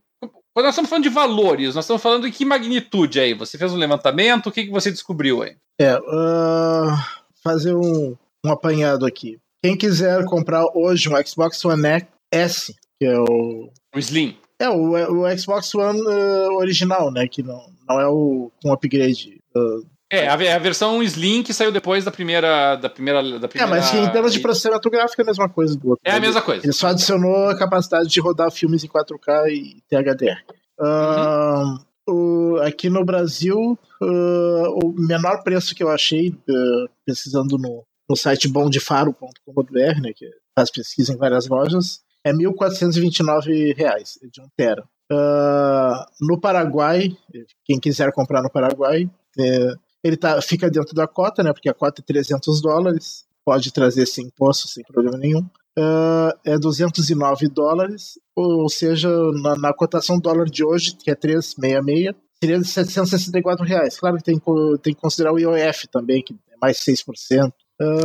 quando 0.55 0.66
nós 0.66 0.74
estamos 0.74 0.89
falando 0.89 1.03
de 1.03 1.11
valores, 1.11 1.74
nós 1.74 1.85
estamos 1.85 2.01
falando 2.01 2.23
de 2.23 2.31
que 2.31 2.45
magnitude 2.45 3.19
aí? 3.19 3.35
Você 3.35 3.59
fez 3.59 3.73
um 3.73 3.77
levantamento, 3.77 4.47
o 4.47 4.53
que, 4.53 4.65
que 4.65 4.70
você 4.70 4.91
descobriu 4.91 5.43
aí? 5.43 5.57
É, 5.81 5.97
uh, 5.97 6.97
fazer 7.43 7.74
um, 7.74 8.16
um 8.45 8.53
apanhado 8.53 9.05
aqui. 9.05 9.41
Quem 9.65 9.78
quiser 9.78 10.23
comprar 10.27 10.62
hoje 10.74 11.09
um 11.09 11.27
Xbox 11.27 11.65
One 11.65 12.07
S, 12.31 12.74
que 13.01 13.07
é 13.07 13.19
o. 13.19 13.70
O 13.97 13.99
Slim. 13.99 14.36
É, 14.59 14.69
o, 14.69 15.23
o 15.23 15.39
Xbox 15.39 15.74
One 15.74 16.03
uh, 16.03 16.53
original, 16.57 17.11
né? 17.11 17.27
Que 17.27 17.43
não, 17.43 17.65
não 17.89 17.99
é 17.99 18.07
o 18.07 18.53
com 18.62 18.70
upgrade. 18.70 19.41
Uh, 19.57 19.82
é, 20.12 20.28
a, 20.28 20.35
a, 20.35 20.59
versão 20.59 21.03
Slim 21.03 21.43
que 21.43 21.55
saiu 21.55 21.73
depois 21.73 22.05
da 22.05 22.11
primeira. 22.11 22.77
Da 22.77 22.91
primeira, 22.91 23.23
da 23.39 23.49
primeira... 23.49 23.74
É, 23.74 23.81
mas 23.81 23.95
em 23.95 24.12
termos 24.12 24.35
de 24.35 24.41
processamento 24.41 24.91
gráfico 24.91 25.23
é 25.23 25.24
a 25.24 25.27
mesma 25.28 25.49
coisa 25.49 25.74
do 25.74 25.89
outro. 25.89 26.03
É 26.05 26.11
a 26.11 26.20
mesma 26.20 26.43
coisa. 26.43 26.66
Ele 26.66 26.73
só 26.74 26.89
adicionou 26.89 27.49
a 27.49 27.59
capacidade 27.59 28.11
de 28.11 28.20
rodar 28.20 28.51
filmes 28.51 28.85
em 28.85 28.89
4K 28.89 29.49
e 29.49 29.82
THDR. 29.89 30.45
Uhum. 30.78 31.74
Uh, 32.07 32.12
o, 32.12 32.57
aqui 32.61 32.91
no 32.91 33.03
Brasil, 33.03 33.78
uh, 34.03 34.85
o 34.85 34.93
menor 34.95 35.43
preço 35.43 35.74
que 35.74 35.82
eu 35.82 35.89
achei, 35.89 36.28
uh, 36.28 36.91
pesquisando 37.07 37.57
no, 37.57 37.82
no 38.09 38.16
site 38.16 38.48
bomdefaro.com.br, 38.48 40.01
né, 40.01 40.12
que 40.14 40.31
faz 40.55 40.70
pesquisa 40.70 41.12
em 41.12 41.16
várias 41.16 41.47
lojas, 41.48 42.01
é 42.24 42.32
1.429 42.32 43.76
reais, 43.76 44.18
de 44.32 44.40
um 44.40 44.48
tera. 44.56 44.85
Uh, 45.12 46.05
no 46.20 46.40
Paraguai, 46.40 47.14
quem 47.64 47.78
quiser 47.78 48.10
comprar 48.12 48.43
no 48.43 48.51
Paraguai, 48.51 49.10
é, 49.39 49.74
ele 50.02 50.16
tá, 50.16 50.40
fica 50.40 50.70
dentro 50.70 50.94
da 50.94 51.06
cota, 51.06 51.43
né, 51.43 51.52
porque 51.52 51.68
a 51.68 51.74
cota 51.74 52.01
é 52.01 52.05
300 52.05 52.60
dólares, 52.60 53.24
pode 53.44 53.72
trazer 53.72 54.06
sem 54.06 54.26
imposto, 54.26 54.68
sem 54.68 54.82
problema 54.85 55.18
nenhum. 55.18 55.47
Uh, 55.76 56.31
é 56.44 56.56
209 56.56 57.48
dólares, 57.48 58.18
ou 58.35 58.68
seja, 58.68 59.09
na, 59.43 59.56
na 59.56 59.74
cotação 59.74 60.18
dólar 60.18 60.47
de 60.47 60.64
hoje, 60.64 60.94
que 60.97 61.10
é 61.10 61.14
366, 61.14 62.14
seria 62.40 62.59
de 62.59 62.68
764 62.68 63.64
reais. 63.64 63.98
Claro 63.98 64.16
que 64.16 64.22
tem, 64.22 64.40
tem 64.82 64.94
que 64.94 65.01
considerar 65.01 65.32
o 65.32 65.39
IOF 65.39 65.89
também, 65.89 66.22
que 66.22 66.32
é 66.32 66.56
mais 66.60 66.78
6%. 66.78 67.52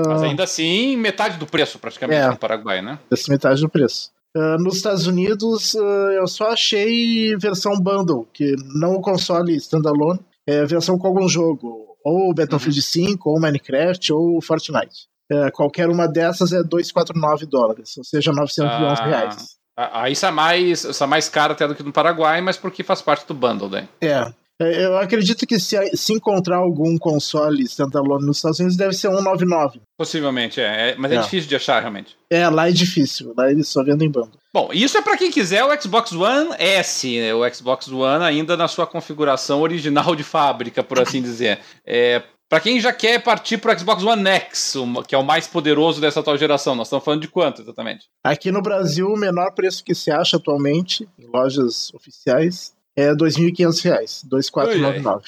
Mas 0.08 0.24
ainda 0.24 0.44
assim, 0.44 0.98
metade 0.98 1.38
do 1.38 1.46
preço 1.46 1.78
praticamente 1.80 2.22
é, 2.22 2.28
no 2.28 2.38
Paraguai, 2.38 2.82
né? 2.82 3.00
Metade 3.30 3.62
do 3.62 3.70
preço. 3.70 4.12
Uh, 4.36 4.62
nos 4.62 4.78
Estados 4.78 5.08
Unidos, 5.08 5.74
uh, 5.74 6.12
eu 6.12 6.28
só 6.28 6.52
achei 6.52 7.36
versão 7.38 7.80
bundle, 7.80 8.28
que 8.32 8.56
não 8.76 8.94
o 8.94 9.02
console 9.02 9.56
standalone, 9.56 10.20
é 10.48 10.66
versão 10.66 11.00
com 11.00 11.08
algum 11.08 11.28
jogo, 11.28 11.98
ou 12.06 12.34
Battlefield 12.34 12.80
uhum. 12.80 13.08
5, 13.08 13.30
ou 13.30 13.40
Minecraft, 13.40 14.14
ou 14.14 14.41
Fortnite. 14.41 15.08
Uh, 15.32 15.52
qualquer 15.52 15.90
uma 15.90 16.08
dessas 16.08 16.54
é 16.54 16.64
249 16.64 17.48
dólares, 17.48 17.98
ou 17.98 18.04
seja, 18.04 18.32
911 18.32 19.02
ah, 19.02 19.06
reais. 19.06 19.60
Aí 19.76 20.14
isso 20.14 20.26
é 20.26 20.32
mais, 20.32 20.84
isso 20.84 21.04
é 21.04 21.08
mais 21.08 21.30
caro 21.30 21.54
até 21.54 21.68
do 21.68 21.74
que 21.74 21.84
no 21.84 21.94
Paraguai, 21.94 22.41
mas 22.41 22.58
porque 22.58 22.84
faz 22.84 23.02
parte 23.02 23.26
do 23.26 23.34
bundle, 23.34 23.70
né? 23.70 23.88
É. 24.02 24.32
É, 24.61 24.86
eu 24.86 24.98
acredito 24.98 25.48
que 25.48 25.57
se, 25.57 25.77
se 25.95 26.14
encontrar 26.14 26.57
algum 26.57 26.98
console 26.98 27.64
standalone 27.64 28.26
nos 28.26 28.38
Estados 28.38 28.60
Unidos, 28.60 28.76
deve 28.76 28.94
ser 28.94 29.10
199. 29.10 29.81
Possivelmente, 29.98 30.60
é. 30.60 30.91
é 30.91 30.95
mas 30.98 31.11
é. 31.11 31.15
é. 31.15 31.22
difícil 31.22 31.48
de 31.48 31.56
achar, 31.56 31.80
realmente. 31.80 32.18
É, 32.30 32.48
lá 32.49 32.68
é 32.68 32.72
difícil. 32.72 33.34
Lá 33.38 33.49
eles 33.49 33.69
só 33.69 33.84
vendem 33.84 34.11
bando. 34.11 34.38
Bom, 34.53 34.69
isso 34.73 34.98
é 34.98 35.02
para 35.02 35.15
quem 35.15 35.31
quiser 35.31 35.64
o 35.64 35.81
Xbox 35.81 36.11
One 36.11 36.49
S, 36.57 37.19
né? 37.19 37.34
o 37.34 37.53
Xbox 37.53 37.88
One 37.88 38.23
ainda 38.23 38.57
na 38.57 38.68
sua 38.68 38.86
configuração 38.86 39.61
original 39.61 40.15
de 40.15 40.23
fábrica, 40.23 40.84
por 40.84 40.99
assim 40.99 41.22
dizer. 41.22 41.60
É, 41.86 42.22
para 42.49 42.60
quem 42.60 42.81
já 42.81 42.91
quer 42.91 43.23
partir 43.23 43.60
para 43.60 43.76
o 43.76 43.80
Xbox 43.80 44.03
One 44.03 44.27
X, 44.27 44.73
que 45.07 45.14
é 45.14 45.18
o 45.18 45.23
mais 45.23 45.48
poderoso 45.48 46.02
dessa 46.02 46.19
atual 46.19 46.36
geração, 46.36 46.76
nós 46.76 46.88
estamos 46.88 47.06
falando 47.06 47.22
de 47.22 47.27
quanto 47.27 47.61
exatamente? 47.61 48.07
Aqui 48.23 48.52
no 48.52 48.61
Brasil, 48.61 49.07
o 49.07 49.18
menor 49.18 49.53
preço 49.53 49.84
que 49.84 49.94
se 49.94 50.11
acha 50.11 50.38
atualmente 50.38 51.07
em 51.18 51.27
lojas 51.27 51.94
oficiais 51.94 52.73
é 52.99 53.09
R$ 53.09 53.15
2.500, 53.15 54.27
2.499. 54.27 55.23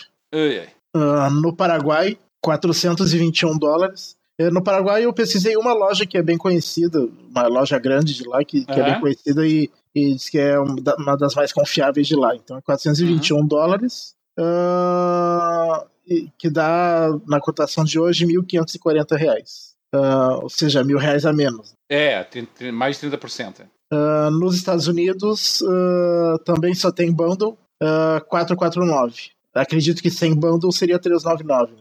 Uh, 0.96 1.30
no 1.42 1.56
Paraguai, 1.56 2.18
421 2.42 3.58
dólares. 3.58 4.16
Uh, 4.40 4.52
no 4.52 4.64
Paraguai 4.64 5.06
eu 5.06 5.14
pesquisei 5.14 5.56
uma 5.56 5.74
loja 5.74 6.06
que 6.06 6.18
é 6.18 6.22
bem 6.22 6.38
conhecida, 6.38 7.00
uma 7.30 7.48
loja 7.48 7.80
grande 7.80 8.14
de 8.14 8.28
lá, 8.28 8.44
que, 8.44 8.66
que 8.66 8.72
uhum. 8.72 8.80
é 8.80 8.92
bem 8.92 9.00
conhecida 9.00 9.48
e, 9.48 9.70
e 9.96 10.14
diz 10.14 10.30
que 10.30 10.38
é 10.38 10.60
uma 10.60 11.16
das 11.18 11.36
mais 11.36 11.54
confiáveis 11.54 12.08
de 12.08 12.16
lá. 12.16 12.36
Então 12.36 12.58
é 12.58 12.62
421 12.62 13.38
uhum. 13.38 13.48
dólares. 13.48 14.14
Uh, 14.40 15.90
que 16.38 16.50
dá, 16.50 17.08
na 17.26 17.40
cotação 17.40 17.84
de 17.84 17.98
hoje, 18.00 18.26
1.540 18.26 19.16
reais. 19.16 19.76
Uh, 19.94 20.44
ou 20.44 20.50
seja, 20.50 20.84
mil 20.84 20.98
reais 20.98 21.26
a 21.26 21.34
menos. 21.34 21.74
É, 21.90 22.26
mais 22.72 23.00
de 23.00 23.10
30%. 23.10 23.66
Uh, 23.92 24.32
nos 24.32 24.56
Estados 24.56 24.88
Unidos 24.88 25.62
uh, 25.62 26.40
também 26.46 26.74
só 26.74 26.90
tem 26.92 27.12
bundle 27.12 27.58
uh, 27.82 28.22
449. 28.28 29.32
Acredito 29.54 30.02
que 30.02 30.10
sem 30.10 30.34
bundle 30.34 30.72
seria 30.72 30.98
399. 30.98 31.74
Uhum. 31.74 31.80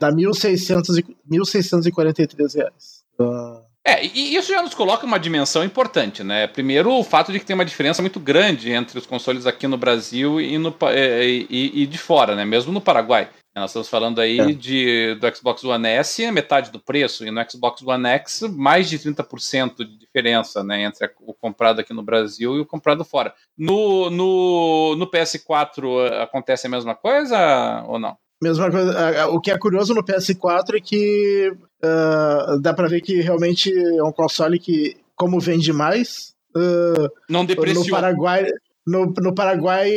Dá 0.00 0.10
1.643 0.10 2.56
reais. 2.56 3.04
Uh... 3.18 3.62
É, 3.84 4.04
e 4.04 4.36
isso 4.36 4.52
já 4.52 4.62
nos 4.62 4.74
coloca 4.74 5.04
uma 5.04 5.18
dimensão 5.18 5.64
importante, 5.64 6.22
né? 6.22 6.46
Primeiro, 6.46 6.92
o 6.92 7.02
fato 7.02 7.32
de 7.32 7.40
que 7.40 7.46
tem 7.46 7.54
uma 7.54 7.64
diferença 7.64 8.00
muito 8.00 8.20
grande 8.20 8.70
entre 8.70 8.96
os 8.96 9.06
consoles 9.06 9.44
aqui 9.44 9.66
no 9.66 9.76
Brasil 9.76 10.40
e, 10.40 10.56
no, 10.56 10.72
e, 10.94 11.46
e, 11.50 11.82
e 11.82 11.86
de 11.86 11.98
fora, 11.98 12.36
né? 12.36 12.44
Mesmo 12.44 12.72
no 12.72 12.80
Paraguai. 12.80 13.28
Nós 13.54 13.70
estamos 13.70 13.88
falando 13.88 14.18
aí 14.18 14.40
é. 14.40 14.52
de, 14.52 15.14
do 15.16 15.36
Xbox 15.36 15.62
One 15.62 15.86
S, 15.86 16.30
metade 16.30 16.70
do 16.70 16.80
preço, 16.80 17.26
e 17.26 17.30
no 17.30 17.50
Xbox 17.50 17.82
One 17.82 18.08
X, 18.08 18.42
mais 18.50 18.88
de 18.88 18.98
30% 18.98 19.76
de 19.78 19.98
diferença 19.98 20.64
né, 20.64 20.84
entre 20.84 21.10
o 21.20 21.34
comprado 21.34 21.80
aqui 21.80 21.92
no 21.92 22.02
Brasil 22.02 22.56
e 22.56 22.60
o 22.60 22.66
comprado 22.66 23.04
fora. 23.04 23.34
No, 23.56 24.08
no, 24.08 24.96
no 24.96 25.10
PS4 25.10 26.22
acontece 26.22 26.66
a 26.66 26.70
mesma 26.70 26.94
coisa 26.94 27.84
ou 27.86 27.98
não? 27.98 28.16
Mesma 28.42 28.70
coisa. 28.70 29.28
O 29.28 29.40
que 29.40 29.50
é 29.50 29.58
curioso 29.58 29.94
no 29.94 30.02
PS4 30.02 30.76
é 30.76 30.80
que 30.80 31.52
uh, 31.84 32.60
dá 32.60 32.72
para 32.72 32.88
ver 32.88 33.02
que 33.02 33.20
realmente 33.20 33.70
é 33.72 34.02
um 34.02 34.12
console 34.12 34.58
que, 34.58 34.96
como 35.14 35.38
vende 35.38 35.72
mais, 35.72 36.34
uh, 36.56 37.08
não 37.28 37.44
depreciou. 37.44 37.84
No 37.84 37.90
Paraguai, 37.90 38.46
no, 38.86 39.12
no 39.20 39.34
Paraguai, 39.34 39.90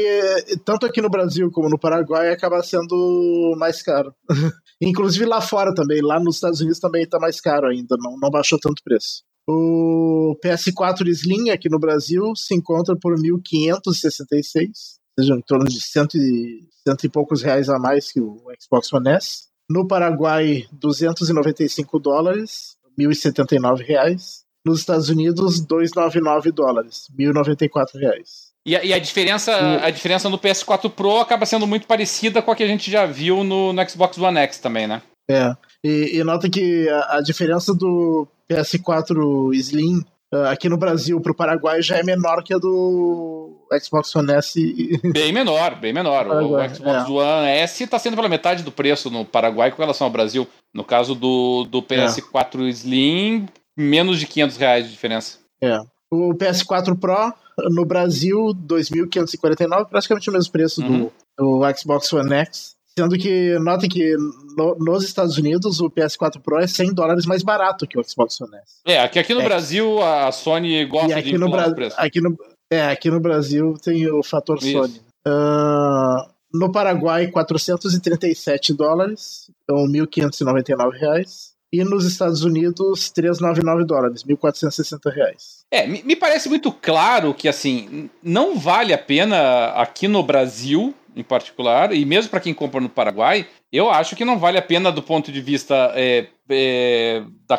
tanto 0.63 0.85
aqui 0.85 1.01
no 1.01 1.09
Brasil 1.09 1.49
como 1.51 1.69
no 1.69 1.79
Paraguai, 1.79 2.31
acaba 2.31 2.61
sendo 2.63 3.55
mais 3.57 3.81
caro. 3.81 4.13
Inclusive 4.81 5.25
lá 5.25 5.41
fora 5.41 5.73
também, 5.73 6.01
lá 6.01 6.19
nos 6.19 6.35
Estados 6.35 6.59
Unidos 6.59 6.79
também 6.79 7.03
está 7.03 7.19
mais 7.19 7.39
caro 7.41 7.67
ainda, 7.67 7.95
não, 7.99 8.15
não 8.21 8.29
baixou 8.29 8.59
tanto 8.59 8.83
preço. 8.83 9.23
O 9.47 10.35
PS4 10.43 11.07
Slim 11.07 11.49
aqui 11.51 11.69
no 11.69 11.79
Brasil 11.79 12.35
se 12.35 12.55
encontra 12.55 12.95
por 12.99 13.15
1.566, 13.15 14.67
ou 14.67 15.23
seja, 15.23 15.35
em 15.35 15.41
torno 15.41 15.65
de 15.65 15.79
cento 15.81 16.17
e, 16.17 16.67
cento 16.87 17.03
e 17.05 17.09
poucos 17.09 17.43
reais 17.43 17.69
a 17.69 17.77
mais 17.77 18.11
que 18.11 18.19
o 18.19 18.37
Xbox 18.59 18.91
One 18.91 19.09
S. 19.09 19.47
No 19.69 19.87
Paraguai, 19.87 20.65
295 20.73 21.99
dólares, 21.99 22.75
1.079 22.99 23.85
reais. 23.85 24.45
Nos 24.65 24.79
Estados 24.79 25.09
Unidos, 25.09 25.59
299 25.59 26.51
dólares, 26.51 27.07
1.094 27.15 27.99
reais. 27.99 28.44
E 28.65 28.75
a, 28.75 28.83
e 28.83 28.93
a, 28.93 28.99
diferença, 28.99 29.51
a 29.83 29.89
diferença 29.91 30.27
no 30.27 30.39
PS4 30.39 30.89
Pro 30.89 31.19
acaba 31.19 31.45
sendo 31.45 31.67
muito 31.67 31.85
parecida 31.85 32.41
com 32.41 32.49
a 32.49 32.55
que 32.55 32.63
a 32.63 32.67
gente 32.67 32.89
já 32.89 33.05
viu 33.05 33.43
no, 33.43 33.71
no 33.71 33.89
Xbox 33.89 34.17
One 34.17 34.39
X 34.39 34.57
também, 34.57 34.87
né? 34.87 35.03
É. 35.29 35.55
E, 35.83 36.17
e 36.17 36.23
nota 36.23 36.49
que 36.49 36.89
a, 36.89 37.17
a, 37.17 37.21
diferença 37.21 37.73
do 37.75 38.27
PS4 38.49 39.53
Slim 39.53 40.03
uh, 40.33 40.47
aqui 40.47 40.67
no 40.67 40.77
Brasil 40.77 41.21
para 41.21 41.31
o 41.31 41.35
Paraguai 41.35 41.81
já 41.81 41.97
é 41.97 42.03
menor 42.03 42.43
que 42.43 42.55
a 42.55 42.57
do 42.57 43.67
Xbox 43.79 44.15
One 44.15 44.33
S. 44.33 44.99
Bem 45.13 45.31
menor, 45.31 45.75
bem 45.75 45.93
menor. 45.93 46.27
O 46.27 46.69
Xbox 46.69 47.09
é. 47.09 47.11
One 47.11 47.47
S 47.47 47.83
está 47.83 47.99
sendo 47.99 48.15
pela 48.15 48.29
metade 48.29 48.63
do 48.63 48.71
preço 48.71 49.11
no 49.11 49.23
Paraguai 49.25 49.71
com 49.71 49.81
relação 49.81 50.05
ao 50.05 50.11
Brasil. 50.11 50.47
No 50.73 50.83
caso 50.83 51.13
do, 51.13 51.65
do 51.65 51.83
PS4 51.83 52.65
é. 52.65 52.69
Slim, 52.69 53.47
menos 53.77 54.19
de 54.19 54.25
500 54.25 54.57
reais 54.57 54.85
de 54.85 54.91
diferença. 54.91 55.39
É. 55.61 55.77
O 56.11 56.33
PS4 56.33 56.97
Pro 56.97 57.33
no 57.71 57.85
Brasil, 57.85 58.53
2.549, 58.67 59.87
praticamente 59.87 60.29
o 60.29 60.33
mesmo 60.33 60.51
preço 60.51 60.81
uhum. 60.81 61.09
do, 61.37 61.61
do 61.61 61.77
Xbox 61.77 62.11
One 62.13 62.33
X. 62.33 62.75
Sendo 62.97 63.17
que, 63.17 63.59
notem 63.59 63.89
que 63.89 64.15
no, 64.57 64.75
nos 64.79 65.03
Estados 65.03 65.37
Unidos 65.37 65.81
o 65.81 65.89
PS4 65.89 66.41
Pro 66.41 66.59
é 66.59 66.67
100 66.67 66.93
dólares 66.93 67.25
mais 67.25 67.43
barato 67.43 67.85
que 67.85 67.99
o 67.99 68.03
Xbox 68.03 68.39
One 68.39 68.55
S. 68.55 68.75
É, 68.85 68.99
aqui, 68.99 69.19
aqui 69.19 69.33
no 69.33 69.41
é. 69.41 69.43
Brasil 69.43 70.01
a 70.01 70.31
Sony 70.31 70.85
gosta 70.85 71.17
aqui 71.17 71.31
de 71.31 71.37
no 71.37 71.49
Bra 71.49 71.73
preço. 71.73 71.95
Aqui 71.99 72.21
no, 72.21 72.37
é, 72.71 72.85
aqui 72.85 73.09
no 73.09 73.19
Brasil 73.19 73.73
tem 73.83 74.09
o 74.09 74.23
fator 74.23 74.57
Isso. 74.59 74.71
Sony. 74.71 75.01
Uh, 75.27 76.29
no 76.53 76.71
Paraguai, 76.71 77.27
437 77.27 78.73
dólares, 78.73 79.51
então 79.63 79.85
1.599 79.87 80.91
reais 80.93 81.54
e 81.71 81.83
nos 81.83 82.05
Estados 82.05 82.43
Unidos 82.43 83.09
399 83.09 83.85
dólares, 83.85 84.23
1.460 84.23 85.11
reais. 85.13 85.65
É, 85.71 85.85
me 85.87 86.15
parece 86.15 86.47
muito 86.47 86.71
claro 86.71 87.33
que 87.33 87.47
assim 87.47 88.09
não 88.23 88.57
vale 88.57 88.93
a 88.93 88.97
pena 88.97 89.67
aqui 89.71 90.07
no 90.07 90.23
Brasil, 90.23 90.93
em 91.15 91.23
particular, 91.23 91.93
e 91.93 92.05
mesmo 92.05 92.29
para 92.29 92.39
quem 92.39 92.53
compra 92.53 92.79
no 92.79 92.89
Paraguai, 92.89 93.47
eu 93.71 93.89
acho 93.89 94.15
que 94.15 94.25
não 94.25 94.37
vale 94.37 94.57
a 94.57 94.61
pena 94.61 94.91
do 94.91 95.01
ponto 95.01 95.31
de 95.31 95.41
vista 95.41 95.91
é, 95.95 96.27
é, 96.49 97.23
da 97.47 97.57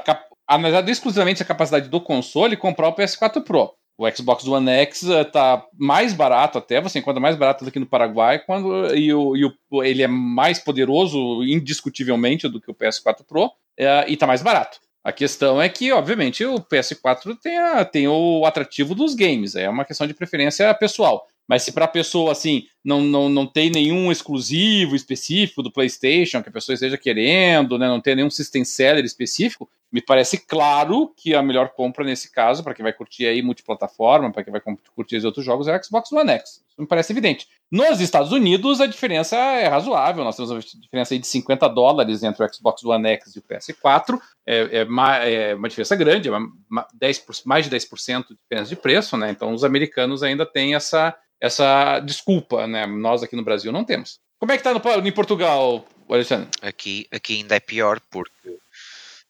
analisar 0.49 0.89
exclusivamente 0.89 1.43
a 1.43 1.47
capacidade 1.47 1.89
do 1.89 2.01
console 2.01 2.57
comprar 2.57 2.89
o 2.89 2.95
PS4 2.95 3.43
Pro. 3.43 3.75
O 3.99 4.11
Xbox 4.11 4.47
One 4.47 4.69
X 4.69 5.05
está 5.05 5.65
mais 5.79 6.13
barato 6.13 6.59
até, 6.59 6.81
você 6.81 6.99
encontra 6.99 7.21
mais 7.21 7.35
barato 7.35 7.65
do 7.65 7.73
que 7.73 7.79
no 7.79 7.87
Paraguai, 7.87 8.39
quando, 8.39 8.95
e, 8.95 9.13
o, 9.13 9.35
e 9.35 9.45
o, 9.47 9.83
ele 9.83 10.03
é 10.03 10.07
mais 10.07 10.59
poderoso, 10.59 11.43
indiscutivelmente, 11.45 12.49
do 12.49 12.61
que 12.61 12.71
o 12.71 12.75
PS4 12.75 13.25
Pro 13.27 13.51
é, 13.77 14.05
e 14.09 14.13
está 14.13 14.27
mais 14.27 14.43
barato. 14.43 14.79
A 15.03 15.13
questão 15.13 15.63
é 15.63 15.69
que, 15.69 15.93
obviamente, 15.93 16.45
o 16.45 16.61
PS4 16.61 17.39
tem, 17.41 17.57
a, 17.57 17.85
tem 17.85 18.07
o 18.09 18.45
atrativo 18.45 18.95
dos 18.95 19.15
games, 19.15 19.55
é 19.55 19.69
uma 19.69 19.85
questão 19.85 20.07
de 20.07 20.13
preferência 20.13 20.75
pessoal. 20.75 21.27
Mas 21.49 21.63
se 21.63 21.73
para 21.73 21.85
a 21.85 21.89
pessoa 21.89 22.33
assim 22.33 22.67
não, 22.85 23.01
não, 23.01 23.29
não 23.29 23.47
tem 23.47 23.71
nenhum 23.71 24.11
exclusivo 24.11 24.97
específico 24.97 25.63
do 25.63 25.71
PlayStation 25.71 26.43
que 26.43 26.49
a 26.49 26.53
pessoa 26.53 26.75
esteja 26.75 26.99
querendo, 26.99 27.79
né, 27.79 27.87
não 27.87 28.01
tem 28.01 28.17
nenhum 28.17 28.31
system 28.31 28.65
seller 28.65 29.05
específico, 29.05 29.71
me 29.93 30.01
parece 30.01 30.39
claro 30.39 31.13
que 31.17 31.35
a 31.35 31.43
melhor 31.43 31.71
compra 31.71 32.05
nesse 32.05 32.31
caso, 32.31 32.63
para 32.63 32.75
quem 32.75 32.83
vai 32.83 32.93
curtir 32.93 33.27
aí 33.27 33.41
multiplataforma, 33.41 34.33
para 34.33 34.43
quem 34.43 34.53
vai 34.53 34.61
curtir 34.95 35.17
os 35.17 35.25
outros 35.25 35.45
jogos, 35.45 35.69
é 35.69 35.77
o 35.77 35.85
Xbox 35.85 36.11
One 36.13 36.31
X. 36.31 36.65
Isso 36.69 36.81
me 36.81 36.87
parece 36.87 37.13
evidente. 37.13 37.49
Nos 37.71 38.01
Estados 38.01 38.33
Unidos, 38.33 38.81
a 38.81 38.87
diferença 38.87 39.37
é 39.37 39.67
razoável. 39.67 40.25
Nós 40.25 40.37
temos 40.37 40.51
uma 40.51 40.61
diferença 40.61 41.15
aí 41.15 41.19
de 41.19 41.27
50 41.27 41.69
dólares 41.69 42.23
entre 42.23 42.45
o 42.45 42.53
Xbox 42.53 42.85
One 42.85 43.09
X 43.09 43.37
e 43.37 43.39
o 43.39 43.43
PS4. 43.43 44.19
É, 44.45 44.81
é, 44.81 44.85
uma, 44.85 45.17
é 45.17 45.55
uma 45.55 45.69
diferença 45.69 45.97
grande, 45.97 46.29
é 46.29 46.33
uma, 46.33 46.87
10, 46.95 47.25
mais 47.45 47.69
de 47.69 47.77
10% 47.77 48.29
de 48.29 48.37
diferença 48.37 48.69
de 48.69 48.77
preço, 48.77 49.17
né? 49.17 49.31
Então, 49.31 49.53
os 49.53 49.65
americanos 49.65 50.23
ainda 50.23 50.45
têm 50.45 50.75
essa, 50.75 51.17
essa 51.41 52.01
desculpa, 52.01 52.67
né? 52.67 52.87
Nós 52.87 53.23
aqui 53.23 53.37
no 53.37 53.45
Brasil 53.45 53.73
não 53.73 53.85
temos. 53.85 54.21
Como 54.39 54.53
é 54.53 54.59
que 54.59 54.63
tá 54.63 54.75
no, 54.75 54.81
em 55.07 55.13
Portugal, 55.13 55.87
Alexandre? 56.09 56.49
Aqui, 56.61 57.07
aqui 57.11 57.39
ainda 57.39 57.57
é 57.57 57.61
pior, 57.61 58.01
porque 58.11 58.59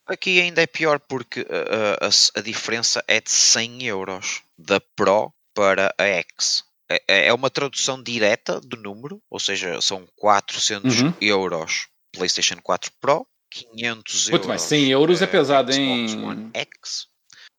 Aqui 0.07 0.41
ainda 0.41 0.63
é 0.63 0.67
pior 0.67 1.01
porque 1.01 1.41
a, 1.41 2.07
a, 2.07 2.39
a, 2.39 2.43
diferença 2.43 3.03
é 3.09 3.21
de 3.21 3.31
100 3.31 3.85
euros 3.87 4.43
da 4.57 4.81
Pro 4.81 5.33
para 5.53 5.93
a 5.99 6.05
X. 6.05 6.65
É, 6.89 7.03
é, 7.09 7.27
é 7.27 7.35
uma 7.35 7.51
tradução 7.51 8.01
direta 8.01 8.61
do 8.61 8.77
número, 8.77 9.21
ou 9.29 9.41
seja, 9.41 9.81
são 9.81 10.07
400 10.17 11.01
uhum. 11.01 11.15
euros 11.21 11.89
PlayStation 12.13 12.57
4 12.63 12.93
Pro, 13.01 13.27
500 13.51 14.29
Muito 14.31 14.35
euros. 14.35 14.47
mais 14.47 14.63
100 14.63 14.91
euros 14.91 15.23
é 15.23 15.27
pesado, 15.27 15.73
hein? 15.73 16.25
One 16.25 16.51
X. 16.55 17.09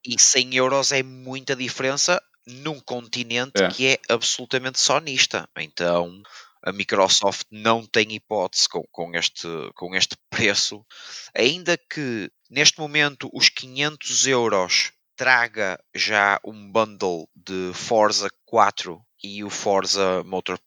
E 0.04 0.18
100 0.18 0.54
euros 0.56 0.92
é 0.92 1.02
muita 1.02 1.54
diferença 1.54 2.22
num 2.46 2.80
continente 2.80 3.62
é. 3.62 3.68
que 3.68 3.86
é 3.86 3.98
absolutamente 4.08 4.80
sonista. 4.80 5.46
Então, 5.58 6.22
a 6.62 6.72
Microsoft 6.72 7.46
não 7.50 7.84
tem 7.86 8.14
hipótese 8.14 8.68
com, 8.68 8.82
com, 8.90 9.14
este, 9.14 9.48
com 9.74 9.94
este 9.94 10.16
preço, 10.30 10.84
ainda 11.34 11.76
que 11.76 12.30
neste 12.50 12.78
momento 12.78 13.30
os 13.32 13.48
500 13.48 14.26
euros 14.26 14.92
traga 15.16 15.78
já 15.94 16.40
um 16.44 16.70
bundle 16.70 17.28
de 17.34 17.72
Forza 17.74 18.28
4 18.46 19.00
e 19.22 19.42
o 19.42 19.50
Forza 19.50 20.22
Motor, 20.24 20.58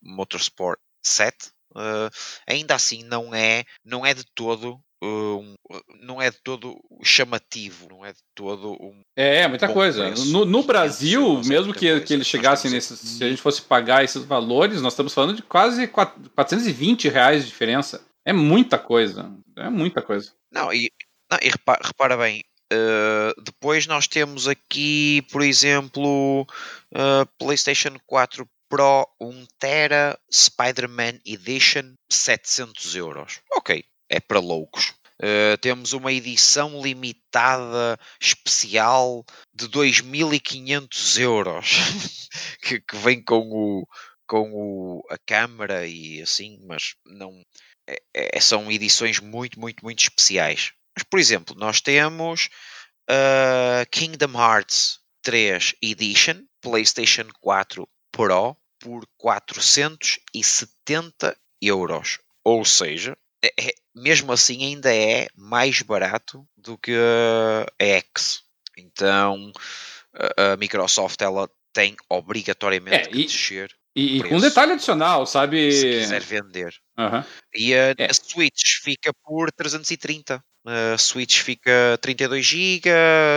Motorsport 0.00 0.78
7, 1.04 1.48
uh, 1.74 1.78
eh, 1.78 2.10
ainda 2.46 2.76
assim 2.76 3.02
não 3.02 3.34
é, 3.34 3.64
não 3.84 4.06
é 4.06 4.14
de 4.14 4.24
todo 4.34 4.80
um, 5.02 5.54
não 6.00 6.22
é 6.22 6.30
de 6.30 6.38
todo 6.42 6.78
chamativo, 7.02 7.88
não 7.90 8.04
é 8.04 8.12
de 8.12 8.18
todo 8.34 8.72
um. 8.80 9.02
É, 9.14 9.42
é 9.42 9.48
muita 9.48 9.68
coisa. 9.68 10.10
No, 10.26 10.44
no 10.44 10.62
Brasil, 10.62 11.42
mesmo 11.44 11.74
que, 11.74 12.00
que 12.00 12.14
eles 12.14 12.26
chegassem 12.26 12.70
nesses. 12.70 12.98
Se 12.98 13.24
a 13.24 13.28
gente 13.28 13.42
fosse 13.42 13.62
pagar 13.62 14.04
esses 14.04 14.24
valores, 14.24 14.80
nós 14.80 14.94
estamos 14.94 15.12
falando 15.12 15.36
de 15.36 15.42
quase 15.42 15.86
420 15.86 17.08
reais 17.08 17.42
de 17.42 17.50
diferença. 17.50 18.06
É 18.24 18.32
muita 18.32 18.78
coisa. 18.78 19.30
É 19.56 19.68
muita 19.68 20.00
coisa. 20.00 20.32
Não, 20.50 20.72
e, 20.72 20.90
não, 21.30 21.38
e 21.42 21.48
repara, 21.48 21.80
repara 21.84 22.16
bem, 22.16 22.42
Uh, 22.72 23.30
depois 23.42 23.86
nós 23.86 24.08
temos 24.08 24.48
aqui, 24.48 25.22
por 25.30 25.40
exemplo, 25.42 26.42
uh, 26.42 27.24
PlayStation 27.38 27.96
4 28.04 28.44
Pro 28.68 29.08
1 29.20 29.46
Tera 29.60 30.18
Spider-Man 30.32 31.20
Edition 31.24 31.94
700 32.10 32.96
euros. 32.96 33.40
Ok, 33.52 33.84
é 34.08 34.18
para 34.18 34.40
loucos. 34.40 34.92
Uh, 35.22 35.56
temos 35.60 35.92
uma 35.92 36.12
edição 36.12 36.82
limitada 36.82 37.98
especial 38.20 39.24
de 39.54 39.68
2.500 39.68 41.20
euros 41.20 41.68
que, 42.60 42.80
que, 42.80 42.96
vem 42.96 43.22
com 43.22 43.48
o 43.48 43.86
com 44.26 44.50
o, 44.52 45.06
a 45.08 45.16
câmara 45.16 45.86
e 45.86 46.20
assim, 46.20 46.58
mas 46.66 46.96
não 47.06 47.40
é, 47.88 47.96
é, 48.12 48.40
são 48.40 48.70
edições 48.70 49.20
muito, 49.20 49.58
muito, 49.60 49.84
muito 49.84 50.00
especiais. 50.00 50.72
Mas, 50.96 51.04
por 51.04 51.18
exemplo, 51.18 51.56
nós 51.56 51.80
temos 51.80 52.48
uh, 53.10 53.84
Kingdom 53.90 54.32
Hearts 54.32 55.00
3 55.22 55.74
Edition, 55.82 56.44
PlayStation 56.60 57.26
4 57.40 57.88
Pro, 58.10 58.56
por 58.78 59.06
470 59.18 61.36
euros. 61.60 62.18
Ou 62.42 62.64
seja, 62.64 63.18
é, 63.44 63.52
é, 63.60 63.74
mesmo 63.94 64.32
assim 64.32 64.64
ainda 64.64 64.90
é 64.94 65.28
mais 65.34 65.82
barato 65.82 66.48
do 66.56 66.78
que 66.78 66.94
a 66.94 67.66
X. 67.84 68.42
Então 68.76 69.52
a, 70.14 70.56
Microsoft 70.56 71.20
ela 71.20 71.50
tem 71.72 71.96
obrigatoriamente 72.08 73.08
é, 73.08 73.12
que 73.12 73.24
descer. 73.24 73.76
E, 73.96 74.18
e 74.18 74.22
com 74.22 74.36
um 74.36 74.40
detalhe 74.40 74.72
adicional, 74.72 75.24
sabe? 75.24 75.72
Se 75.72 75.88
quiser 75.88 76.20
vender. 76.20 76.74
Uhum. 76.98 77.24
E 77.54 77.74
a, 77.74 77.94
é. 77.96 78.10
a, 78.10 78.12
Switch 78.12 78.82
fica 78.82 79.10
por 79.24 79.50
330. 79.50 80.44
A 80.66 80.98
Switch 80.98 81.40
fica 81.40 81.96
32 82.02 82.44
GB 82.44 82.90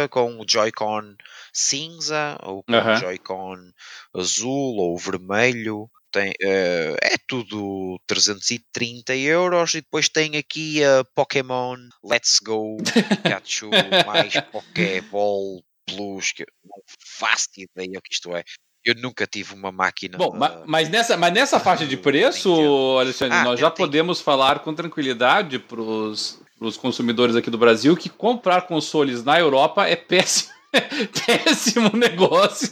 com 0.09 0.37
o 0.37 0.45
Joy-Con 0.45 1.15
cinza 1.53 2.37
ou 2.43 2.61
com 2.63 2.73
uhum. 2.73 2.93
o 2.93 2.95
Joy-Con 2.97 3.71
azul 4.13 4.75
ou 4.77 4.97
vermelho. 4.97 5.89
Tem, 6.11 6.31
uh, 6.31 6.97
é 7.03 7.15
tudo 7.27 8.01
330 8.07 9.15
euros 9.15 9.75
e 9.75 9.81
depois 9.81 10.09
tem 10.09 10.35
aqui 10.37 10.83
a 10.83 11.05
Pokémon 11.15 11.77
Let's 12.03 12.39
Go 12.43 12.77
Pikachu 12.77 13.69
mais 14.07 14.33
Pokéball 14.51 15.63
Plus, 15.85 16.31
que 16.31 16.45
não 16.65 16.81
faço 17.19 17.49
ideia 17.57 17.99
o 17.99 18.01
que 18.01 18.13
isto 18.13 18.35
é. 18.35 18.43
Eu 18.85 18.95
nunca 18.95 19.27
tive 19.27 19.53
uma 19.53 19.71
máquina. 19.71 20.17
Bom, 20.17 20.29
uh, 20.29 20.63
mas, 20.65 20.89
nessa, 20.89 21.17
mas 21.17 21.33
nessa 21.33 21.59
faixa 21.59 21.85
de 21.85 21.97
preço, 21.97 22.97
Alexandre, 22.99 23.37
ah, 23.37 23.43
nós 23.43 23.59
já 23.59 23.69
podemos 23.69 24.21
falar 24.21 24.59
com 24.59 24.73
tranquilidade 24.73 25.59
para 25.59 25.81
os 25.81 26.77
consumidores 26.77 27.35
aqui 27.35 27.49
do 27.49 27.57
Brasil 27.57 27.95
que 27.95 28.09
comprar 28.09 28.61
consoles 28.61 29.23
na 29.23 29.39
Europa 29.39 29.87
é 29.87 29.95
péssimo. 29.95 30.59
péssimo 31.25 31.89
negócio. 31.93 32.69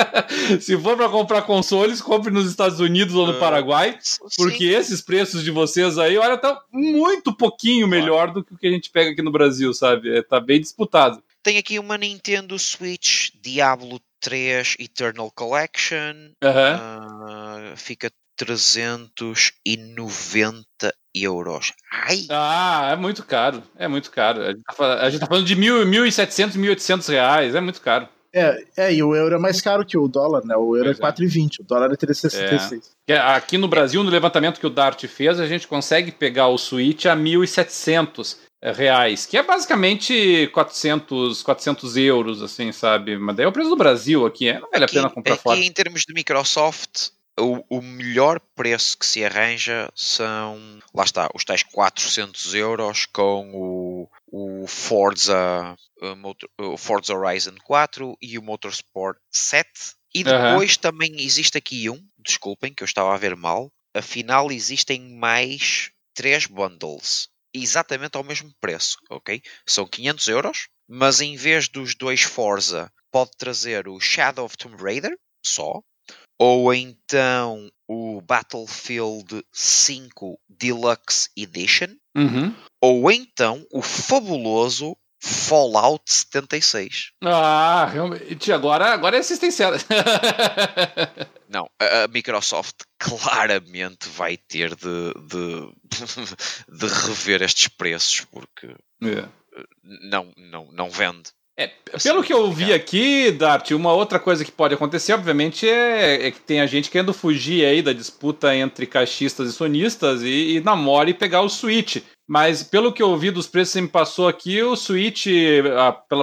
Se 0.60 0.78
for 0.78 0.96
para 0.96 1.08
comprar 1.08 1.42
consoles, 1.42 2.00
compre 2.00 2.32
nos 2.32 2.48
Estados 2.48 2.80
Unidos 2.80 3.14
ou 3.14 3.26
no 3.26 3.36
ah, 3.36 3.40
Paraguai, 3.40 3.98
porque 4.36 4.64
esses 4.64 5.00
preços 5.00 5.42
de 5.42 5.50
vocês 5.50 5.98
aí, 5.98 6.16
olha, 6.16 6.38
tá 6.38 6.60
muito 6.72 7.34
pouquinho 7.34 7.88
melhor 7.88 8.32
do 8.32 8.44
que 8.44 8.54
o 8.54 8.56
que 8.56 8.66
a 8.66 8.70
gente 8.70 8.90
pega 8.90 9.10
aqui 9.10 9.22
no 9.22 9.32
Brasil, 9.32 9.74
sabe? 9.74 10.16
É, 10.16 10.22
tá 10.22 10.38
bem 10.38 10.60
disputado. 10.60 11.22
Tem 11.42 11.58
aqui 11.58 11.78
uma 11.78 11.98
Nintendo 11.98 12.58
Switch 12.58 13.30
Diablo 13.40 14.00
3 14.20 14.76
Eternal 14.78 15.30
Collection. 15.30 16.32
Uh, 16.42 17.76
fica 17.76 18.10
390 18.36 20.94
euros. 21.14 21.72
Ai! 21.92 22.26
Ah, 22.30 22.90
é 22.92 22.96
muito 22.96 23.24
caro. 23.24 23.62
É 23.76 23.86
muito 23.88 24.10
caro. 24.10 24.42
A 24.42 24.52
gente 24.52 24.64
tá, 24.64 24.94
a 24.94 25.10
gente 25.10 25.20
tá 25.20 25.26
falando 25.26 25.44
de 25.44 25.56
1.700, 25.56 26.56
1.800 26.56 27.08
reais. 27.08 27.54
É 27.54 27.60
muito 27.60 27.80
caro. 27.80 28.08
É, 28.32 28.64
é, 28.76 28.94
e 28.94 29.02
o 29.02 29.14
euro 29.14 29.34
é 29.34 29.38
mais 29.38 29.60
caro 29.60 29.84
que 29.84 29.98
o 29.98 30.06
dólar, 30.06 30.44
né? 30.44 30.56
O 30.56 30.76
euro 30.76 30.90
é 30.90 30.94
pois 30.94 31.20
é 31.20 31.24
4,20, 31.24 31.60
o 31.60 31.64
dólar 31.64 31.90
é 31.90 31.96
3,66. 31.96 32.90
É. 33.08 33.18
Aqui 33.18 33.58
no 33.58 33.66
Brasil, 33.66 34.04
no 34.04 34.10
levantamento 34.10 34.60
que 34.60 34.66
o 34.66 34.70
Dart 34.70 35.04
fez, 35.06 35.40
a 35.40 35.48
gente 35.48 35.66
consegue 35.66 36.12
pegar 36.12 36.46
o 36.46 36.56
Switch 36.56 37.06
a 37.06 37.16
1.700 37.16 38.36
reais, 38.62 39.24
que 39.24 39.36
é 39.36 39.42
basicamente 39.42 40.48
400, 40.52 41.42
400 41.42 41.96
euros, 41.96 42.42
assim, 42.42 42.70
sabe? 42.72 43.16
Mas 43.16 43.36
daí 43.36 43.46
é 43.46 43.48
o 43.48 43.52
preço 43.52 43.70
do 43.70 43.76
Brasil 43.76 44.26
aqui, 44.26 44.48
é, 44.48 44.60
não 44.60 44.70
vale 44.70 44.84
aqui, 44.84 44.98
a 44.98 45.02
pena 45.02 45.14
comprar 45.14 45.34
aqui, 45.34 45.42
fora. 45.42 45.58
em 45.58 45.72
termos 45.72 46.02
de 46.02 46.12
Microsoft, 46.12 47.10
o, 47.38 47.64
o, 47.70 47.80
melhor 47.80 48.38
preço 48.54 48.98
que 48.98 49.06
se 49.06 49.24
arranja 49.24 49.90
são, 49.94 50.78
lá 50.94 51.04
está, 51.04 51.30
os 51.34 51.44
tais 51.44 51.62
400 51.62 52.54
euros 52.54 53.06
com 53.06 53.50
o, 53.54 54.08
o 54.26 54.66
Forza, 54.66 55.74
o 56.58 56.76
Forza 56.76 57.14
Horizon 57.14 57.54
4 57.64 58.16
e 58.20 58.38
o 58.38 58.42
Motorsport 58.42 59.16
7. 59.30 59.68
E 60.14 60.24
depois 60.24 60.74
uhum. 60.74 60.80
também 60.80 61.22
existe 61.22 61.56
aqui 61.56 61.88
um, 61.88 62.02
desculpem 62.18 62.74
que 62.74 62.82
eu 62.82 62.86
estava 62.86 63.14
a 63.14 63.18
ver 63.18 63.36
mal, 63.36 63.72
afinal 63.94 64.50
existem 64.50 65.00
mais 65.16 65.92
três 66.14 66.46
bundles 66.46 67.30
exatamente 67.54 68.16
ao 68.16 68.24
mesmo 68.24 68.52
preço, 68.60 68.98
ok? 69.10 69.42
São 69.66 69.86
500 69.86 70.28
euros, 70.28 70.68
mas 70.88 71.20
em 71.20 71.36
vez 71.36 71.68
dos 71.68 71.94
dois 71.94 72.22
Forza, 72.22 72.92
pode 73.10 73.30
trazer 73.36 73.88
o 73.88 74.00
Shadow 74.00 74.44
of 74.44 74.56
Tomb 74.56 74.82
Raider 74.82 75.16
só, 75.44 75.82
ou 76.38 76.72
então 76.72 77.70
o 77.88 78.20
Battlefield 78.20 79.44
5 79.52 80.40
Deluxe 80.48 81.28
Edition, 81.36 81.94
uhum. 82.16 82.54
ou 82.80 83.10
então 83.10 83.66
o 83.72 83.82
fabuloso 83.82 84.96
Fallout 85.20 86.02
76. 86.06 87.12
Ah, 87.22 87.88
realmente. 87.92 88.50
Agora, 88.52 88.86
agora 88.86 89.16
é 89.16 89.20
assistencial. 89.20 89.72
Não, 91.46 91.68
a 91.78 92.08
Microsoft 92.08 92.82
claramente 92.98 94.08
vai 94.08 94.36
ter 94.36 94.74
de, 94.74 95.12
de, 95.26 95.72
de 96.78 96.86
rever 96.86 97.42
estes 97.42 97.68
preços 97.68 98.20
porque 98.30 98.68
é. 99.02 99.28
não, 99.82 100.32
não, 100.36 100.70
não 100.72 100.88
vende. 100.88 101.30
É, 101.60 101.70
pelo 102.02 102.22
que 102.22 102.32
eu 102.32 102.50
vi 102.50 102.72
aqui, 102.72 103.30
Dart, 103.30 103.72
uma 103.72 103.92
outra 103.92 104.18
coisa 104.18 104.42
que 104.42 104.50
pode 104.50 104.72
acontecer, 104.72 105.12
obviamente, 105.12 105.68
é, 105.68 106.28
é, 106.28 106.30
que 106.30 106.40
tem 106.40 106.58
a 106.62 106.66
gente 106.66 106.88
querendo 106.88 107.12
fugir 107.12 107.66
aí 107.66 107.82
da 107.82 107.92
disputa 107.92 108.56
entre 108.56 108.86
caixistas 108.86 109.50
e 109.50 109.52
sonistas 109.52 110.22
e, 110.22 110.56
e 110.56 110.60
namore 110.60 111.10
e 111.10 111.14
pegar 111.14 111.42
o 111.42 111.50
Switch. 111.50 111.98
Mas 112.26 112.62
pelo 112.62 112.94
que 112.94 113.02
eu 113.02 113.14
vi 113.14 113.30
dos 113.30 113.46
preços 113.46 113.72
que 113.72 113.78
você 113.78 113.82
me 113.82 113.88
passou 113.88 114.26
aqui, 114.26 114.62
o 114.62 114.74
Switch, 114.74 115.26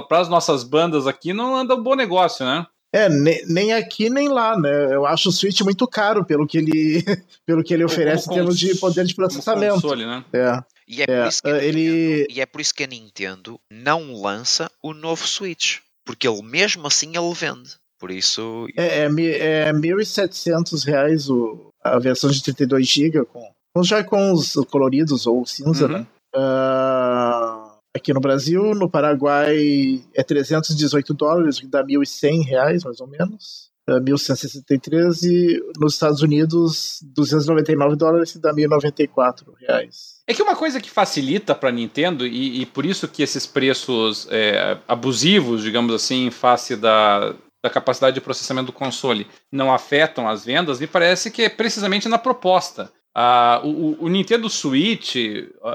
para 0.08 0.18
as 0.18 0.28
nossas 0.28 0.64
bandas 0.64 1.06
aqui, 1.06 1.32
não 1.32 1.54
anda 1.54 1.76
um 1.76 1.82
bom 1.82 1.94
negócio, 1.94 2.44
né? 2.44 2.66
É, 2.92 3.08
nem, 3.08 3.46
nem, 3.46 3.72
aqui 3.74 4.10
nem 4.10 4.28
lá, 4.28 4.58
né? 4.58 4.92
Eu 4.92 5.06
acho 5.06 5.28
o 5.28 5.32
Switch 5.32 5.60
muito 5.60 5.86
caro 5.86 6.24
pelo 6.24 6.48
que 6.48 6.58
ele, 6.58 7.04
pelo 7.46 7.62
que 7.62 7.74
ele 7.74 7.84
oferece 7.84 8.28
em 8.28 8.34
termos 8.34 8.58
de 8.58 8.74
poder 8.76 9.04
de 9.04 9.14
processamento. 9.14 9.74
Console, 9.74 10.04
né? 10.04 10.24
É. 10.32 10.77
E 10.88 11.02
é, 11.02 11.04
é, 11.06 11.22
por 11.22 11.28
isso 11.28 11.42
que 11.42 11.48
ele... 11.48 11.82
Nintendo, 11.82 12.26
e 12.30 12.40
é 12.40 12.46
por 12.46 12.60
isso 12.60 12.74
que 12.74 12.84
a 12.84 12.86
Nintendo 12.86 13.60
não 13.70 14.14
lança 14.14 14.70
o 14.82 14.94
novo 14.94 15.26
Switch. 15.26 15.80
Porque 16.04 16.26
ele 16.26 16.42
mesmo 16.42 16.86
assim 16.86 17.14
ele 17.14 17.34
vende. 17.34 17.76
Por 17.98 18.10
isso. 18.10 18.66
É, 18.76 19.00
é, 19.00 19.04
é 19.04 19.72
1.700 19.72 20.86
reais 20.86 21.28
o, 21.28 21.68
a 21.82 21.98
versão 21.98 22.30
de 22.30 22.42
32 22.42 22.86
GB 22.86 23.24
com, 23.26 23.52
com 23.74 23.82
já 23.82 24.02
com 24.02 24.32
os 24.32 24.54
coloridos 24.70 25.26
ou 25.26 25.44
cinza, 25.44 25.86
uhum. 25.86 25.92
né? 25.92 26.06
Uh, 26.34 27.78
aqui 27.94 28.12
no 28.14 28.20
Brasil, 28.20 28.74
no 28.74 28.88
Paraguai 28.88 30.02
é 30.14 30.22
318 30.22 31.12
dólares, 31.12 31.60
que 31.60 31.66
dá 31.66 31.84
1.100 31.84 32.44
reais 32.44 32.84
mais 32.84 33.00
ou 33.00 33.06
menos. 33.06 33.67
1.163 33.94 35.22
e 35.22 35.60
nos 35.78 35.94
Estados 35.94 36.22
Unidos 36.22 37.00
299 37.14 37.96
dólares 37.96 38.34
e 38.34 38.40
dá 38.40 38.52
1.094 38.52 39.54
reais. 39.58 40.18
É 40.26 40.34
que 40.34 40.42
uma 40.42 40.54
coisa 40.54 40.80
que 40.80 40.90
facilita 40.90 41.54
para 41.54 41.70
a 41.70 41.72
Nintendo 41.72 42.26
e, 42.26 42.60
e, 42.60 42.66
por 42.66 42.84
isso 42.84 43.08
que 43.08 43.22
esses 43.22 43.46
preços 43.46 44.28
é, 44.30 44.78
abusivos, 44.86 45.62
digamos 45.62 45.94
assim, 45.94 46.26
em 46.26 46.30
face 46.30 46.76
da, 46.76 47.34
da 47.62 47.70
capacidade 47.70 48.14
de 48.14 48.20
processamento 48.20 48.66
do 48.66 48.72
console 48.72 49.26
não 49.50 49.72
afetam 49.72 50.28
as 50.28 50.44
vendas, 50.44 50.80
me 50.80 50.86
parece 50.86 51.30
que 51.30 51.42
é 51.42 51.48
precisamente 51.48 52.08
na 52.08 52.18
proposta. 52.18 52.92
Uh, 53.16 53.66
o, 53.66 54.04
o, 54.04 54.08
Nintendo 54.08 54.48
Switch, 54.48 55.16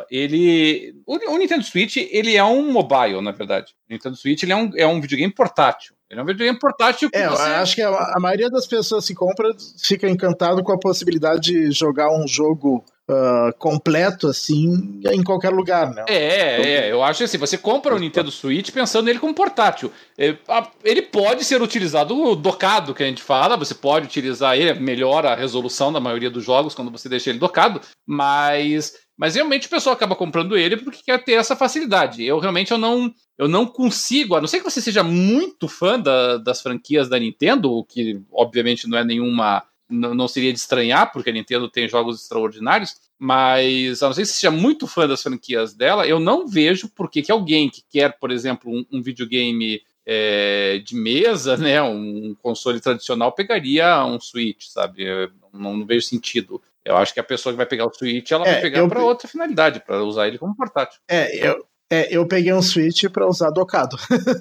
ele. 0.09 0.95
O, 1.05 1.15
o, 1.33 1.37
Nintendo 1.37 1.63
Switch, 1.63 1.97
ele 1.97 2.37
é 2.37 2.43
um 2.43 2.71
mobile, 2.71 3.19
na 3.21 3.31
verdade. 3.31 3.73
O 3.89 3.93
Nintendo 3.93 4.15
Switch 4.15 4.43
ele 4.43 4.53
é, 4.53 4.55
um, 4.55 4.71
é 4.77 4.87
um 4.87 5.01
videogame 5.01 5.33
portátil. 5.33 5.93
Ele 6.13 6.19
é 6.19 6.23
um 6.23 6.27
videogame 6.27 6.59
portátil 6.59 7.09
que 7.09 7.17
É, 7.17 7.27
você... 7.27 7.41
eu 7.41 7.55
acho 7.55 7.75
que 7.75 7.81
a, 7.81 7.89
a, 7.89 8.19
maioria 8.19 8.49
das 8.49 8.67
pessoas 8.67 9.07
que 9.07 9.15
compra 9.15 9.49
fica 9.81 10.07
encantado 10.07 10.63
com 10.63 10.71
a 10.71 10.79
possibilidade 10.79 11.51
de 11.51 11.71
jogar 11.71 12.11
um 12.11 12.27
jogo 12.27 12.83
Uh, 13.05 13.51
completo 13.59 14.29
assim 14.29 15.01
em 15.11 15.21
qualquer 15.21 15.49
lugar, 15.49 15.93
né? 15.93 16.05
É, 16.07 16.53
então, 16.53 16.65
é, 16.65 16.91
eu 16.93 17.03
acho 17.03 17.21
assim, 17.21 17.37
você 17.37 17.57
compra 17.57 17.93
o 17.93 17.99
Nintendo 17.99 18.31
Switch 18.31 18.71
pensando 18.71 19.07
nele 19.07 19.19
como 19.19 19.33
portátil. 19.33 19.91
É, 20.17 20.37
ele 20.85 21.01
pode 21.01 21.43
ser 21.43 21.61
utilizado 21.61 22.33
docado, 22.33 22.93
que 22.93 23.03
a 23.03 23.05
gente 23.05 23.21
fala, 23.21 23.57
você 23.57 23.75
pode 23.75 24.05
utilizar 24.05 24.57
ele, 24.57 24.73
melhora 24.79 25.31
a 25.31 25.35
resolução 25.35 25.91
da 25.91 25.99
maioria 25.99 26.29
dos 26.29 26.45
jogos 26.45 26.73
quando 26.73 26.89
você 26.89 27.09
deixa 27.09 27.29
ele 27.29 27.39
docado, 27.39 27.81
mas 28.07 28.93
mas 29.17 29.35
realmente 29.35 29.67
o 29.67 29.69
pessoal 29.69 29.95
acaba 29.95 30.15
comprando 30.15 30.57
ele 30.57 30.77
porque 30.77 31.03
quer 31.05 31.23
ter 31.23 31.33
essa 31.33 31.55
facilidade. 31.55 32.23
Eu 32.23 32.39
realmente 32.39 32.71
eu 32.71 32.77
não, 32.77 33.13
eu 33.37 33.47
não 33.47 33.65
consigo, 33.65 34.35
a 34.35 34.41
não 34.41 34.47
ser 34.47 34.59
que 34.59 34.69
você 34.69 34.81
seja 34.81 35.03
muito 35.03 35.67
fã 35.67 35.99
da, 35.99 36.37
das 36.37 36.61
franquias 36.61 37.09
da 37.09 37.17
Nintendo, 37.19 37.71
o 37.71 37.83
que 37.83 38.21
obviamente 38.31 38.87
não 38.87 38.97
é 38.97 39.03
nenhuma. 39.03 39.63
Não, 39.89 40.15
não 40.15 40.27
seria 40.27 40.51
de 40.51 40.57
estranhar, 40.57 41.11
porque 41.11 41.29
a 41.29 41.33
Nintendo 41.33 41.69
tem 41.69 41.87
jogos 41.87 42.21
extraordinários, 42.21 42.95
mas 43.19 44.01
a 44.01 44.07
não 44.07 44.13
ser 44.13 44.21
que 44.21 44.27
você 44.27 44.33
seja 44.33 44.49
muito 44.49 44.87
fã 44.87 45.07
das 45.07 45.21
franquias 45.21 45.73
dela, 45.73 46.07
eu 46.07 46.19
não 46.19 46.47
vejo 46.47 46.89
por 46.89 47.11
que, 47.11 47.31
alguém 47.31 47.69
que 47.69 47.83
quer, 47.89 48.17
por 48.17 48.31
exemplo, 48.31 48.71
um, 48.71 48.85
um 48.91 49.01
videogame 49.01 49.81
é, 50.05 50.79
de 50.83 50.95
mesa, 50.95 51.55
né, 51.57 51.81
um 51.81 52.35
console 52.41 52.79
tradicional, 52.79 53.31
pegaria 53.33 54.03
um 54.05 54.19
Switch, 54.19 54.65
sabe? 54.67 55.03
Eu 55.03 55.29
não, 55.53 55.77
não 55.77 55.85
vejo 55.85 56.07
sentido. 56.07 56.61
Eu 56.83 56.97
acho 56.97 57.13
que 57.13 57.19
a 57.19 57.23
pessoa 57.23 57.53
que 57.53 57.57
vai 57.57 57.65
pegar 57.65 57.85
o 57.85 57.93
Switch, 57.93 58.31
ela 58.31 58.47
É, 58.47 58.53
vai 58.53 58.61
pegar 58.61 58.79
eu- 58.79 58.87
para 58.87 59.03
outra 59.03 59.27
finalidade, 59.27 59.79
para 59.85 60.03
usar 60.03 60.27
ele 60.27 60.37
como 60.37 60.55
portátil. 60.55 60.99
É, 61.07 61.47
eu, 61.47 61.65
é, 61.93 62.07
eu 62.11 62.25
peguei 62.25 62.51
um 62.53 62.61
Switch 62.61 63.05
pra 63.09 63.27
usar 63.27 63.49
docado. 63.51 63.97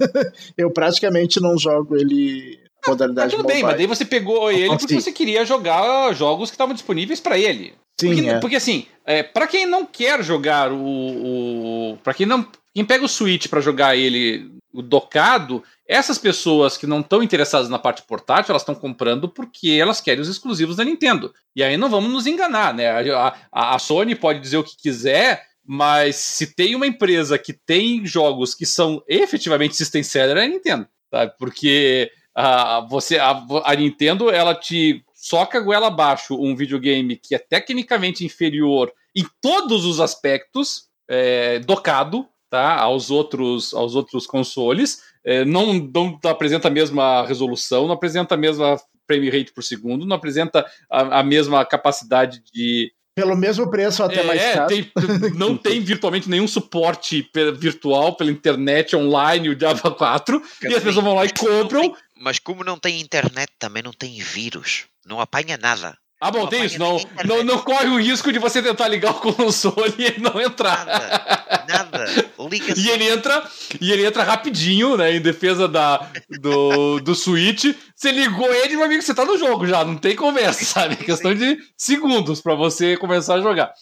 eu 0.57 0.70
praticamente 0.70 1.41
não 1.41 1.59
jogo 1.59 1.97
ele 1.97 2.61
modalidade 2.87 3.31
tudo 3.37 3.45
bem, 3.47 3.57
mobile. 3.62 3.66
mas 3.69 3.77
daí 3.77 3.87
você 3.87 4.05
pegou 4.05 4.51
ele 4.51 4.66
porque 4.69 4.83
consigo. 4.85 5.01
você 5.01 5.12
queria 5.12 5.45
jogar 5.45 6.12
jogos 6.15 6.51
que 6.51 6.55
estavam 6.55 6.74
disponíveis 6.74 7.20
para 7.20 7.39
ele. 7.39 7.74
Sim, 8.01 8.15
Porque, 8.15 8.29
é. 8.29 8.39
porque, 8.41 8.57
assim, 8.57 8.87
é, 9.07 9.23
para 9.23 9.47
quem 9.47 9.66
não 9.66 9.85
quer 9.87 10.23
jogar 10.24 10.73
o. 10.73 11.93
o 11.93 11.99
para 12.03 12.15
quem 12.15 12.27
não. 12.27 12.47
Quem 12.74 12.85
pega 12.87 13.05
o 13.05 13.09
Switch 13.09 13.49
para 13.49 13.61
jogar 13.61 13.97
ele 13.97 14.51
o 14.73 14.81
docado, 14.81 15.62
essas 15.87 16.16
pessoas 16.16 16.79
que 16.79 16.87
não 16.87 17.01
estão 17.01 17.23
interessadas 17.23 17.69
na 17.69 17.79
parte 17.79 18.01
portátil, 18.03 18.51
elas 18.51 18.62
estão 18.62 18.74
comprando 18.74 19.29
porque 19.29 19.73
elas 19.79 20.01
querem 20.01 20.23
os 20.23 20.29
exclusivos 20.29 20.77
da 20.77 20.85
Nintendo. 20.85 21.35
E 21.55 21.62
aí 21.62 21.77
não 21.77 21.91
vamos 21.91 22.11
nos 22.11 22.27
enganar, 22.27 22.73
né? 22.73 23.12
A, 23.12 23.35
a- 23.53 23.74
a 23.74 23.79
Sony 23.79 24.15
pode 24.15 24.41
dizer 24.41 24.57
o 24.57 24.65
que 24.65 24.74
quiser, 24.74 25.43
mas 25.65 26.17
se 26.17 26.55
tem 26.55 26.75
uma 26.75 26.87
empresa 26.87 27.39
que 27.39 27.53
tem 27.53 28.05
jogos 28.05 28.55
que 28.55 28.67
são 28.67 29.03
efetivamente 29.09 29.77
system 29.77 30.03
seller, 30.03 30.37
é 30.37 30.45
a 30.45 30.49
Nintendo, 30.49 30.87
sabe? 31.11 31.33
Porque 31.39 32.11
a, 32.35 32.81
você, 32.89 33.19
a, 33.19 33.45
a 33.65 33.75
Nintendo, 33.75 34.31
ela 34.31 34.55
te 34.55 35.05
soca 35.15 35.61
goela 35.61 35.87
abaixo 35.87 36.35
um 36.35 36.57
videogame 36.57 37.17
que 37.17 37.35
é 37.35 37.39
tecnicamente 37.39 38.25
inferior 38.25 38.93
em 39.15 39.25
todos 39.41 39.85
os 39.85 40.01
aspectos, 40.01 40.89
é, 41.09 41.59
docado, 41.61 42.27
tá? 42.51 42.77
Aos 42.77 43.11
outros, 43.11 43.73
aos 43.73 43.95
outros 43.95 44.27
consoles. 44.27 45.01
É, 45.25 45.45
não, 45.45 45.75
não 45.75 46.19
apresenta 46.25 46.69
a 46.69 46.71
mesma 46.71 47.25
resolução, 47.25 47.87
não 47.87 47.95
apresenta 47.95 48.35
a 48.35 48.39
mesma 48.39 48.77
frame 49.07 49.31
rate 49.31 49.53
por 49.53 49.63
segundo, 49.63 50.07
não 50.07 50.17
apresenta 50.17 50.67
a, 50.91 51.21
a 51.21 51.23
mesma 51.23 51.65
capacidade 51.65 52.43
de. 52.53 52.93
Pelo 53.15 53.37
mesmo 53.37 53.71
preço, 53.71 54.03
até 54.03 54.23
mais 54.23 54.41
caro. 54.55 54.69
tem- 54.69 54.91
não 55.37 55.57
tem 55.57 55.81
virtualmente 55.81 56.31
nenhum 56.31 56.49
suporte 56.49 57.31
virtual 57.59 58.17
pela 58.17 58.31
internet 58.31 58.97
online, 58.97 59.51
o 59.51 59.59
Java 59.59 59.91
4, 59.91 60.43
e 60.63 60.67
as 60.69 60.83
pessoas 60.83 61.05
vão 61.05 61.15
lá 61.15 61.25
e 61.27 61.33
compram. 61.33 61.95
Mas 62.19 62.39
como 62.39 62.65
não 62.65 62.79
tem 62.79 63.01
internet, 63.01 63.51
também 63.59 63.83
não 63.83 63.93
tem 63.93 64.19
vírus. 64.21 64.85
Não 65.05 65.21
apanha 65.21 65.59
nada. 65.59 65.99
Ah, 66.24 66.31
bom, 66.31 66.47
tem 66.47 66.65
isso. 66.65 66.78
Não, 66.78 67.05
não, 67.24 67.43
não 67.43 67.59
corre 67.59 67.89
o 67.89 68.01
risco 68.01 68.32
de 68.32 68.39
você 68.39 68.62
tentar 68.62 68.86
ligar 68.86 69.11
o 69.11 69.15
console 69.15 69.93
e 69.99 70.05
ele 70.05 70.20
não 70.20 70.40
entrar. 70.40 70.86
Nada. 70.86 71.65
Nada. 71.69 72.05
Liga 72.49 72.74
E 72.77 72.90
ele 72.90 73.09
entra, 73.11 73.43
e 73.81 73.90
ele 73.90 74.07
entra 74.07 74.23
rapidinho, 74.23 74.97
né? 74.97 75.16
Em 75.16 75.20
defesa 75.20 75.66
da, 75.66 76.09
do, 76.40 77.01
do 77.01 77.12
Switch. 77.16 77.74
Você 77.97 78.12
ligou 78.12 78.55
ele, 78.55 78.77
meu 78.77 78.85
amigo, 78.85 79.03
você 79.03 79.12
tá 79.12 79.24
no 79.24 79.36
jogo 79.36 79.66
já, 79.66 79.85
não 79.85 79.97
tem 79.97 80.15
conversa, 80.15 80.65
sabe? 80.65 80.94
É 80.94 81.05
questão 81.05 81.35
de 81.35 81.59
segundos 81.77 82.40
pra 82.40 82.55
você 82.55 82.97
começar 82.97 83.35
a 83.35 83.40
jogar. 83.40 83.73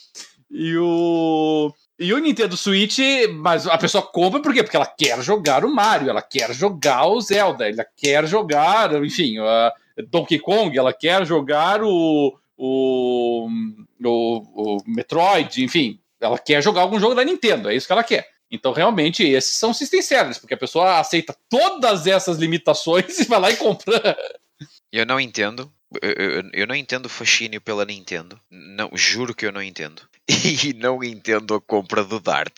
E 0.51 0.75
o. 0.79 1.71
E 1.99 2.15
o 2.15 2.19
Nintendo 2.19 2.57
Switch, 2.57 3.01
mas 3.35 3.67
a 3.67 3.77
pessoa 3.77 4.03
compra 4.03 4.41
por 4.41 4.55
quê? 4.55 4.63
Porque 4.63 4.79
ela 4.79 4.87
quer 4.87 5.21
jogar 5.21 5.63
o 5.63 5.75
Mario, 5.75 6.09
ela 6.09 6.23
quer 6.23 6.55
jogar 6.55 7.05
o 7.05 7.21
Zelda, 7.21 7.69
ela 7.69 7.87
quer 7.95 8.27
jogar, 8.27 9.05
enfim, 9.05 9.37
a 9.39 9.75
Donkey 10.09 10.39
Kong, 10.39 10.77
ela 10.77 10.93
quer 10.93 11.25
jogar 11.27 11.83
o, 11.83 12.37
o, 12.57 13.49
o, 14.05 14.77
o 14.77 14.83
Metroid, 14.87 15.65
enfim, 15.65 15.99
ela 16.21 16.39
quer 16.39 16.63
jogar 16.63 16.83
algum 16.83 17.01
jogo 17.01 17.15
da 17.15 17.25
Nintendo, 17.25 17.71
é 17.71 17.75
isso 17.75 17.87
que 17.87 17.93
ela 17.93 18.05
quer. 18.05 18.29
Então, 18.51 18.73
realmente, 18.73 19.23
esses 19.23 19.57
são 19.57 19.73
system 19.73 20.03
sellers, 20.03 20.39
porque 20.39 20.55
a 20.55 20.59
pessoa 20.59 20.99
aceita 20.99 21.35
todas 21.49 22.07
essas 22.07 22.37
limitações 22.37 23.17
e 23.21 23.25
vai 23.25 23.41
lá 23.41 23.51
e 23.51 23.57
compra. 23.57 24.17
Eu 24.93 25.07
não 25.07 25.21
entendo. 25.21 25.73
Eu, 26.03 26.11
eu- 26.13 26.51
eu 26.53 26.67
não 26.67 26.75
entendo 26.75 27.07
o 27.07 27.11
fascínio 27.11 27.61
pela 27.61 27.85
Nintendo. 27.85 28.39
Não, 28.51 28.91
juro 28.95 29.35
que 29.35 29.47
eu 29.47 29.53
não 29.53 29.63
entendo. 29.63 30.03
E 30.65 30.73
não 30.75 31.03
entendo 31.03 31.55
a 31.55 31.61
compra 31.61 32.05
do 32.05 32.21
Dart. 32.21 32.53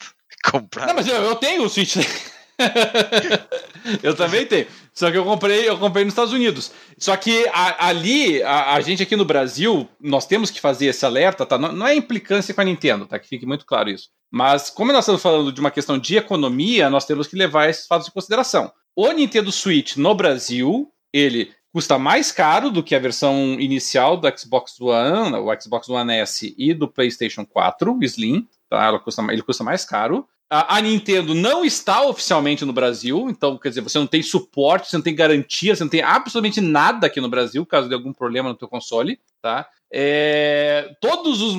Comprar. 0.44 0.86
Não, 0.86 0.94
mas 0.94 1.06
eu, 1.06 1.14
eu 1.16 1.36
tenho 1.36 1.64
o 1.64 1.68
Switch. 1.68 1.96
eu 4.02 4.14
também 4.14 4.46
tenho. 4.46 4.66
Só 4.94 5.10
que 5.10 5.16
eu 5.16 5.24
comprei, 5.24 5.68
eu 5.68 5.78
comprei 5.78 6.04
nos 6.04 6.12
Estados 6.12 6.32
Unidos. 6.34 6.70
Só 6.98 7.16
que 7.16 7.46
a- 7.52 7.86
ali, 7.88 8.42
a, 8.42 8.74
a 8.74 8.80
gente 8.80 9.02
aqui 9.02 9.16
no 9.16 9.24
Brasil, 9.24 9.88
nós 10.00 10.26
temos 10.26 10.50
que 10.50 10.60
fazer 10.60 10.86
esse 10.86 11.04
alerta, 11.06 11.46
tá? 11.46 11.56
Não, 11.56 11.72
não 11.72 11.86
é 11.86 11.94
implicância 11.94 12.52
com 12.52 12.60
a 12.60 12.64
Nintendo, 12.64 13.06
tá? 13.06 13.18
Que 13.18 13.26
fique 13.28 13.46
muito 13.46 13.64
claro 13.64 13.88
isso. 13.88 14.08
Mas 14.30 14.68
como 14.70 14.92
nós 14.92 15.04
estamos 15.04 15.22
falando 15.22 15.50
de 15.52 15.60
uma 15.60 15.70
questão 15.70 15.98
de 15.98 16.16
economia, 16.16 16.90
nós 16.90 17.06
temos 17.06 17.26
que 17.26 17.36
levar 17.36 17.68
esses 17.70 17.86
fatos 17.86 18.08
em 18.08 18.12
consideração. 18.12 18.70
O 18.94 19.10
Nintendo 19.12 19.50
Switch 19.50 19.96
no 19.96 20.14
Brasil, 20.14 20.90
ele 21.12 21.50
custa 21.72 21.98
mais 21.98 22.30
caro 22.30 22.70
do 22.70 22.82
que 22.82 22.94
a 22.94 22.98
versão 22.98 23.56
inicial 23.58 24.16
do 24.18 24.28
Xbox 24.38 24.78
One, 24.78 25.36
o 25.38 25.48
Xbox 25.58 25.88
One 25.88 26.12
S 26.18 26.54
e 26.58 26.74
do 26.74 26.86
PlayStation 26.86 27.46
4 27.46 27.98
Slim, 28.02 28.46
tá? 28.68 28.98
Custa, 28.98 29.22
ele 29.30 29.42
custa 29.42 29.64
mais 29.64 29.84
caro. 29.86 30.26
A, 30.54 30.82
Nintendo 30.82 31.34
não 31.34 31.64
está 31.64 32.02
oficialmente 32.02 32.62
no 32.62 32.74
Brasil, 32.74 33.30
então, 33.30 33.56
quer 33.56 33.70
dizer, 33.70 33.80
você 33.80 33.98
não 33.98 34.06
tem 34.06 34.22
suporte, 34.22 34.90
você 34.90 34.96
não 34.98 35.02
tem 35.02 35.14
garantia, 35.14 35.74
você 35.74 35.82
não 35.82 35.88
tem 35.88 36.02
absolutamente 36.02 36.60
nada 36.60 37.06
aqui 37.06 37.22
no 37.22 37.28
Brasil, 37.30 37.64
caso 37.64 37.88
de 37.88 37.94
algum 37.94 38.12
problema 38.12 38.50
no 38.50 38.54
teu 38.54 38.68
console, 38.68 39.18
tá? 39.40 39.66
É, 39.90 40.94
todos 41.00 41.40
os... 41.40 41.56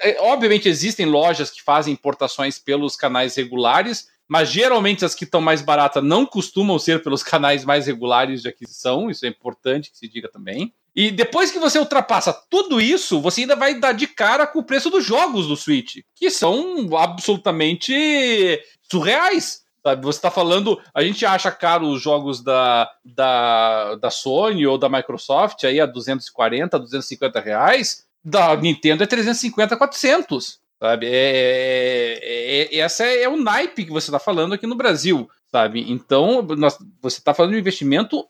é, 0.00 0.18
obviamente 0.22 0.66
existem 0.66 1.04
lojas 1.04 1.50
que 1.50 1.62
fazem 1.62 1.92
importações 1.92 2.58
pelos 2.58 2.96
canais 2.96 3.36
regulares, 3.36 4.08
mas 4.26 4.50
geralmente 4.50 5.04
as 5.04 5.14
que 5.14 5.24
estão 5.24 5.42
mais 5.42 5.60
baratas 5.60 6.02
não 6.02 6.24
costumam 6.24 6.78
ser 6.78 7.02
pelos 7.02 7.22
canais 7.22 7.66
mais 7.66 7.86
regulares 7.86 8.40
de 8.40 8.48
aquisição, 8.48 9.10
isso 9.10 9.26
é 9.26 9.28
importante 9.28 9.90
que 9.90 9.98
se 9.98 10.08
diga 10.08 10.30
também. 10.30 10.72
E 10.96 11.10
depois 11.10 11.50
que 11.50 11.58
você 11.58 11.78
ultrapassa 11.78 12.32
tudo 12.48 12.80
isso, 12.80 13.20
você 13.20 13.42
ainda 13.42 13.54
vai 13.54 13.78
dar 13.78 13.92
de 13.92 14.06
cara 14.06 14.46
com 14.46 14.60
o 14.60 14.64
preço 14.64 14.88
dos 14.88 15.04
jogos 15.04 15.46
do 15.46 15.54
Switch, 15.54 15.98
que 16.14 16.30
são 16.30 16.88
absolutamente 16.96 18.58
surreais. 18.90 19.66
Sabe? 19.82 20.02
Você 20.06 20.18
está 20.18 20.30
falando, 20.30 20.80
a 20.94 21.02
gente 21.02 21.26
acha 21.26 21.52
caro 21.52 21.86
os 21.86 22.00
jogos 22.00 22.42
da, 22.42 22.90
da, 23.04 23.94
da 23.96 24.10
Sony 24.10 24.66
ou 24.66 24.78
da 24.78 24.88
Microsoft 24.88 25.64
aí 25.64 25.78
a 25.78 25.84
240, 25.84 26.78
250 26.78 27.40
reais, 27.40 28.06
da 28.24 28.56
Nintendo 28.56 29.04
é 29.04 29.06
350, 29.06 29.76
400. 29.76 30.58
Sabe? 30.80 31.06
É, 31.06 32.18
é, 32.22 32.74
é- 32.74 32.78
essa 32.78 33.04
é 33.04 33.28
o 33.28 33.36
naipe 33.36 33.84
que 33.84 33.92
você 33.92 34.08
está 34.08 34.18
falando 34.18 34.54
aqui 34.54 34.66
no 34.66 34.74
Brasil, 34.74 35.28
sabe? 35.52 35.84
Então, 35.92 36.42
nós, 36.42 36.78
você 37.00 37.18
está 37.18 37.34
falando 37.34 37.50
de 37.52 37.56
um 37.58 37.60
investimento 37.60 38.26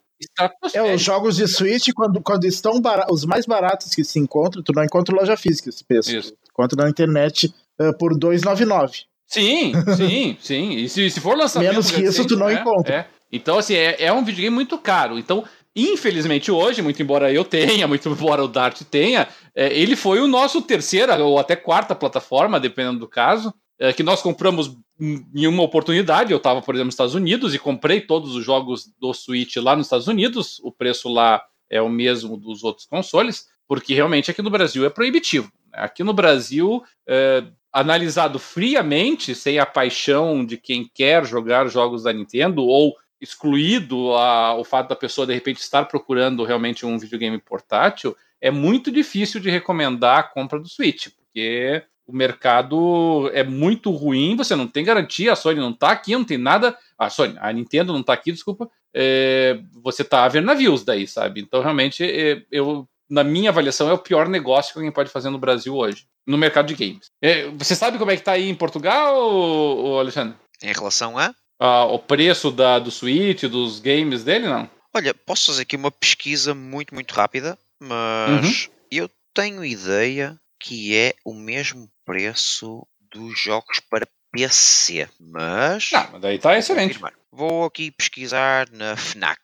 É, 0.72 0.94
os 0.94 1.02
jogos 1.02 1.36
de 1.36 1.47
Switch, 1.47 1.88
quando, 1.94 2.22
quando 2.22 2.44
estão 2.44 2.80
os 3.10 3.24
mais 3.24 3.44
baratos 3.44 3.94
que 3.94 4.02
se 4.02 4.18
encontram, 4.18 4.62
tu 4.62 4.72
não 4.74 4.82
encontra 4.82 5.14
loja 5.14 5.36
física 5.36 5.68
esse 5.68 5.84
preço. 5.84 6.14
Isso. 6.14 6.32
Encontra 6.51 6.82
na 6.84 6.90
internet 6.90 7.52
eh, 7.78 7.93
por 7.93 8.18
2,99. 8.18 9.05
Sim, 9.26 9.72
sim, 9.97 10.36
sim. 10.40 10.70
E 10.76 10.88
se, 10.88 11.10
se 11.10 11.20
for 11.20 11.36
lançamento. 11.36 11.70
Menos 11.70 11.90
que 11.90 12.01
isso, 12.01 12.22
recente, 12.22 12.28
tu 12.28 12.36
não 12.36 12.48
é, 12.48 12.55
encontra. 12.55 12.94
é. 12.94 13.06
Então, 13.30 13.59
assim, 13.59 13.74
é, 13.74 14.05
é 14.05 14.12
um 14.12 14.24
videogame 14.24 14.55
muito 14.55 14.78
caro. 14.78 15.18
Então, 15.18 15.44
infelizmente, 15.74 16.51
hoje, 16.51 16.80
muito 16.80 17.02
embora 17.02 17.32
eu 17.32 17.44
tenha, 17.44 17.86
muito 17.88 18.09
embora 18.09 18.43
o 18.43 18.48
Dart 18.48 18.80
tenha, 18.90 19.28
é, 19.55 19.76
ele 19.76 19.97
foi 19.97 20.20
o 20.20 20.26
nosso 20.26 20.62
terceira 20.62 21.22
ou 21.22 21.38
até 21.38 21.56
quarta 21.56 21.94
plataforma, 21.94 22.60
dependendo 22.60 23.01
do 23.01 23.09
caso, 23.09 23.52
é, 23.78 23.93
que 23.93 24.03
nós 24.03 24.23
compramos 24.23 24.77
em 25.01 25.47
uma 25.47 25.62
oportunidade. 25.62 26.32
Eu 26.32 26.39
estava, 26.39 26.62
por 26.62 26.74
exemplo, 26.74 26.86
nos 26.86 26.94
Estados 26.94 27.15
Unidos 27.15 27.55
e 27.55 27.59
comprei 27.59 28.01
todos 28.01 28.35
os 28.35 28.44
jogos 28.44 28.90
do 28.98 29.12
Switch 29.12 29.57
lá 29.57 29.77
nos 29.77 29.86
Estados 29.86 30.09
Unidos. 30.09 30.59
O 30.62 30.73
preço 30.73 31.09
lá 31.12 31.43
é 31.69 31.81
o 31.82 31.89
mesmo 31.89 32.36
dos 32.36 32.65
outros 32.65 32.86
consoles, 32.86 33.47
porque 33.69 33.94
realmente 33.94 34.31
aqui 34.31 34.40
no 34.40 34.51
Brasil 34.51 34.85
é 34.85 34.90
proibitivo. 34.90 35.53
Aqui 35.73 36.03
no 36.03 36.15
Brasil, 36.15 36.82
é, 37.07 37.44
analisado 37.73 38.39
friamente, 38.39 39.35
sem 39.35 39.59
a 39.59 39.66
paixão 39.66 40.44
de 40.47 40.57
quem 40.57 40.90
quer 40.94 41.27
jogar 41.27 41.69
jogos 41.69 42.05
da 42.05 42.12
Nintendo, 42.12 42.65
ou 42.65 42.94
excluído 43.20 44.15
a- 44.15 44.55
o 44.55 44.65
fato 44.65 44.89
da 44.89 44.97
pessoa 44.97 45.27
de 45.27 45.35
repente 45.35 45.59
estar 45.61 45.85
procurando 45.86 46.44
realmente 46.44 46.86
um 46.86 46.98
videogame 46.98 47.39
portátil, 47.39 48.16
é 48.40 48.51
muito 48.51 48.90
difícil 48.90 49.40
de 49.40 49.51
recomendar 49.51 50.19
a 50.19 50.23
compra 50.23 50.59
do 50.59 50.69
Switch, 50.69 51.09
porque 51.16 51.82
o 52.07 52.12
mercado 52.16 53.31
é 53.35 53.43
muito 53.43 53.91
ruim, 53.91 54.37
você 54.37 54.55
não 54.55 54.66
tem 54.69 54.85
garantia, 54.85 55.33
a 55.33 55.37
Sony 55.37 55.59
não 55.61 55.70
está 55.70 55.91
aqui, 55.91 56.12
não 56.12 56.24
tem 56.24 56.39
nada. 56.39 56.77
A 56.99 57.11
Sony, 57.11 57.35
a 57.41 57.53
Nintendo 57.53 57.93
não 57.93 58.01
está 58.01 58.12
aqui, 58.12 58.31
desculpa. 58.33 58.70
é, 58.95 59.59
você 59.83 60.03
tá 60.05 60.24
a 60.24 60.28
ver 60.28 60.43
navios 60.43 60.85
daí, 60.85 61.07
sabe? 61.07 61.41
Então, 61.41 61.61
realmente, 61.61 62.03
é, 62.05 62.43
eu, 62.51 62.89
na 63.11 63.23
minha 63.24 63.51
avaliação, 63.51 63.89
é 63.91 63.93
o 63.93 63.99
pior 63.99 64.28
negócio 64.28 64.73
que 64.73 64.78
alguém 64.78 64.93
pode 64.93 65.11
fazer 65.11 65.28
no 65.31 65.39
Brasil 65.39 65.74
hoje, 65.74 66.07
no 66.27 66.39
mercado 66.39 66.66
de 66.66 66.74
games. 66.74 67.07
É, 67.20 67.49
você 67.51 67.74
sabe 67.74 67.99
como 67.99 68.11
é 68.11 68.16
que 68.16 68.23
tá 68.23 68.33
aí 68.33 68.49
em 68.49 68.55
Portugal, 68.55 69.16
ô- 69.19 69.99
Alexandre? 69.99 70.35
Em 70.62 70.73
relação 70.73 71.19
a. 71.19 71.35
Ah, 71.61 71.85
o 71.87 71.99
preço 71.99 72.51
da, 72.51 72.78
do 72.78 72.91
Switch, 72.91 73.45
dos 73.45 73.81
games 73.81 74.23
dele, 74.24 74.47
não? 74.47 74.69
Olha, 74.95 75.12
posso 75.15 75.47
fazer 75.47 75.62
aqui 75.62 75.77
uma 75.77 75.91
pesquisa 75.91 76.55
muito, 76.55 76.95
muito 76.95 77.12
rápida, 77.12 77.59
mas 77.81 78.70
eu 78.91 79.11
tenho 79.35 79.62
ideia 79.65 80.39
que 80.66 80.97
é 80.97 81.14
o 81.24 81.32
mesmo 81.32 81.88
preço 82.05 82.84
dos 83.12 83.38
jogos 83.38 83.78
para 83.88 84.05
PC. 84.32 85.09
Mas. 85.20 85.90
Não, 85.93 86.09
mas 86.12 86.20
daí 86.20 86.38
tá 86.40 86.48
vou 86.48 86.59
excelente. 86.59 86.98
Vou 87.30 87.64
aqui 87.64 87.93
pesquisar 87.93 88.68
na 88.72 88.97
FNAC. 88.97 89.38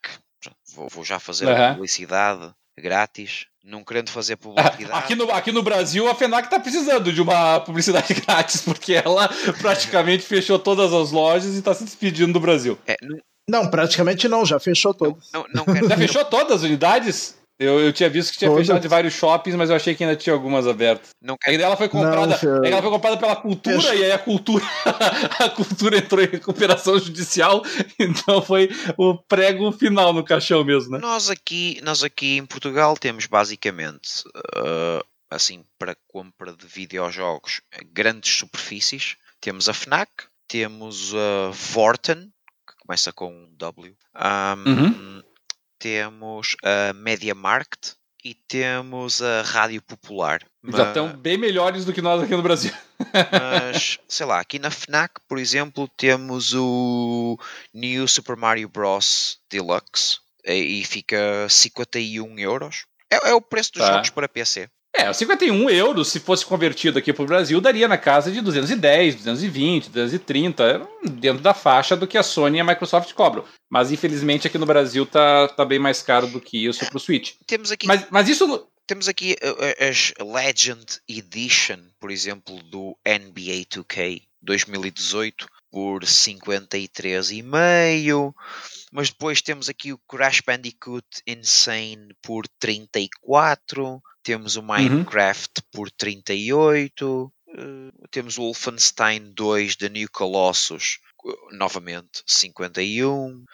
Vou, 0.74 0.88
vou 0.88 1.04
já 1.04 1.20
fazer 1.20 1.48
a 1.48 1.52
Aham. 1.52 1.74
publicidade 1.74 2.52
grátis, 2.76 3.46
não 3.62 3.84
querendo 3.84 4.10
fazer 4.10 4.34
publicidade. 4.38 4.90
Aqui 4.92 5.14
no, 5.14 5.30
aqui 5.30 5.52
no 5.52 5.62
Brasil, 5.62 6.08
a 6.08 6.14
FENAC 6.16 6.46
está 6.48 6.58
precisando 6.58 7.12
de 7.12 7.22
uma 7.22 7.60
publicidade 7.60 8.12
grátis, 8.26 8.62
porque 8.62 8.94
ela 8.94 9.28
praticamente 9.60 10.24
fechou 10.24 10.58
todas 10.58 10.92
as 10.92 11.12
lojas 11.12 11.54
e 11.54 11.58
está 11.58 11.72
se 11.72 11.84
despedindo 11.84 12.32
do 12.32 12.40
Brasil. 12.40 12.76
É, 12.84 12.96
não, 13.00 13.18
Não, 13.48 13.70
praticamente 13.70 14.26
não, 14.26 14.44
já 14.44 14.58
fechou 14.58 14.92
todas. 14.92 15.30
não, 15.32 15.46
não 15.54 15.64
quero 15.66 15.88
Já 15.88 15.96
fechou 15.96 16.24
todas 16.24 16.56
as 16.56 16.62
unidades? 16.64 17.36
Eu, 17.62 17.80
eu 17.80 17.92
tinha 17.92 18.08
visto 18.10 18.32
que 18.32 18.38
tinha 18.38 18.50
Todas. 18.50 18.66
fechado 18.66 18.82
de 18.82 18.88
vários 18.88 19.14
shoppings, 19.14 19.56
mas 19.56 19.70
eu 19.70 19.76
achei 19.76 19.94
que 19.94 20.02
ainda 20.04 20.16
tinha 20.16 20.32
algumas 20.34 20.66
abertas. 20.66 21.10
não 21.20 21.36
quero 21.36 21.52
Ainda 21.52 21.64
ela 21.64 21.76
foi 21.76 21.88
comprada, 21.88 22.38
Não, 22.42 22.64
é 22.64 22.70
ela 22.70 22.82
foi 22.82 22.90
comprada 22.90 23.16
pela 23.16 23.36
cultura 23.36 23.76
Fecha- 23.80 23.94
e 23.94 24.04
aí 24.04 24.12
a 24.12 24.18
cultura, 24.18 24.64
a 25.38 25.48
cultura 25.50 25.98
entrou 25.98 26.22
em 26.22 26.26
recuperação 26.28 26.98
judicial, 26.98 27.62
então 27.98 28.42
foi 28.42 28.68
o 28.98 29.16
prego 29.16 29.70
final 29.72 30.12
no 30.12 30.24
caixão 30.24 30.64
mesmo, 30.64 30.92
né? 30.92 30.98
Nós 30.98 31.30
aqui, 31.30 31.80
nós 31.82 32.02
aqui 32.02 32.36
em 32.38 32.46
Portugal 32.46 32.96
temos 32.96 33.26
basicamente, 33.26 34.24
eh, 34.56 35.02
assim, 35.30 35.64
para 35.78 35.96
compra 36.08 36.52
de 36.52 36.66
videojogos, 36.66 37.60
grandes 37.92 38.34
superfícies. 38.36 39.16
Temos 39.40 39.68
a 39.68 39.72
FNAC, 39.74 40.10
temos 40.48 41.12
a 41.14 41.50
Vorten, 41.50 42.30
que 42.68 42.74
começa 42.86 43.12
com 43.12 43.28
um 43.32 43.48
W. 43.56 43.94
Ahm, 44.14 45.22
Temos 45.86 46.54
a 46.62 46.92
Media 46.92 47.34
Market 47.34 47.94
e 48.24 48.34
temos 48.34 49.20
a 49.20 49.42
Rádio 49.42 49.82
Popular. 49.82 50.40
Já 50.64 50.78
Mas- 50.78 50.86
estão 50.86 51.08
bem 51.16 51.36
melhores 51.36 51.84
do 51.84 51.92
que 51.92 52.00
nós 52.00 52.22
aqui 52.22 52.36
no 52.36 52.40
Brasil. 52.42 52.72
mas 53.32 53.98
sei 54.06 54.24
lá, 54.24 54.38
aqui 54.38 54.60
na 54.60 54.70
FNAC, 54.70 55.14
por 55.28 55.38
exemplo, 55.40 55.88
temos 55.96 56.54
o 56.54 57.36
New 57.74 58.06
Super 58.06 58.36
Mario 58.36 58.68
Bros. 58.68 59.38
Deluxe 59.50 60.18
e 60.46 60.80
e 60.80 60.84
fica 60.84 61.48
51 61.48 62.38
euros. 62.38 62.84
É, 63.10 63.30
é 63.30 63.34
o 63.34 63.40
preço 63.40 63.72
dos 63.72 63.82
Tá. 63.82 63.94
jogos 63.94 64.10
para 64.10 64.28
PC. 64.28 64.68
É, 64.94 65.08
os 65.10 65.16
51 65.16 65.70
euros, 65.70 66.08
se 66.08 66.20
fosse 66.20 66.44
convertido 66.44 66.98
aqui 66.98 67.10
para 67.12 67.22
o 67.22 67.26
Brasil, 67.26 67.60
daria 67.62 67.88
na 67.88 67.96
casa 67.96 68.30
de 68.30 68.42
210, 68.42 69.14
220, 69.16 69.88
230, 69.88 70.86
dentro 71.12 71.42
da 71.42 71.54
faixa 71.54 71.96
do 71.96 72.06
que 72.06 72.18
a 72.18 72.22
Sony 72.22 72.58
e 72.58 72.60
a 72.60 72.64
Microsoft 72.64 73.10
cobram. 73.14 73.42
Mas 73.70 73.90
infelizmente 73.90 74.46
aqui 74.46 74.58
no 74.58 74.66
Brasil 74.66 75.06
tá, 75.06 75.48
tá 75.48 75.64
bem 75.64 75.78
mais 75.78 76.02
caro 76.02 76.26
do 76.26 76.38
que 76.40 76.66
isso 76.66 76.84
pro 76.90 77.00
Switch. 77.00 77.32
Temos 77.46 77.72
aqui, 77.72 77.86
Mas, 77.86 78.06
mas 78.10 78.28
isso. 78.28 78.68
temos 78.86 79.08
aqui 79.08 79.34
uh, 79.42 79.50
uh, 79.50 79.74
as 79.88 80.12
Legend 80.20 80.84
Edition, 81.08 81.78
por 81.98 82.10
exemplo, 82.10 82.62
do 82.64 82.94
NBA 83.06 83.64
2K 83.72 84.20
2018 84.42 85.46
por 85.70 86.04
53,5. 86.04 88.34
Mas 88.92 89.08
depois 89.08 89.40
temos 89.40 89.70
aqui 89.70 89.90
o 89.92 89.98
Crash 90.06 90.42
Bandicoot 90.46 91.06
Insane 91.26 92.14
por 92.20 92.46
34. 92.60 94.02
Temos 94.22 94.56
o 94.56 94.62
Minecraft 94.62 95.62
por 95.72 95.90
38. 95.90 97.32
eh, 97.48 98.06
temos 98.10 98.38
o 98.38 98.42
Wolfenstein 98.42 99.32
2 99.34 99.76
The 99.76 99.88
New 99.88 100.08
Colossus, 100.10 100.98
eh, 101.26 101.32
novamente 101.52 102.22
51. 102.26 103.44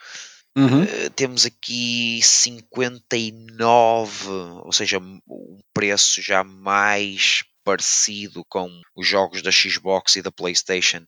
Uhum. 0.57 0.83
Uh, 0.83 1.09
temos 1.15 1.45
aqui 1.45 2.19
59, 2.21 4.29
ou 4.63 4.71
seja, 4.73 4.99
um 4.99 5.59
preço 5.73 6.21
já 6.21 6.43
mais 6.43 7.43
parecido 7.63 8.43
com 8.49 8.69
os 8.95 9.07
jogos 9.07 9.41
da 9.41 9.51
Xbox 9.51 10.15
e 10.15 10.21
da 10.21 10.31
PlayStation 10.31 11.05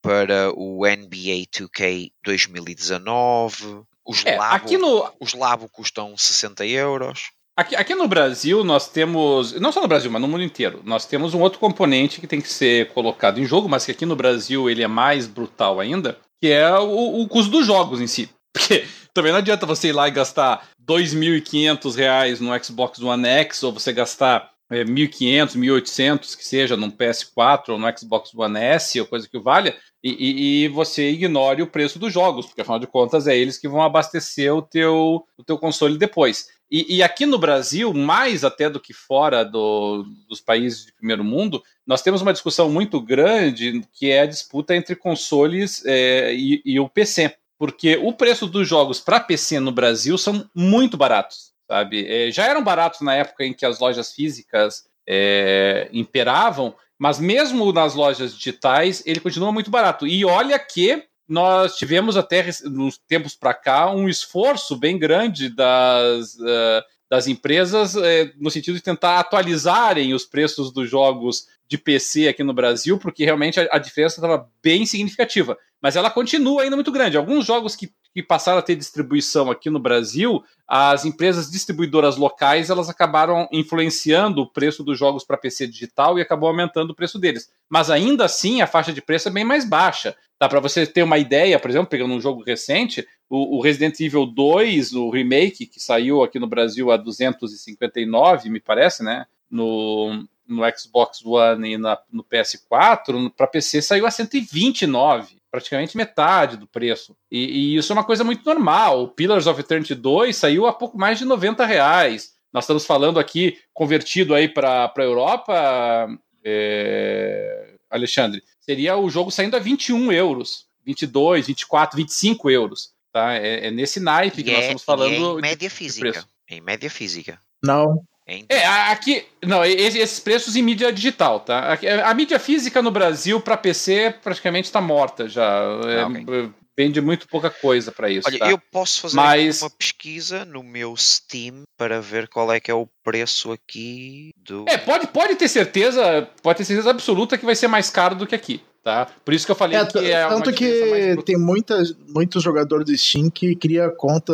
para 0.00 0.52
o 0.54 0.86
NBA 0.86 1.46
2K 1.50 2.12
2019. 2.22 3.82
Os, 4.06 4.24
É, 4.24 4.36
Labo, 4.36 4.78
no, 4.78 5.12
os 5.18 5.32
Labo 5.32 5.68
custam 5.68 6.16
60 6.16 6.64
euros. 6.66 7.30
Aqui, 7.56 7.76
aqui 7.76 7.94
no 7.94 8.08
Brasil, 8.08 8.64
nós 8.64 8.88
temos. 8.88 9.52
Não 9.60 9.70
só 9.70 9.80
no 9.80 9.86
Brasil, 9.86 10.10
mas 10.10 10.20
no 10.20 10.26
mundo 10.26 10.42
inteiro. 10.42 10.80
Nós 10.84 11.06
temos 11.06 11.34
um 11.34 11.40
outro 11.40 11.60
componente 11.60 12.20
que 12.20 12.26
tem 12.26 12.40
que 12.40 12.48
ser 12.48 12.88
colocado 12.92 13.38
em 13.40 13.44
jogo, 13.46 13.68
mas 13.68 13.84
que 13.84 13.92
aqui 13.92 14.04
no 14.04 14.16
Brasil 14.16 14.68
ele 14.68 14.82
é 14.82 14.88
mais 14.88 15.26
brutal 15.28 15.78
ainda, 15.78 16.18
que 16.42 16.48
é 16.50 16.76
o, 16.78 17.20
o 17.22 17.28
custo 17.28 17.52
dos 17.52 17.64
jogos 17.66 18.00
em 18.00 18.08
si. 18.08 18.28
Porque 18.52 18.84
também 19.12 19.30
não 19.30 19.38
adianta 19.38 19.66
você 19.66 19.88
ir 19.88 19.92
lá 19.92 20.08
e 20.08 20.12
gastar 20.12 20.68
2.500 20.84 21.94
reais 21.96 22.40
no 22.40 22.50
Xbox 22.62 23.00
One 23.00 23.26
X, 23.26 23.62
ou 23.62 23.72
você 23.72 23.92
gastar 23.92 24.50
é, 24.70 24.84
1.500, 24.84 25.56
1.800, 25.56 26.36
que 26.36 26.44
seja, 26.44 26.76
num 26.76 26.90
PS4 26.90 27.68
ou 27.70 27.78
no 27.78 27.86
Xbox 27.96 28.34
One 28.34 28.58
S, 28.58 28.98
ou 29.00 29.06
coisa 29.06 29.28
que 29.28 29.38
valha, 29.38 29.76
e, 30.02 30.10
e- 30.10 30.64
e 30.64 30.68
você 30.68 31.10
ignore 31.10 31.62
o 31.62 31.66
preço 31.66 31.98
dos 31.98 32.12
jogos, 32.12 32.46
porque 32.46 32.60
afinal 32.60 32.78
de 32.78 32.86
contas 32.86 33.26
é 33.26 33.36
eles 33.36 33.58
que 33.58 33.68
vão 33.68 33.82
abastecer 33.82 34.52
o 34.54 34.60
teu, 34.62 35.24
o 35.38 35.44
teu 35.44 35.56
console 35.58 35.96
depois. 35.98 36.48
E, 36.76 36.96
e 36.96 37.02
aqui 37.04 37.24
no 37.24 37.38
Brasil, 37.38 37.94
mais 37.94 38.42
até 38.42 38.68
do 38.68 38.80
que 38.80 38.92
fora 38.92 39.44
do- 39.44 40.04
dos 40.28 40.40
países 40.40 40.86
de 40.86 40.92
primeiro 40.92 41.22
mundo, 41.22 41.62
nós 41.86 42.02
temos 42.02 42.20
uma 42.20 42.32
discussão 42.32 42.68
muito 42.68 43.00
grande 43.00 43.80
que 43.92 44.10
é 44.10 44.22
a 44.22 44.26
disputa 44.26 44.74
entre 44.74 44.96
consoles 44.96 45.84
é, 45.86 46.34
e, 46.34 46.60
e 46.64 46.80
o 46.80 46.88
PC. 46.88 47.36
Porque 47.56 47.96
o 47.98 48.12
preço 48.12 48.48
dos 48.48 48.66
jogos 48.68 48.98
para 48.98 49.20
PC 49.20 49.60
no 49.60 49.70
Brasil 49.70 50.18
são 50.18 50.50
muito 50.52 50.96
baratos, 50.96 51.52
sabe? 51.70 52.06
É, 52.08 52.32
já 52.32 52.44
eram 52.46 52.64
baratos 52.64 53.02
na 53.02 53.14
época 53.14 53.44
em 53.44 53.54
que 53.54 53.64
as 53.64 53.78
lojas 53.78 54.12
físicas 54.12 54.82
é, 55.08 55.88
imperavam, 55.92 56.74
mas 56.98 57.20
mesmo 57.20 57.72
nas 57.72 57.94
lojas 57.94 58.36
digitais 58.36 59.00
ele 59.06 59.20
continua 59.20 59.52
muito 59.52 59.70
barato. 59.70 60.08
E 60.08 60.24
olha 60.24 60.58
que 60.58 61.04
nós 61.28 61.76
tivemos 61.76 62.16
até 62.16 62.44
nos 62.64 62.98
tempos 62.98 63.34
para 63.34 63.54
cá 63.54 63.90
um 63.90 64.08
esforço 64.08 64.76
bem 64.76 64.98
grande 64.98 65.48
das, 65.48 66.36
eh, 66.46 66.84
das 67.08 67.26
empresas 67.26 67.96
eh, 67.96 68.32
no 68.38 68.50
sentido 68.50 68.74
de 68.74 68.82
tentar 68.82 69.18
atualizarem 69.18 70.12
os 70.12 70.24
preços 70.24 70.72
dos 70.72 70.88
jogos 70.88 71.46
de 71.66 71.78
PC 71.78 72.28
aqui 72.28 72.44
no 72.44 72.52
Brasil, 72.52 72.98
porque 72.98 73.24
realmente 73.24 73.58
a, 73.58 73.68
a 73.72 73.78
diferença 73.78 74.16
estava 74.16 74.50
bem 74.62 74.84
significativa. 74.84 75.56
Mas 75.84 75.96
ela 75.96 76.10
continua 76.10 76.62
ainda 76.62 76.76
muito 76.76 76.90
grande. 76.90 77.18
Alguns 77.18 77.44
jogos 77.44 77.76
que, 77.76 77.90
que 78.14 78.22
passaram 78.22 78.58
a 78.58 78.62
ter 78.62 78.74
distribuição 78.74 79.50
aqui 79.50 79.68
no 79.68 79.78
Brasil, 79.78 80.42
as 80.66 81.04
empresas 81.04 81.50
distribuidoras 81.50 82.16
locais 82.16 82.70
elas 82.70 82.88
acabaram 82.88 83.46
influenciando 83.52 84.40
o 84.40 84.50
preço 84.50 84.82
dos 84.82 84.98
jogos 84.98 85.24
para 85.24 85.36
PC 85.36 85.66
digital 85.66 86.18
e 86.18 86.22
acabou 86.22 86.48
aumentando 86.48 86.92
o 86.92 86.94
preço 86.94 87.18
deles. 87.18 87.52
Mas 87.68 87.90
ainda 87.90 88.24
assim 88.24 88.62
a 88.62 88.66
faixa 88.66 88.94
de 88.94 89.02
preço 89.02 89.28
é 89.28 89.30
bem 89.30 89.44
mais 89.44 89.66
baixa. 89.66 90.16
Tá, 90.38 90.48
para 90.48 90.58
você 90.58 90.86
ter 90.86 91.02
uma 91.02 91.18
ideia, 91.18 91.60
por 91.60 91.68
exemplo, 91.70 91.88
pegando 91.88 92.14
um 92.14 92.20
jogo 92.20 92.42
recente, 92.42 93.06
o, 93.28 93.58
o 93.58 93.60
Resident 93.60 94.00
Evil 94.00 94.24
2, 94.24 94.94
o 94.94 95.10
remake, 95.10 95.66
que 95.66 95.78
saiu 95.78 96.22
aqui 96.22 96.38
no 96.38 96.46
Brasil 96.46 96.90
a 96.90 96.96
259, 96.96 98.48
me 98.48 98.58
parece, 98.58 99.04
né? 99.04 99.26
No, 99.50 100.24
no 100.46 100.62
Xbox 100.76 101.24
One 101.24 101.72
e 101.74 101.78
na, 101.78 101.98
no 102.12 102.22
PS4, 102.24 103.32
para 103.36 103.46
PC 103.46 103.80
saiu 103.82 104.06
a 104.06 104.10
129, 104.10 105.36
praticamente 105.50 105.96
metade 105.96 106.56
do 106.56 106.66
preço. 106.66 107.16
E, 107.30 107.38
e 107.44 107.76
isso 107.76 107.92
é 107.92 107.94
uma 107.94 108.04
coisa 108.04 108.22
muito 108.24 108.44
normal. 108.44 109.04
O 109.04 109.08
Pillars 109.08 109.46
of 109.46 109.58
Eternity 109.60 109.94
2 109.94 110.36
saiu 110.36 110.66
a 110.66 110.72
pouco 110.72 110.98
mais 110.98 111.18
de 111.18 111.24
90 111.24 111.64
reais. 111.64 112.34
Nós 112.52 112.64
estamos 112.64 112.84
falando 112.86 113.18
aqui, 113.18 113.58
convertido 113.72 114.34
aí 114.34 114.48
para 114.48 114.92
a 114.96 115.02
Europa, 115.02 116.08
é, 116.44 117.74
Alexandre, 117.90 118.42
seria 118.60 118.96
o 118.96 119.08
jogo 119.10 119.30
saindo 119.30 119.56
a 119.56 119.58
21 119.58 120.12
euros, 120.12 120.66
22, 120.84 121.46
24, 121.46 121.96
25 121.96 122.50
euros. 122.50 122.90
Tá? 123.12 123.34
É, 123.34 123.68
é 123.68 123.70
nesse 123.70 124.00
naipe 124.00 124.42
que 124.42 124.50
E 124.50 124.52
nós 124.52 124.64
é- 124.64 124.72
estamos 124.72 124.82
e 124.82 124.84
é 124.84 124.86
falando. 124.86 125.38
em 125.38 125.42
média 125.42 125.68
de 125.68 125.74
física. 125.74 126.10
preço. 126.10 126.28
Em 126.48 126.60
média 126.60 126.90
física. 126.90 127.38
Não. 127.62 128.04
É, 128.26 128.66
aqui. 128.90 129.24
Não, 129.44 129.64
esse- 129.64 129.98
esses 129.98 130.18
preços 130.20 130.56
em 130.56 130.62
mídia 130.62 130.92
digital, 130.92 131.40
tá? 131.40 131.72
Aqui- 131.72 131.86
A, 131.88 132.12
mídia 132.14 132.38
física 132.38 132.80
no 132.80 132.90
Brasil, 132.90 133.40
para 133.40 133.56
PC, 133.56 134.14
praticamente 134.22 134.64
está 134.66 134.80
morta 134.80 135.28
já. 135.28 135.44
É, 135.86 136.00
Ah, 136.00 136.06
ok. 136.06 136.50
Vende 136.76 137.00
muito 137.00 137.28
pouca 137.28 137.50
coisa 137.50 137.92
para 137.92 138.10
isso. 138.10 138.26
Olha, 138.26 138.36
tá? 138.38 138.50
eu 138.50 138.58
posso 138.58 139.02
fazer 139.02 139.14
Mas- 139.14 139.62
uma 139.62 139.70
pesquisa 139.70 140.44
no 140.44 140.60
meu 140.60 140.96
Steam 140.96 141.62
para 141.78 142.00
ver 142.00 142.26
qual 142.26 142.50
é 142.52 142.58
que 142.58 142.68
é 142.68 142.74
o 142.74 142.88
preço 143.04 143.52
aqui 143.52 144.30
do. 144.36 144.64
É, 144.68 144.76
pode, 144.76 145.06
pode 145.06 145.36
ter 145.36 145.46
certeza, 145.46 146.28
pode 146.42 146.58
ter 146.58 146.64
certeza 146.64 146.90
absoluta 146.90 147.38
que 147.38 147.44
vai 147.44 147.54
ser 147.54 147.68
mais 147.68 147.90
caro 147.90 148.16
do 148.16 148.26
que 148.26 148.34
aqui, 148.34 148.60
tá? 148.82 149.06
Por 149.24 149.32
isso 149.32 149.46
que 149.46 149.52
eu 149.52 149.56
falei 149.56 149.78
É, 149.78 149.86
que 149.86 149.98
é 150.10 150.26
tanto 150.26 150.52
que 150.52 151.16
tem 151.24 151.38
muita, 151.38 151.80
muito 152.08 152.40
jogador 152.40 152.82
do 152.82 152.96
Steam 152.98 153.30
que 153.30 153.54
cria 153.54 153.88
conta, 153.88 154.32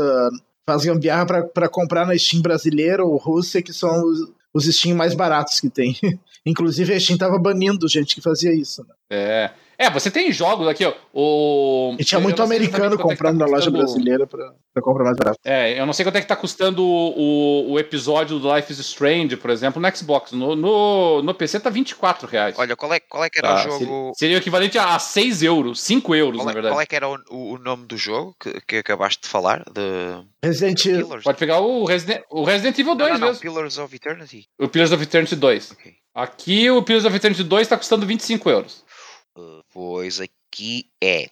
faz 0.71 0.85
gambiarra 0.85 1.27
pra 1.43 1.69
comprar 1.69 2.07
na 2.07 2.17
Steam 2.17 2.41
brasileira 2.41 3.05
ou 3.05 3.17
Rússia, 3.17 3.61
que 3.61 3.73
são 3.73 3.91
os, 4.05 4.33
os 4.55 4.77
Steam 4.77 4.97
mais 4.97 5.15
baratos 5.15 5.59
que 5.59 5.69
tem. 5.69 5.97
Inclusive 6.47 6.95
a 6.95 7.01
Steam 7.01 7.19
tava 7.19 7.39
banindo 7.39 7.89
gente 7.89 8.15
que 8.15 8.21
fazia 8.21 8.55
isso. 8.55 8.83
Né? 8.85 8.95
É. 9.11 9.51
É, 9.81 9.89
você 9.89 10.11
tem 10.11 10.31
jogos 10.31 10.69
aqui, 10.69 10.85
ó. 10.85 10.93
O... 11.11 11.97
E 11.99 12.05
tinha 12.05 12.21
muito 12.21 12.43
americano 12.43 12.99
tá 12.99 13.03
comprando 13.03 13.39
tá 13.39 13.47
na 13.47 13.51
loja 13.51 13.71
brasileira 13.71 14.27
pra, 14.27 14.53
pra, 14.75 14.83
comprar 14.83 15.05
mais 15.05 15.17
barato. 15.17 15.39
É, 15.43 15.81
eu 15.81 15.87
não 15.87 15.95
sei 15.95 16.05
quanto 16.05 16.17
é 16.17 16.21
que 16.21 16.27
tá 16.27 16.37
custando 16.37 16.85
o, 16.85 17.73
o 17.73 17.79
episódio 17.79 18.39
do 18.39 18.55
Life 18.55 18.71
is 18.71 18.79
Strange, 18.81 19.39
por 19.39 19.49
exemplo, 19.49 19.81
no 19.81 19.97
Xbox. 19.97 20.33
No, 20.33 20.55
no, 20.55 21.23
no 21.23 21.33
PC 21.33 21.61
tá 21.61 21.71
24 21.71 22.29
reais. 22.29 22.59
Olha, 22.59 22.77
qual 22.77 22.93
é, 22.93 23.01
qual 23.01 23.25
é 23.25 23.31
que 23.31 23.39
era 23.39 23.53
ah, 23.53 23.55
o 23.55 23.63
jogo. 23.63 23.79
Seria, 23.79 24.15
seria, 24.17 24.37
o 24.37 24.41
equivalente 24.41 24.79
a 24.79 24.99
6 24.99 25.43
euros, 25.45 25.81
5 25.81 26.15
euros, 26.15 26.37
qual 26.37 26.43
é, 26.43 26.47
na 26.47 26.53
verdade. 26.53 26.75
Qual 26.75 26.81
é 26.83 26.85
que 26.85 26.97
era 26.97 27.09
o, 27.09 27.19
o 27.31 27.59
nome 27.59 27.87
do 27.87 27.97
jogo 27.97 28.37
que, 28.39 28.61
que 28.61 28.77
acabaste 28.77 29.23
de 29.23 29.29
falar? 29.29 29.65
De... 29.73 30.23
Resident 30.45 30.85
Evil. 30.85 31.21
Pode 31.25 31.39
pegar 31.39 31.61
o 31.61 31.87
Resident, 31.87 32.21
o 32.29 32.45
Resident 32.45 32.79
Evil 32.79 32.97
2 32.97 33.13
não, 33.13 33.19
não, 33.19 33.27
mesmo. 33.29 33.41
Pillars 33.41 33.79
of 33.79 33.97
Eternity. 33.97 34.47
O 34.61 34.69
Pillars 34.69 34.93
of 34.93 35.03
Eternity 35.03 35.37
2. 35.37 35.71
Okay. 35.73 35.95
Aqui 36.15 36.71
o 36.71 36.83
Pillars 36.83 37.07
of 37.07 37.17
Eternity 37.17 37.45
2 37.45 37.67
tá 37.67 37.79
custando 37.79 38.05
25 38.05 38.51
euros. 38.51 38.85
Pois 39.73 40.21
aqui 40.21 40.91
é 41.03 41.31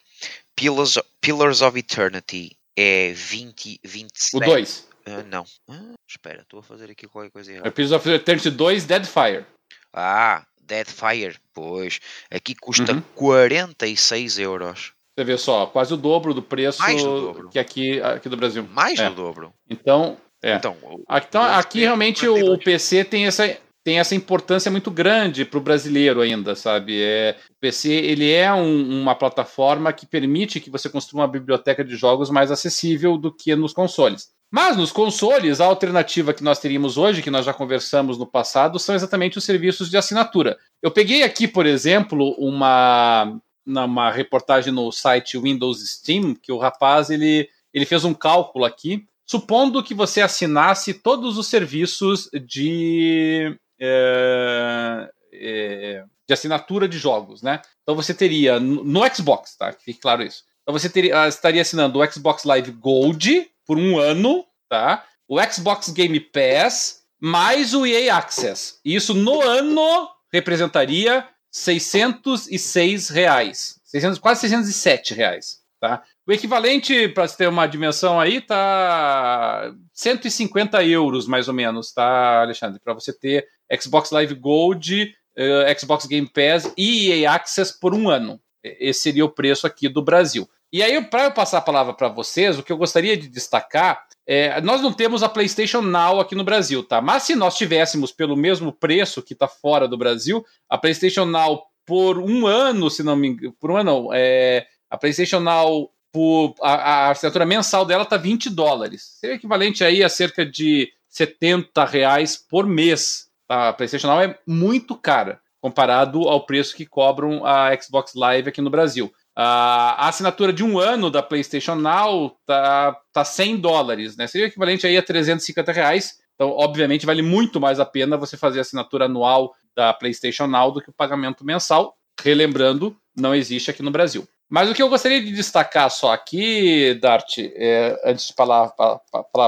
Pillars, 0.54 0.98
Pillars 1.20 1.62
of 1.62 1.78
Eternity 1.78 2.56
é 2.76 3.12
20, 3.12 3.80
27. 3.84 4.36
O 4.36 4.40
2. 4.40 4.88
Uh, 5.06 5.26
não. 5.28 5.42
Uh, 5.68 5.94
espera, 6.06 6.42
estou 6.42 6.60
a 6.60 6.62
fazer 6.62 6.90
aqui 6.90 7.06
qualquer 7.06 7.30
coisa 7.30 7.52
errada. 7.52 7.68
É 7.68 7.70
Pillars 7.70 7.92
of 7.92 8.08
Eternity 8.08 8.50
2 8.50 8.84
Deadfire. 8.84 9.44
Ah, 9.92 10.44
Deadfire. 10.60 11.36
Pois. 11.52 12.00
Aqui 12.30 12.54
custa 12.54 12.92
uhum. 12.92 13.02
46 13.14 14.38
euros. 14.38 14.92
Você 15.16 15.24
vê 15.24 15.36
só, 15.36 15.66
quase 15.66 15.92
o 15.92 15.96
dobro 15.96 16.32
do 16.32 16.42
preço 16.42 16.80
do 16.80 17.20
dobro. 17.20 17.48
que 17.48 17.58
aqui, 17.58 18.00
aqui 18.00 18.28
do 18.28 18.36
Brasil. 18.36 18.62
Mais 18.70 19.00
é. 19.00 19.08
do 19.08 19.16
dobro. 19.16 19.52
Então, 19.68 20.16
é. 20.40 20.54
Então, 20.54 20.76
então 21.10 21.42
aqui 21.42 21.80
realmente 21.80 22.28
o, 22.28 22.54
o 22.54 22.58
PC 22.58 23.04
tem 23.04 23.26
essa, 23.26 23.58
tem 23.84 23.98
essa 23.98 24.14
importância 24.14 24.70
muito 24.70 24.90
grande 24.90 25.44
para 25.44 25.58
o 25.58 25.62
brasileiro 25.62 26.20
ainda, 26.20 26.54
sabe? 26.54 27.00
É, 27.00 27.36
o 27.50 27.54
PC 27.60 27.90
ele 27.90 28.30
é 28.30 28.52
um, 28.52 29.00
uma 29.00 29.14
plataforma 29.14 29.92
que 29.92 30.06
permite 30.06 30.60
que 30.60 30.70
você 30.70 30.88
construa 30.88 31.22
uma 31.22 31.28
biblioteca 31.28 31.84
de 31.84 31.96
jogos 31.96 32.28
mais 32.30 32.50
acessível 32.50 33.16
do 33.16 33.32
que 33.32 33.54
nos 33.56 33.72
consoles. 33.72 34.30
Mas 34.50 34.76
nos 34.76 34.90
consoles, 34.90 35.60
a 35.60 35.66
alternativa 35.66 36.32
que 36.32 36.42
nós 36.42 36.58
teríamos 36.58 36.96
hoje, 36.96 37.22
que 37.22 37.30
nós 37.30 37.44
já 37.44 37.52
conversamos 37.52 38.16
no 38.16 38.26
passado, 38.26 38.78
são 38.78 38.94
exatamente 38.94 39.36
os 39.36 39.44
serviços 39.44 39.90
de 39.90 39.96
assinatura. 39.96 40.56
Eu 40.82 40.90
peguei 40.90 41.22
aqui, 41.22 41.46
por 41.46 41.66
exemplo, 41.66 42.34
uma, 42.38 43.38
uma 43.66 44.10
reportagem 44.10 44.72
no 44.72 44.90
site 44.90 45.38
Windows 45.38 45.86
Steam, 45.86 46.34
que 46.34 46.50
o 46.50 46.58
rapaz 46.58 47.10
ele, 47.10 47.48
ele 47.74 47.84
fez 47.84 48.04
um 48.04 48.14
cálculo 48.14 48.64
aqui, 48.64 49.06
supondo 49.26 49.82
que 49.82 49.92
você 49.92 50.22
assinasse 50.22 50.94
todos 50.94 51.36
os 51.36 51.46
serviços 51.46 52.30
de 52.46 53.54
é, 53.80 55.10
é, 55.32 56.04
de 56.26 56.34
assinatura 56.34 56.88
de 56.88 56.98
jogos, 56.98 57.42
né? 57.42 57.60
Então 57.82 57.94
você 57.94 58.12
teria 58.12 58.60
no, 58.60 59.14
Xbox, 59.14 59.56
tá? 59.56 59.72
Que 59.72 59.84
fique 59.84 60.00
claro 60.00 60.22
isso. 60.22 60.44
Então 60.62 60.78
você 60.78 60.88
teria, 60.88 61.22
ah, 61.22 61.28
estaria 61.28 61.62
assinando 61.62 61.98
o 61.98 62.12
Xbox 62.12 62.44
Live 62.44 62.70
Gold 62.72 63.50
por 63.66 63.78
um 63.78 63.98
ano, 63.98 64.44
tá? 64.68 65.04
O 65.26 65.42
Xbox 65.42 65.90
Game 65.90 66.20
Pass 66.20 67.02
mais 67.20 67.74
o 67.74 67.86
EA 67.86 68.16
Access. 68.16 68.78
Isso 68.84 69.14
no 69.14 69.40
ano 69.42 70.08
representaria 70.32 71.26
606 71.50 73.08
reais. 73.08 73.80
600, 73.84 74.18
quase 74.18 74.42
607 74.42 75.14
reais, 75.14 75.60
tá? 75.80 76.02
O 76.28 76.32
equivalente, 76.32 77.08
para 77.08 77.26
ter 77.26 77.48
uma 77.48 77.66
dimensão 77.66 78.20
aí, 78.20 78.42
tá 78.42 79.72
150 79.94 80.84
euros, 80.84 81.26
mais 81.26 81.48
ou 81.48 81.54
menos, 81.54 81.90
tá, 81.90 82.42
Alexandre? 82.42 82.78
Para 82.78 82.92
você 82.92 83.18
ter 83.18 83.46
Xbox 83.80 84.10
Live 84.10 84.34
Gold, 84.34 85.04
uh, 85.38 85.80
Xbox 85.80 86.04
Game 86.04 86.28
Pass 86.28 86.70
e 86.76 87.10
EA 87.10 87.32
Access 87.32 87.80
por 87.80 87.94
um 87.94 88.10
ano. 88.10 88.38
Esse 88.62 89.00
seria 89.00 89.24
o 89.24 89.30
preço 89.30 89.66
aqui 89.66 89.88
do 89.88 90.02
Brasil. 90.02 90.46
E 90.70 90.82
aí, 90.82 91.02
para 91.02 91.24
eu 91.24 91.32
passar 91.32 91.58
a 91.58 91.62
palavra 91.62 91.94
para 91.94 92.08
vocês, 92.08 92.58
o 92.58 92.62
que 92.62 92.70
eu 92.70 92.76
gostaria 92.76 93.16
de 93.16 93.26
destacar 93.26 94.06
é, 94.26 94.60
nós 94.60 94.82
não 94.82 94.92
temos 94.92 95.22
a 95.22 95.28
PlayStation 95.30 95.80
Now 95.80 96.20
aqui 96.20 96.34
no 96.34 96.44
Brasil, 96.44 96.84
tá? 96.84 97.00
Mas 97.00 97.22
se 97.22 97.34
nós 97.34 97.56
tivéssemos 97.56 98.12
pelo 98.12 98.36
mesmo 98.36 98.70
preço 98.70 99.22
que 99.22 99.32
está 99.32 99.48
fora 99.48 99.88
do 99.88 99.96
Brasil, 99.96 100.44
a 100.68 100.76
PlayStation 100.76 101.24
Now 101.24 101.62
por 101.86 102.18
um 102.18 102.46
ano, 102.46 102.90
se 102.90 103.02
não 103.02 103.16
me 103.16 103.28
engano, 103.28 103.56
por 103.58 103.70
um 103.70 103.78
ano 103.78 104.02
não, 104.02 104.10
é, 104.12 104.66
a 104.90 104.98
PlayStation 104.98 105.40
Now 105.40 105.90
por 106.18 106.56
a, 106.60 106.72
a 106.72 107.10
assinatura 107.12 107.46
mensal 107.46 107.84
dela 107.84 108.04
tá 108.04 108.16
20 108.16 108.50
dólares. 108.50 109.18
Seria 109.20 109.36
equivalente 109.36 109.84
aí 109.84 110.02
a 110.02 110.08
cerca 110.08 110.44
de 110.44 110.92
70 111.08 111.84
reais 111.84 112.36
por 112.36 112.66
mês. 112.66 113.28
A 113.48 113.72
PlayStation 113.72 114.08
Now 114.08 114.20
é 114.20 114.36
muito 114.44 114.96
cara 114.96 115.40
comparado 115.60 116.28
ao 116.28 116.44
preço 116.44 116.74
que 116.74 116.84
cobram 116.84 117.46
a 117.46 117.70
Xbox 117.80 118.14
Live 118.16 118.48
aqui 118.48 118.60
no 118.60 118.68
Brasil. 118.68 119.12
A 119.36 120.08
assinatura 120.08 120.52
de 120.52 120.64
um 120.64 120.80
ano 120.80 121.08
da 121.08 121.22
PlayStation 121.22 121.76
Now 121.76 122.36
tá, 122.44 122.96
tá 123.12 123.24
100 123.24 123.58
dólares, 123.58 124.16
né? 124.16 124.26
Seria 124.26 124.48
equivalente 124.48 124.88
aí 124.88 124.96
a 124.96 125.02
350 125.04 125.70
reais. 125.70 126.18
Então, 126.34 126.50
obviamente, 126.50 127.06
vale 127.06 127.22
muito 127.22 127.60
mais 127.60 127.78
a 127.78 127.84
pena 127.84 128.16
você 128.16 128.36
fazer 128.36 128.58
a 128.58 128.62
assinatura 128.62 129.04
anual 129.04 129.54
da 129.72 129.94
PlayStation 129.94 130.48
Now 130.48 130.72
do 130.72 130.82
que 130.82 130.90
o 130.90 130.92
pagamento 130.92 131.44
mensal. 131.44 131.96
Relembrando, 132.20 132.96
não 133.16 133.36
existe 133.36 133.70
aqui 133.70 133.84
no 133.84 133.92
Brasil. 133.92 134.26
Mas 134.48 134.70
o 134.70 134.74
que 134.74 134.82
eu 134.82 134.88
gostaria 134.88 135.22
de 135.22 135.30
destacar 135.32 135.90
só 135.90 136.12
aqui, 136.12 136.94
Dart, 136.94 137.38
é, 137.38 138.00
antes 138.04 138.28
de 138.28 138.34
falar, 138.34 138.70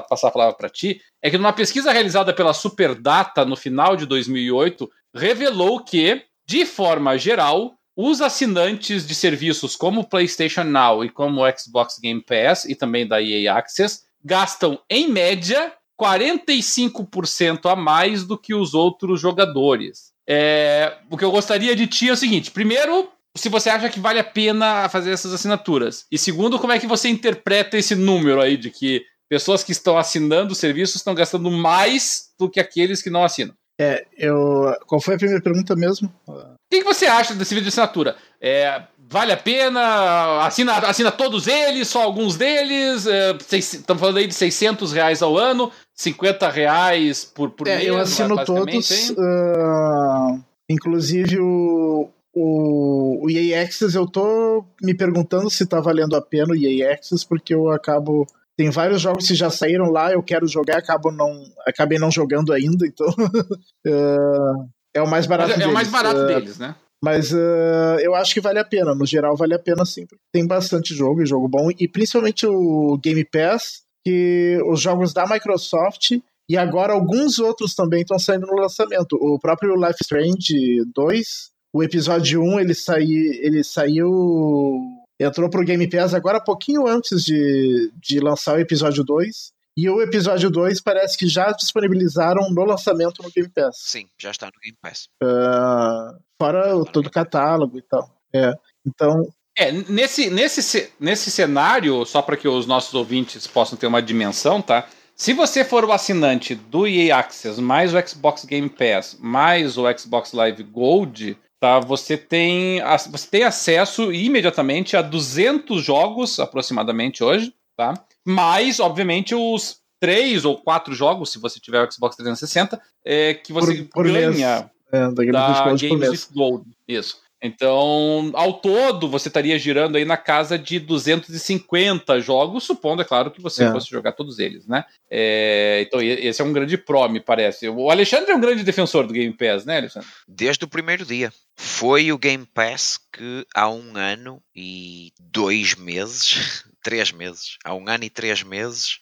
passar 0.08 0.28
a 0.28 0.30
palavra 0.30 0.54
para 0.54 0.68
ti, 0.68 1.00
é 1.22 1.30
que 1.30 1.38
numa 1.38 1.52
pesquisa 1.52 1.90
realizada 1.90 2.34
pela 2.34 2.52
Superdata 2.52 3.44
no 3.44 3.56
final 3.56 3.96
de 3.96 4.04
2008, 4.04 4.90
revelou 5.14 5.82
que, 5.82 6.22
de 6.46 6.66
forma 6.66 7.16
geral, 7.16 7.74
os 7.96 8.20
assinantes 8.20 9.06
de 9.06 9.14
serviços 9.14 9.74
como 9.74 10.08
PlayStation 10.08 10.64
Now 10.64 11.04
e 11.04 11.08
como 11.08 11.42
o 11.42 11.58
Xbox 11.58 11.98
Game 11.98 12.22
Pass 12.22 12.64
e 12.64 12.74
também 12.74 13.06
da 13.06 13.22
EA 13.22 13.54
Access 13.54 14.02
gastam, 14.22 14.78
em 14.88 15.08
média, 15.08 15.72
45% 16.00 17.70
a 17.70 17.76
mais 17.76 18.24
do 18.24 18.38
que 18.38 18.54
os 18.54 18.74
outros 18.74 19.20
jogadores. 19.20 20.12
É, 20.26 20.96
o 21.10 21.16
que 21.16 21.24
eu 21.24 21.30
gostaria 21.30 21.74
de 21.74 21.86
ti 21.86 22.08
é 22.08 22.12
o 22.12 22.16
seguinte: 22.16 22.50
primeiro, 22.50 23.10
se 23.36 23.48
você 23.48 23.70
acha 23.70 23.88
que 23.88 24.00
vale 24.00 24.18
a 24.18 24.24
pena 24.24 24.88
fazer 24.88 25.12
essas 25.12 25.32
assinaturas. 25.32 26.04
E 26.10 26.18
segundo, 26.18 26.58
como 26.58 26.72
é 26.72 26.78
que 26.78 26.86
você 26.86 27.08
interpreta 27.08 27.76
esse 27.76 27.94
número 27.94 28.40
aí 28.40 28.56
de 28.56 28.70
que 28.70 29.04
pessoas 29.28 29.62
que 29.62 29.72
estão 29.72 29.96
assinando 29.96 30.54
serviços 30.54 30.96
estão 30.96 31.14
gastando 31.14 31.50
mais 31.50 32.30
do 32.38 32.50
que 32.50 32.58
aqueles 32.58 33.02
que 33.02 33.10
não 33.10 33.24
assinam? 33.24 33.54
É, 33.80 34.04
eu. 34.18 34.74
Qual 34.86 35.00
foi 35.00 35.14
a 35.14 35.18
primeira 35.18 35.42
pergunta 35.42 35.74
mesmo? 35.74 36.12
O 36.26 36.54
que, 36.70 36.80
que 36.80 36.84
você 36.84 37.06
acha 37.06 37.34
desse 37.34 37.54
vídeo 37.54 37.64
de 37.64 37.68
assinatura? 37.68 38.14
É, 38.38 38.82
vale 39.08 39.32
a 39.32 39.36
pena? 39.38 40.44
Assina, 40.44 40.76
assina 40.78 41.10
todos 41.10 41.46
eles, 41.46 41.88
só 41.88 42.02
alguns 42.02 42.36
deles? 42.36 43.06
É, 43.06 43.34
estamos 43.52 43.98
falando 43.98 44.18
aí 44.18 44.26
de 44.26 44.34
600 44.34 44.92
reais 44.92 45.22
ao 45.22 45.38
ano, 45.38 45.72
50 45.96 46.50
reais 46.50 47.24
por, 47.24 47.50
por 47.50 47.66
é, 47.66 47.76
mês? 47.76 47.88
Eu 47.88 47.98
assino 47.98 48.44
todos. 48.44 49.10
Uh, 49.10 50.38
inclusive 50.68 51.38
o, 51.40 52.10
o, 52.34 53.24
o 53.24 53.30
EA 53.30 53.62
Access, 53.62 53.96
eu 53.96 54.06
tô 54.06 54.64
me 54.82 54.94
perguntando 54.94 55.50
se 55.50 55.66
tá 55.66 55.80
valendo 55.80 56.14
a 56.14 56.22
pena 56.22 56.52
o 56.52 56.56
EA 56.56 56.94
Access, 56.94 57.26
porque 57.26 57.54
eu 57.54 57.70
acabo. 57.70 58.26
Tem 58.56 58.70
vários 58.70 59.00
jogos 59.00 59.26
que 59.26 59.34
já 59.34 59.48
saíram 59.48 59.90
lá, 59.90 60.12
eu 60.12 60.22
quero 60.22 60.46
jogar, 60.46 60.78
acabo 60.78 61.10
não, 61.10 61.32
acabei 61.66 61.98
não 61.98 62.10
jogando 62.10 62.52
ainda, 62.52 62.86
então. 62.86 63.08
uh, 63.08 64.68
é 64.94 65.00
o 65.00 65.08
mais 65.08 65.26
barato 65.26 65.52
é, 65.52 65.54
deles. 65.54 65.66
É 65.66 65.70
o 65.70 65.74
mais 65.74 65.88
barato 65.88 66.20
uh, 66.20 66.26
deles, 66.26 66.58
né? 66.58 66.76
Mas 67.02 67.32
uh, 67.32 67.96
eu 68.00 68.14
acho 68.14 68.34
que 68.34 68.40
vale 68.40 68.58
a 68.58 68.64
pena. 68.64 68.94
No 68.94 69.06
geral, 69.06 69.34
vale 69.34 69.54
a 69.54 69.58
pena 69.58 69.86
sim. 69.86 70.06
Tem 70.30 70.46
bastante 70.46 70.94
jogo 70.94 71.22
e 71.22 71.26
jogo 71.26 71.48
bom. 71.48 71.70
E 71.78 71.88
principalmente 71.88 72.46
o 72.46 72.98
Game 73.02 73.24
Pass, 73.24 73.82
que 74.04 74.58
os 74.70 74.80
jogos 74.80 75.14
da 75.14 75.26
Microsoft 75.26 76.18
e 76.48 76.58
agora 76.58 76.92
alguns 76.92 77.38
outros 77.38 77.74
também 77.74 78.02
estão 78.02 78.18
saindo 78.18 78.46
no 78.46 78.60
lançamento. 78.60 79.14
O 79.14 79.38
próprio 79.38 79.74
Life 79.76 80.00
Strange 80.02 80.84
2 80.94 81.26
o 81.72 81.82
episódio 81.82 82.42
1 82.42 82.60
ele, 82.60 82.74
saí, 82.74 83.40
ele 83.42 83.62
saiu. 83.62 84.80
Entrou 85.18 85.50
pro 85.50 85.64
Game 85.64 85.88
Pass 85.88 86.14
agora 86.14 86.40
pouquinho 86.40 86.86
antes 86.86 87.24
de, 87.24 87.92
de 88.00 88.20
lançar 88.20 88.56
o 88.56 88.60
episódio 88.60 89.04
2. 89.04 89.52
E 89.76 89.88
o 89.88 90.02
episódio 90.02 90.50
2 90.50 90.80
parece 90.80 91.16
que 91.16 91.26
já 91.26 91.52
disponibilizaram 91.52 92.50
no 92.50 92.64
lançamento 92.64 93.22
no 93.22 93.30
Game 93.30 93.48
Pass. 93.48 93.76
Sim, 93.78 94.06
já 94.18 94.30
está 94.30 94.46
no 94.46 94.60
Game 94.62 94.76
Pass. 94.80 95.08
Uh, 95.22 96.18
fora 96.40 96.76
o, 96.76 96.84
todo 96.84 97.06
o 97.06 97.10
catálogo 97.10 97.78
e 97.78 97.82
tal. 97.82 98.10
É. 98.34 98.52
Então. 98.86 99.28
É, 99.56 99.70
nesse, 99.72 100.30
nesse, 100.30 100.92
nesse 100.98 101.30
cenário, 101.30 102.04
só 102.04 102.22
para 102.22 102.36
que 102.36 102.48
os 102.48 102.66
nossos 102.66 102.94
ouvintes 102.94 103.46
possam 103.46 103.78
ter 103.78 103.86
uma 103.86 104.00
dimensão, 104.00 104.60
tá? 104.62 104.88
Se 105.14 105.34
você 105.34 105.64
for 105.64 105.84
o 105.84 105.92
assinante 105.92 106.54
do 106.54 106.86
EA 106.86 107.18
Access, 107.18 107.60
mais 107.60 107.92
o 107.92 108.08
Xbox 108.08 108.44
Game 108.46 108.70
Pass, 108.70 109.18
mais 109.20 109.76
o 109.76 109.84
Xbox 109.96 110.32
Live 110.32 110.62
Gold, 110.62 111.36
tá? 111.60 111.78
Você 111.78 112.16
tem, 112.16 112.80
você 113.10 113.28
tem 113.28 113.44
acesso 113.44 114.12
imediatamente 114.12 114.96
a 114.96 115.02
200 115.02 115.84
jogos 115.84 116.40
aproximadamente 116.40 117.22
hoje, 117.22 117.54
tá? 117.76 117.94
Mais, 118.26 118.80
obviamente, 118.80 119.34
os 119.34 119.80
três 120.00 120.46
ou 120.46 120.56
quatro 120.56 120.94
jogos, 120.94 121.30
se 121.30 121.38
você 121.38 121.60
tiver 121.60 121.86
o 121.86 121.92
Xbox 121.92 122.16
360, 122.16 122.80
é, 123.04 123.34
que 123.34 123.52
você 123.52 123.82
por, 123.84 124.04
por 124.04 124.10
ganha 124.10 124.70
é, 124.90 125.00
da, 125.10 125.52
da 125.52 125.64
Games 125.76 126.08
with 126.08 126.34
Gold. 126.34 126.64
Isso. 126.88 127.20
Então, 127.42 128.30
ao 128.34 128.54
todo, 128.54 129.08
você 129.08 129.28
estaria 129.28 129.58
girando 129.58 129.96
aí 129.96 130.04
na 130.04 130.18
casa 130.18 130.58
de 130.58 130.78
250 130.78 132.20
jogos, 132.20 132.64
supondo, 132.64 133.00
é 133.00 133.04
claro, 133.04 133.30
que 133.30 133.40
você 133.40 133.64
é. 133.64 133.72
fosse 133.72 133.88
jogar 133.88 134.12
todos 134.12 134.38
eles, 134.38 134.66
né? 134.66 134.84
É, 135.10 135.82
então, 135.86 136.02
esse 136.02 136.42
é 136.42 136.44
um 136.44 136.52
grande 136.52 136.76
pro, 136.76 137.08
me 137.08 137.18
parece. 137.18 137.66
O 137.68 137.90
Alexandre 137.90 138.30
é 138.30 138.36
um 138.36 138.40
grande 138.40 138.62
defensor 138.62 139.06
do 139.06 139.14
Game 139.14 139.32
Pass, 139.32 139.64
né, 139.64 139.78
Alexandre? 139.78 140.08
Desde 140.28 140.64
o 140.64 140.68
primeiro 140.68 141.04
dia. 141.06 141.32
Foi 141.62 142.10
o 142.10 142.16
Game 142.16 142.46
Pass 142.46 142.98
que 143.12 143.46
há 143.54 143.68
um 143.68 143.94
ano 143.94 144.42
e 144.56 145.12
dois 145.20 145.74
meses, 145.74 146.64
três 146.82 147.12
meses, 147.12 147.58
há 147.62 147.74
um 147.74 147.86
ano 147.86 148.02
e 148.02 148.08
três 148.08 148.42
meses, 148.42 149.00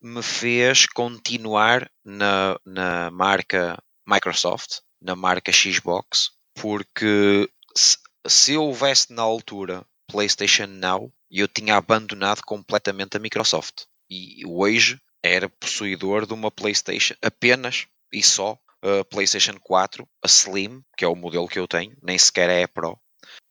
me 0.00 0.22
fez 0.22 0.86
continuar 0.86 1.90
na, 2.04 2.56
na 2.64 3.10
marca 3.10 3.76
Microsoft, 4.06 4.78
na 5.02 5.16
marca 5.16 5.52
Xbox, 5.52 6.30
porque 6.54 7.50
se, 7.74 7.98
se 8.24 8.56
houvesse 8.56 9.12
na 9.12 9.22
altura 9.22 9.84
PlayStation 10.06 10.68
Now, 10.68 11.12
eu 11.28 11.48
tinha 11.48 11.74
abandonado 11.74 12.42
completamente 12.42 13.16
a 13.16 13.20
Microsoft. 13.20 13.82
E 14.08 14.46
hoje 14.46 15.00
era 15.20 15.48
possuidor 15.48 16.24
de 16.24 16.34
uma 16.34 16.52
PlayStation 16.52 17.16
apenas 17.20 17.88
e 18.12 18.22
só 18.22 18.56
a 18.82 19.04
PlayStation 19.04 19.58
4, 19.60 20.08
a 20.22 20.26
Slim, 20.26 20.82
que 20.96 21.04
é 21.04 21.08
o 21.08 21.16
modelo 21.16 21.48
que 21.48 21.58
eu 21.58 21.68
tenho, 21.68 21.96
nem 22.02 22.18
sequer 22.18 22.48
é 22.50 22.66
Pro. 22.66 22.98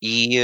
E 0.01 0.39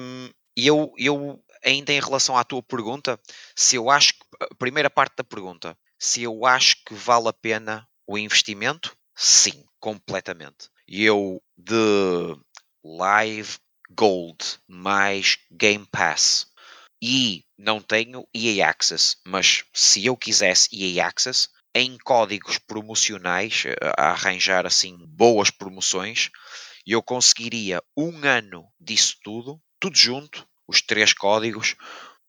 hum, 0.00 0.30
eu, 0.56 0.92
eu, 0.96 1.44
ainda 1.64 1.92
em 1.92 2.00
relação 2.00 2.36
à 2.36 2.44
tua 2.44 2.62
pergunta, 2.62 3.20
se 3.54 3.76
eu 3.76 3.90
acho 3.90 4.14
que, 4.14 4.20
a 4.40 4.54
primeira 4.54 4.90
parte 4.90 5.16
da 5.16 5.24
pergunta, 5.24 5.76
se 5.98 6.22
eu 6.22 6.44
acho 6.46 6.76
que 6.84 6.94
vale 6.94 7.28
a 7.28 7.32
pena 7.32 7.86
o 8.06 8.16
investimento, 8.16 8.96
sim, 9.14 9.64
completamente. 9.80 10.68
Eu 10.86 11.42
de 11.56 12.36
Live 12.84 13.58
Gold 13.90 14.38
mais 14.68 15.38
Game 15.50 15.86
Pass 15.90 16.46
e 17.02 17.44
não 17.58 17.80
tenho 17.80 18.26
EA 18.32 18.68
Access, 18.68 19.16
mas 19.24 19.64
se 19.72 20.04
eu 20.04 20.16
quisesse 20.16 20.68
EA 20.72 21.06
Access, 21.06 21.48
em 21.76 21.96
códigos 21.98 22.56
promocionais, 22.56 23.64
eh, 23.66 23.76
a 23.98 24.12
arranjar 24.12 24.64
assim 24.64 24.96
boas 25.06 25.50
promoções, 25.50 26.30
eu 26.86 27.02
conseguiria 27.02 27.82
um 27.94 28.24
ano 28.24 28.66
disso 28.80 29.18
tudo, 29.22 29.60
tudo 29.78 29.94
junto, 29.94 30.48
os 30.66 30.80
três 30.80 31.12
códigos, 31.12 31.76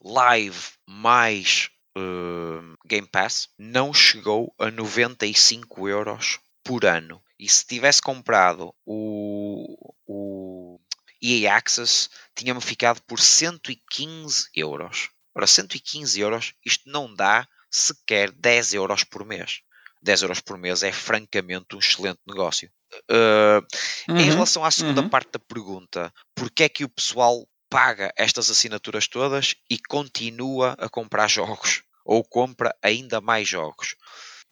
live 0.04 0.58
mais 0.88 1.70
uh, 1.96 2.76
Game 2.86 3.06
Pass, 3.06 3.48
não 3.56 3.94
chegou 3.94 4.52
a 4.58 4.70
95 4.70 5.88
euros 5.88 6.40
por 6.64 6.84
ano. 6.84 7.22
E 7.38 7.48
se 7.48 7.64
tivesse 7.66 8.02
comprado 8.02 8.74
o, 8.84 9.94
o 10.06 10.79
EA 11.22 11.56
Access, 11.56 12.08
tinha-me 12.34 12.60
ficado 12.60 13.00
por 13.02 13.20
115 13.20 14.48
euros. 14.54 15.10
Ora, 15.34 15.46
115 15.46 16.20
euros, 16.20 16.54
isto 16.64 16.90
não 16.90 17.12
dá 17.12 17.46
sequer 17.70 18.32
10 18.32 18.74
euros 18.74 19.04
por 19.04 19.24
mês. 19.24 19.60
10 20.02 20.22
euros 20.22 20.40
por 20.40 20.56
mês 20.56 20.82
é 20.82 20.92
francamente 20.92 21.76
um 21.76 21.78
excelente 21.78 22.20
negócio. 22.26 22.70
Uh, 23.10 23.64
uhum, 24.08 24.18
em 24.18 24.30
relação 24.30 24.64
à 24.64 24.70
segunda 24.70 25.02
uhum. 25.02 25.08
parte 25.08 25.30
da 25.32 25.38
pergunta, 25.38 26.12
porque 26.34 26.64
é 26.64 26.68
que 26.68 26.84
o 26.84 26.88
pessoal 26.88 27.46
paga 27.68 28.12
estas 28.16 28.50
assinaturas 28.50 29.06
todas 29.06 29.54
e 29.70 29.78
continua 29.78 30.74
a 30.78 30.88
comprar 30.88 31.28
jogos? 31.28 31.82
Ou 32.04 32.24
compra 32.24 32.74
ainda 32.82 33.20
mais 33.20 33.46
jogos? 33.46 33.94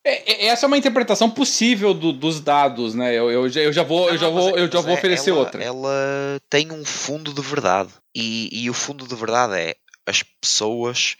É, 0.04 0.32
é, 0.32 0.46
essa 0.46 0.66
é 0.66 0.68
uma 0.68 0.78
interpretação 0.78 1.30
possível 1.30 1.92
do, 1.92 2.12
dos 2.12 2.40
dados, 2.40 2.94
né? 2.94 3.14
Eu, 3.14 3.30
eu, 3.30 3.48
eu 3.48 3.72
já 3.72 3.82
vou, 3.82 4.08
eu 4.08 4.16
já 4.16 4.28
vou, 4.28 4.56
é, 4.56 4.62
eu 4.62 4.70
já 4.70 4.80
vou 4.80 4.94
oferecer 4.94 5.30
ela, 5.30 5.38
outra. 5.40 5.62
Ela 5.62 6.40
tem 6.48 6.72
um 6.72 6.84
fundo 6.84 7.32
de 7.32 7.42
verdade 7.42 7.92
e, 8.14 8.48
e 8.64 8.70
o 8.70 8.74
fundo 8.74 9.06
de 9.06 9.14
verdade 9.14 9.54
é 9.54 9.76
as 10.06 10.22
pessoas. 10.22 11.16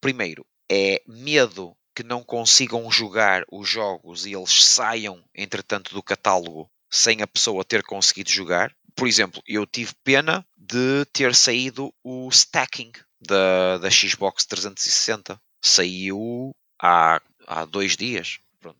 Primeiro, 0.00 0.44
é 0.70 1.02
medo 1.06 1.74
que 1.94 2.02
não 2.02 2.22
consigam 2.22 2.90
jogar 2.90 3.44
os 3.50 3.68
jogos 3.68 4.26
e 4.26 4.34
eles 4.34 4.64
saiam, 4.64 5.22
entretanto, 5.34 5.92
do 5.92 6.02
catálogo 6.02 6.70
sem 6.90 7.22
a 7.22 7.26
pessoa 7.26 7.64
ter 7.64 7.82
conseguido 7.82 8.30
jogar. 8.30 8.74
Por 8.96 9.06
exemplo, 9.06 9.42
eu 9.46 9.66
tive 9.66 9.92
pena 10.04 10.44
de 10.56 11.04
ter 11.12 11.34
saído 11.34 11.92
o 12.04 12.28
stacking 12.28 12.92
da, 13.20 13.78
da 13.78 13.90
Xbox 13.90 14.44
360. 14.44 15.40
Saiu 15.62 16.50
há 16.80 17.20
há 17.50 17.64
dois 17.64 17.96
dias. 17.96 18.38
Pronto, 18.60 18.78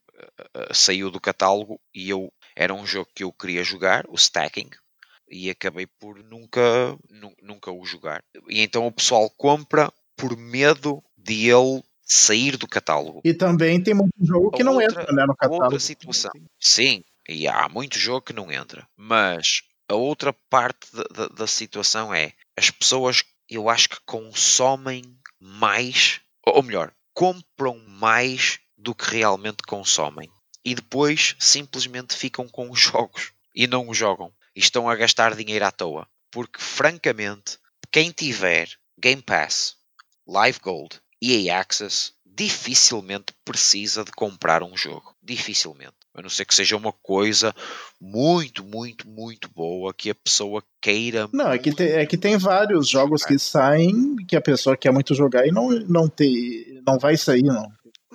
saiu 0.72 1.10
do 1.10 1.20
catálogo 1.20 1.80
e 1.92 2.08
eu 2.08 2.32
era 2.54 2.72
um 2.72 2.86
jogo 2.86 3.10
que 3.14 3.24
eu 3.24 3.32
queria 3.32 3.64
jogar, 3.64 4.04
o 4.08 4.14
Stacking, 4.14 4.70
e 5.28 5.50
acabei 5.50 5.86
por 5.86 6.22
nunca, 6.22 6.96
nunca 7.42 7.72
o 7.72 7.84
jogar. 7.84 8.22
E 8.48 8.60
então 8.60 8.86
o 8.86 8.92
pessoal 8.92 9.28
compra 9.30 9.92
por 10.16 10.36
medo 10.36 11.02
de 11.16 11.50
ele 11.50 11.82
sair 12.02 12.56
do 12.56 12.68
catálogo. 12.68 13.20
E 13.24 13.34
também 13.34 13.82
tem 13.82 13.94
muito 13.94 14.12
jogo 14.20 14.50
que 14.50 14.62
não 14.62 14.74
outra, 14.74 15.02
entra 15.02 15.12
né, 15.12 15.24
no 15.26 15.34
catálogo. 15.34 15.64
Outra 15.64 15.80
situação. 15.80 16.30
Sim, 16.58 17.02
e 17.28 17.48
há 17.48 17.68
muito 17.68 17.98
jogo 17.98 18.26
que 18.26 18.32
não 18.32 18.50
entra. 18.52 18.86
Mas 18.96 19.62
a 19.88 19.94
outra 19.94 20.32
parte 20.32 20.86
da, 20.92 21.04
da, 21.04 21.28
da 21.28 21.46
situação 21.46 22.12
é 22.12 22.32
as 22.56 22.70
pessoas, 22.70 23.24
eu 23.48 23.68
acho 23.68 23.88
que 23.88 24.00
consomem 24.04 25.02
mais, 25.40 26.20
ou 26.44 26.62
melhor, 26.62 26.92
compram 27.20 27.78
mais 27.86 28.60
do 28.78 28.94
que 28.94 29.10
realmente 29.10 29.62
consomem. 29.64 30.32
E 30.64 30.74
depois 30.74 31.36
simplesmente 31.38 32.16
ficam 32.16 32.48
com 32.48 32.70
os 32.70 32.80
jogos 32.80 33.34
e 33.54 33.66
não 33.66 33.90
os 33.90 33.98
jogam. 33.98 34.32
E 34.56 34.60
estão 34.60 34.88
a 34.88 34.96
gastar 34.96 35.36
dinheiro 35.36 35.66
à 35.66 35.70
toa. 35.70 36.08
Porque, 36.30 36.58
francamente, 36.58 37.58
quem 37.92 38.10
tiver 38.10 38.70
Game 38.98 39.20
Pass, 39.20 39.76
Live 40.26 40.60
Gold 40.60 40.98
e 41.20 41.46
EA 41.46 41.60
Access 41.60 42.14
dificilmente 42.24 43.34
precisa 43.44 44.02
de 44.02 44.12
comprar 44.12 44.62
um 44.62 44.74
jogo. 44.74 45.14
Dificilmente. 45.22 45.99
A 46.14 46.22
não 46.22 46.28
ser 46.28 46.44
que 46.44 46.54
seja 46.54 46.76
uma 46.76 46.92
coisa 46.92 47.54
muito, 48.00 48.64
muito, 48.64 49.08
muito 49.08 49.48
boa 49.54 49.94
que 49.94 50.10
a 50.10 50.14
pessoa 50.14 50.62
queira. 50.80 51.28
Não, 51.32 51.52
é 51.52 51.58
que, 51.58 51.72
tem, 51.72 51.88
é 51.88 52.04
que 52.04 52.16
tem 52.16 52.36
vários 52.36 52.88
jogos 52.88 53.24
que 53.24 53.38
saem 53.38 54.16
que 54.26 54.34
a 54.34 54.40
pessoa 54.40 54.76
quer 54.76 54.92
muito 54.92 55.14
jogar 55.14 55.46
e 55.46 55.52
não, 55.52 55.70
não, 55.70 56.08
tem, 56.08 56.82
não 56.84 56.98
vai 56.98 57.16
sair, 57.16 57.42
não. 57.42 57.70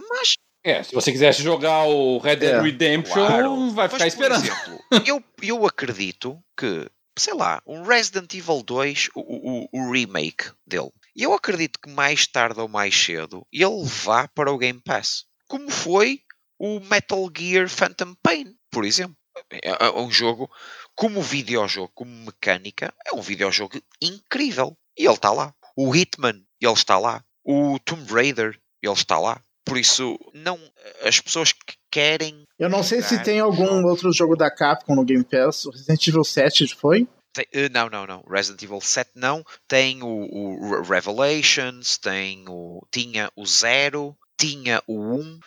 Mas. 0.09 0.34
É, 0.63 0.81
se 0.81 0.95
você 0.95 1.11
quisesse 1.11 1.43
jogar 1.43 1.84
o 1.85 2.17
Red 2.17 2.38
Dead 2.38 2.55
é, 2.55 2.61
Redemption, 2.61 3.13
claro. 3.13 3.69
vai 3.72 3.88
ficar 3.88 4.03
Mas, 4.03 4.13
esperando. 4.13 4.43
Exemplo, 4.43 4.80
eu, 5.05 5.23
eu 5.41 5.65
acredito 5.65 6.38
que, 6.57 6.89
sei 7.17 7.35
lá, 7.35 7.61
um 7.67 7.84
Resident 7.84 8.34
Evil 8.34 8.63
2, 8.63 9.09
o, 9.15 9.22
o, 9.22 9.69
o 9.72 9.91
remake 9.91 10.51
dele, 10.65 10.89
eu 11.15 11.34
acredito 11.34 11.80
que 11.80 11.89
mais 11.89 12.27
tarde 12.27 12.59
ou 12.59 12.67
mais 12.67 12.95
cedo 12.95 13.45
ele 13.53 13.84
vá 13.84 14.27
para 14.27 14.51
o 14.51 14.57
Game 14.57 14.81
Pass. 14.84 15.26
Como 15.47 15.69
foi 15.69 16.22
o 16.60 16.80
Metal 16.80 17.30
Gear 17.36 17.69
Phantom 17.69 18.15
Pain, 18.22 18.56
por 18.72 18.86
exemplo. 18.86 19.15
É, 19.52 19.88
é 19.88 19.91
um 19.91 20.10
jogo, 20.10 20.49
como 20.95 21.22
videojogo, 21.22 21.91
como 21.94 22.11
mecânica, 22.11 22.94
é 23.06 23.14
um 23.14 23.22
videojogo 23.22 23.82
incrível. 24.02 24.77
E 24.98 25.06
ele 25.06 25.14
está 25.14 25.32
lá. 25.32 25.53
O 25.76 25.94
Hitman, 25.94 26.41
ele 26.61 26.73
está 26.73 26.98
lá. 26.98 27.23
O 27.44 27.77
Tomb 27.80 28.11
Raider, 28.11 28.57
ele 28.82 28.94
está 28.94 29.19
lá. 29.19 29.41
Por 29.65 29.77
isso, 29.77 30.18
não 30.34 30.60
as 31.02 31.19
pessoas 31.19 31.52
que 31.52 31.76
querem. 31.91 32.44
Eu 32.57 32.69
não 32.69 32.84
sei 32.84 33.02
se 33.02 33.22
tem 33.23 33.40
algum 33.40 33.84
outro 33.86 34.11
jogo 34.14 34.36
da 34.36 34.49
Capcom 34.49 34.95
no 34.95 35.03
Game 35.03 35.23
Pass. 35.23 35.65
O 35.65 35.72
Resident 35.72 36.07
Evil 36.07 36.23
7 36.23 36.76
foi? 36.76 37.07
Tem, 37.34 37.45
uh, 37.45 37.69
não, 37.72 37.90
não, 37.90 38.06
não. 38.06 38.23
Resident 38.30 38.61
Evil 38.61 38.80
7 38.80 39.11
não. 39.15 39.44
Tem 39.68 40.02
o, 40.03 40.07
o 40.07 40.82
Revelations, 40.84 41.98
tem 41.98 42.45
o, 42.48 42.86
tinha 42.91 43.30
o 43.36 43.45
0, 43.45 44.15
tinha 44.40 44.82
o 44.88 45.15
1, 45.15 45.40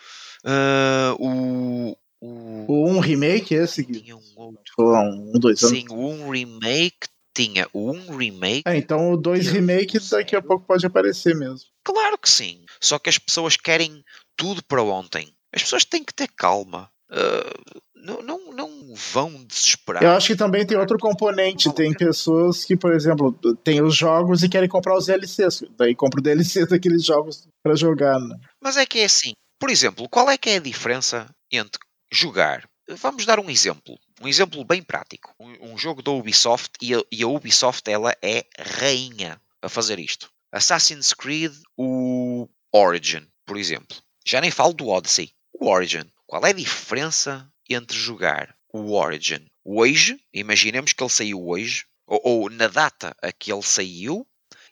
uh, 0.45 1.15
o, 1.19 1.97
o. 2.21 2.97
1 2.97 2.99
remake, 2.99 3.53
esse? 3.53 3.83
Tinha 3.83 4.15
um 4.15 4.33
outro. 4.35 4.73
Um, 4.79 5.31
um 5.35 5.39
dois 5.39 5.63
anos. 5.63 5.77
Sim, 5.77 5.85
o 5.89 6.25
1 6.25 6.29
remake. 6.29 7.07
Tinha 7.33 7.67
1 7.73 8.17
remake. 8.17 8.63
É, 8.65 8.75
então 8.75 9.11
o 9.11 9.17
2 9.17 9.47
remake 9.47 9.99
daqui 10.09 10.35
a 10.35 10.41
pouco 10.41 10.65
pode 10.65 10.85
aparecer 10.85 11.35
mesmo. 11.35 11.67
Claro 11.83 12.17
que 12.17 12.29
sim. 12.29 12.65
Só 12.81 12.99
que 12.99 13.09
as 13.09 13.17
pessoas 13.17 13.55
querem 13.55 14.03
tudo 14.35 14.63
para 14.63 14.83
ontem. 14.83 15.33
As 15.53 15.63
pessoas 15.63 15.85
têm 15.85 16.03
que 16.03 16.13
ter 16.13 16.27
calma. 16.27 16.89
Uh, 17.11 17.81
não, 17.95 18.21
não, 18.21 18.53
não 18.53 18.93
vão 19.13 19.43
desesperar. 19.45 20.03
Eu 20.03 20.11
acho 20.11 20.27
que 20.27 20.35
também 20.35 20.65
tem 20.65 20.77
outro 20.77 20.97
componente. 20.97 21.73
Tem 21.73 21.93
pessoas 21.93 22.63
que, 22.63 22.75
por 22.75 22.93
exemplo, 22.93 23.33
tem 23.63 23.81
os 23.81 23.95
jogos 23.95 24.43
e 24.43 24.49
querem 24.49 24.69
comprar 24.69 24.97
os 24.97 25.07
DLCs. 25.07 25.63
Daí 25.77 25.95
compra 25.95 26.19
o 26.19 26.23
DLC 26.23 26.65
daqueles 26.67 27.03
jogos 27.03 27.47
para 27.63 27.75
jogar. 27.75 28.19
Né? 28.19 28.37
Mas 28.61 28.77
é 28.77 28.85
que 28.85 28.99
é 28.99 29.05
assim. 29.05 29.33
Por 29.59 29.69
exemplo, 29.69 30.07
qual 30.07 30.29
é 30.29 30.37
que 30.37 30.49
é 30.49 30.55
a 30.55 30.61
diferença 30.61 31.29
entre 31.51 31.79
jogar? 32.11 32.67
Vamos 32.87 33.25
dar 33.25 33.39
um 33.39 33.49
exemplo. 33.49 33.99
Um 34.21 34.27
exemplo 34.27 34.63
bem 34.63 34.81
prático. 34.81 35.35
Um, 35.39 35.73
um 35.73 35.77
jogo 35.77 36.01
da 36.01 36.11
Ubisoft 36.11 36.71
e 36.81 36.95
a, 36.95 37.03
e 37.11 37.21
a 37.21 37.27
Ubisoft 37.27 37.87
ela 37.89 38.15
é 38.21 38.45
rainha 38.57 39.39
a 39.61 39.69
fazer 39.69 39.99
isto. 39.99 40.31
Assassin's 40.51 41.13
Creed, 41.13 41.53
o 41.77 42.47
Origin, 42.71 43.27
por 43.45 43.57
exemplo. 43.57 43.97
Já 44.25 44.41
nem 44.41 44.49
falo 44.49 44.73
do 44.73 44.87
Odyssey. 44.87 45.31
O 45.53 45.67
Origin. 45.67 46.09
Qual 46.25 46.43
é 46.45 46.49
a 46.49 46.53
diferença 46.53 47.51
entre 47.69 47.97
jogar 47.97 48.55
o 48.73 48.93
Origin 48.93 49.45
hoje, 49.71 50.19
imaginemos 50.33 50.93
que 50.93 51.03
ele 51.03 51.11
saiu 51.11 51.47
hoje, 51.47 51.85
ou, 52.07 52.21
ou 52.23 52.49
na 52.49 52.67
data 52.67 53.15
a 53.21 53.31
que 53.31 53.51
ele 53.51 53.61
saiu, 53.61 54.25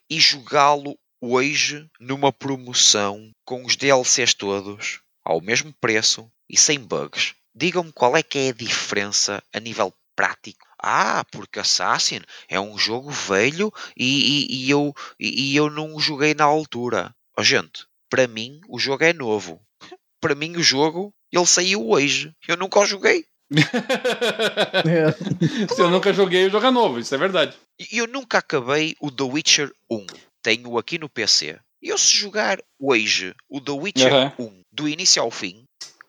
e 0.09 0.19
jogá-lo 0.19 0.97
hoje 1.21 1.89
numa 1.99 2.31
promoção 2.31 3.31
com 3.45 3.65
os 3.65 3.75
DLCs 3.75 4.33
todos 4.33 5.01
ao 5.23 5.41
mesmo 5.41 5.73
preço 5.81 6.31
e 6.49 6.57
sem 6.57 6.79
bugs. 6.79 7.33
Digam-me 7.53 7.91
qual 7.91 8.15
é 8.15 8.23
que 8.23 8.37
é 8.37 8.49
a 8.49 8.53
diferença 8.53 9.43
a 9.53 9.59
nível 9.59 9.93
prático. 10.15 10.65
Ah, 10.81 11.25
porque 11.31 11.59
Assassin 11.59 12.21
é 12.47 12.59
um 12.59 12.77
jogo 12.77 13.09
velho 13.09 13.71
e, 13.95 14.05
e, 14.05 14.65
e 14.65 14.69
eu, 14.69 14.93
e, 15.19 15.51
e, 15.51 15.55
eu 15.55 15.69
não 15.69 15.95
o 15.95 15.99
joguei 15.99 16.33
na 16.33 16.43
altura. 16.43 17.13
Oh, 17.37 17.43
gente, 17.43 17.85
para 18.09 18.27
mim 18.27 18.61
o 18.69 18.79
jogo 18.79 19.03
é 19.03 19.11
novo. 19.11 19.59
Para 20.21 20.35
mim 20.35 20.55
o 20.55 20.63
jogo 20.63 21.13
ele 21.31 21.45
saiu 21.45 21.89
hoje. 21.89 22.33
Eu 22.47 22.57
nunca 22.57 22.79
o 22.79 22.85
joguei. 22.85 23.25
é. 24.85 25.11
Se 25.73 25.81
eu 25.81 25.89
nunca 25.89 26.13
joguei, 26.13 26.47
o 26.47 26.49
jogo 26.49 26.65
é 26.65 26.71
novo, 26.71 26.99
isso 26.99 27.13
é 27.13 27.17
verdade. 27.17 27.57
Eu 27.91 28.07
nunca 28.07 28.39
acabei 28.39 28.95
o 28.99 29.11
The 29.11 29.23
Witcher 29.23 29.71
1. 29.89 30.05
Tenho 30.47 30.77
aqui 30.77 30.97
no 30.97 31.09
PC. 31.09 31.59
Eu 31.83 31.97
se 31.97 32.15
jogar 32.15 32.59
hoje 32.79 33.35
o 33.49 33.59
The 33.59 33.71
Witcher 33.73 34.13
uhum. 34.13 34.45
1 34.45 34.61
do 34.71 34.87
início 34.87 35.21
ao 35.21 35.29
fim, 35.29 35.65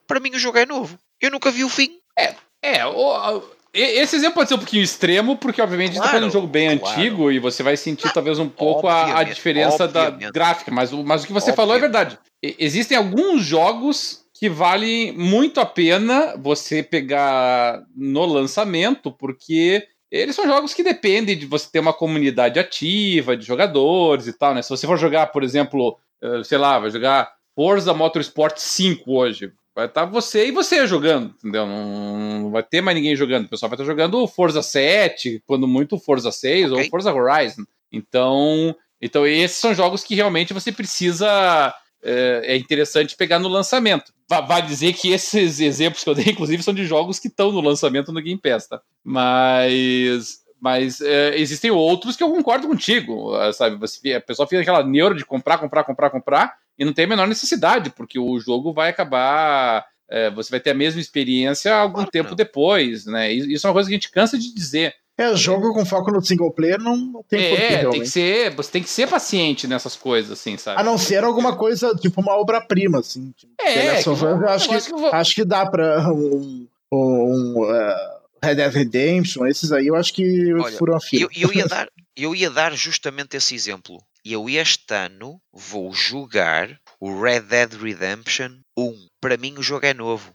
para 0.06 0.20
mim 0.20 0.30
o 0.30 0.38
jogo 0.38 0.58
é 0.58 0.64
novo. 0.64 0.96
Eu 1.20 1.32
nunca 1.32 1.50
vi 1.50 1.64
o 1.64 1.68
fim. 1.68 1.98
É, 2.16 2.36
é 2.62 2.86
o, 2.86 3.42
esse 3.74 4.14
exemplo 4.14 4.36
pode 4.36 4.48
ser 4.48 4.54
um 4.54 4.58
pouquinho 4.58 4.84
extremo, 4.84 5.36
porque 5.36 5.60
obviamente 5.60 5.96
claro, 5.96 6.08
a 6.08 6.12
gente 6.12 6.20
tá 6.20 6.26
um 6.28 6.30
jogo 6.30 6.46
bem 6.46 6.78
claro. 6.78 7.00
antigo 7.00 7.32
e 7.32 7.40
você 7.40 7.64
vai 7.64 7.76
sentir 7.76 8.12
talvez 8.12 8.38
um 8.38 8.48
pouco 8.48 8.86
a, 8.86 9.18
a, 9.18 9.24
diferença 9.24 9.86
obviamente. 9.86 10.20
da 10.20 10.30
gráfica. 10.30 10.70
Mas, 10.70 10.92
mas 10.92 11.24
o 11.24 11.26
que 11.26 11.32
você 11.32 11.50
obviamente. 11.50 11.56
falou 11.56 11.74
é 11.74 11.80
verdade. 11.80 12.16
Existem 12.40 12.96
alguns 12.96 13.42
jogos 13.42 14.24
que 14.34 14.48
vale 14.48 15.10
muito 15.10 15.58
a 15.58 15.66
pena 15.66 16.36
você 16.38 16.80
pegar 16.80 17.82
no 17.92 18.24
lançamento, 18.24 19.10
porque 19.10 19.84
eles 20.10 20.34
são 20.34 20.46
jogos 20.46 20.74
que 20.74 20.82
dependem 20.82 21.36
de 21.36 21.46
você 21.46 21.68
ter 21.70 21.80
uma 21.80 21.92
comunidade 21.92 22.58
ativa, 22.58 23.36
de 23.36 23.44
jogadores 23.44 24.26
e 24.26 24.32
tal, 24.32 24.54
né? 24.54 24.62
Se 24.62 24.70
você 24.70 24.86
for 24.86 24.98
jogar, 24.98 25.26
por 25.28 25.42
exemplo, 25.42 25.98
eh, 26.22 26.42
sei 26.44 26.58
lá, 26.58 26.78
vai 26.78 26.90
jogar 26.90 27.32
Forza 27.54 27.92
Motorsport 27.92 28.56
5 28.56 29.12
hoje, 29.12 29.52
vai 29.74 29.86
estar 29.86 30.04
você 30.06 30.48
e 30.48 30.50
você 30.50 30.86
jogando, 30.86 31.34
entendeu? 31.38 31.66
Não, 31.66 32.40
não 32.40 32.50
vai 32.50 32.62
ter 32.62 32.80
mais 32.80 32.96
ninguém 32.96 33.14
jogando. 33.14 33.46
O 33.46 33.48
pessoal 33.48 33.68
vai 33.68 33.76
estar 33.76 33.84
jogando 33.84 34.26
Forza 34.26 34.62
7, 34.62 35.42
quando 35.46 35.68
muito 35.68 35.98
Forza 35.98 36.32
6 36.32 36.72
okay. 36.72 36.84
ou 36.84 36.90
Forza 36.90 37.12
Horizon. 37.12 37.64
Então, 37.92 38.74
então 39.00 39.26
esses 39.26 39.56
são 39.56 39.74
jogos 39.74 40.02
que 40.02 40.14
realmente 40.14 40.54
você 40.54 40.72
precisa 40.72 41.74
é, 42.02 42.54
é 42.54 42.56
interessante 42.56 43.16
pegar 43.16 43.38
no 43.38 43.48
lançamento. 43.48 44.12
Vai 44.28 44.62
dizer 44.62 44.92
que 44.92 45.10
esses 45.10 45.60
exemplos 45.60 46.04
que 46.04 46.10
eu 46.10 46.14
dei, 46.14 46.26
inclusive, 46.32 46.62
são 46.62 46.74
de 46.74 46.84
jogos 46.84 47.18
que 47.18 47.28
estão 47.28 47.50
no 47.50 47.60
lançamento 47.60 48.12
no 48.12 48.20
Game 48.20 48.40
Pass, 48.40 48.66
tá? 48.66 48.80
Mas, 49.02 50.38
mas 50.60 51.00
é, 51.00 51.38
existem 51.38 51.70
outros 51.70 52.16
que 52.16 52.22
eu 52.22 52.30
concordo 52.30 52.68
contigo, 52.68 53.32
sabe? 53.52 53.76
Você, 53.76 54.14
a 54.14 54.20
pessoa 54.20 54.46
fica 54.46 54.60
aquela 54.60 54.84
neura 54.84 55.14
de 55.14 55.24
comprar, 55.24 55.58
comprar, 55.58 55.84
comprar, 55.84 56.10
comprar, 56.10 56.56
e 56.78 56.84
não 56.84 56.92
tem 56.92 57.06
a 57.06 57.08
menor 57.08 57.26
necessidade, 57.26 57.90
porque 57.90 58.18
o 58.18 58.38
jogo 58.38 58.72
vai 58.72 58.90
acabar. 58.90 59.84
É, 60.10 60.30
você 60.30 60.50
vai 60.50 60.60
ter 60.60 60.70
a 60.70 60.74
mesma 60.74 61.00
experiência 61.00 61.74
algum 61.74 62.04
tempo 62.04 62.30
não. 62.30 62.36
depois, 62.36 63.04
né? 63.04 63.30
Isso 63.30 63.66
é 63.66 63.68
uma 63.68 63.74
coisa 63.74 63.88
que 63.88 63.94
a 63.94 63.98
gente 63.98 64.10
cansa 64.10 64.38
de 64.38 64.54
dizer. 64.54 64.94
É, 65.18 65.34
jogo 65.34 65.74
com 65.74 65.84
foco 65.84 66.12
no 66.12 66.24
single 66.24 66.52
player 66.52 66.78
não, 66.78 66.96
não 66.96 67.24
tem 67.24 67.44
é, 67.44 67.78
porquê, 67.82 67.90
tem 67.90 68.00
que 68.02 68.08
ser, 68.08 68.54
você 68.54 68.70
tem 68.70 68.82
que 68.84 68.88
ser 68.88 69.08
paciente 69.08 69.66
nessas 69.66 69.96
coisas, 69.96 70.30
assim, 70.30 70.56
sabe? 70.56 70.80
A 70.80 70.84
não 70.84 70.96
ser 70.96 71.24
alguma 71.24 71.56
coisa, 71.56 71.92
tipo 71.96 72.20
uma 72.20 72.36
obra-prima, 72.38 73.00
assim. 73.00 73.34
Tipo, 73.36 73.52
é, 73.60 74.00
que, 74.00 74.08
eu 74.08 74.48
acho, 74.48 74.68
que, 74.68 74.80
que 74.80 74.92
vou... 74.92 75.12
acho 75.12 75.34
que 75.34 75.44
dá 75.44 75.66
pra 75.66 76.08
um, 76.12 76.68
um 76.92 77.62
uh, 77.64 78.18
Red 78.40 78.54
Dead 78.54 78.72
Redemption, 78.72 79.44
esses 79.46 79.72
aí 79.72 79.88
eu 79.88 79.96
acho 79.96 80.14
que 80.14 80.54
Olha, 80.54 80.78
foram 80.78 80.94
a 80.94 81.00
fila. 81.00 81.28
Eu, 81.34 81.48
eu, 81.48 81.52
ia 81.52 81.66
dar, 81.66 81.88
eu 82.16 82.34
ia 82.36 82.48
dar 82.48 82.72
justamente 82.76 83.36
esse 83.36 83.56
exemplo. 83.56 84.00
Eu 84.24 84.48
este 84.48 84.94
ano 84.94 85.40
vou 85.52 85.92
jogar 85.92 86.78
o 87.00 87.20
Red 87.20 87.40
Dead 87.40 87.72
Redemption 87.72 88.52
1. 88.76 89.08
Para 89.20 89.36
mim 89.36 89.54
o 89.58 89.62
jogo 89.64 89.84
é 89.84 89.94
novo. 89.94 90.32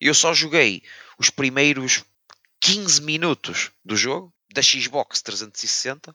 Eu 0.00 0.14
só 0.14 0.32
joguei 0.32 0.82
os 1.18 1.30
primeiros 1.30 2.04
15 2.60 3.02
minutos 3.02 3.70
do 3.84 3.96
jogo, 3.96 4.32
da 4.52 4.62
Xbox 4.62 5.22
360. 5.22 6.14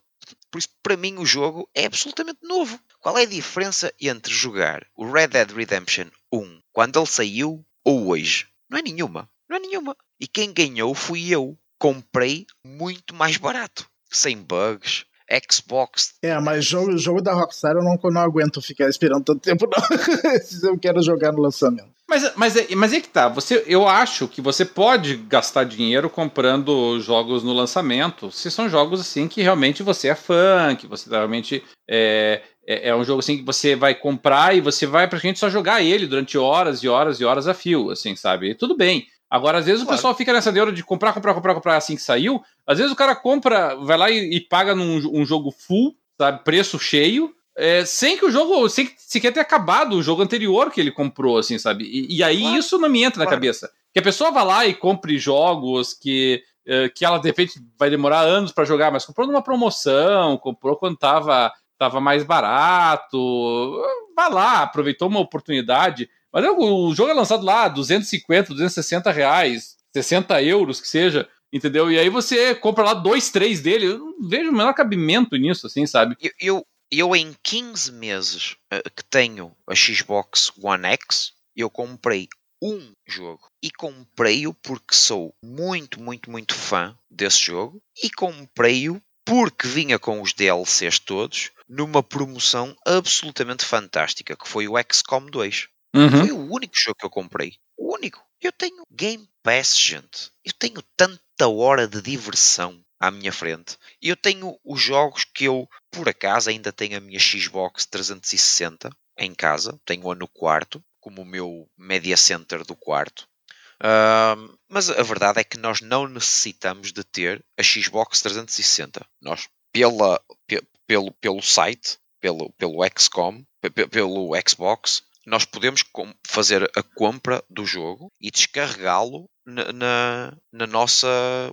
Por 0.51 0.59
isso, 0.59 0.69
para 0.81 0.97
mim, 0.97 1.17
o 1.17 1.25
jogo 1.25 1.69
é 1.73 1.85
absolutamente 1.85 2.39
novo. 2.43 2.79
Qual 2.99 3.17
é 3.17 3.23
a 3.23 3.27
diferença 3.27 3.93
entre 3.99 4.33
jogar 4.33 4.85
o 4.95 5.09
Red 5.11 5.27
Dead 5.27 5.51
Redemption 5.51 6.07
1 6.31 6.61
quando 6.71 6.99
ele 6.99 7.07
saiu 7.07 7.65
ou 7.83 8.07
hoje? 8.07 8.47
Não 8.69 8.79
é 8.79 8.81
nenhuma. 8.81 9.29
Não 9.49 9.57
é 9.57 9.59
nenhuma. 9.59 9.95
E 10.19 10.27
quem 10.27 10.53
ganhou 10.53 10.93
fui 10.93 11.29
eu. 11.29 11.57
Comprei 11.77 12.45
muito 12.63 13.13
mais 13.13 13.37
barato. 13.37 13.87
Sem 14.09 14.41
bugs, 14.41 15.05
Xbox. 15.51 16.13
É, 16.21 16.39
mas 16.39 16.65
jogo, 16.65 16.97
jogo 16.97 17.21
da 17.21 17.33
Rockstar 17.33 17.75
eu 17.75 17.83
não, 17.83 17.97
não 18.11 18.21
aguento 18.21 18.61
ficar 18.61 18.87
esperando 18.87 19.25
tanto 19.25 19.41
tempo, 19.41 19.67
não. 19.67 19.83
eu 20.69 20.79
quero 20.79 21.01
jogar 21.01 21.31
no 21.31 21.41
lançamento. 21.41 21.94
Mas, 22.07 22.35
mas, 22.35 22.55
é, 22.55 22.75
mas 22.75 22.93
é 22.93 23.01
que 23.01 23.09
tá, 23.09 23.27
você, 23.27 23.63
eu 23.65 23.87
acho 23.87 24.27
que 24.27 24.39
você 24.39 24.63
pode 24.63 25.15
gastar 25.17 25.63
dinheiro 25.63 26.07
comprando 26.07 26.99
jogos 26.99 27.43
no 27.43 27.51
lançamento, 27.51 28.31
se 28.31 28.51
são 28.51 28.69
jogos 28.69 29.01
assim 29.01 29.27
que 29.27 29.41
realmente 29.41 29.81
você 29.81 30.09
é 30.09 30.15
fã, 30.15 30.75
que 30.75 30.85
você 30.85 31.09
realmente 31.09 31.63
é, 31.89 32.43
é, 32.67 32.89
é 32.89 32.95
um 32.95 33.03
jogo 33.03 33.19
assim 33.19 33.37
que 33.37 33.43
você 33.43 33.75
vai 33.75 33.95
comprar 33.95 34.55
e 34.55 34.61
você 34.61 34.85
vai 34.85 35.07
praticamente 35.07 35.39
só 35.39 35.49
jogar 35.49 35.81
ele 35.81 36.05
durante 36.05 36.37
horas 36.37 36.83
e 36.83 36.87
horas 36.87 37.19
e 37.19 37.25
horas 37.25 37.47
a 37.47 37.55
fio, 37.55 37.89
assim, 37.89 38.15
sabe? 38.15 38.51
E 38.51 38.55
tudo 38.55 38.77
bem. 38.77 39.07
Agora, 39.27 39.57
às 39.57 39.65
vezes 39.65 39.81
claro. 39.81 39.93
o 39.93 39.97
pessoal 39.97 40.15
fica 40.15 40.31
nessa 40.31 40.51
neura 40.51 40.71
de 40.71 40.83
comprar, 40.83 41.11
comprar, 41.11 41.33
comprar, 41.33 41.55
comprar 41.55 41.77
assim 41.77 41.95
que 41.95 42.01
saiu. 42.01 42.41
Às 42.67 42.77
vezes 42.77 42.93
o 42.93 42.95
cara 42.95 43.15
compra, 43.15 43.75
vai 43.75 43.97
lá 43.97 44.11
e, 44.11 44.35
e 44.35 44.41
paga 44.41 44.75
num 44.75 45.01
um 45.11 45.25
jogo 45.25 45.51
full, 45.51 45.95
sabe, 46.19 46.43
preço 46.43 46.77
cheio, 46.77 47.34
é, 47.57 47.85
sem 47.85 48.17
que 48.17 48.25
o 48.25 48.31
jogo, 48.31 48.67
sem 48.67 48.85
que 48.85 48.93
sequer 48.97 49.31
ter 49.31 49.39
acabado 49.39 49.95
o 49.95 50.03
jogo 50.03 50.21
anterior 50.21 50.69
que 50.69 50.81
ele 50.81 50.91
comprou, 50.91 51.37
assim, 51.37 51.57
sabe? 51.57 51.85
E, 51.85 52.17
e 52.17 52.23
aí 52.23 52.41
claro. 52.41 52.57
isso 52.57 52.77
não 52.77 52.89
me 52.89 53.01
entra 53.01 53.23
claro. 53.23 53.29
na 53.29 53.35
cabeça. 53.35 53.71
Que 53.93 53.99
a 53.99 54.03
pessoa 54.03 54.31
vá 54.31 54.43
lá 54.43 54.65
e 54.65 54.73
compre 54.73 55.17
jogos 55.17 55.93
que, 55.93 56.43
é, 56.67 56.89
que 56.89 57.05
ela 57.05 57.17
de 57.17 57.27
repente 57.27 57.59
vai 57.79 57.89
demorar 57.89 58.21
anos 58.21 58.51
para 58.51 58.65
jogar, 58.65 58.91
mas 58.91 59.05
comprou 59.05 59.25
numa 59.25 59.41
promoção, 59.41 60.37
comprou 60.37 60.75
quando 60.75 60.97
tava, 60.97 61.51
tava 61.77 62.01
mais 62.01 62.23
barato. 62.23 63.81
Vai 64.15 64.29
lá, 64.29 64.63
aproveitou 64.63 65.07
uma 65.07 65.21
oportunidade. 65.21 66.09
Mas 66.33 66.45
o 66.57 66.93
jogo 66.93 67.11
é 67.11 67.13
lançado 67.13 67.45
lá, 67.45 67.69
250, 67.69 68.49
260 68.49 69.09
reais, 69.11 69.77
60 69.93 70.43
euros 70.43 70.81
que 70.81 70.87
seja, 70.89 71.25
entendeu? 71.53 71.89
E 71.89 71.97
aí 71.97 72.09
você 72.09 72.53
compra 72.53 72.83
lá 72.83 72.93
dois, 72.93 73.29
três 73.29 73.61
dele. 73.61 73.85
Eu 73.85 73.99
não 73.99 74.27
vejo 74.27 74.49
o 74.49 74.53
menor 74.53 74.73
cabimento 74.73 75.37
nisso, 75.37 75.67
assim, 75.67 75.85
sabe? 75.85 76.17
Eu, 76.21 76.31
eu, 76.41 76.65
eu 76.91 77.15
em 77.15 77.35
15 77.43 77.91
meses 77.91 78.55
uh, 78.73 78.89
que 78.95 79.03
tenho 79.03 79.55
a 79.67 79.75
Xbox 79.75 80.51
One 80.61 80.87
X, 80.87 81.33
eu 81.55 81.69
comprei 81.69 82.27
um 82.61 82.93
jogo. 83.05 83.47
E 83.61 83.69
comprei-o 83.71 84.53
porque 84.53 84.95
sou 84.95 85.35
muito, 85.43 86.01
muito, 86.01 86.29
muito 86.29 86.53
fã 86.53 86.97
desse 87.09 87.39
jogo. 87.39 87.81
E 88.01 88.09
comprei-o 88.09 89.01
porque 89.25 89.67
vinha 89.67 89.97
com 89.97 90.21
os 90.21 90.33
DLCs 90.33 90.99
todos 90.99 91.51
numa 91.67 92.03
promoção 92.03 92.75
absolutamente 92.85 93.65
fantástica, 93.65 94.35
que 94.35 94.47
foi 94.47 94.67
o 94.67 94.75
XCOM 94.77 95.25
2. 95.25 95.67
Uhum. 95.95 96.09
Foi 96.09 96.31
o 96.31 96.51
único 96.51 96.73
jogo 96.75 96.97
que 96.99 97.05
eu 97.05 97.09
comprei. 97.09 97.53
O 97.77 97.95
único. 97.95 98.23
Eu 98.41 98.51
tenho 98.51 98.83
Game 98.91 99.27
Pass, 99.41 99.77
gente. 99.77 100.31
Eu 100.43 100.53
tenho 100.53 100.81
tanta 100.95 101.47
hora 101.47 101.87
de 101.87 102.01
diversão 102.01 102.79
à 103.07 103.11
minha 103.11 103.31
frente. 103.31 103.77
Eu 104.01 104.15
tenho 104.15 104.59
os 104.63 104.81
jogos 104.81 105.23
que 105.23 105.45
eu, 105.45 105.69
por 105.91 106.09
acaso, 106.09 106.49
ainda 106.49 106.71
tenho 106.71 106.97
a 106.97 107.01
minha 107.01 107.19
Xbox 107.19 107.85
360 107.85 108.89
em 109.17 109.33
casa, 109.33 109.79
tenho-a 109.85 110.15
no 110.15 110.27
quarto, 110.27 110.83
como 110.99 111.21
o 111.21 111.25
meu 111.25 111.69
media 111.77 112.17
center 112.17 112.65
do 112.65 112.75
quarto. 112.75 113.27
Uh, 113.75 114.57
mas 114.69 114.89
a 114.89 115.03
verdade 115.03 115.39
é 115.39 115.43
que 115.43 115.57
nós 115.57 115.81
não 115.81 116.07
necessitamos 116.07 116.91
de 116.91 117.03
ter 117.03 117.43
a 117.57 117.63
Xbox 117.63 118.21
360. 118.21 119.05
Nós, 119.21 119.47
pela, 119.71 120.21
pe, 120.47 120.61
pelo, 120.87 121.11
pelo 121.11 121.41
site, 121.41 121.99
pelo, 122.19 122.51
pelo 122.53 122.79
XCOM, 122.97 123.43
pe, 123.61 123.87
pelo 123.87 124.31
Xbox, 124.47 125.03
nós 125.25 125.43
podemos 125.43 125.83
fazer 126.25 126.69
a 126.75 126.83
compra 126.83 127.43
do 127.49 127.65
jogo 127.65 128.11
e 128.21 128.29
descarregá-lo 128.29 129.29
na, 129.45 129.71
na, 129.73 130.37
na, 130.51 130.67
nossa 130.67 131.07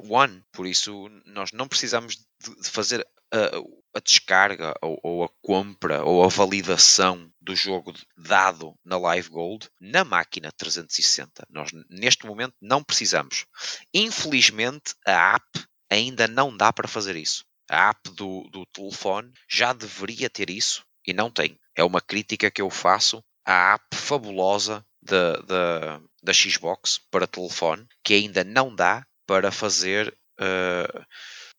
One. 0.08 0.44
Por 0.52 0.66
isso, 0.66 1.08
nós 1.24 1.52
não 1.52 1.66
precisamos 1.66 2.16
de 2.16 2.70
fazer 2.70 3.06
a, 3.32 3.96
a 3.96 4.00
descarga 4.00 4.74
ou, 4.82 5.00
ou, 5.02 5.24
a 5.24 5.28
compra 5.40 6.04
ou 6.04 6.22
a 6.22 6.28
validação 6.28 7.32
do 7.40 7.56
jogo 7.56 7.94
dado 8.16 8.74
na 8.84 8.98
Live 8.98 9.30
Gold 9.30 9.70
na 9.80 10.04
máquina 10.04 10.52
360. 10.52 11.46
Nós, 11.48 11.70
neste 11.88 12.26
momento, 12.26 12.54
não 12.60 12.84
precisamos. 12.84 13.46
Infelizmente, 13.92 14.94
a 15.06 15.36
app 15.36 15.64
ainda 15.90 16.28
não 16.28 16.54
dá 16.54 16.72
para 16.72 16.88
fazer 16.88 17.16
isso. 17.16 17.44
A 17.70 17.88
app 17.88 18.10
do, 18.10 18.48
do 18.50 18.66
telefone 18.66 19.32
já 19.48 19.72
deveria 19.72 20.28
ter 20.28 20.50
isso 20.50 20.84
e 21.06 21.14
não 21.14 21.30
tem. 21.30 21.58
É 21.74 21.82
uma 21.82 22.02
crítica 22.02 22.50
que 22.50 22.60
eu 22.60 22.68
faço 22.68 23.24
a 23.44 23.74
app 23.74 23.96
fabulosa 23.96 24.84
da, 25.02 25.36
da, 25.42 26.00
da 26.22 26.32
Xbox 26.32 26.98
para 27.10 27.26
telefone 27.26 27.86
que 28.04 28.14
ainda 28.14 28.44
não 28.44 28.74
dá 28.74 29.04
para 29.26 29.50
fazer 29.50 30.16
uh, 30.40 31.06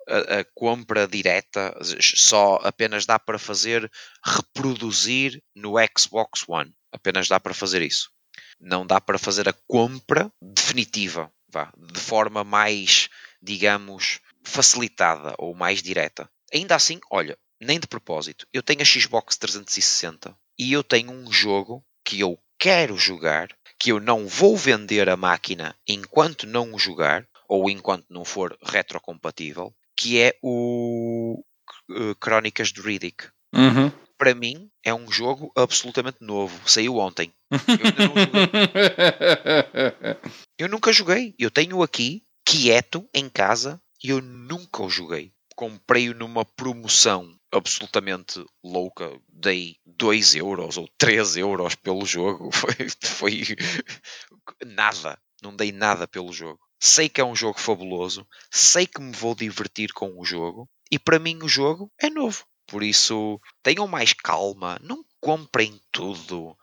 a, 0.07 0.39
a, 0.39 0.45
compra 0.53 1.07
direta, 1.07 1.77
só 1.99 2.59
apenas 2.63 3.05
dá 3.05 3.17
para 3.17 3.39
fazer 3.39 3.89
reproduzir 4.23 5.41
no 5.55 5.75
Xbox 5.97 6.43
One. 6.47 6.73
Apenas 6.91 7.27
dá 7.27 7.39
para 7.39 7.53
fazer 7.53 7.81
isso. 7.81 8.11
Não 8.59 8.85
dá 8.85 9.01
para 9.01 9.17
fazer 9.17 9.49
a 9.49 9.55
compra 9.67 10.31
definitiva, 10.41 11.31
vá, 11.49 11.71
de 11.75 11.99
forma 11.99 12.43
mais, 12.43 13.09
digamos, 13.41 14.19
facilitada 14.43 15.33
ou 15.37 15.55
mais 15.55 15.81
direta. 15.81 16.29
Ainda 16.53 16.75
assim, 16.75 16.99
olha, 17.09 17.37
nem 17.59 17.79
de 17.79 17.87
propósito. 17.87 18.45
Eu 18.53 18.61
tenho 18.61 18.81
a 18.81 18.85
Xbox 18.85 19.37
360 19.37 20.37
e 20.57 20.73
eu 20.73 20.83
tenho 20.83 21.11
um 21.11 21.31
jogo 21.31 21.83
que 22.03 22.19
eu 22.19 22.37
quero 22.59 22.97
jogar, 22.97 23.49
que 23.79 23.91
eu 23.91 23.99
não 23.99 24.27
vou 24.27 24.55
vender 24.55 25.09
a 25.09 25.17
máquina 25.17 25.75
enquanto 25.87 26.47
não 26.47 26.73
o 26.73 26.79
jogar, 26.79 27.27
ou 27.47 27.69
enquanto 27.69 28.05
não 28.09 28.23
for 28.23 28.57
retrocompatível, 28.63 29.73
que 29.95 30.19
é 30.19 30.37
o 30.41 31.43
uh, 31.89 32.15
Crónicas 32.19 32.69
de 32.69 32.81
Riddick. 32.81 33.25
Uhum. 33.53 33.91
Para 34.17 34.33
mim, 34.33 34.69
é 34.83 34.93
um 34.93 35.11
jogo 35.11 35.51
absolutamente 35.55 36.19
novo. 36.21 36.57
Saiu 36.69 36.97
ontem. 36.97 37.33
Eu, 37.51 37.57
eu 40.65 40.69
nunca 40.69 40.93
joguei. 40.93 41.35
Eu 41.37 41.51
tenho 41.51 41.83
aqui, 41.83 42.23
quieto, 42.45 43.07
em 43.13 43.29
casa, 43.29 43.81
e 44.03 44.09
eu 44.09 44.21
nunca 44.21 44.81
o 44.81 44.89
joguei. 44.89 45.33
Comprei-o 45.55 46.15
numa 46.15 46.45
promoção 46.45 47.37
absolutamente 47.53 48.43
louca. 48.63 49.19
Dei 49.29 49.77
2 49.85 50.35
euros 50.35 50.77
ou 50.77 50.89
3 50.97 51.37
euros 51.37 51.75
pelo 51.75 52.05
jogo. 52.05 52.49
Foi, 52.51 52.75
foi 53.03 53.43
nada. 54.65 55.17
Não 55.41 55.55
dei 55.55 55.71
nada 55.71 56.07
pelo 56.07 56.33
jogo. 56.33 56.59
Sei 56.79 57.07
que 57.07 57.21
é 57.21 57.25
um 57.25 57.35
jogo 57.35 57.59
fabuloso. 57.59 58.27
Sei 58.51 58.85
que 58.85 59.01
me 59.01 59.13
vou 59.13 59.35
divertir 59.35 59.93
com 59.93 60.19
o 60.19 60.25
jogo. 60.25 60.69
E 60.91 60.99
para 60.99 61.19
mim 61.19 61.39
o 61.41 61.47
jogo 61.47 61.91
é 61.99 62.09
novo. 62.09 62.45
Por 62.67 62.83
isso, 62.83 63.39
tenham 63.61 63.87
mais 63.87 64.13
calma. 64.13 64.79
Não 64.81 65.03
comprem 65.19 65.79
tudo. 65.91 66.57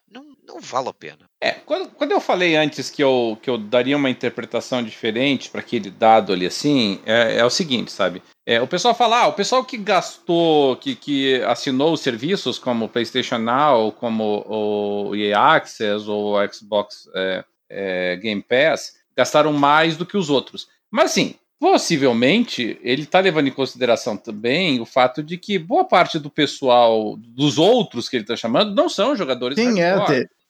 Não, 0.50 0.60
vale 0.60 0.88
a 0.88 0.92
pena. 0.92 1.18
É, 1.40 1.52
quando, 1.52 1.88
quando 1.90 2.10
eu 2.10 2.20
falei 2.20 2.56
antes 2.56 2.90
que 2.90 3.02
eu, 3.02 3.38
que 3.40 3.48
eu 3.48 3.56
daria 3.56 3.96
uma 3.96 4.10
interpretação 4.10 4.82
diferente 4.82 5.48
para 5.48 5.60
aquele 5.60 5.90
dado 5.90 6.32
ali 6.32 6.44
assim, 6.44 7.00
é, 7.06 7.36
é 7.38 7.44
o 7.44 7.50
seguinte, 7.50 7.92
sabe? 7.92 8.20
É, 8.44 8.60
o 8.60 8.66
pessoal 8.66 8.94
fala, 8.94 9.22
ah, 9.22 9.28
o 9.28 9.32
pessoal 9.32 9.64
que 9.64 9.76
gastou, 9.76 10.76
que, 10.76 10.96
que 10.96 11.40
assinou 11.44 11.92
os 11.92 12.00
serviços 12.00 12.58
como 12.58 12.86
o 12.86 12.88
PlayStation 12.88 13.38
Now, 13.38 13.92
como 13.92 14.44
o 14.48 15.14
EA 15.14 15.54
Access 15.56 16.08
ou 16.08 16.34
o 16.36 16.52
Xbox 16.52 17.08
é, 17.14 17.44
é, 17.70 18.16
Game 18.16 18.42
Pass, 18.42 18.94
gastaram 19.16 19.52
mais 19.52 19.96
do 19.96 20.04
que 20.04 20.16
os 20.16 20.30
outros. 20.30 20.66
Mas 20.90 21.12
assim, 21.12 21.36
possivelmente 21.60 22.80
ele 22.82 23.02
está 23.02 23.20
levando 23.20 23.46
em 23.46 23.52
consideração 23.52 24.16
também 24.16 24.80
o 24.80 24.86
fato 24.86 25.22
de 25.22 25.38
que 25.38 25.58
boa 25.58 25.84
parte 25.84 26.18
do 26.18 26.28
pessoal, 26.28 27.16
dos 27.16 27.56
outros 27.56 28.08
que 28.08 28.16
ele 28.16 28.24
está 28.24 28.34
chamando, 28.34 28.74
não 28.74 28.88
são 28.88 29.14
jogadores 29.14 29.56
Sim, 29.56 29.80
é, 29.80 29.94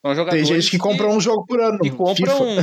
tem, 0.03 0.27
tem 0.27 0.45
gente 0.45 0.71
que, 0.71 0.71
que 0.73 0.79
compra 0.79 1.09
um 1.09 1.21
jogo 1.21 1.45
por 1.47 1.61
ano. 1.61 1.79
E 1.83 1.91
compra 1.91 2.37
um. 2.37 2.57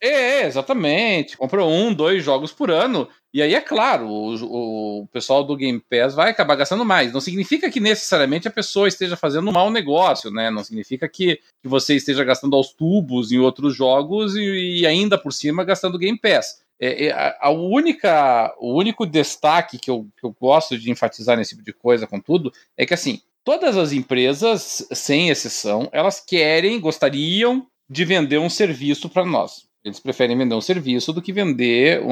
É, 0.00 0.46
exatamente. 0.46 1.36
Compra 1.36 1.64
um, 1.64 1.92
dois 1.92 2.22
jogos 2.22 2.52
por 2.52 2.70
ano. 2.70 3.08
E 3.32 3.40
aí, 3.40 3.54
é 3.54 3.60
claro, 3.60 4.06
o, 4.06 5.00
o 5.00 5.06
pessoal 5.08 5.42
do 5.42 5.56
Game 5.56 5.82
Pass 5.90 6.14
vai 6.14 6.30
acabar 6.30 6.54
gastando 6.54 6.84
mais. 6.84 7.12
Não 7.12 7.20
significa 7.20 7.70
que 7.70 7.80
necessariamente 7.80 8.46
a 8.46 8.50
pessoa 8.50 8.88
esteja 8.88 9.16
fazendo 9.16 9.48
um 9.48 9.52
mau 9.52 9.70
negócio, 9.70 10.30
né? 10.30 10.50
Não 10.50 10.62
significa 10.62 11.08
que, 11.08 11.36
que 11.62 11.68
você 11.68 11.96
esteja 11.96 12.24
gastando 12.24 12.56
aos 12.56 12.72
tubos 12.72 13.32
em 13.32 13.38
outros 13.38 13.74
jogos 13.74 14.36
e, 14.36 14.80
e 14.80 14.86
ainda 14.86 15.16
por 15.18 15.32
cima 15.32 15.64
gastando 15.64 15.98
Game 15.98 16.18
Pass. 16.18 16.60
É, 16.78 17.06
é, 17.06 17.36
a, 17.40 17.50
única, 17.50 18.54
o 18.58 18.78
único 18.78 19.06
destaque 19.06 19.78
que 19.78 19.90
eu, 19.90 20.06
que 20.18 20.26
eu 20.26 20.36
gosto 20.38 20.78
de 20.78 20.90
enfatizar 20.90 21.36
nesse 21.36 21.50
tipo 21.50 21.64
de 21.64 21.72
coisa, 21.72 22.06
contudo, 22.06 22.52
é 22.76 22.84
que 22.84 22.92
assim, 22.92 23.22
todas 23.46 23.76
as 23.76 23.92
empresas, 23.92 24.84
sem 24.92 25.30
exceção, 25.30 25.88
elas 25.92 26.20
querem, 26.20 26.80
gostariam 26.80 27.64
de 27.88 28.04
vender 28.04 28.38
um 28.38 28.50
serviço 28.50 29.08
para 29.08 29.24
nós. 29.24 29.64
Eles 29.84 30.00
preferem 30.00 30.36
vender 30.36 30.56
um 30.56 30.60
serviço 30.60 31.12
do 31.12 31.22
que 31.22 31.32
vender 31.32 32.02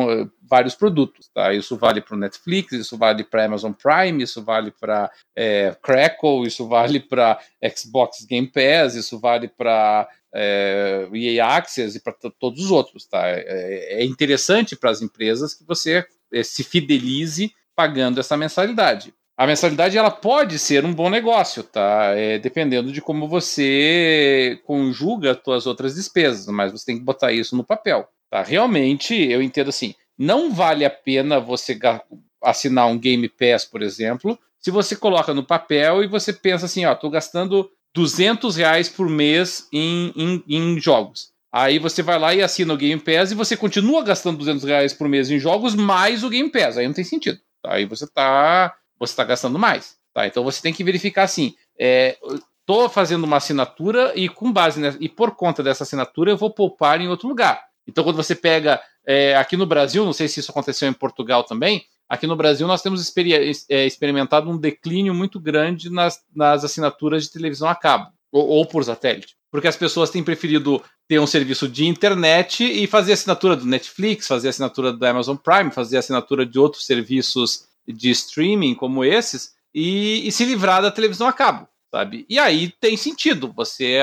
vários 0.41 0.77
produtos. 0.77 1.29
Tá? 1.35 1.53
Isso 1.53 1.77
vale 1.77 2.01
para 2.01 2.15
o 2.15 2.19
Netflix, 2.19 2.73
isso 2.73 2.97
vale 2.97 3.25
para 3.25 3.47
Amazon 3.47 3.73
Prime, 3.73 4.23
isso 4.23 4.45
vale 4.45 4.71
para 4.71 5.11
é, 5.35 5.77
Crackle, 5.83 6.47
isso 6.47 6.69
vale 6.69 7.01
para 7.01 7.41
Xbox 7.77 8.25
Game 8.25 8.47
Pass, 8.47 8.95
isso 8.95 9.19
vale 9.19 9.49
para 9.49 10.09
é, 10.33 11.09
EA 11.13 11.47
Access 11.57 11.99
e 11.99 12.01
para 12.01 12.15
todos 12.39 12.67
os 12.67 12.71
outros. 12.71 13.07
Tá? 13.07 13.27
É, 13.27 14.03
é 14.03 14.05
interessante 14.05 14.77
para 14.77 14.91
as 14.91 15.03
empresas 15.03 15.53
que 15.53 15.65
você 15.65 16.07
é, 16.33 16.45
se 16.45 16.63
fidelize 16.63 17.53
pagando 17.75 18.21
essa 18.21 18.37
mensalidade 18.37 19.13
a 19.37 19.47
mensalidade 19.47 19.99
ela 19.99 20.11
pode 20.11 20.59
ser 20.59 20.85
um 20.85 20.95
bom 20.95 21.11
negócio, 21.11 21.63
tá? 21.63 22.13
É, 22.15 22.39
dependendo 22.39 22.93
de 22.93 23.01
como 23.01 23.29
você 23.29 24.61
conjuga 24.65 25.39
suas 25.45 25.67
outras 25.67 25.95
despesas, 25.95 26.47
mas 26.47 26.71
você 26.71 26.87
tem 26.87 26.99
que 26.99 27.05
botar 27.05 27.33
isso 27.33 27.57
no 27.57 27.65
papel, 27.65 28.09
tá? 28.31 28.43
Realmente, 28.43 29.15
eu 29.15 29.43
entendo 29.43 29.71
assim, 29.71 29.95
não 30.17 30.53
vale 30.53 30.85
a 30.85 30.91
pena 30.91 31.41
você 31.41 31.79
assinar 32.43 32.87
um 32.87 32.99
Game 32.99 33.29
Pass, 33.29 33.65
por 33.65 33.83
exemplo, 33.83 34.39
se 34.61 34.71
você 34.71 34.95
coloca 34.95 35.35
no 35.35 35.45
papel 35.45 36.05
e 36.05 36.07
você 36.07 36.33
pensa 36.33 36.67
assim, 36.67 36.85
ó, 36.85 36.95
tô 36.95 37.11
gastando 37.11 37.69
200 37.95 38.57
reais 38.57 38.89
por 38.89 39.09
mês 39.09 39.69
em, 39.73 40.13
em, 40.17 40.45
em 40.49 40.81
jogos. 40.81 41.33
Aí 41.53 41.79
você 41.79 42.03
vai 42.03 42.19
lá 42.19 42.35
e 42.35 42.43
assina 42.43 42.73
o 42.73 42.77
Game 42.77 43.01
Pass 43.01 43.31
e 43.31 43.35
você 43.35 43.57
continua 43.57 44.03
gastando 44.03 44.39
200 44.39 44.65
reais 44.65 44.93
por 44.93 45.09
mês 45.09 45.31
em 45.31 45.39
jogos 45.39 45.75
mais 45.75 46.25
o 46.25 46.31
Game 46.31 46.51
Pass. 46.51 46.79
Aí 46.79 46.87
não 46.87 46.95
tem 46.95 47.05
sentido. 47.05 47.39
Tá? 47.63 47.75
Aí 47.75 47.85
você 47.85 48.07
tá 48.07 48.75
você 48.99 49.13
está 49.13 49.25
gastando 49.25 49.59
mais. 49.59 49.97
Tá? 50.13 50.27
Então 50.27 50.45
você 50.45 50.63
tem 50.63 50.73
que 50.73 50.85
verificar 50.85 51.25
assim: 51.25 51.55
estou 51.77 52.87
é, 52.87 52.89
fazendo 52.89 53.25
uma 53.25 53.39
assinatura 53.39 54.13
e 54.15 54.29
com 54.29 54.53
base 54.53 54.81
nessa, 54.81 54.99
e 55.01 55.09
por 55.09 55.33
conta 55.33 55.63
dessa 55.63 55.83
assinatura 55.83 56.31
eu 56.31 56.37
vou 56.37 56.51
poupar 56.51 57.01
em 57.01 57.09
outro 57.09 57.29
lugar. 57.29 57.63
Então 57.87 58.05
quando 58.05 58.17
você 58.17 58.35
pega 58.35 58.81
é, 59.07 59.37
aqui 59.37 59.57
no 59.57 59.67
Brasil, 59.67 60.05
não 60.05 60.13
sei 60.13 60.29
se 60.29 60.41
isso 60.41 60.51
aconteceu 60.51 60.89
em 60.89 60.93
Portugal 60.93 61.45
também, 61.45 61.85
aqui 62.09 62.27
no 62.27 62.37
Brasil 62.37 62.67
nós 62.67 62.81
temos 62.81 63.13
é, 63.69 63.87
experimentado 63.87 64.49
um 64.49 64.57
declínio 64.57 65.13
muito 65.13 65.41
grande 65.41 65.91
nas, 65.91 66.23
nas 66.35 66.65
assinaturas 66.65 67.25
de 67.25 67.33
televisão 67.33 67.69
a 67.69 67.75
cabo 67.75 68.11
ou, 68.33 68.47
ou 68.49 68.67
por 68.67 68.85
satélite, 68.85 69.37
porque 69.51 69.69
as 69.69 69.77
pessoas 69.77 70.11
têm 70.11 70.25
preferido 70.25 70.83
ter 71.07 71.19
um 71.19 71.27
serviço 71.27 71.69
de 71.69 71.87
internet 71.87 72.65
e 72.65 72.87
fazer 72.87 73.13
assinatura 73.13 73.57
do 73.57 73.67
Netflix, 73.67 74.27
fazer 74.27 74.49
assinatura 74.49 74.93
do 74.93 75.05
Amazon 75.05 75.37
Prime, 75.37 75.71
fazer 75.71 75.99
assinatura 75.99 76.47
de 76.47 76.59
outros 76.59 76.87
serviços 76.87 77.67
de 77.87 78.11
streaming 78.11 78.75
como 78.75 79.05
esses 79.05 79.55
e, 79.75 80.27
e, 80.27 80.33
se 80.33 80.45
livrar 80.45 80.81
da 80.81 80.91
televisão 80.91 81.27
a 81.27 81.33
cabo, 81.33 81.69
sabe? 81.91 82.25
E 82.29 82.39
aí 82.39 82.73
tem 82.81 82.97
sentido. 82.97 83.53
Você, 83.57 83.99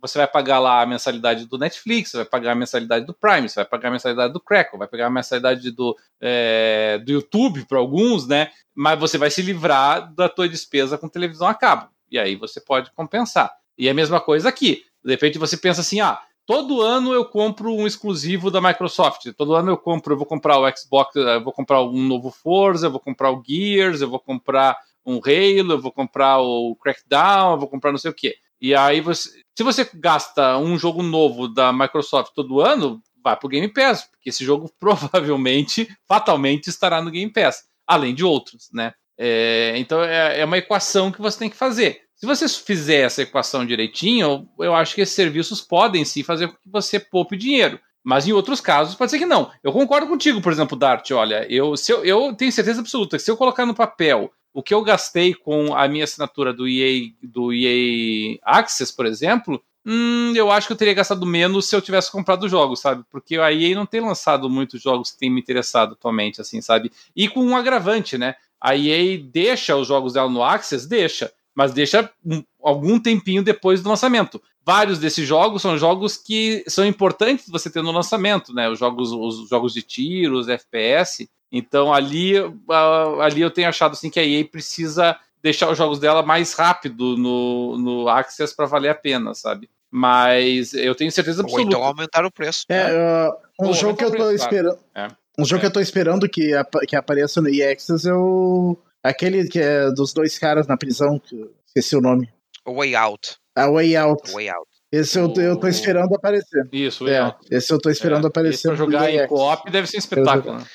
você 0.00 0.18
vai 0.18 0.26
pagar 0.26 0.58
lá 0.58 0.82
a 0.82 0.86
mensalidade 0.86 1.46
do 1.46 1.56
Netflix, 1.56 2.10
você 2.10 2.18
vai 2.18 2.26
pagar 2.26 2.52
a 2.52 2.54
mensalidade 2.54 3.06
do 3.06 3.14
Prime, 3.14 3.48
você 3.48 3.56
vai 3.56 3.64
pagar 3.64 3.88
a 3.88 3.92
mensalidade 3.92 4.32
do 4.32 4.40
Crackle, 4.40 4.78
vai 4.78 4.88
pagar 4.88 5.06
a 5.06 5.10
mensalidade 5.10 5.70
do, 5.70 5.96
é, 6.20 7.00
do 7.04 7.10
YouTube 7.10 7.64
para 7.66 7.78
alguns, 7.78 8.26
né? 8.26 8.50
Mas 8.74 8.98
você 9.00 9.16
vai 9.16 9.30
se 9.30 9.40
livrar 9.40 10.12
da 10.14 10.28
tua 10.28 10.48
despesa 10.48 10.98
com 10.98 11.08
televisão 11.08 11.48
a 11.48 11.54
cabo. 11.54 11.88
E 12.10 12.18
aí 12.18 12.36
você 12.36 12.60
pode 12.60 12.92
compensar. 12.92 13.50
E 13.78 13.88
é 13.88 13.90
a 13.90 13.94
mesma 13.94 14.20
coisa 14.20 14.48
aqui. 14.48 14.84
De 15.02 15.10
repente 15.10 15.38
você 15.38 15.56
pensa 15.56 15.80
assim, 15.80 16.00
ah, 16.00 16.20
todo 16.46 16.82
ano 16.82 17.12
eu 17.12 17.24
compro 17.24 17.72
um 17.72 17.86
exclusivo 17.86 18.50
da 18.50 18.60
Microsoft. 18.60 19.32
Todo 19.36 19.54
ano 19.54 19.70
eu 19.70 19.76
compro, 19.76 20.14
eu 20.14 20.18
vou 20.18 20.26
comprar 20.26 20.58
o 20.58 20.76
Xbox, 20.76 21.14
eu 21.16 21.42
vou 21.42 21.52
comprar 21.52 21.82
um 21.82 22.02
novo 22.02 22.30
Forza, 22.30 22.86
eu 22.86 22.90
vou 22.90 23.00
comprar 23.00 23.30
o 23.30 23.42
Gears, 23.46 24.00
eu 24.00 24.10
vou 24.10 24.20
comprar 24.20 24.76
um 25.06 25.16
Halo, 25.16 25.72
eu 25.72 25.80
vou 25.80 25.92
comprar 25.92 26.38
o 26.38 26.76
Crackdown, 26.76 27.52
eu 27.52 27.58
vou 27.58 27.68
comprar 27.68 27.90
não 27.90 27.98
sei 27.98 28.10
o 28.10 28.14
quê. 28.14 28.36
E 28.60 28.74
aí 28.74 29.00
você, 29.00 29.30
se 29.56 29.62
você 29.62 29.88
gasta 29.94 30.56
um 30.58 30.78
jogo 30.78 31.02
novo 31.02 31.48
da 31.48 31.72
Microsoft 31.72 32.32
todo 32.34 32.60
ano, 32.60 33.02
vai 33.22 33.36
pro 33.36 33.48
Game 33.48 33.68
Pass, 33.68 34.04
porque 34.04 34.30
esse 34.30 34.44
jogo 34.44 34.70
provavelmente, 34.80 35.88
fatalmente 36.06 36.68
estará 36.68 37.02
no 37.02 37.10
Game 37.10 37.32
Pass, 37.32 37.64
além 37.86 38.14
de 38.14 38.24
outros, 38.24 38.70
né? 38.72 38.94
É, 39.16 39.74
então 39.76 40.02
é, 40.02 40.40
é 40.40 40.44
uma 40.44 40.58
equação 40.58 41.12
que 41.12 41.20
você 41.20 41.38
tem 41.38 41.50
que 41.50 41.56
fazer. 41.56 42.03
Se 42.16 42.26
você 42.26 42.48
fizer 42.48 43.00
essa 43.00 43.22
equação 43.22 43.66
direitinho, 43.66 44.48
eu 44.58 44.74
acho 44.74 44.94
que 44.94 45.00
esses 45.00 45.14
serviços 45.14 45.60
podem 45.60 46.04
sim 46.04 46.22
fazer 46.22 46.48
com 46.48 46.54
que 46.54 46.60
você 46.64 47.00
poupe 47.00 47.36
dinheiro. 47.36 47.78
Mas 48.04 48.28
em 48.28 48.32
outros 48.32 48.60
casos, 48.60 48.94
pode 48.94 49.10
ser 49.10 49.18
que 49.18 49.26
não. 49.26 49.50
Eu 49.62 49.72
concordo 49.72 50.06
contigo, 50.06 50.40
por 50.40 50.52
exemplo, 50.52 50.76
Dart. 50.76 51.10
Olha, 51.10 51.46
eu, 51.50 51.76
se 51.76 51.90
eu, 51.90 52.04
eu 52.04 52.34
tenho 52.34 52.52
certeza 52.52 52.80
absoluta 52.80 53.16
que 53.16 53.22
se 53.22 53.30
eu 53.30 53.36
colocar 53.36 53.64
no 53.64 53.74
papel 53.74 54.30
o 54.52 54.62
que 54.62 54.72
eu 54.72 54.82
gastei 54.82 55.34
com 55.34 55.74
a 55.74 55.88
minha 55.88 56.04
assinatura 56.04 56.52
do 56.52 56.68
EA, 56.68 57.10
do 57.22 57.52
EA 57.52 58.38
Access, 58.44 58.94
por 58.94 59.06
exemplo, 59.06 59.60
hum, 59.84 60.32
eu 60.36 60.50
acho 60.50 60.66
que 60.68 60.72
eu 60.74 60.76
teria 60.76 60.94
gastado 60.94 61.26
menos 61.26 61.66
se 61.66 61.74
eu 61.74 61.82
tivesse 61.82 62.12
comprado 62.12 62.48
jogos, 62.48 62.80
sabe? 62.80 63.02
Porque 63.10 63.36
a 63.36 63.52
EA 63.52 63.74
não 63.74 63.86
tem 63.86 64.00
lançado 64.00 64.48
muitos 64.48 64.80
jogos 64.80 65.10
que 65.10 65.18
têm 65.18 65.30
me 65.30 65.40
interessado 65.40 65.94
atualmente, 65.94 66.40
assim, 66.40 66.60
sabe? 66.60 66.92
E 67.16 67.28
com 67.28 67.44
um 67.44 67.56
agravante, 67.56 68.16
né? 68.16 68.36
A 68.60 68.76
EA 68.76 69.18
deixa 69.18 69.74
os 69.76 69.88
jogos 69.88 70.12
dela 70.12 70.30
no 70.30 70.44
Access? 70.44 70.86
Deixa 70.86 71.32
mas 71.54 71.72
deixa 71.72 72.10
um, 72.24 72.42
algum 72.62 72.98
tempinho 72.98 73.42
depois 73.42 73.82
do 73.82 73.88
lançamento. 73.88 74.42
Vários 74.66 74.98
desses 74.98 75.26
jogos 75.26 75.62
são 75.62 75.76
jogos 75.76 76.16
que 76.16 76.64
são 76.66 76.86
importantes 76.86 77.48
você 77.48 77.70
ter 77.70 77.82
no 77.82 77.92
lançamento, 77.92 78.52
né? 78.54 78.68
Os 78.68 78.78
jogos, 78.78 79.12
os 79.12 79.48
jogos 79.48 79.74
de 79.74 79.82
tiros, 79.82 80.48
FPS. 80.48 81.28
Então 81.52 81.92
ali, 81.92 82.40
uh, 82.40 83.20
ali 83.20 83.42
eu 83.42 83.50
tenho 83.50 83.68
achado 83.68 83.92
assim 83.92 84.10
que 84.10 84.18
a 84.18 84.24
EA 84.24 84.44
precisa 84.44 85.16
deixar 85.42 85.70
os 85.70 85.76
jogos 85.76 85.98
dela 85.98 86.22
mais 86.22 86.54
rápido 86.54 87.16
no, 87.16 87.76
no 87.78 88.08
Access 88.08 88.56
para 88.56 88.66
valer 88.66 88.88
a 88.88 88.94
pena, 88.94 89.34
sabe? 89.34 89.68
Mas 89.90 90.72
eu 90.72 90.94
tenho 90.94 91.12
certeza 91.12 91.42
absoluta. 91.42 91.62
Ou 91.62 91.68
então 91.68 91.84
aumentar 91.84 92.24
o 92.24 92.32
preço. 92.32 92.64
É, 92.68 93.28
uh, 93.28 93.32
um 93.60 93.68
Ou 93.68 93.74
jogo 93.74 93.96
que 93.96 94.04
eu 94.04 94.10
tô 94.10 94.16
preço, 94.16 94.44
esperando. 94.44 94.78
Claro. 94.92 95.12
É. 95.12 95.42
Um 95.42 95.44
jogo 95.44 95.58
é. 95.58 95.60
que 95.60 95.66
eu 95.66 95.72
tô 95.72 95.80
esperando 95.80 96.28
que, 96.28 96.52
que 96.88 96.96
apareça 96.96 97.40
no 97.40 97.48
EA 97.48 97.72
Access 97.72 98.08
é 98.08 98.14
o 98.14 98.76
Aquele 99.04 99.46
que 99.48 99.60
é 99.60 99.90
dos 99.90 100.14
dois 100.14 100.38
caras 100.38 100.66
na 100.66 100.78
prisão, 100.78 101.18
que 101.18 101.50
esqueci 101.66 101.94
o 101.94 102.00
nome. 102.00 102.32
Way 102.66 102.94
Out. 102.96 103.36
A 103.54 103.70
Way 103.70 103.96
Out. 103.96 104.32
Way 104.32 104.48
Out. 104.48 104.68
Esse 104.90 105.18
eu, 105.18 105.32
eu 105.36 105.58
tô 105.58 105.68
esperando 105.68 106.14
aparecer. 106.14 106.66
Isso, 106.72 107.06
é, 107.06 107.36
Esse 107.50 107.72
eu 107.72 107.78
tô 107.78 107.90
esperando 107.90 108.26
é, 108.26 108.28
aparecer. 108.28 108.68
Pra 108.68 108.76
jogar 108.76 109.10
em 109.10 109.26
co-op 109.26 109.70
deve 109.70 109.86
ser 109.86 109.96
um 109.96 109.98
espetáculo. 109.98 110.58
Né? 110.58 110.66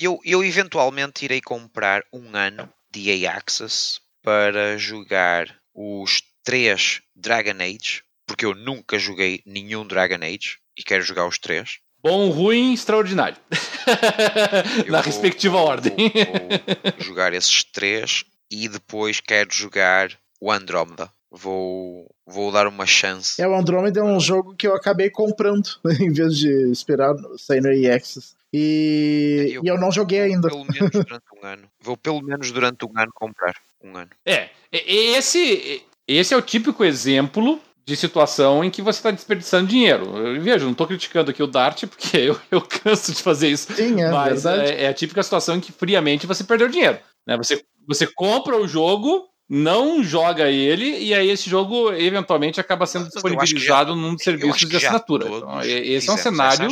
Eu, 0.00 0.18
eu 0.24 0.42
eventualmente 0.42 1.24
irei 1.24 1.40
comprar 1.40 2.02
um 2.12 2.34
ano 2.34 2.72
de 2.90 3.10
EA 3.10 3.32
Access 3.32 4.00
para 4.22 4.78
jogar 4.78 5.54
os 5.74 6.22
três 6.42 7.02
Dragon 7.14 7.60
Age, 7.60 8.02
porque 8.26 8.46
eu 8.46 8.54
nunca 8.54 8.98
joguei 8.98 9.42
nenhum 9.44 9.86
Dragon 9.86 10.24
Age 10.24 10.58
e 10.78 10.82
quero 10.82 11.02
jogar 11.02 11.26
os 11.26 11.38
três. 11.38 11.80
Bom, 12.04 12.28
ruim, 12.28 12.74
extraordinário. 12.74 13.38
Na 14.90 14.98
vou, 14.98 15.06
respectiva 15.06 15.56
vou, 15.56 15.66
ordem. 15.66 15.94
Vou, 15.96 16.92
vou 16.92 17.00
jogar 17.02 17.32
esses 17.32 17.64
três 17.64 18.26
e 18.50 18.68
depois 18.68 19.20
quero 19.20 19.48
jogar 19.50 20.10
o 20.38 20.52
Andromeda. 20.52 21.10
Vou, 21.30 22.14
vou 22.26 22.52
dar 22.52 22.66
uma 22.66 22.84
chance. 22.84 23.40
É, 23.40 23.48
o 23.48 23.56
Andromeda 23.56 24.00
é 24.00 24.02
um 24.02 24.20
jogo 24.20 24.54
que 24.54 24.66
eu 24.66 24.74
acabei 24.74 25.08
comprando 25.08 25.66
em 25.98 26.12
vez 26.12 26.36
de 26.36 26.70
esperar 26.70 27.14
sair 27.38 27.62
no 27.62 27.72
EXS. 27.72 28.36
E 28.52 29.52
eu, 29.54 29.64
e 29.64 29.68
eu 29.68 29.80
não 29.80 29.90
joguei 29.90 30.20
ainda. 30.20 30.48
Pelo 30.48 30.66
menos 30.66 30.90
durante 30.92 31.24
um 31.42 31.46
ano. 31.46 31.68
Vou 31.80 31.96
pelo 31.96 32.20
menos 32.20 32.52
durante 32.52 32.84
um 32.84 32.92
ano 32.98 33.12
comprar. 33.14 33.54
Um 33.82 33.96
ano. 33.96 34.10
É, 34.26 34.50
esse, 34.70 35.82
esse 36.06 36.34
é 36.34 36.36
o 36.36 36.42
típico 36.42 36.84
exemplo 36.84 37.58
de 37.86 37.96
situação 37.96 38.64
em 38.64 38.70
que 38.70 38.80
você 38.80 38.98
está 38.98 39.10
desperdiçando 39.10 39.68
dinheiro. 39.68 40.16
Eu, 40.16 40.40
veja, 40.40 40.64
não 40.64 40.72
estou 40.72 40.86
criticando 40.86 41.30
aqui 41.30 41.42
o 41.42 41.46
Dart, 41.46 41.84
porque 41.86 42.16
eu, 42.16 42.40
eu 42.50 42.60
canso 42.62 43.12
de 43.12 43.22
fazer 43.22 43.48
isso. 43.48 43.72
Sim, 43.72 44.00
é 44.00 44.10
mas 44.10 44.46
é, 44.46 44.84
é, 44.84 44.88
a 44.88 44.94
típica 44.94 45.22
situação 45.22 45.56
em 45.56 45.60
que 45.60 45.72
friamente 45.72 46.26
você 46.26 46.42
perdeu 46.42 46.68
dinheiro. 46.68 46.98
Né? 47.26 47.36
Você, 47.36 47.62
você 47.86 48.06
compra 48.06 48.56
o 48.56 48.66
jogo, 48.66 49.26
não 49.48 50.02
joga 50.02 50.50
ele, 50.50 50.98
e 50.98 51.12
aí 51.12 51.28
esse 51.28 51.48
jogo 51.50 51.92
eventualmente 51.92 52.58
acaba 52.58 52.86
sendo 52.86 53.08
disponibilizado 53.08 53.90
já, 53.90 53.96
num 53.96 54.14
dos 54.14 54.24
serviços 54.24 54.68
de 54.68 54.76
assinatura. 54.76 55.28
Então, 55.28 55.62
esse 55.62 56.08
é 56.08 56.12
um 56.12 56.16
cenário. 56.16 56.68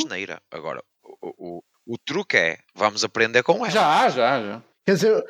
Agora, 0.50 0.82
o, 1.20 1.58
o, 1.58 1.62
o 1.86 1.98
truque 1.98 2.36
é: 2.36 2.58
vamos 2.74 3.04
aprender 3.04 3.42
com 3.42 3.56
ela. 3.58 3.70
Já, 3.70 4.08
já, 4.08 4.40
já. 4.40 4.62
Quer 4.84 4.94
dizer, 4.94 5.24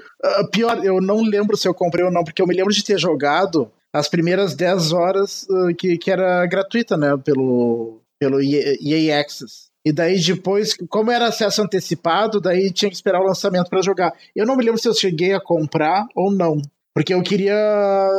pior, 0.51 0.83
eu 0.83 1.01
não 1.01 1.21
lembro 1.23 1.57
se 1.57 1.69
eu 1.69 1.75
comprei 1.75 2.05
ou 2.05 2.11
não, 2.11 2.25
porque 2.25 2.41
eu 2.41 2.47
me 2.47 2.55
lembro 2.55 2.73
de 2.73 2.83
ter 2.83 2.99
jogado 2.99 3.71
as 3.93 4.09
primeiras 4.09 4.55
10 4.55 4.93
horas 4.93 5.47
uh, 5.51 5.75
que, 5.77 5.99
que 5.99 6.11
era 6.11 6.47
gratuita, 6.47 6.97
né? 6.97 7.17
Pelo, 7.23 8.01
pelo 8.19 8.41
EA 8.41 9.21
Access. 9.21 9.71
E 9.85 9.93
daí 9.93 10.19
depois, 10.21 10.77
como 10.89 11.11
era 11.11 11.27
acesso 11.27 11.61
antecipado, 11.61 12.41
daí 12.41 12.71
tinha 12.71 12.89
que 12.89 12.95
esperar 12.95 13.21
o 13.21 13.27
lançamento 13.27 13.69
para 13.69 13.83
jogar. 13.83 14.13
Eu 14.35 14.47
não 14.47 14.57
me 14.57 14.65
lembro 14.65 14.81
se 14.81 14.89
eu 14.89 14.95
cheguei 14.95 15.35
a 15.35 15.41
comprar 15.41 16.07
ou 16.15 16.31
não, 16.31 16.63
porque 16.95 17.13
eu 17.13 17.23
queria 17.23 17.57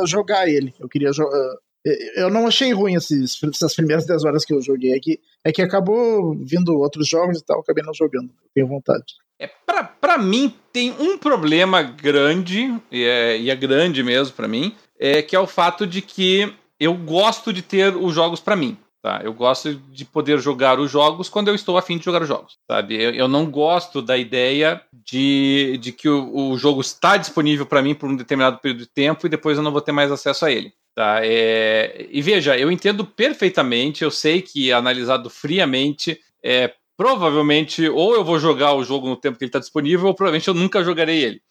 jogar 0.06 0.46
ele. 0.46 0.74
Eu 0.78 0.88
queria. 0.88 1.10
Uh, 1.10 1.64
eu 2.16 2.30
não 2.30 2.46
achei 2.46 2.72
ruim 2.72 2.94
esses, 2.94 3.38
essas 3.42 3.74
primeiras 3.74 4.06
10 4.06 4.24
horas 4.24 4.44
que 4.44 4.54
eu 4.54 4.60
joguei 4.60 4.94
aqui. 4.94 5.18
É 5.42 5.52
que 5.52 5.62
acabou 5.62 6.34
vindo 6.34 6.78
outros 6.78 7.08
jogos 7.08 7.38
e 7.38 7.44
tal, 7.44 7.60
acabei 7.60 7.82
não 7.84 7.94
jogando. 7.94 8.30
Tenho 8.54 8.66
vontade. 8.66 9.04
É, 9.40 9.50
para 10.00 10.16
mim, 10.16 10.54
tem 10.72 10.92
um 10.92 11.18
problema 11.18 11.82
grande, 11.82 12.72
e 12.90 13.04
é, 13.04 13.38
e 13.38 13.50
é 13.50 13.56
grande 13.56 14.02
mesmo 14.02 14.34
para 14.34 14.46
mim, 14.46 14.74
é, 14.98 15.22
que 15.22 15.34
é 15.34 15.40
o 15.40 15.46
fato 15.46 15.86
de 15.86 16.00
que 16.00 16.52
eu 16.78 16.94
gosto 16.94 17.52
de 17.52 17.62
ter 17.62 17.96
os 17.96 18.14
jogos 18.14 18.40
para 18.40 18.56
mim. 18.56 18.76
Tá? 19.02 19.20
Eu 19.22 19.34
gosto 19.34 19.74
de 19.74 20.02
poder 20.02 20.38
jogar 20.38 20.80
os 20.80 20.90
jogos 20.90 21.28
quando 21.28 21.48
eu 21.48 21.54
estou 21.54 21.76
afim 21.76 21.98
de 21.98 22.04
jogar 22.06 22.22
os 22.22 22.28
jogos. 22.28 22.56
Sabe? 22.66 22.94
Eu, 22.94 23.10
eu 23.10 23.28
não 23.28 23.50
gosto 23.50 24.00
da 24.00 24.16
ideia 24.16 24.80
de, 24.92 25.78
de 25.78 25.92
que 25.92 26.08
o, 26.08 26.52
o 26.52 26.56
jogo 26.56 26.80
está 26.80 27.18
disponível 27.18 27.66
para 27.66 27.82
mim 27.82 27.94
por 27.94 28.08
um 28.08 28.16
determinado 28.16 28.58
período 28.58 28.80
de 28.80 28.86
tempo 28.86 29.26
e 29.26 29.28
depois 29.30 29.58
eu 29.58 29.62
não 29.62 29.72
vou 29.72 29.82
ter 29.82 29.92
mais 29.92 30.10
acesso 30.10 30.46
a 30.46 30.50
ele. 30.50 30.72
Tá? 30.94 31.18
É, 31.22 32.06
e 32.10 32.22
veja, 32.22 32.56
eu 32.56 32.70
entendo 32.70 33.04
perfeitamente, 33.04 34.02
eu 34.02 34.10
sei 34.10 34.40
que 34.40 34.72
analisado 34.72 35.28
friamente, 35.28 36.18
é, 36.42 36.72
provavelmente 36.96 37.86
ou 37.86 38.14
eu 38.14 38.24
vou 38.24 38.38
jogar 38.38 38.72
o 38.72 38.84
jogo 38.84 39.06
no 39.06 39.16
tempo 39.16 39.36
que 39.36 39.44
ele 39.44 39.50
está 39.50 39.58
disponível, 39.58 40.06
ou 40.06 40.14
provavelmente 40.14 40.48
eu 40.48 40.54
nunca 40.54 40.82
jogarei 40.82 41.22
ele 41.22 41.42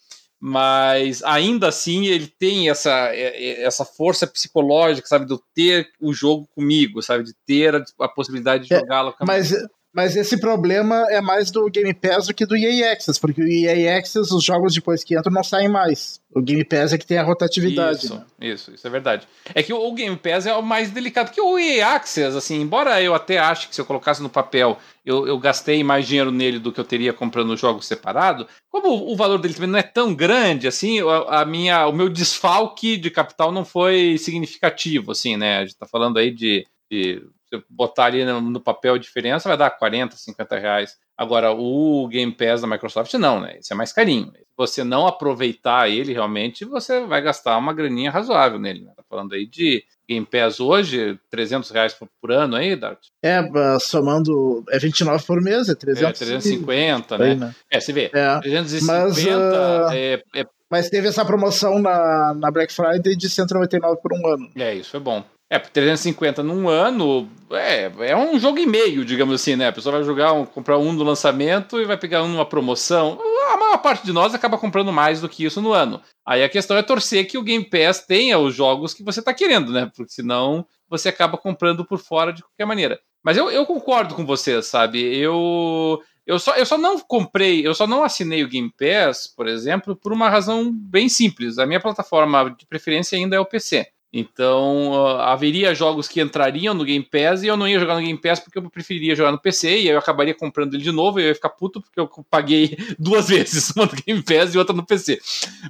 mas 0.46 1.24
ainda 1.24 1.70
assim 1.70 2.06
ele 2.08 2.28
tem 2.28 2.70
essa, 2.70 2.92
é, 3.14 3.62
é, 3.62 3.64
essa 3.64 3.86
força 3.86 4.28
psicológica, 4.28 5.08
sabe, 5.08 5.26
do 5.26 5.42
ter 5.56 5.90
o 6.02 6.14
jogo 6.14 6.46
comigo, 6.54 7.02
sabe, 7.02 7.24
de 7.24 7.34
ter 7.48 7.74
a, 7.74 7.84
a 8.02 8.10
possibilidade 8.10 8.68
de 8.68 8.74
é, 8.74 8.80
jogá-lo. 8.80 9.16
Mas, 9.22 9.54
mas 9.94 10.16
esse 10.16 10.38
problema 10.38 11.06
é 11.10 11.22
mais 11.22 11.52
do 11.52 11.70
Game 11.70 11.94
Pass 11.94 12.26
do 12.28 12.34
que 12.34 12.46
do 12.46 12.56
EA 12.56 12.94
Access, 12.94 13.20
porque 13.20 13.42
o 13.42 13.48
EA 13.48 13.98
Access, 13.98 14.34
os 14.34 14.44
jogos 14.44 14.74
depois 14.74 15.04
que 15.04 15.16
entram 15.16 15.32
não 15.32 15.44
saem 15.44 15.70
mais. 15.70 16.20
O 16.34 16.42
Game 16.42 16.66
Pass 16.66 16.94
é 16.94 16.98
que 16.98 17.06
tem 17.06 17.20
a 17.20 17.24
rotatividade. 17.24 18.06
Isso, 18.06 18.16
né? 18.16 18.26
isso, 18.42 18.74
isso 18.74 18.88
é 18.88 18.90
verdade. 18.90 19.28
É 19.54 19.62
que 19.62 19.72
o 19.72 19.94
Game 19.94 20.18
Pass 20.18 20.48
é 20.48 20.54
o 20.56 20.64
mais 20.64 20.90
delicado, 20.90 21.28
porque 21.28 21.40
o 21.40 21.60
EA 21.60 21.96
Access, 21.96 22.36
assim, 22.36 22.60
embora 22.60 23.00
eu 23.04 23.14
até 23.14 23.38
ache 23.38 23.68
que 23.68 23.76
se 23.76 23.82
eu 23.82 23.86
colocasse 23.86 24.24
no 24.24 24.30
papel, 24.30 24.80
eu, 25.06 25.28
eu 25.28 25.38
gastei 25.38 25.84
mais 25.84 26.08
dinheiro 26.08 26.32
nele 26.32 26.58
do 26.58 26.72
que 26.72 26.80
eu 26.80 26.86
teria 26.86 27.14
comprando 27.14 27.56
jogos 27.56 27.86
separado, 27.86 28.48
como 28.70 29.12
o, 29.12 29.16
valor 29.16 29.38
dele 29.38 29.54
também 29.54 29.70
não 29.70 29.80
é 29.80 29.84
tão 29.84 30.16
grande, 30.16 30.68
assim, 30.68 31.02
a, 31.02 31.42
a, 31.42 31.46
minha, 31.46 31.86
o 31.88 31.94
meu 31.94 32.10
desfalque 32.10 32.98
de 32.98 33.12
capital 33.12 33.52
não 33.52 33.64
foi 33.64 34.18
significativo, 34.18 35.12
assim, 35.12 35.38
né? 35.38 35.60
A 35.60 35.66
gente 35.66 35.78
tá 35.78 35.86
falando 35.86 36.18
aí 36.18 36.32
de, 36.32 36.66
de 36.90 37.22
botar 37.70 38.06
ali 38.06 38.24
no, 38.24 38.40
no 38.42 38.60
papel 38.60 38.96
a 38.96 39.00
diferença, 39.00 39.50
vai 39.50 39.58
dar 39.58 39.70
40, 39.72 40.16
50 40.16 40.58
reais. 40.58 40.98
Agora, 41.18 41.52
o 41.52 42.08
Game 42.08 42.32
Pass 42.32 42.62
da 42.62 42.68
Microsoft 42.68 43.14
não, 43.16 43.40
né? 43.40 43.58
Isso 43.60 43.72
é 43.72 43.76
mais 43.76 43.94
carinho. 43.94 44.32
Se 44.34 44.58
você 44.58 44.84
não 44.84 45.06
aproveitar 45.06 45.90
ele 45.90 46.12
realmente, 46.12 46.66
você 46.66 47.06
vai 47.06 47.22
gastar 47.22 47.58
uma 47.58 47.74
graninha 47.74 48.10
razoável 48.10 48.60
nele. 48.60 48.82
Né? 48.82 48.92
Tá 48.96 49.04
falando 49.08 49.34
aí 49.34 49.46
de 49.46 49.84
Game 50.08 50.26
Pass 50.26 50.60
hoje, 50.60 51.18
300 51.30 51.70
reais 51.70 51.94
por, 51.94 52.10
por 52.20 52.32
ano 52.32 52.56
aí, 52.56 52.76
Dart? 52.76 53.00
É, 53.22 53.42
somando, 53.80 54.64
é 54.70 54.80
29 54.80 55.24
por 55.24 55.42
mês, 55.42 55.70
é 55.70 55.76
300. 55.76 56.22
É, 56.22 56.26
350, 56.26 57.18
né? 57.18 57.36
né? 57.36 57.56
É, 57.70 57.80
você 57.80 57.94
vê, 57.94 58.12
é, 58.14 58.40
350 58.40 59.04
mas, 59.04 59.26
uh, 59.26 59.94
é, 59.94 60.24
é, 60.36 60.46
Mas 60.70 60.90
teve 60.90 61.08
essa 61.08 61.24
promoção 61.24 61.80
na, 61.80 62.34
na 62.34 62.52
Black 62.52 62.74
Friday 62.74 63.16
de 63.16 63.30
199 63.30 64.02
por 64.02 64.14
um 64.14 64.28
ano. 64.28 64.50
É, 64.56 64.76
isso 64.76 64.92
foi 64.92 65.00
bom. 65.00 65.24
É, 65.54 65.60
350 65.60 66.42
num 66.42 66.68
ano 66.68 67.30
é, 67.52 67.84
é 68.10 68.18
um 68.18 68.40
jogo 68.40 68.58
e 68.58 68.66
meio, 68.66 69.06
digamos 69.06 69.36
assim, 69.36 69.56
né? 69.56 69.68
A 69.68 69.72
pessoa 69.72 69.98
vai 69.98 70.04
jogar, 70.04 70.34
um, 70.34 70.48
comprar 70.48 70.80
um 70.80 70.92
no 70.92 71.04
lançamento 71.04 71.80
e 71.80 71.86
vai 71.86 71.96
pegar 71.96 72.24
um 72.24 72.28
numa 72.28 72.44
promoção. 72.44 73.20
A 73.52 73.58
maior 73.58 73.78
parte 73.78 74.04
de 74.04 74.12
nós 74.12 74.34
acaba 74.34 74.58
comprando 74.58 74.92
mais 74.92 75.22
do 75.22 75.30
que 75.30 75.46
isso 75.46 75.62
no 75.62 75.72
ano. 75.72 76.02
Aí 76.26 76.44
a 76.44 76.50
questão 76.50 76.76
é 76.76 76.82
torcer 76.82 77.28
que 77.28 77.38
o 77.38 77.44
Game 77.44 77.64
Pass 77.64 78.04
tenha 78.04 78.40
os 78.40 78.56
jogos 78.56 78.96
que 78.96 79.04
você 79.04 79.20
está 79.20 79.32
querendo, 79.32 79.72
né? 79.72 79.92
Porque 79.96 80.12
senão 80.12 80.66
você 80.90 81.10
acaba 81.10 81.38
comprando 81.38 81.86
por 81.86 82.00
fora 82.00 82.34
de 82.34 82.42
qualquer 82.42 82.66
maneira. 82.66 83.00
Mas 83.24 83.38
eu, 83.38 83.52
eu 83.52 83.64
concordo 83.64 84.16
com 84.16 84.26
você, 84.26 84.60
sabe? 84.64 85.00
Eu, 85.16 86.02
eu, 86.26 86.40
só, 86.40 86.56
eu 86.56 86.66
só 86.66 86.80
não 86.80 87.00
comprei, 87.00 87.64
eu 87.64 87.76
só 87.76 87.86
não 87.86 88.04
assinei 88.04 88.44
o 88.44 88.50
Game 88.50 88.74
Pass, 88.76 89.28
por 89.28 89.48
exemplo, 89.48 89.96
por 89.96 90.14
uma 90.14 90.32
razão 90.32 90.72
bem 90.74 91.08
simples. 91.08 91.60
A 91.60 91.68
minha 91.68 91.80
plataforma 91.80 92.56
de 92.58 92.66
preferência 92.66 93.16
ainda 93.16 93.36
é 93.36 93.40
o 93.40 93.46
PC. 93.46 93.93
Então, 94.16 94.92
uh, 94.92 95.22
haveria 95.22 95.74
jogos 95.74 96.08
que 96.08 96.22
entrariam 96.22 96.76
no 96.76 96.86
Game 96.86 97.04
Pass 97.04 97.42
e 97.42 97.48
eu 97.48 97.58
não 97.58 97.68
ia 97.68 97.80
jogar 97.80 97.96
no 97.96 98.02
Game 98.02 98.22
Pass 98.22 98.40
porque 98.40 98.60
eu 98.60 98.70
preferiria 98.70 99.16
jogar 99.16 99.32
no 99.32 99.40
PC 99.40 99.80
e 99.80 99.88
eu 99.88 99.98
acabaria 99.98 100.36
comprando 100.36 100.76
ele 100.76 100.84
de 100.84 100.92
novo 100.92 101.20
e 101.20 101.24
eu 101.24 101.28
ia 101.30 101.36
ficar 101.36 101.50
puto 101.50 101.82
porque 101.82 102.00
eu 102.00 102.08
paguei 102.30 102.78
duas 103.00 103.28
vezes, 103.28 103.72
uma 103.76 103.88
no 103.88 103.92
Game 104.06 104.22
Pass 104.22 104.54
e 104.54 104.60
outra 104.60 104.76
no 104.76 104.86
PC. 104.86 105.20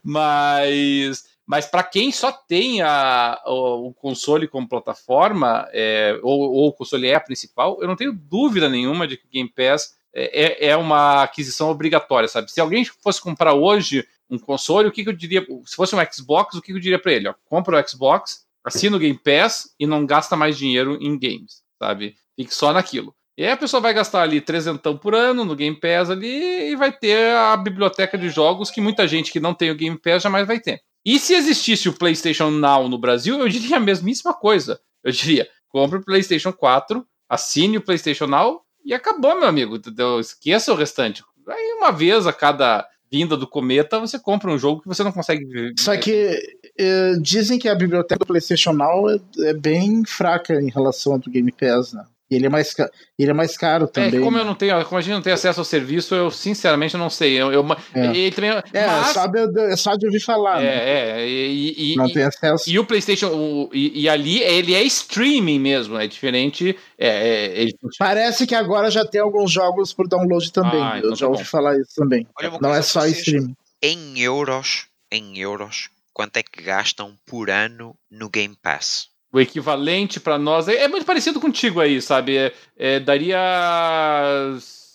Mas 0.03 1.31
mas 1.45 1.65
para 1.65 1.83
quem 1.83 2.11
só 2.11 2.31
tem 2.31 2.81
a, 2.81 3.41
o, 3.45 3.87
o, 3.87 3.93
console 3.93 4.47
como 4.47 4.67
plataforma, 4.67 5.67
é, 5.73 6.17
ou, 6.23 6.39
ou, 6.39 6.67
o 6.67 6.73
console 6.73 7.07
é 7.07 7.15
a 7.15 7.19
principal, 7.19 7.77
eu 7.81 7.87
não 7.87 7.97
tenho 7.97 8.13
dúvida 8.13 8.69
nenhuma 8.69 9.05
de 9.05 9.17
que 9.17 9.25
o 9.25 9.29
Game 9.29 9.49
Pass 9.49 9.93
é, 10.13 10.67
é, 10.67 10.69
é 10.69 10.77
uma 10.77 11.23
aquisição 11.23 11.69
obrigatória, 11.69 12.29
sabe? 12.29 12.51
Se 12.51 12.61
alguém 12.61 12.85
fosse 12.85 13.21
comprar 13.21 13.53
hoje 13.53 14.07
um 14.33 14.39
console, 14.39 14.87
o 14.87 14.91
que, 14.91 15.03
que 15.03 15.09
eu 15.09 15.13
diria? 15.13 15.45
Se 15.65 15.75
fosse 15.75 15.95
um 15.95 15.99
Xbox, 16.11 16.55
o 16.55 16.61
que, 16.61 16.67
que 16.67 16.77
eu 16.77 16.81
diria 16.81 16.99
para 16.99 17.11
ele? 17.11 17.27
Ó, 17.27 17.33
compra 17.45 17.79
o 17.79 17.87
Xbox, 17.87 18.45
assina 18.63 18.97
o 18.97 18.99
Game 18.99 19.17
Pass 19.17 19.73
e 19.79 19.85
não 19.85 20.05
gasta 20.05 20.35
mais 20.35 20.57
dinheiro 20.57 20.97
em 21.01 21.17
games, 21.17 21.61
sabe? 21.77 22.15
Fique 22.35 22.53
só 22.53 22.73
naquilo. 22.73 23.15
E 23.37 23.43
aí 23.43 23.51
a 23.51 23.57
pessoa 23.57 23.81
vai 23.81 23.93
gastar 23.93 24.21
ali 24.21 24.39
trezentão 24.41 24.97
por 24.97 25.15
ano 25.15 25.43
no 25.43 25.55
Game 25.55 25.79
Pass 25.79 26.09
ali 26.09 26.71
e 26.71 26.75
vai 26.75 26.91
ter 26.91 27.35
a 27.35 27.57
biblioteca 27.57 28.17
de 28.17 28.29
jogos 28.29 28.69
que 28.69 28.81
muita 28.81 29.07
gente 29.07 29.31
que 29.31 29.39
não 29.39 29.53
tem 29.53 29.71
o 29.71 29.75
Game 29.75 29.97
Pass 29.97 30.23
jamais 30.23 30.45
vai 30.45 30.59
ter. 30.59 30.81
E 31.05 31.19
se 31.19 31.33
existisse 31.33 31.89
o 31.89 31.93
PlayStation 31.93 32.49
Now 32.49 32.87
no 32.87 32.97
Brasil, 32.97 33.39
eu 33.39 33.49
diria 33.49 33.77
a 33.77 33.79
mesmíssima 33.79 34.33
coisa. 34.33 34.79
Eu 35.03 35.11
diria: 35.11 35.49
compre 35.67 35.99
o 35.99 36.03
PlayStation 36.03 36.53
4, 36.53 37.05
assine 37.27 37.77
o 37.77 37.81
PlayStation 37.81 38.27
Now 38.27 38.61
e 38.85 38.93
acabou, 38.93 39.35
meu 39.35 39.47
amigo. 39.47 39.75
Entendeu? 39.75 40.19
Esqueça 40.19 40.71
o 40.71 40.75
restante. 40.75 41.23
Aí, 41.47 41.73
uma 41.77 41.91
vez 41.91 42.25
a 42.25 42.31
cada 42.31 42.87
vinda 43.13 43.37
do 43.37 43.45
cometa, 43.45 43.99
você 43.99 44.17
compra 44.17 44.51
um 44.51 44.57
jogo 44.57 44.81
que 44.81 44.87
você 44.87 45.03
não 45.03 45.11
consegue 45.11 45.45
ver. 45.45 45.73
Só 45.77 45.95
que 45.95 46.35
eh, 46.79 47.13
dizem 47.21 47.59
que 47.59 47.69
a 47.69 47.75
biblioteca 47.75 48.17
do 48.17 48.25
PlayStation 48.25 48.73
Now 48.73 49.07
é, 49.07 49.19
é, 49.41 49.53
bem 49.53 50.03
fraca 50.03 50.55
em 50.59 50.71
relação 50.71 51.13
ao 51.13 51.19
do 51.19 51.29
Game 51.29 51.51
Pass, 51.51 51.93
né? 51.93 52.03
E 52.31 52.35
ele 52.35 52.45
é 52.45 52.49
mais, 52.49 52.73
ele 53.19 53.31
é 53.31 53.33
mais 53.33 53.57
caro 53.57 53.85
é, 53.85 53.87
também. 53.87 54.19
É, 54.19 54.23
como 54.23 54.37
eu 54.37 54.45
não 54.45 54.55
tenho, 54.55 54.83
como 54.85 54.97
a 54.97 55.01
gente 55.01 55.13
não 55.13 55.21
tem 55.21 55.33
acesso 55.33 55.59
ao 55.59 55.65
serviço, 55.65 56.15
eu 56.15 56.31
sinceramente 56.31 56.95
não 56.97 57.09
sei. 57.09 57.33
Eu, 57.33 57.51
eu 57.51 57.65
é. 57.93 58.15
Ele 58.15 58.31
também, 58.31 58.51
é, 58.51 58.87
mas, 58.87 59.07
só 59.07 59.27
de, 59.27 59.59
é 59.59 59.75
só 59.75 59.95
de 59.95 60.05
ouvir 60.05 60.19
falar. 60.19 60.61
É, 60.61 60.65
né? 60.65 61.21
é. 61.21 61.27
E, 61.27 61.93
e, 61.93 61.95
não 61.95 62.07
e, 62.07 62.13
tem 62.13 62.23
acesso. 62.23 62.69
E 62.69 62.79
o 62.79 62.85
PlayStation, 62.85 63.27
o, 63.27 63.69
e, 63.73 64.03
e, 64.03 64.09
ali 64.09 64.41
ele 64.41 64.73
é 64.73 64.83
streaming 64.83 65.59
mesmo, 65.59 65.97
é 65.97 66.07
diferente. 66.07 66.77
É, 66.97 67.07
é, 67.07 67.61
ele... 67.61 67.75
Parece 67.99 68.47
que 68.47 68.55
agora 68.55 68.89
já 68.89 69.05
tem 69.05 69.21
alguns 69.21 69.51
jogos 69.51 69.93
por 69.93 70.07
download 70.07 70.51
também. 70.51 70.81
Ah, 70.81 70.97
então 70.97 71.11
eu 71.11 71.15
já 71.15 71.25
tá 71.25 71.31
ouvi 71.31 71.45
falar 71.45 71.77
isso 71.77 71.95
também. 71.95 72.25
não 72.61 72.73
é 72.73 72.81
só 72.81 73.05
streaming. 73.05 73.55
Em 73.81 74.19
euros, 74.21 74.87
em 75.11 75.37
euros, 75.37 75.89
quanto 76.13 76.37
é 76.37 76.43
que 76.43 76.63
gastam 76.63 77.15
por 77.25 77.49
ano 77.49 77.95
no 78.09 78.29
Game 78.29 78.55
Pass? 78.61 79.12
O 79.33 79.41
equivalente 79.41 80.19
para 80.19 80.37
nós. 80.37 80.67
É, 80.67 80.83
é, 80.83 80.87
muito 80.87 81.05
parecido 81.05 81.41
contigo 81.41 81.81
aí, 81.81 81.99
sabe? 81.99 82.37
É, 82.37 82.53
é, 82.77 82.99
daria 82.99 83.39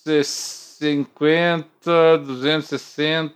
50, 0.05 2.19
260, 2.19 3.35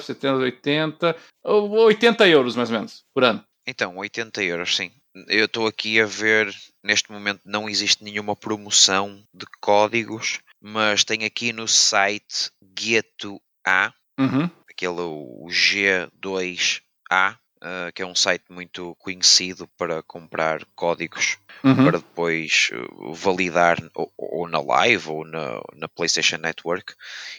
70, 0.00 0.36
80, 0.36 1.16
80 1.42 2.28
euros 2.28 2.54
mais 2.54 2.70
ou 2.70 2.76
menos 2.76 3.04
por 3.12 3.24
ano. 3.24 3.44
Então, 3.66 3.96
80 3.96 4.42
euros, 4.44 4.76
sim. 4.76 4.92
Eu 5.28 5.46
estou 5.46 5.66
aqui 5.66 6.00
a 6.00 6.06
ver, 6.06 6.54
neste 6.82 7.10
momento 7.10 7.40
não 7.44 7.68
existe 7.68 8.04
nenhuma 8.04 8.36
promoção 8.36 9.22
de 9.32 9.46
códigos, 9.60 10.40
mas 10.60 11.04
tem 11.04 11.24
aqui 11.24 11.52
no 11.52 11.66
site 11.66 12.50
Gueto 12.62 13.40
A, 13.66 13.92
uhum. 14.18 14.50
aquele 14.68 15.00
o 15.00 15.46
G2A, 15.48 17.38
uh, 17.64 17.92
que 17.92 18.02
é 18.02 18.06
um 18.06 18.14
site 18.14 18.44
muito 18.50 18.94
conhecido 18.96 19.66
para 19.76 20.02
comprar 20.02 20.64
códigos 20.76 21.38
uhum. 21.62 21.86
para 21.86 21.98
depois 21.98 22.68
uh, 22.72 23.12
validar 23.14 23.78
ou, 23.94 24.12
ou, 24.16 24.46
na 24.48 24.60
Live 24.60 25.08
ou 25.08 25.24
na, 25.24 25.62
na 25.74 25.88
PlayStation 25.88 26.36
Network. 26.36 26.94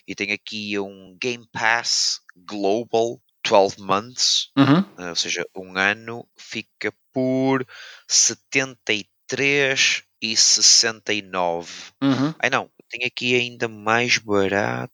E 0.07 0.15
tem 0.15 0.31
aqui 0.31 0.79
um 0.79 1.15
Game 1.19 1.47
Pass 1.51 2.21
Global 2.35 3.21
12 3.47 3.79
months, 3.79 4.49
uhum. 4.57 4.79
uh, 4.97 5.09
ou 5.09 5.15
seja, 5.15 5.45
um 5.55 5.77
ano, 5.77 6.27
fica 6.35 6.91
por 7.13 7.65
73 8.07 10.03
e 10.21 10.35
69. 10.35 11.71
Uhum. 12.01 12.33
Ai 12.39 12.49
não, 12.49 12.71
tem 12.89 13.05
aqui 13.05 13.35
ainda 13.35 13.67
mais 13.67 14.17
barato. 14.17 14.91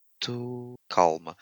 Calma 0.88 1.36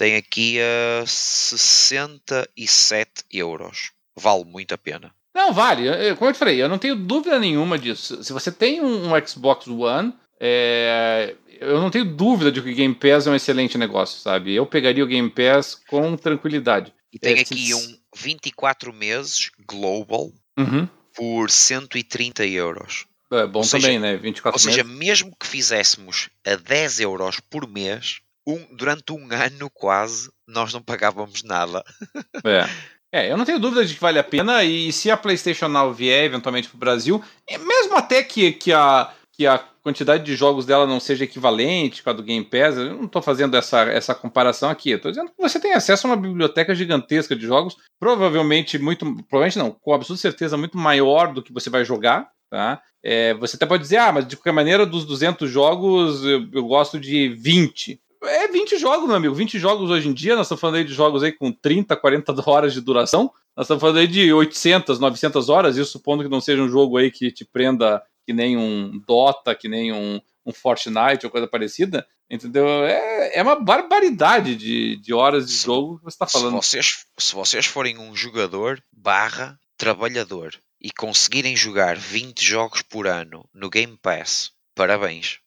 tem 0.00 0.16
aqui 0.16 0.58
a 0.58 1.04
67 1.04 3.24
euros. 3.30 3.92
Vale 4.16 4.46
muito 4.46 4.72
a 4.72 4.78
pena. 4.78 5.14
Não, 5.34 5.52
vale. 5.52 5.90
Como 6.16 6.30
eu 6.30 6.32
te 6.32 6.38
falei, 6.38 6.62
eu 6.62 6.70
não 6.70 6.78
tenho 6.78 6.96
dúvida 6.96 7.38
nenhuma 7.38 7.78
disso. 7.78 8.24
Se 8.24 8.32
você 8.32 8.50
tem 8.50 8.80
um, 8.80 9.10
Xbox 9.26 9.68
One, 9.68 10.14
é, 10.40 11.34
eu 11.60 11.78
não 11.78 11.90
tenho 11.90 12.06
dúvida 12.06 12.50
de 12.50 12.62
que 12.62 12.70
o 12.70 12.74
Game 12.74 12.94
Pass 12.94 13.26
é 13.26 13.30
um 13.30 13.34
excelente 13.34 13.76
negócio, 13.76 14.18
sabe? 14.20 14.54
Eu 14.54 14.64
pegaria 14.64 15.04
o 15.04 15.06
Game 15.06 15.28
Pass 15.28 15.78
com 15.86 16.16
tranquilidade. 16.16 16.94
E 17.12 17.18
tem 17.18 17.36
é, 17.36 17.42
aqui 17.42 17.66
se... 17.66 17.74
um 17.74 17.98
24 18.16 18.94
meses 18.94 19.50
global 19.68 20.32
uhum. 20.58 20.88
por 21.14 21.50
130 21.50 22.46
euros. 22.46 23.04
É 23.30 23.46
bom 23.46 23.60
ou 23.60 23.66
também, 23.66 23.82
seja, 23.82 24.00
né? 24.00 24.16
24 24.16 24.58
ou 24.58 24.64
meses. 24.64 24.82
seja, 24.82 24.82
mesmo 24.82 25.36
que 25.38 25.46
fizéssemos 25.46 26.30
a 26.46 26.56
10 26.56 27.00
euros 27.00 27.38
por 27.38 27.68
mês, 27.68 28.22
um, 28.46 28.74
durante 28.74 29.12
um 29.12 29.28
ano 29.32 29.70
quase, 29.70 30.30
nós 30.46 30.72
não 30.72 30.82
pagávamos 30.82 31.42
nada. 31.42 31.84
É. 32.44 32.68
É, 33.12 33.30
eu 33.30 33.36
não 33.36 33.44
tenho 33.44 33.58
dúvida 33.58 33.84
de 33.84 33.94
que 33.94 34.00
vale 34.00 34.20
a 34.20 34.24
pena, 34.24 34.62
e 34.62 34.92
se 34.92 35.10
a 35.10 35.16
PlayStation 35.16 35.66
Now 35.66 35.92
vier 35.92 36.26
eventualmente 36.26 36.68
para 36.68 36.76
o 36.76 36.80
Brasil, 36.80 37.22
mesmo 37.50 37.96
até 37.96 38.22
que, 38.22 38.52
que, 38.52 38.72
a, 38.72 39.12
que 39.32 39.48
a 39.48 39.58
quantidade 39.82 40.22
de 40.22 40.36
jogos 40.36 40.64
dela 40.64 40.86
não 40.86 41.00
seja 41.00 41.24
equivalente 41.24 42.04
com 42.04 42.10
a 42.10 42.12
do 42.12 42.22
Game 42.22 42.44
Pass, 42.44 42.76
eu 42.76 42.94
não 42.94 43.06
estou 43.06 43.20
fazendo 43.20 43.56
essa, 43.56 43.80
essa 43.82 44.14
comparação 44.14 44.70
aqui. 44.70 44.92
Estou 44.92 45.10
dizendo 45.10 45.30
que 45.30 45.42
você 45.42 45.58
tem 45.58 45.72
acesso 45.72 46.06
a 46.06 46.10
uma 46.10 46.16
biblioteca 46.16 46.72
gigantesca 46.72 47.34
de 47.34 47.46
jogos, 47.46 47.76
provavelmente 47.98 48.78
muito, 48.78 49.04
provavelmente 49.28 49.58
não, 49.58 49.72
com 49.72 49.92
absoluta 49.92 50.22
certeza 50.22 50.56
muito 50.56 50.78
maior 50.78 51.32
do 51.32 51.42
que 51.42 51.52
você 51.52 51.68
vai 51.68 51.84
jogar, 51.84 52.30
tá? 52.48 52.80
É, 53.02 53.34
você 53.34 53.56
até 53.56 53.66
pode 53.66 53.82
dizer, 53.82 53.96
ah, 53.96 54.12
mas 54.12 54.28
de 54.28 54.36
qualquer 54.36 54.52
maneira, 54.52 54.86
dos 54.86 55.04
200 55.04 55.50
jogos, 55.50 56.22
eu, 56.24 56.46
eu 56.52 56.64
gosto 56.64 57.00
de 57.00 57.30
20 57.30 58.00
é 58.22 58.48
20 58.48 58.78
jogos, 58.78 59.06
meu 59.06 59.16
amigo. 59.16 59.34
20 59.34 59.58
jogos 59.58 59.90
hoje 59.90 60.08
em 60.08 60.12
dia. 60.12 60.36
Nós 60.36 60.46
estamos 60.46 60.60
falando 60.60 60.76
aí 60.76 60.84
de 60.84 60.92
jogos 60.92 61.22
aí 61.22 61.32
com 61.32 61.52
30, 61.52 61.96
40 61.96 62.34
horas 62.50 62.72
de 62.72 62.80
duração. 62.80 63.32
Nós 63.56 63.64
estamos 63.64 63.80
falando 63.80 63.98
aí 63.98 64.06
de 64.06 64.32
800, 64.32 64.98
900 64.98 65.48
horas. 65.48 65.76
Isso 65.76 65.92
supondo 65.92 66.22
que 66.22 66.28
não 66.28 66.40
seja 66.40 66.62
um 66.62 66.68
jogo 66.68 66.96
aí 66.96 67.10
que 67.10 67.30
te 67.30 67.44
prenda 67.44 68.02
que 68.26 68.32
nem 68.32 68.56
um 68.56 69.00
Dota, 69.06 69.54
que 69.54 69.68
nem 69.68 69.92
um, 69.92 70.20
um 70.44 70.52
Fortnite 70.52 71.24
ou 71.24 71.30
coisa 71.30 71.46
parecida. 71.46 72.06
Entendeu? 72.30 72.66
É, 72.84 73.38
é 73.38 73.42
uma 73.42 73.56
barbaridade 73.56 74.54
de, 74.54 74.96
de 74.96 75.12
horas 75.12 75.48
de 75.48 75.54
jogo 75.54 75.98
que 75.98 76.04
você 76.04 76.14
está 76.14 76.26
falando. 76.26 76.62
Se 76.62 76.70
vocês, 76.70 77.06
se 77.18 77.34
vocês 77.34 77.66
forem 77.66 77.98
um 77.98 78.14
jogador 78.14 78.80
barra 78.92 79.58
trabalhador 79.76 80.54
e 80.80 80.90
conseguirem 80.92 81.56
jogar 81.56 81.96
20 81.96 82.40
jogos 82.44 82.82
por 82.82 83.08
ano 83.08 83.44
no 83.52 83.68
Game 83.68 83.96
Pass, 84.00 84.52
parabéns. 84.76 85.40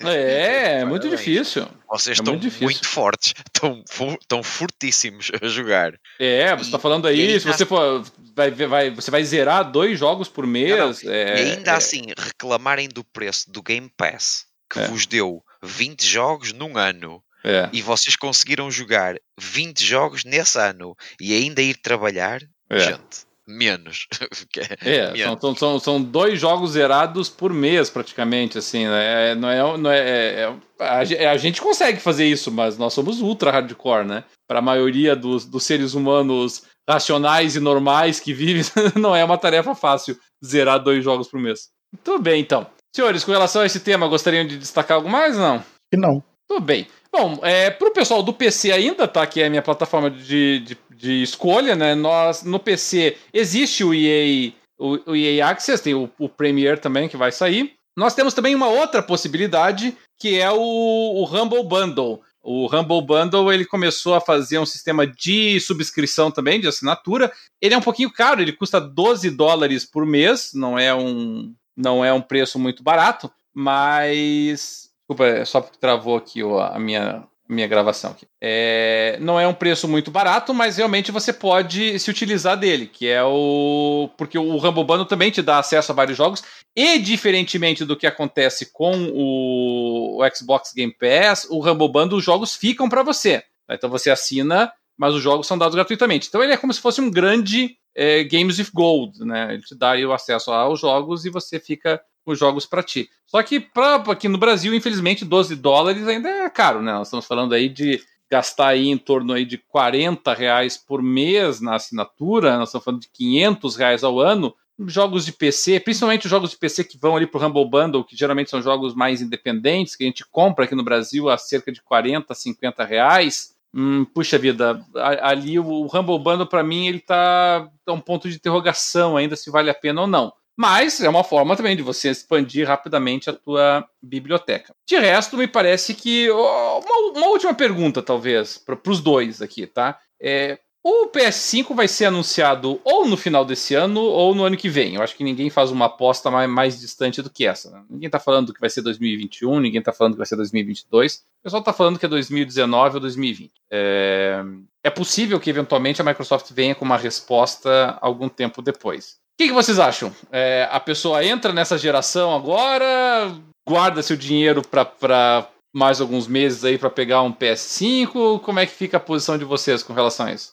É, 0.00 0.80
é 0.80 0.84
muito 0.84 1.08
difícil. 1.08 1.66
Vocês 1.88 2.18
é 2.18 2.22
estão 2.22 2.36
muito, 2.36 2.62
muito, 2.62 2.86
fortes, 2.86 3.34
estão, 3.46 3.84
estão 4.20 4.42
fortíssimos 4.42 5.30
a 5.40 5.48
jogar. 5.48 5.94
É, 6.18 6.54
você 6.56 6.66
está 6.66 6.78
falando 6.78 7.06
aí, 7.06 7.38
se 7.38 7.46
você 7.46 7.66
for. 7.66 8.04
Vai, 8.34 8.50
vai, 8.50 8.90
você 8.90 9.10
vai 9.10 9.24
zerar 9.24 9.70
dois 9.70 9.98
jogos 9.98 10.28
por 10.28 10.46
mês. 10.46 11.02
Não, 11.02 11.10
não. 11.10 11.12
É, 11.12 11.42
e 11.42 11.52
ainda 11.52 11.72
é... 11.72 11.74
assim, 11.74 12.06
reclamarem 12.16 12.88
do 12.88 13.04
preço 13.04 13.50
do 13.50 13.62
Game 13.62 13.90
Pass, 13.96 14.46
que 14.72 14.80
é. 14.80 14.86
vos 14.86 15.06
deu 15.06 15.42
20 15.62 16.06
jogos 16.06 16.52
num 16.52 16.76
ano. 16.76 17.22
É. 17.42 17.68
E 17.72 17.80
vocês 17.80 18.16
conseguiram 18.16 18.70
jogar 18.70 19.16
20 19.38 19.84
jogos 19.84 20.24
nesse 20.24 20.58
ano 20.58 20.94
e 21.18 21.34
ainda 21.34 21.62
ir 21.62 21.74
trabalhar, 21.76 22.40
gente, 22.70 23.24
menos. 23.50 24.06
é, 24.84 25.12
menos. 25.12 25.40
São, 25.40 25.56
são, 25.56 25.78
são 25.78 26.02
dois 26.02 26.40
jogos 26.40 26.72
zerados 26.72 27.28
por 27.28 27.52
mês, 27.52 27.90
praticamente, 27.90 28.58
assim, 28.58 28.86
né? 28.86 29.32
É, 29.32 29.34
não 29.34 29.50
é, 29.50 29.78
não 29.78 29.90
é, 29.90 29.98
é, 29.98 30.40
é 30.42 30.84
a, 30.84 31.32
a, 31.32 31.36
gente 31.36 31.60
consegue 31.60 32.00
fazer 32.00 32.26
isso, 32.26 32.50
mas 32.50 32.78
nós 32.78 32.92
somos 32.92 33.20
ultra 33.20 33.50
hardcore, 33.50 34.06
né? 34.06 34.24
Para 34.48 34.60
a 34.60 34.62
maioria 34.62 35.14
dos, 35.14 35.44
dos 35.44 35.64
seres 35.64 35.94
humanos 35.94 36.62
racionais 36.88 37.56
e 37.56 37.60
normais 37.60 38.18
que 38.18 38.32
vivem, 38.32 38.62
não 38.96 39.14
é 39.14 39.24
uma 39.24 39.38
tarefa 39.38 39.74
fácil 39.74 40.16
zerar 40.44 40.82
dois 40.82 41.04
jogos 41.04 41.28
por 41.28 41.40
mês. 41.40 41.68
Tudo 42.02 42.22
bem, 42.22 42.40
então. 42.40 42.66
Senhores, 42.94 43.24
com 43.24 43.32
relação 43.32 43.62
a 43.62 43.66
esse 43.66 43.80
tema, 43.80 44.08
gostariam 44.08 44.46
de 44.46 44.58
destacar 44.58 44.96
algo 44.96 45.08
mais 45.08 45.36
não? 45.36 45.62
Que 45.92 45.98
não. 45.98 46.22
Tudo 46.48 46.60
bem. 46.60 46.88
Bom, 47.12 47.40
é, 47.42 47.70
para 47.70 47.88
o 47.88 47.92
pessoal 47.92 48.22
do 48.22 48.32
PC 48.32 48.70
ainda, 48.70 49.08
tá? 49.08 49.26
Que 49.26 49.42
é 49.42 49.46
a 49.46 49.50
minha 49.50 49.62
plataforma 49.62 50.10
de, 50.10 50.60
de, 50.60 50.78
de 50.94 51.22
escolha, 51.22 51.74
né? 51.74 51.94
Nós, 51.94 52.44
no 52.44 52.60
PC, 52.60 53.16
existe 53.32 53.82
o 53.82 53.92
EA, 53.92 54.52
o, 54.78 55.10
o 55.10 55.16
EA 55.16 55.48
Access, 55.48 55.82
tem 55.82 55.94
o, 55.94 56.10
o 56.18 56.28
Premiere 56.28 56.80
também 56.80 57.08
que 57.08 57.16
vai 57.16 57.32
sair. 57.32 57.74
Nós 57.96 58.14
temos 58.14 58.32
também 58.32 58.54
uma 58.54 58.68
outra 58.68 59.02
possibilidade, 59.02 59.96
que 60.18 60.38
é 60.38 60.50
o, 60.50 60.56
o 60.56 61.24
Humble 61.24 61.64
Bundle. 61.64 62.22
O 62.42 62.66
Humble 62.74 63.02
Bundle 63.02 63.52
ele 63.52 63.66
começou 63.66 64.14
a 64.14 64.20
fazer 64.20 64.58
um 64.58 64.64
sistema 64.64 65.06
de 65.06 65.60
subscrição 65.60 66.30
também, 66.30 66.60
de 66.60 66.68
assinatura. 66.68 67.30
Ele 67.60 67.74
é 67.74 67.78
um 67.78 67.82
pouquinho 67.82 68.10
caro, 68.10 68.40
ele 68.40 68.52
custa 68.52 68.80
12 68.80 69.30
dólares 69.30 69.84
por 69.84 70.06
mês, 70.06 70.52
não 70.54 70.78
é 70.78 70.94
um, 70.94 71.52
não 71.76 72.04
é 72.04 72.12
um 72.12 72.22
preço 72.22 72.58
muito 72.58 72.82
barato, 72.82 73.30
mas. 73.52 74.89
Desculpa, 75.10 75.26
é 75.26 75.44
só 75.44 75.60
porque 75.60 75.76
travou 75.76 76.16
aqui 76.16 76.40
a 76.40 76.78
minha, 76.78 77.24
minha 77.48 77.66
gravação 77.66 78.12
aqui. 78.12 78.28
É, 78.40 79.18
não 79.20 79.40
é 79.40 79.48
um 79.48 79.52
preço 79.52 79.88
muito 79.88 80.08
barato, 80.08 80.54
mas 80.54 80.76
realmente 80.76 81.10
você 81.10 81.32
pode 81.32 81.98
se 81.98 82.08
utilizar 82.08 82.56
dele, 82.56 82.86
que 82.86 83.08
é 83.08 83.20
o. 83.24 84.08
Porque 84.16 84.38
o 84.38 84.56
Rumble 84.56 84.84
Bundle 84.84 85.06
também 85.06 85.32
te 85.32 85.42
dá 85.42 85.58
acesso 85.58 85.90
a 85.90 85.94
vários 85.96 86.16
jogos, 86.16 86.44
e 86.76 86.96
diferentemente 87.00 87.84
do 87.84 87.96
que 87.96 88.06
acontece 88.06 88.70
com 88.72 89.10
o, 89.12 90.22
o 90.22 90.30
Xbox 90.32 90.72
Game 90.72 90.94
Pass, 90.94 91.44
o 91.50 91.58
Rumble 91.58 91.90
Bundle, 91.90 92.18
os 92.18 92.24
jogos 92.24 92.54
ficam 92.54 92.88
para 92.88 93.02
você. 93.02 93.42
Tá? 93.66 93.74
Então 93.74 93.90
você 93.90 94.10
assina, 94.10 94.72
mas 94.96 95.12
os 95.12 95.22
jogos 95.22 95.48
são 95.48 95.58
dados 95.58 95.74
gratuitamente. 95.74 96.28
Então 96.28 96.40
ele 96.40 96.52
é 96.52 96.56
como 96.56 96.72
se 96.72 96.80
fosse 96.80 97.00
um 97.00 97.10
grande 97.10 97.76
é, 97.94 98.24
Games 98.24 98.58
with 98.58 98.70
Gold, 98.72 99.24
né? 99.24 99.54
Ele 99.54 99.62
te 99.62 99.74
dá 99.74 99.94
o 99.94 100.12
acesso 100.12 100.50
aos 100.50 100.80
jogos 100.80 101.24
e 101.24 101.30
você 101.30 101.58
fica 101.58 102.00
os 102.24 102.38
jogos 102.38 102.66
para 102.66 102.82
ti. 102.82 103.08
Só 103.26 103.42
que 103.42 103.60
pra, 103.60 103.96
aqui 103.96 104.28
no 104.28 104.38
Brasil, 104.38 104.74
infelizmente, 104.74 105.24
12 105.24 105.56
dólares 105.56 106.06
ainda 106.06 106.28
é 106.28 106.50
caro, 106.50 106.82
né? 106.82 106.92
Nós 106.92 107.08
estamos 107.08 107.26
falando 107.26 107.54
aí 107.54 107.68
de 107.68 108.00
gastar 108.30 108.68
aí 108.68 108.88
em 108.88 108.96
torno 108.96 109.32
aí 109.32 109.44
de 109.44 109.58
40 109.58 110.32
reais 110.32 110.76
por 110.76 111.02
mês 111.02 111.60
na 111.60 111.74
assinatura, 111.74 112.56
nós 112.56 112.68
estamos 112.68 112.84
falando 112.84 113.00
de 113.00 113.08
500 113.08 113.76
reais 113.76 114.04
ao 114.04 114.20
ano. 114.20 114.54
Jogos 114.86 115.26
de 115.26 115.32
PC, 115.32 115.80
principalmente 115.80 116.24
os 116.24 116.30
jogos 116.30 116.50
de 116.50 116.56
PC 116.56 116.84
que 116.84 116.96
vão 116.96 117.14
ali 117.14 117.26
para 117.26 117.38
o 117.38 117.46
Humble 117.46 117.68
Bundle, 117.68 118.04
que 118.04 118.16
geralmente 118.16 118.48
são 118.48 118.62
jogos 118.62 118.94
mais 118.94 119.20
independentes, 119.20 119.94
que 119.94 120.04
a 120.04 120.06
gente 120.06 120.24
compra 120.30 120.64
aqui 120.64 120.74
no 120.74 120.84
Brasil 120.84 121.28
a 121.28 121.36
cerca 121.36 121.70
de 121.70 121.82
40, 121.82 122.32
50 122.34 122.84
reais. 122.84 123.54
Hum, 123.72 124.04
puxa 124.04 124.36
vida, 124.36 124.84
ali 125.22 125.58
o 125.58 125.86
Humble 125.86 126.18
Bundle 126.18 126.46
para 126.46 126.62
mim 126.62 126.88
ele 126.88 126.98
tá, 126.98 127.70
tá 127.84 127.92
um 127.92 128.00
ponto 128.00 128.28
de 128.28 128.34
interrogação 128.34 129.16
ainda 129.16 129.36
se 129.36 129.48
vale 129.48 129.70
a 129.70 129.74
pena 129.74 130.00
ou 130.00 130.06
não. 130.08 130.32
Mas 130.56 131.00
é 131.00 131.08
uma 131.08 131.24
forma 131.24 131.56
também 131.56 131.74
de 131.74 131.82
você 131.82 132.10
expandir 132.10 132.66
rapidamente 132.68 133.30
a 133.30 133.32
tua 133.32 133.82
biblioteca. 134.02 134.74
De 134.86 134.98
resto, 134.98 135.36
me 135.38 135.48
parece 135.48 135.94
que. 135.94 136.30
Uma, 136.30 137.18
uma 137.18 137.26
última 137.28 137.54
pergunta, 137.54 138.02
talvez, 138.02 138.58
para 138.58 138.78
os 138.86 139.00
dois 139.00 139.40
aqui, 139.40 139.66
tá? 139.66 139.98
É, 140.20 140.58
o 140.82 141.08
PS5 141.08 141.74
vai 141.74 141.86
ser 141.86 142.06
anunciado 142.06 142.80
ou 142.84 143.06
no 143.06 143.16
final 143.16 143.44
desse 143.44 143.74
ano 143.74 144.00
ou 144.00 144.34
no 144.34 144.44
ano 144.44 144.56
que 144.56 144.68
vem. 144.68 144.94
Eu 144.94 145.02
acho 145.02 145.16
que 145.16 145.24
ninguém 145.24 145.50
faz 145.50 145.70
uma 145.70 145.86
aposta 145.86 146.30
mais, 146.30 146.48
mais 146.48 146.80
distante 146.80 147.20
do 147.20 147.30
que 147.30 147.46
essa. 147.46 147.70
Né? 147.70 147.82
Ninguém 147.90 148.06
está 148.06 148.18
falando 148.18 148.52
que 148.52 148.60
vai 148.60 148.70
ser 148.70 148.82
2021, 148.82 149.60
ninguém 149.60 149.80
está 149.80 149.92
falando 149.92 150.14
que 150.14 150.18
vai 150.18 150.26
ser 150.26 150.36
2022. 150.36 151.16
O 151.16 151.42
pessoal 151.44 151.60
está 151.60 151.72
falando 151.72 151.98
que 151.98 152.06
é 152.06 152.08
2019 152.08 152.94
ou 152.94 153.00
2020. 153.00 153.52
É, 153.70 154.42
é 154.84 154.90
possível 154.90 155.38
que 155.38 155.50
eventualmente 155.50 156.00
a 156.00 156.04
Microsoft 156.04 156.50
venha 156.52 156.74
com 156.74 156.84
uma 156.84 156.96
resposta 156.96 157.98
algum 158.00 158.28
tempo 158.28 158.62
depois 158.62 159.20
que, 159.40 159.48
que 159.48 159.54
vocês 159.54 159.78
acham? 159.78 160.14
É, 160.30 160.68
a 160.70 160.78
pessoa 160.78 161.24
entra 161.24 161.50
nessa 161.50 161.78
geração 161.78 162.34
agora, 162.36 163.34
guarda 163.66 164.02
seu 164.02 164.14
dinheiro 164.14 164.60
para 164.60 165.48
mais 165.72 165.98
alguns 165.98 166.26
meses 166.26 166.62
aí 166.62 166.76
para 166.76 166.90
pegar 166.90 167.22
um 167.22 167.32
PS5? 167.32 168.38
Como 168.40 168.58
é 168.58 168.66
que 168.66 168.72
fica 168.72 168.98
a 168.98 169.00
posição 169.00 169.38
de 169.38 169.46
vocês 169.46 169.82
com 169.82 169.94
relação 169.94 170.26
a 170.26 170.34
isso? 170.34 170.52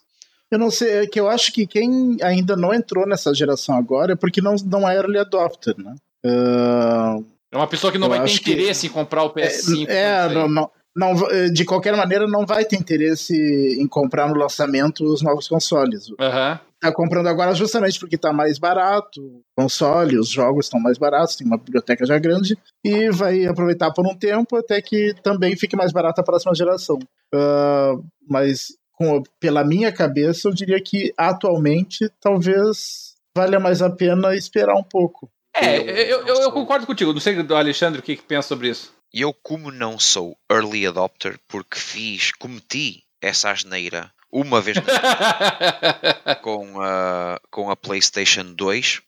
Eu 0.52 0.60
não 0.60 0.72
sei, 0.72 1.04
é 1.04 1.08
que 1.08 1.20
eu 1.20 1.28
acho 1.28 1.52
que 1.52 1.68
quem 1.68 2.18
ainda 2.22 2.56
não 2.56 2.74
entrou 2.74 3.08
nessa 3.08 3.34
geração 3.34 3.76
agora 3.76 4.14
é 4.14 4.16
porque 4.16 4.42
não, 4.42 4.56
não 4.66 4.88
é 4.88 4.96
early 4.96 5.18
adopter, 5.18 5.76
né? 5.78 5.96
Uh, 6.26 7.26
é 7.52 7.58
uma 7.58 7.68
pessoa 7.68 7.92
que 7.92 7.98
não 7.98 8.10
vai 8.10 8.24
ter 8.24 8.34
interesse 8.34 8.82
que, 8.82 8.88
em 8.88 8.90
comprar 8.90 9.24
o 9.24 9.34
PS5. 9.34 9.88
É, 9.88 10.26
é 10.26 10.30
não, 10.30 10.48
não, 10.48 10.72
não, 10.96 11.14
de 11.52 11.66
qualquer 11.66 11.96
maneira, 11.96 12.28
não 12.28 12.46
vai 12.46 12.66
ter 12.66 12.76
interesse 12.76 13.36
em 13.80 13.88
comprar 13.88 14.28
no 14.28 14.36
lançamento 14.36 15.04
os 15.04 15.22
novos 15.22 15.48
consoles. 15.48 16.10
Uhum 16.10 16.58
tá 16.80 16.92
comprando 16.92 17.28
agora 17.28 17.54
justamente 17.54 18.00
porque 18.00 18.18
tá 18.18 18.32
mais 18.32 18.60
barato, 18.60 19.22
o 19.22 19.44
console, 19.56 20.20
os 20.20 20.30
jogos 20.30 20.66
estão 20.66 20.80
mais 20.80 20.98
baratos, 20.98 21.36
tem 21.36 21.48
uma 21.48 21.58
biblioteca 21.58 22.06
já 22.06 22.18
grande, 22.20 22.58
e 22.84 23.10
vai 23.10 23.46
aproveitar 23.46 23.92
por 23.92 24.06
um 24.06 24.16
tempo 24.16 24.56
até 24.56 24.82
que 24.82 25.16
também 25.24 25.56
fique 25.56 25.76
mais 25.76 25.92
barato 25.92 26.22
a 26.22 26.24
próxima 26.24 26.54
geração. 26.54 27.00
Uh, 27.34 28.04
mas 28.30 28.68
com, 28.98 29.22
pela 29.40 29.64
minha 29.64 29.92
cabeça, 29.92 30.48
eu 30.48 30.54
diria 30.54 30.82
que 30.82 31.14
atualmente 31.16 32.12
talvez 32.20 33.16
valha 33.36 33.60
mais 33.60 33.82
a 33.82 33.92
pena 33.92 34.36
esperar 34.36 34.76
um 34.76 34.84
pouco. 34.84 35.32
É, 35.56 36.12
eu, 36.12 36.26
eu, 36.26 36.36
eu 36.42 36.52
concordo 36.52 36.88
contigo. 36.88 37.14
Não 37.14 37.20
sei, 37.20 37.38
Alexandre, 37.38 38.00
o 38.00 38.04
que, 38.04 38.16
que 38.16 38.24
pensa 38.24 38.48
sobre 38.48 38.70
isso. 38.70 38.92
Eu, 39.14 39.34
como 39.34 39.72
não 39.72 40.00
sou 40.00 40.36
early 40.52 40.86
adopter, 40.86 41.40
porque 41.48 41.80
fiz, 41.80 42.32
cometi 42.32 43.04
essa 43.22 43.52
asneira 43.52 44.12
uma 44.32 44.60
vez 44.60 44.78
com, 46.42 46.82
a, 46.82 47.40
com 47.52 47.70
a 47.70 47.76
PlayStation 47.76 48.54
2 48.54 49.02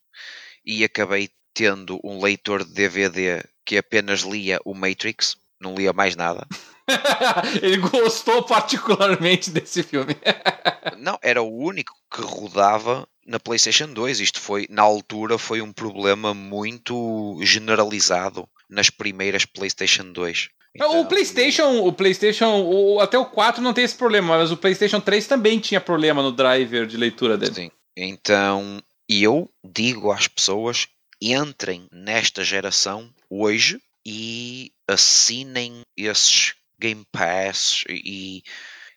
e 0.66 0.84
acabei 0.84 1.30
tendo 1.54 2.00
um 2.04 2.22
leitor 2.22 2.64
de 2.64 2.74
DVD 2.74 3.44
que 3.66 3.78
apenas 3.78 4.22
lia 4.22 4.60
o 4.64 4.74
Matrix, 4.74 5.36
não 5.60 5.76
lia 5.76 5.92
mais 5.94 6.16
nada. 6.16 6.48
Ele 7.62 7.78
gostou 7.78 8.44
particularmente 8.44 9.50
desse 9.50 9.84
filme. 9.84 10.16
não, 10.98 11.18
era 11.22 11.42
o 11.42 11.58
único 11.58 11.94
que 12.14 12.22
rodava 12.22 13.08
na 13.26 13.40
PlayStation 13.40 13.88
2. 13.88 14.20
Isto 14.20 14.40
foi, 14.40 14.68
na 14.70 14.82
altura, 14.82 15.38
foi 15.38 15.62
um 15.62 15.72
problema 15.72 16.34
muito 16.34 17.40
generalizado 17.42 18.48
nas 18.70 18.90
primeiras 18.90 19.46
PlayStation 19.46 20.12
2. 20.12 20.50
Então, 20.76 21.02
o 21.02 21.06
PlayStation, 21.06 21.84
o 21.84 21.92
PlayStation, 21.92 22.62
o, 22.62 23.00
até 23.00 23.18
o 23.18 23.26
4 23.26 23.62
não 23.62 23.74
tem 23.74 23.84
esse 23.84 23.96
problema, 23.96 24.38
mas 24.38 24.52
o 24.52 24.58
PlayStation 24.58 25.02
3 25.02 25.26
também 25.26 25.60
tinha 25.60 25.82
problema 25.82 26.22
no 26.22 26.32
driver 26.32 26.86
de 26.86 26.96
leitura 26.96 27.38
dele. 27.38 27.56
Sim. 27.56 27.72
Então, 27.98 28.82
eu 29.10 29.50
digo 29.64 30.12
às 30.12 30.28
pessoas: 30.28 30.88
entrem 31.22 31.88
nesta 31.92 32.44
geração 32.44 33.10
hoje 33.30 33.82
e 34.06 34.72
assinem 34.88 35.82
esses 35.98 36.54
Game 36.80 37.06
Pass 37.12 37.84
e 37.90 38.44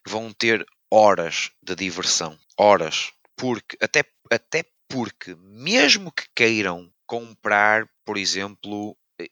vão 0.07 0.33
ter 0.33 0.65
horas 0.91 1.51
de 1.63 1.75
diversão. 1.75 2.39
Horas. 2.57 3.13
Porque, 3.37 3.77
até, 3.81 4.05
até 4.31 4.65
porque, 4.89 5.35
mesmo 5.37 6.13
que 6.13 6.27
queiram 6.35 6.93
comprar, 7.07 7.89
por 8.05 8.17
exemplo, 8.17 8.97
eh, 9.19 9.29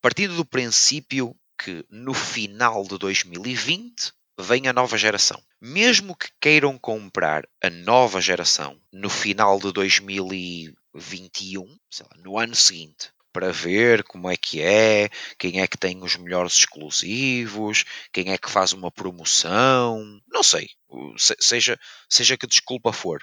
partindo 0.00 0.34
do 0.34 0.44
princípio 0.44 1.34
que 1.62 1.84
no 1.90 2.12
final 2.14 2.82
de 2.84 2.98
2020 2.98 4.12
vem 4.38 4.66
a 4.66 4.72
nova 4.72 4.96
geração. 4.96 5.42
Mesmo 5.60 6.16
que 6.16 6.30
queiram 6.40 6.78
comprar 6.78 7.46
a 7.62 7.68
nova 7.68 8.20
geração 8.20 8.80
no 8.90 9.10
final 9.10 9.58
de 9.58 9.70
2021, 9.72 11.66
lá, 12.00 12.08
no 12.16 12.38
ano 12.38 12.54
seguinte, 12.54 13.12
para 13.32 13.52
ver 13.52 14.02
como 14.04 14.28
é 14.30 14.36
que 14.36 14.60
é, 14.60 15.08
quem 15.38 15.60
é 15.60 15.66
que 15.66 15.78
tem 15.78 16.02
os 16.02 16.16
melhores 16.16 16.52
exclusivos, 16.52 17.84
quem 18.12 18.32
é 18.32 18.38
que 18.38 18.50
faz 18.50 18.72
uma 18.72 18.90
promoção, 18.90 20.20
não 20.28 20.42
sei, 20.42 20.68
seja, 21.16 21.78
seja 22.08 22.36
que 22.36 22.46
desculpa 22.46 22.92
for. 22.92 23.22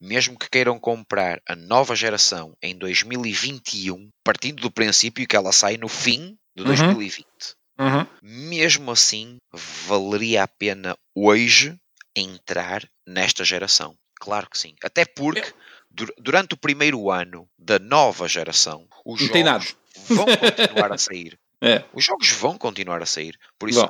Mesmo 0.00 0.38
que 0.38 0.48
queiram 0.48 0.78
comprar 0.78 1.40
a 1.46 1.56
nova 1.56 1.96
geração 1.96 2.56
em 2.62 2.76
2021, 2.76 4.08
partindo 4.22 4.60
do 4.60 4.70
princípio 4.70 5.26
que 5.26 5.34
ela 5.34 5.52
sai 5.52 5.76
no 5.76 5.88
fim 5.88 6.36
de 6.56 6.62
2020. 6.62 7.26
Uhum. 7.80 7.98
Uhum. 7.98 8.06
Mesmo 8.22 8.90
assim, 8.90 9.38
valeria 9.86 10.42
a 10.42 10.48
pena 10.48 10.96
hoje 11.14 11.76
entrar 12.14 12.88
nesta 13.06 13.44
geração. 13.44 13.96
Claro 14.20 14.50
que 14.50 14.58
sim. 14.58 14.74
Até 14.82 15.04
porque 15.04 15.54
durante 16.18 16.54
o 16.54 16.58
primeiro 16.58 17.10
ano 17.10 17.48
da 17.58 17.78
nova 17.78 18.28
geração, 18.28 18.86
os 19.08 19.20
Não 19.20 19.28
jogos 19.28 19.76
vão 20.08 20.26
continuar 20.36 20.92
a 20.92 20.98
sair. 20.98 21.38
É. 21.60 21.84
Os 21.92 22.04
jogos 22.04 22.30
vão 22.30 22.56
continuar 22.56 23.02
a 23.02 23.04
sair. 23.04 23.36
Por 23.58 23.68
isso, 23.68 23.84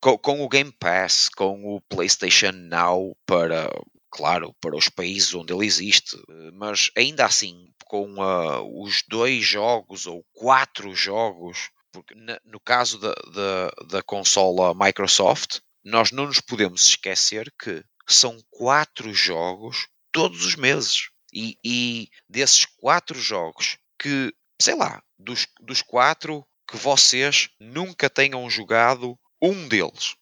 com, 0.00 0.16
com, 0.16 0.42
o 0.42 0.48
Game 0.48 0.72
Pass, 0.72 1.28
com 1.28 1.62
o 1.62 1.78
PlayStation 1.82 2.52
Now 2.52 3.14
para, 3.26 3.68
claro, 4.10 4.54
para 4.58 4.74
os 4.74 4.88
países 4.88 5.34
onde 5.34 5.52
ele 5.52 5.66
existe, 5.66 6.16
mas 6.54 6.90
ainda 6.96 7.26
assim, 7.26 7.68
com 7.84 8.14
uh, 8.14 8.82
os 8.82 9.02
dois 9.06 9.44
jogos 9.44 10.06
ou 10.06 10.24
quatro 10.32 10.94
jogos 10.94 11.68
porque 11.92 12.14
no 12.44 12.58
caso 12.58 12.98
da, 12.98 13.12
da, 13.12 13.70
da 13.86 14.02
consola 14.02 14.74
Microsoft, 14.74 15.60
nós 15.84 16.10
não 16.10 16.26
nos 16.26 16.40
podemos 16.40 16.86
esquecer 16.86 17.52
que 17.62 17.84
são 18.08 18.38
quatro 18.50 19.12
jogos 19.12 19.88
todos 20.10 20.44
os 20.44 20.56
meses. 20.56 21.10
E, 21.34 21.56
e 21.64 22.08
desses 22.28 22.66
quatro 22.78 23.18
jogos 23.18 23.78
que, 23.98 24.32
sei 24.62 24.74
lá, 24.74 25.02
dos, 25.18 25.46
dos 25.60 25.82
quatro 25.82 26.44
que 26.66 26.76
vocês 26.76 27.50
nunca 27.60 28.08
tenham 28.08 28.48
jogado 28.48 29.18
um 29.40 29.66
deles, 29.66 30.14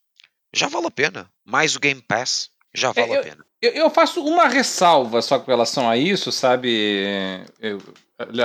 já 0.53 0.67
vale 0.69 0.87
a 0.87 0.91
pena. 0.91 1.31
Mais 1.45 1.77
o 1.77 1.81
Game 1.81 2.01
Pass, 2.01 2.51
já 2.75 2.93
vale 2.93 3.13
é, 3.13 3.19
a 3.19 3.23
pena. 3.23 3.47
Eu, 3.61 3.73
eu, 3.73 3.91
faço 3.91 4.25
uma 4.25 4.49
ressalva 4.49 5.21
só 5.21 5.39
com 5.39 5.51
relação 5.51 5.89
a 5.89 5.97
isso, 5.97 6.33
sabe, 6.33 7.45
eu, 7.61 7.79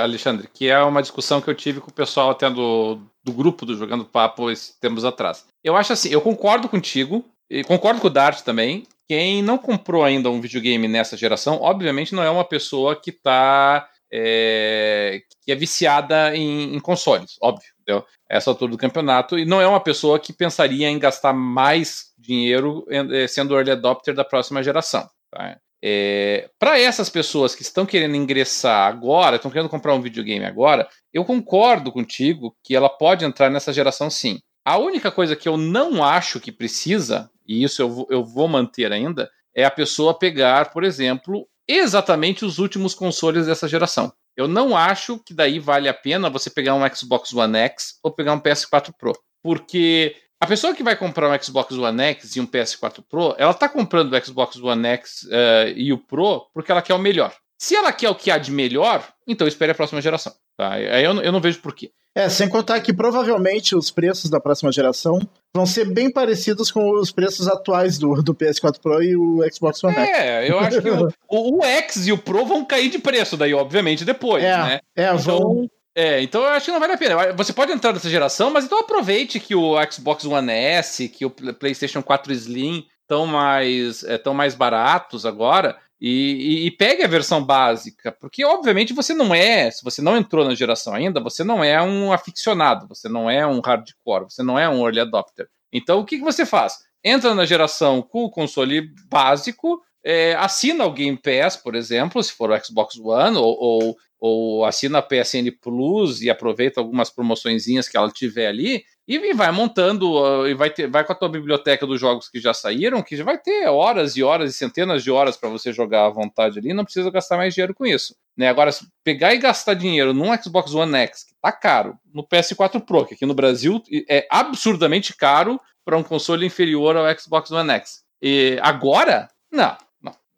Alexandre, 0.00 0.48
que 0.52 0.68
é 0.68 0.78
uma 0.80 1.02
discussão 1.02 1.40
que 1.40 1.48
eu 1.48 1.54
tive 1.54 1.80
com 1.80 1.90
o 1.90 1.94
pessoal 1.94 2.30
até 2.30 2.50
do, 2.50 3.00
do 3.24 3.32
grupo 3.32 3.64
do 3.64 3.76
Jogando 3.76 4.04
Papo 4.04 4.50
esses 4.50 4.76
tempos 4.78 5.04
atrás. 5.04 5.46
Eu 5.64 5.76
acho 5.76 5.92
assim, 5.92 6.10
eu 6.10 6.20
concordo 6.20 6.68
contigo, 6.68 7.24
e 7.48 7.64
concordo 7.64 8.00
com 8.00 8.08
o 8.08 8.10
Dart 8.10 8.42
também. 8.42 8.86
Quem 9.08 9.42
não 9.42 9.56
comprou 9.56 10.04
ainda 10.04 10.28
um 10.28 10.40
videogame 10.40 10.88
nessa 10.88 11.16
geração, 11.16 11.60
obviamente 11.62 12.14
não 12.14 12.22
é 12.22 12.30
uma 12.30 12.44
pessoa 12.44 12.96
que 12.96 13.10
está 13.10 13.88
é, 14.18 15.20
que 15.42 15.52
é 15.52 15.54
viciada 15.54 16.34
em, 16.34 16.74
em 16.74 16.80
consoles, 16.80 17.36
óbvio. 17.42 17.68
Entendeu? 17.82 18.04
Essa 18.28 18.50
altura 18.50 18.70
do 18.70 18.78
campeonato, 18.78 19.38
e 19.38 19.44
não 19.44 19.60
é 19.60 19.66
uma 19.66 19.80
pessoa 19.80 20.18
que 20.18 20.32
pensaria 20.32 20.88
em 20.88 20.98
gastar 20.98 21.34
mais 21.34 22.06
dinheiro 22.18 22.84
eh, 22.90 23.28
sendo 23.28 23.54
early 23.54 23.70
adopter 23.70 24.14
da 24.14 24.24
próxima 24.24 24.62
geração. 24.62 25.08
Tá? 25.30 25.58
É, 25.84 26.48
para 26.58 26.80
essas 26.80 27.10
pessoas 27.10 27.54
que 27.54 27.62
estão 27.62 27.84
querendo 27.84 28.16
ingressar 28.16 28.88
agora, 28.88 29.36
estão 29.36 29.50
querendo 29.50 29.68
comprar 29.68 29.94
um 29.94 30.00
videogame 30.00 30.44
agora, 30.44 30.88
eu 31.12 31.24
concordo 31.24 31.92
contigo 31.92 32.56
que 32.64 32.74
ela 32.74 32.88
pode 32.88 33.24
entrar 33.24 33.50
nessa 33.50 33.72
geração 33.72 34.10
sim. 34.10 34.40
A 34.64 34.78
única 34.78 35.12
coisa 35.12 35.36
que 35.36 35.48
eu 35.48 35.56
não 35.56 36.02
acho 36.02 36.40
que 36.40 36.50
precisa, 36.50 37.30
e 37.46 37.62
isso 37.62 37.82
eu 37.82 38.06
eu 38.10 38.24
vou 38.24 38.48
manter 38.48 38.90
ainda, 38.90 39.30
é 39.54 39.64
a 39.64 39.70
pessoa 39.70 40.18
pegar, 40.18 40.72
por 40.72 40.82
exemplo, 40.82 41.46
exatamente 41.68 42.44
os 42.44 42.58
últimos 42.58 42.94
consoles 42.94 43.46
dessa 43.46 43.68
geração. 43.68 44.12
Eu 44.36 44.46
não 44.46 44.76
acho 44.76 45.18
que 45.18 45.32
daí 45.32 45.58
vale 45.58 45.88
a 45.88 45.94
pena 45.94 46.28
você 46.28 46.50
pegar 46.50 46.74
um 46.74 46.94
Xbox 46.94 47.32
One 47.32 47.56
X 47.58 47.98
ou 48.02 48.10
pegar 48.10 48.34
um 48.34 48.40
PS4 48.40 48.92
Pro. 48.98 49.18
Porque 49.42 50.14
a 50.38 50.46
pessoa 50.46 50.74
que 50.74 50.82
vai 50.82 50.94
comprar 50.94 51.30
um 51.30 51.42
Xbox 51.42 51.72
One 51.72 52.02
X 52.02 52.36
e 52.36 52.40
um 52.40 52.46
PS4 52.46 53.02
Pro, 53.08 53.34
ela 53.38 53.52
está 53.52 53.68
comprando 53.68 54.12
o 54.12 54.24
Xbox 54.24 54.56
One 54.56 54.86
X 54.88 55.22
uh, 55.22 55.68
e 55.74 55.92
o 55.92 55.98
Pro 55.98 56.46
porque 56.52 56.70
ela 56.70 56.82
quer 56.82 56.94
o 56.94 56.98
melhor. 56.98 57.34
Se 57.58 57.74
ela 57.74 57.92
quer 57.92 58.10
o 58.10 58.14
que 58.14 58.30
há 58.30 58.36
de 58.36 58.52
melhor, 58.52 59.06
então 59.26 59.48
espere 59.48 59.72
a 59.72 59.74
próxima 59.74 60.02
geração. 60.02 60.34
Tá? 60.56 60.72
Aí 60.72 61.04
eu, 61.04 61.14
eu 61.22 61.32
não 61.32 61.40
vejo 61.40 61.60
porquê. 61.60 61.90
É, 62.16 62.30
sem 62.30 62.48
contar 62.48 62.80
que 62.80 62.94
provavelmente 62.94 63.76
os 63.76 63.90
preços 63.90 64.30
da 64.30 64.40
próxima 64.40 64.72
geração 64.72 65.20
vão 65.54 65.66
ser 65.66 65.84
bem 65.84 66.10
parecidos 66.10 66.70
com 66.70 66.98
os 66.98 67.12
preços 67.12 67.46
atuais 67.46 67.98
do, 67.98 68.22
do 68.22 68.34
PS4 68.34 68.80
Pro 68.80 69.02
e 69.02 69.14
o 69.14 69.44
Xbox 69.52 69.84
One 69.84 69.94
X. 69.94 70.18
É, 70.18 70.50
eu 70.50 70.58
acho 70.58 70.80
que 70.80 70.88
o, 70.88 71.08
o, 71.28 71.58
o, 71.58 71.62
X 71.62 72.06
e 72.06 72.12
o 72.12 72.16
Pro 72.16 72.46
vão 72.46 72.64
cair 72.64 72.88
de 72.88 72.98
preço 72.98 73.36
daí, 73.36 73.52
obviamente, 73.52 74.02
depois, 74.02 74.42
é, 74.42 74.56
né? 74.56 74.80
É, 74.96 75.04
então, 75.12 75.18
vão... 75.18 75.70
É, 75.94 76.22
então 76.22 76.42
eu 76.42 76.48
acho 76.48 76.64
que 76.64 76.72
não 76.72 76.80
vale 76.80 76.94
a 76.94 76.98
pena. 76.98 77.34
Você 77.34 77.52
pode 77.52 77.72
entrar 77.72 77.92
nessa 77.92 78.08
geração, 78.08 78.50
mas 78.50 78.64
então 78.64 78.80
aproveite 78.80 79.38
que 79.38 79.54
o 79.54 79.74
Xbox 79.90 80.24
One 80.24 80.50
S, 80.50 81.08
que 81.10 81.26
o 81.26 81.30
PlayStation 81.30 82.02
4 82.02 82.32
Slim 82.32 82.86
estão 83.02 83.26
mais, 83.26 84.02
é, 84.04 84.16
tão 84.16 84.32
mais 84.32 84.54
baratos 84.54 85.26
agora 85.26 85.76
e, 86.00 86.10
e, 86.10 86.66
e, 86.66 86.70
pegue 86.70 87.02
a 87.02 87.08
versão 87.08 87.42
básica, 87.42 88.12
porque 88.12 88.44
obviamente 88.44 88.92
você 88.92 89.14
não 89.14 89.34
é, 89.34 89.70
se 89.70 89.82
você 89.82 90.02
não 90.02 90.16
entrou 90.16 90.44
na 90.44 90.54
geração 90.54 90.92
ainda, 90.92 91.20
você 91.20 91.42
não 91.42 91.64
é 91.64 91.82
um 91.82 92.12
aficionado, 92.12 92.86
você 92.86 93.08
não 93.08 93.30
é 93.30 93.46
um 93.46 93.60
hardcore, 93.60 94.24
você 94.24 94.42
não 94.42 94.58
é 94.58 94.68
um 94.68 94.84
early 94.84 95.00
adopter. 95.00 95.48
Então 95.72 96.00
o 96.00 96.04
que, 96.04 96.18
que 96.18 96.24
você 96.24 96.44
faz? 96.44 96.74
Entra 97.02 97.34
na 97.34 97.46
geração 97.46 98.02
com 98.02 98.24
o 98.24 98.30
console 98.30 98.90
básico, 99.08 99.80
é, 100.04 100.34
assina 100.34 100.84
o 100.84 100.92
Game 100.92 101.16
Pass, 101.16 101.56
por 101.56 101.74
exemplo, 101.74 102.22
se 102.22 102.32
for 102.32 102.50
o 102.50 102.64
Xbox 102.64 102.98
One, 102.98 103.36
ou, 103.36 103.56
ou, 103.58 103.96
ou 104.20 104.64
assina 104.64 104.98
a 104.98 105.02
PSN 105.02 105.50
Plus 105.60 106.20
e 106.20 106.28
aproveita 106.28 106.80
algumas 106.80 107.10
promoçõezinhas 107.10 107.88
que 107.88 107.96
ela 107.96 108.10
tiver 108.10 108.48
ali, 108.48 108.84
e 109.06 109.32
vai 109.32 109.52
montando, 109.52 110.46
e 110.48 110.54
vai, 110.54 110.70
ter, 110.70 110.88
vai 110.88 111.04
com 111.04 111.12
a 111.12 111.16
tua 111.16 111.28
biblioteca 111.28 111.86
dos 111.86 112.00
jogos 112.00 112.28
que 112.28 112.40
já 112.40 112.52
saíram, 112.52 113.02
que 113.02 113.16
já 113.16 113.22
vai 113.22 113.38
ter 113.38 113.68
horas 113.68 114.16
e 114.16 114.22
horas 114.22 114.50
e 114.50 114.56
centenas 114.56 115.04
de 115.04 115.10
horas 115.10 115.36
para 115.36 115.48
você 115.48 115.72
jogar 115.72 116.06
à 116.06 116.10
vontade 116.10 116.58
ali, 116.58 116.74
não 116.74 116.84
precisa 116.84 117.10
gastar 117.10 117.36
mais 117.36 117.54
dinheiro 117.54 117.74
com 117.74 117.86
isso. 117.86 118.16
Né? 118.36 118.48
Agora, 118.48 118.70
pegar 119.04 119.32
e 119.32 119.38
gastar 119.38 119.74
dinheiro 119.74 120.12
num 120.12 120.36
Xbox 120.36 120.74
One 120.74 120.94
X, 120.96 121.24
que 121.24 121.34
tá 121.40 121.52
caro, 121.52 121.96
no 122.12 122.26
PS4 122.26 122.84
Pro, 122.84 123.06
que 123.06 123.14
aqui 123.14 123.24
no 123.24 123.34
Brasil 123.34 123.80
é 124.08 124.26
absurdamente 124.30 125.14
caro 125.14 125.60
para 125.84 125.96
um 125.96 126.02
console 126.02 126.44
inferior 126.44 126.96
ao 126.96 127.18
Xbox 127.18 127.50
One 127.52 127.70
X. 127.70 128.02
E 128.20 128.58
agora, 128.60 129.28
não. 129.52 129.76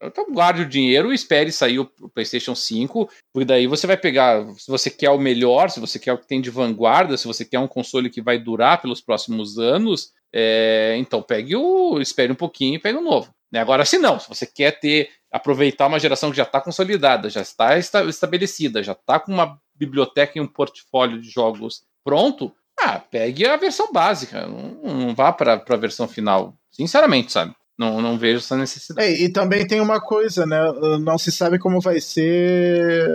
Então 0.02 0.32
guarde 0.32 0.62
o 0.62 0.68
dinheiro 0.68 1.10
e 1.10 1.14
espere 1.14 1.50
sair 1.50 1.80
o 1.80 1.86
PlayStation 1.86 2.54
5, 2.54 3.10
porque 3.32 3.44
daí 3.44 3.66
você 3.66 3.86
vai 3.86 3.96
pegar, 3.96 4.44
se 4.56 4.70
você 4.70 4.90
quer 4.90 5.10
o 5.10 5.18
melhor, 5.18 5.70
se 5.70 5.80
você 5.80 5.98
quer 5.98 6.12
o 6.12 6.18
que 6.18 6.26
tem 6.26 6.40
de 6.40 6.50
vanguarda, 6.50 7.16
se 7.16 7.26
você 7.26 7.44
quer 7.44 7.58
um 7.58 7.66
console 7.66 8.08
que 8.08 8.22
vai 8.22 8.38
durar 8.38 8.80
pelos 8.80 9.00
próximos 9.00 9.58
anos, 9.58 10.12
é, 10.32 10.94
então 10.98 11.20
pegue 11.20 11.56
o, 11.56 12.00
espere 12.00 12.32
um 12.32 12.36
pouquinho 12.36 12.76
e 12.76 12.78
pegue 12.78 12.98
o 12.98 13.02
novo. 13.02 13.34
Né? 13.50 13.60
Agora, 13.60 13.84
se 13.84 13.98
não, 13.98 14.20
se 14.20 14.28
você 14.28 14.46
quer 14.46 14.78
ter, 14.78 15.10
aproveitar 15.32 15.86
uma 15.86 15.98
geração 15.98 16.30
que 16.30 16.36
já 16.36 16.44
está 16.44 16.60
consolidada, 16.60 17.28
já 17.28 17.40
está 17.40 17.76
estabelecida, 17.76 18.82
já 18.82 18.92
está 18.92 19.18
com 19.18 19.32
uma 19.32 19.60
biblioteca 19.74 20.32
e 20.36 20.40
um 20.40 20.46
portfólio 20.46 21.20
de 21.20 21.28
jogos 21.28 21.82
pronto, 22.04 22.54
ah, 22.80 23.00
pegue 23.00 23.46
a 23.46 23.56
versão 23.56 23.92
básica, 23.92 24.46
não, 24.46 24.94
não 24.94 25.14
vá 25.14 25.32
para 25.32 25.62
a 25.66 25.76
versão 25.76 26.06
final. 26.06 26.54
Sinceramente, 26.70 27.32
sabe? 27.32 27.54
Não, 27.78 28.02
não 28.02 28.18
vejo 28.18 28.38
essa 28.38 28.56
necessidade. 28.56 29.08
É, 29.08 29.22
e 29.22 29.28
também 29.28 29.66
tem 29.66 29.80
uma 29.80 30.00
coisa, 30.00 30.44
né? 30.44 30.58
Não 31.00 31.16
se 31.16 31.30
sabe 31.30 31.58
como 31.58 31.80
vai 31.80 32.00
ser 32.00 33.08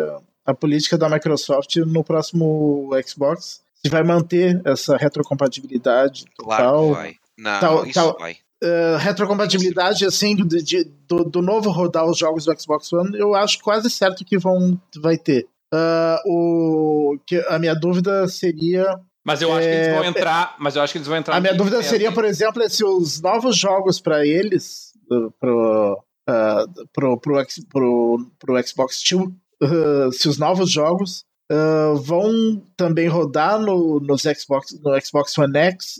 a 0.45 0.53
política 0.53 0.97
da 0.97 1.09
Microsoft 1.09 1.75
no 1.77 2.03
próximo 2.03 2.89
Xbox. 3.05 3.61
Se 3.83 3.89
vai 3.89 4.03
manter 4.03 4.61
essa 4.63 4.95
retrocompatibilidade 4.95 6.25
claro 6.37 6.63
tal. 6.63 6.87
Que 6.87 6.93
vai. 6.93 7.15
Não, 7.37 7.59
tal, 7.59 7.85
isso 7.85 7.93
tal, 7.93 8.17
vai. 8.17 8.37
Uh, 8.63 8.95
retrocompatibilidade 8.97 10.05
assim 10.05 10.37
do, 10.37 10.47
de, 10.47 10.85
do, 11.05 11.25
do, 11.25 11.41
novo 11.41 11.69
rodar 11.69 12.05
os 12.05 12.17
jogos 12.17 12.45
do 12.45 12.57
Xbox 12.57 12.93
One, 12.93 13.17
eu 13.19 13.35
acho 13.35 13.59
quase 13.59 13.89
certo 13.89 14.23
que 14.23 14.37
vão 14.37 14.79
vai 15.01 15.17
ter. 15.17 15.45
Uh, 15.73 16.17
o, 16.25 17.17
que 17.25 17.35
a 17.49 17.59
minha 17.59 17.75
dúvida 17.75 18.25
seria 18.29 18.85
mas 19.25 19.41
eu 19.41 19.51
acho 19.53 19.67
que 19.67 19.73
eles 19.73 19.93
vão 19.93 20.03
é, 20.03 20.07
entrar. 20.07 20.55
Mas 20.59 20.75
eu 20.75 20.81
acho 20.81 20.93
que 20.93 20.97
eles 20.97 21.07
vão 21.07 21.17
entrar. 21.17 21.35
A 21.37 21.39
minha 21.39 21.53
dúvida 21.53 21.81
seria, 21.81 22.11
por 22.11 22.25
exemplo, 22.25 22.61
é 22.61 22.69
se 22.69 22.83
os 22.83 23.21
novos 23.21 23.55
jogos 23.55 23.99
para 23.99 24.25
eles, 24.25 24.91
pro, 25.39 26.03
uh, 26.29 26.87
pro, 26.93 27.17
pro, 27.19 27.45
pro, 27.69 28.31
pro 28.39 28.67
Xbox 28.67 29.01
Two, 29.01 29.33
uh, 29.61 30.11
se 30.11 30.27
os 30.27 30.37
novos 30.37 30.69
jogos 30.69 31.25
uh, 31.51 31.95
vão 31.95 32.61
também 32.75 33.07
rodar 33.07 33.59
no, 33.59 33.99
nos 33.99 34.23
Xbox, 34.23 34.77
no 34.83 34.99
Xbox 35.01 35.37
One 35.37 35.57
X 35.57 35.99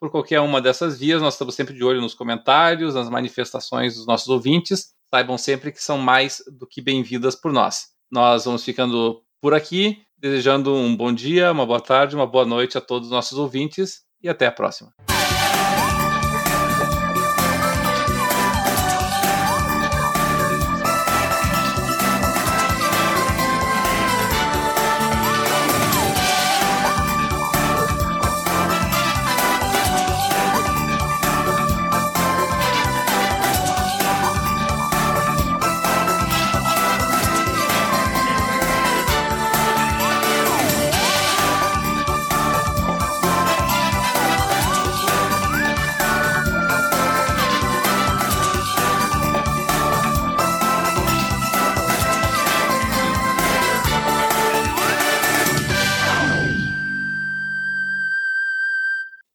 Por 0.00 0.10
qualquer 0.10 0.40
uma 0.40 0.60
dessas 0.60 0.98
vias, 0.98 1.22
nós 1.22 1.34
estamos 1.34 1.54
sempre 1.54 1.74
de 1.74 1.84
olho 1.84 2.00
nos 2.00 2.14
comentários, 2.14 2.94
nas 2.94 3.08
manifestações 3.08 3.96
dos 3.96 4.06
nossos 4.06 4.28
ouvintes. 4.28 4.92
Saibam 5.14 5.38
sempre 5.38 5.70
que 5.70 5.82
são 5.82 5.98
mais 5.98 6.42
do 6.50 6.66
que 6.66 6.80
bem-vindas 6.80 7.36
por 7.36 7.52
nós. 7.52 7.88
Nós 8.10 8.44
vamos 8.44 8.64
ficando 8.64 9.22
por 9.40 9.54
aqui, 9.54 10.02
desejando 10.16 10.74
um 10.74 10.96
bom 10.96 11.12
dia, 11.12 11.52
uma 11.52 11.66
boa 11.66 11.80
tarde, 11.80 12.16
uma 12.16 12.26
boa 12.26 12.44
noite 12.44 12.78
a 12.78 12.80
todos 12.80 13.08
os 13.08 13.12
nossos 13.12 13.38
ouvintes 13.38 14.02
e 14.22 14.28
até 14.28 14.46
a 14.46 14.52
próxima. 14.52 14.92